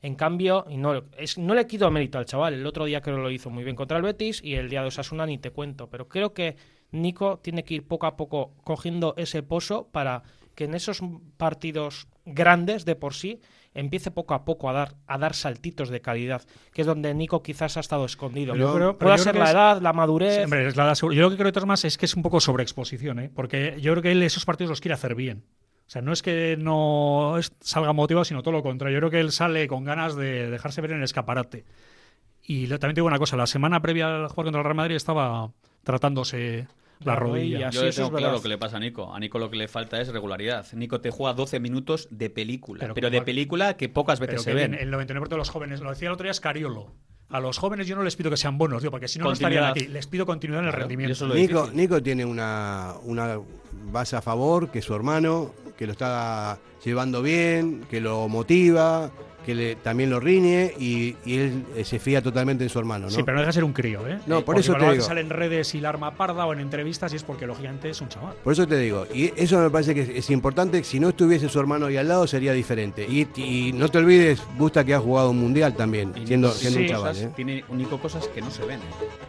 En 0.00 0.14
cambio, 0.14 0.66
y 0.68 0.76
no, 0.76 1.02
es, 1.16 1.38
no 1.38 1.54
le 1.54 1.66
quito 1.66 1.90
mérito 1.90 2.18
al 2.18 2.26
chaval, 2.26 2.54
el 2.54 2.66
otro 2.66 2.84
día 2.84 3.00
creo 3.00 3.16
que 3.16 3.22
lo 3.22 3.30
hizo 3.30 3.50
muy 3.50 3.64
bien 3.64 3.74
contra 3.74 3.96
el 3.96 4.02
Betis 4.02 4.42
y 4.44 4.54
el 4.54 4.68
día 4.68 4.82
de 4.82 4.88
Osasuna 4.88 5.26
ni 5.26 5.38
te 5.38 5.50
cuento, 5.50 5.88
pero 5.88 6.08
creo 6.08 6.34
que 6.34 6.56
Nico 6.92 7.38
tiene 7.38 7.64
que 7.64 7.74
ir 7.74 7.88
poco 7.88 8.06
a 8.06 8.16
poco 8.16 8.54
cogiendo 8.64 9.14
ese 9.16 9.42
pozo 9.42 9.88
para 9.90 10.22
que 10.54 10.64
en 10.64 10.74
esos 10.74 11.00
partidos 11.36 12.06
grandes 12.24 12.84
de 12.84 12.96
por 12.96 13.14
sí 13.14 13.40
empiece 13.74 14.10
poco 14.10 14.34
a 14.34 14.44
poco 14.44 14.70
a 14.70 14.72
dar, 14.72 14.94
a 15.06 15.18
dar 15.18 15.34
saltitos 15.34 15.88
de 15.88 16.00
calidad, 16.00 16.42
que 16.72 16.82
es 16.82 16.86
donde 16.86 17.12
Nico 17.12 17.42
quizás 17.42 17.76
ha 17.76 17.80
estado 17.80 18.04
escondido. 18.04 18.52
Pero 18.54 18.68
yo 18.68 18.74
creo- 18.74 18.98
pero 18.98 19.10
Puede 19.10 19.18
ser 19.18 19.34
la 19.36 19.44
es- 19.44 19.50
edad, 19.50 19.82
la 19.82 19.92
madurez. 19.92 20.36
Sí, 20.36 20.42
hombre, 20.44 20.66
es 20.68 20.76
la 20.76 20.84
edad 20.84 20.94
segura. 20.94 21.16
Yo 21.16 21.22
lo 21.22 21.30
que 21.30 21.36
creo 21.36 21.50
de 21.52 21.66
más 21.66 21.84
es 21.84 21.98
que 21.98 22.06
es 22.06 22.14
un 22.14 22.22
poco 22.22 22.40
sobreexposición, 22.40 23.18
¿eh? 23.18 23.30
porque 23.34 23.76
yo 23.80 23.92
creo 23.92 24.02
que 24.02 24.12
él 24.12 24.22
esos 24.22 24.44
partidos 24.44 24.70
los 24.70 24.80
quiere 24.80 24.94
hacer 24.94 25.14
bien. 25.14 25.44
O 25.86 25.90
sea, 25.90 26.00
no 26.00 26.12
es 26.12 26.22
que 26.22 26.56
no 26.58 27.36
salga 27.60 27.92
motivado, 27.92 28.24
sino 28.24 28.42
todo 28.42 28.52
lo 28.52 28.62
contrario. 28.62 28.94
Yo 28.96 29.00
creo 29.00 29.10
que 29.10 29.20
él 29.20 29.32
sale 29.32 29.66
con 29.68 29.84
ganas 29.84 30.16
de 30.16 30.48
dejarse 30.50 30.80
ver 30.80 30.92
en 30.92 30.98
el 30.98 31.04
escaparate. 31.04 31.64
Y 32.42 32.66
lo- 32.68 32.78
también 32.78 32.94
te 32.94 33.00
digo 33.00 33.08
una 33.08 33.18
cosa, 33.18 33.36
la 33.36 33.46
semana 33.46 33.82
previa 33.82 34.06
al 34.06 34.28
jugar 34.28 34.44
contra 34.46 34.60
el 34.60 34.64
Real 34.64 34.76
Madrid 34.76 34.96
estaba 34.96 35.50
tratándose 35.82 36.66
La 37.04 37.16
rodilla. 37.16 37.70
Yo 37.70 37.84
le 37.84 37.92
tengo 37.92 38.10
claro 38.12 38.32
lo 38.34 38.42
que 38.42 38.48
le 38.48 38.58
pasa 38.58 38.76
a 38.76 38.80
Nico. 38.80 39.14
A 39.14 39.18
Nico 39.20 39.38
lo 39.38 39.50
que 39.50 39.56
le 39.56 39.68
falta 39.68 40.00
es 40.00 40.08
regularidad. 40.08 40.66
Nico 40.72 41.00
te 41.00 41.10
juega 41.10 41.34
12 41.34 41.60
minutos 41.60 42.08
de 42.10 42.30
película. 42.30 42.90
Pero 42.94 43.10
de 43.10 43.22
película 43.22 43.76
que 43.76 43.88
pocas 43.88 44.20
veces 44.20 44.42
Pero 44.44 44.58
se 44.58 44.68
ven. 44.68 44.74
el 44.74 44.92
99% 44.92 45.28
de 45.28 45.36
los 45.36 45.50
jóvenes, 45.50 45.80
lo 45.80 45.90
decía 45.90 46.08
el 46.08 46.14
otro 46.14 46.24
día 46.24 46.34
Scariolo. 46.34 46.92
A 47.30 47.40
los 47.40 47.58
jóvenes 47.58 47.86
yo 47.86 47.96
no 47.96 48.02
les 48.02 48.14
pido 48.16 48.30
que 48.30 48.36
sean 48.36 48.58
buenos, 48.58 48.82
tío, 48.82 48.90
porque 48.90 49.08
si 49.08 49.18
no, 49.18 49.24
no 49.26 49.32
estarían 49.32 49.64
aquí. 49.64 49.86
Les 49.88 50.06
pido 50.06 50.24
continuidad 50.26 50.60
en 50.62 50.66
el 50.66 50.72
Claro, 50.72 50.82
rendimiento. 50.88 51.12
eso 51.12 51.26
es 51.28 51.34
Nico. 51.34 51.70
Nico 51.72 52.02
tiene 52.02 52.24
una, 52.24 52.94
una 53.02 53.38
base 53.90 54.14
a 54.16 54.22
favor, 54.22 54.70
que 54.70 54.78
es 54.80 54.84
su 54.84 54.94
hermano, 54.94 55.52
que 55.76 55.86
lo 55.86 55.92
está 55.92 56.58
llevando 56.84 57.22
bien, 57.22 57.84
que 57.90 58.00
lo 58.00 58.28
motiva, 58.28 59.10
que 59.44 59.54
le, 59.54 59.76
también 59.76 60.10
lo 60.10 60.20
riñe 60.20 60.72
y, 60.78 61.16
y 61.24 61.38
él 61.38 61.64
eh, 61.76 61.84
se 61.84 61.98
fía 61.98 62.22
totalmente 62.22 62.64
en 62.64 62.70
su 62.70 62.78
hermano. 62.78 63.06
¿no? 63.06 63.10
Sí, 63.10 63.22
pero 63.22 63.34
no 63.36 63.40
deja 63.40 63.48
de 63.48 63.52
ser 63.54 63.64
un 63.64 63.72
crío, 63.72 64.06
¿eh? 64.08 64.18
No, 64.26 64.36
por 64.36 64.44
porque 64.46 64.60
eso 64.62 64.74
te 64.74 64.90
digo. 64.90 65.04
sale 65.04 65.20
en 65.20 65.30
redes 65.30 65.74
y 65.74 65.80
la 65.80 65.90
arma 65.90 66.12
parda 66.14 66.46
o 66.46 66.52
en 66.52 66.60
entrevistas 66.60 67.12
y 67.12 67.16
es 67.16 67.22
porque 67.22 67.46
lógicamente 67.46 67.90
es 67.90 68.00
un 68.00 68.08
chaval. 68.08 68.34
Por 68.42 68.52
eso 68.52 68.66
te 68.66 68.78
digo, 68.78 69.06
y 69.12 69.32
eso 69.36 69.58
me 69.60 69.70
parece 69.70 69.94
que 69.94 70.00
es, 70.02 70.08
es 70.08 70.30
importante, 70.30 70.82
si 70.84 70.98
no 71.00 71.10
estuviese 71.10 71.48
su 71.48 71.60
hermano 71.60 71.86
ahí 71.86 71.96
al 71.96 72.08
lado 72.08 72.26
sería 72.26 72.52
diferente. 72.52 73.06
Y, 73.08 73.28
y 73.40 73.72
no 73.72 73.88
te 73.88 73.98
olvides, 73.98 74.42
Busta 74.56 74.84
que 74.84 74.94
ha 74.94 75.00
jugado 75.00 75.30
un 75.30 75.38
mundial 75.40 75.74
también, 75.74 76.12
Y 76.16 76.26
siendo, 76.26 76.48
Nico 76.48 76.58
siendo 76.58 76.78
tiene 76.78 76.90
un 76.92 76.96
chaval. 76.96 77.12
cosas- 77.12 77.24
¿eh? 77.26 77.32
Tiene 77.36 77.64
Nico 77.70 77.98
cosas 78.00 78.28
que 78.28 78.40
no 78.40 78.50
se 78.50 78.64
ven 78.64 78.80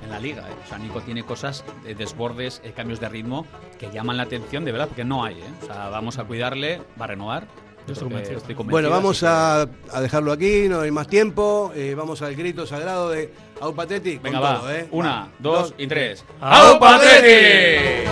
en 0.03 0.09
la 0.09 0.19
liga. 0.19 0.43
¿eh? 0.49 0.53
O 0.65 0.69
sea, 0.69 0.77
Nico 0.77 1.01
tiene 1.01 1.23
cosas, 1.23 1.63
de 1.83 1.95
desbordes, 1.95 2.61
eh, 2.63 2.71
cambios 2.75 2.99
de 2.99 3.09
ritmo 3.09 3.45
que 3.79 3.89
llaman 3.91 4.17
la 4.17 4.23
atención 4.23 4.63
de 4.65 4.71
verdad, 4.71 4.87
porque 4.87 5.03
no 5.03 5.23
hay. 5.25 5.35
¿eh? 5.35 5.43
O 5.61 5.65
sea, 5.65 5.89
vamos 5.89 6.17
a 6.19 6.23
cuidarle, 6.23 6.81
va 6.99 7.05
a 7.05 7.07
renovar. 7.09 7.47
Eh, 7.87 8.55
bueno, 8.65 8.89
vamos 8.89 9.21
a, 9.23 9.67
dejarlo 10.01 10.31
aquí, 10.31 10.67
no 10.67 10.81
hay 10.81 10.91
más 10.91 11.07
tiempo. 11.07 11.71
Eh, 11.75 11.93
vamos 11.95 12.21
al 12.23 12.35
grito 12.35 12.65
sagrado 12.65 13.11
de 13.11 13.31
Au 13.61 13.75
Pateti. 13.75 14.17
Venga, 14.17 14.39
va. 14.39 14.75
¿eh? 14.75 14.87
Una. 14.91 15.29
Dos, 15.39 15.73
y 15.77 15.85
tres. 15.85 16.25
Aupateti. 16.41 18.09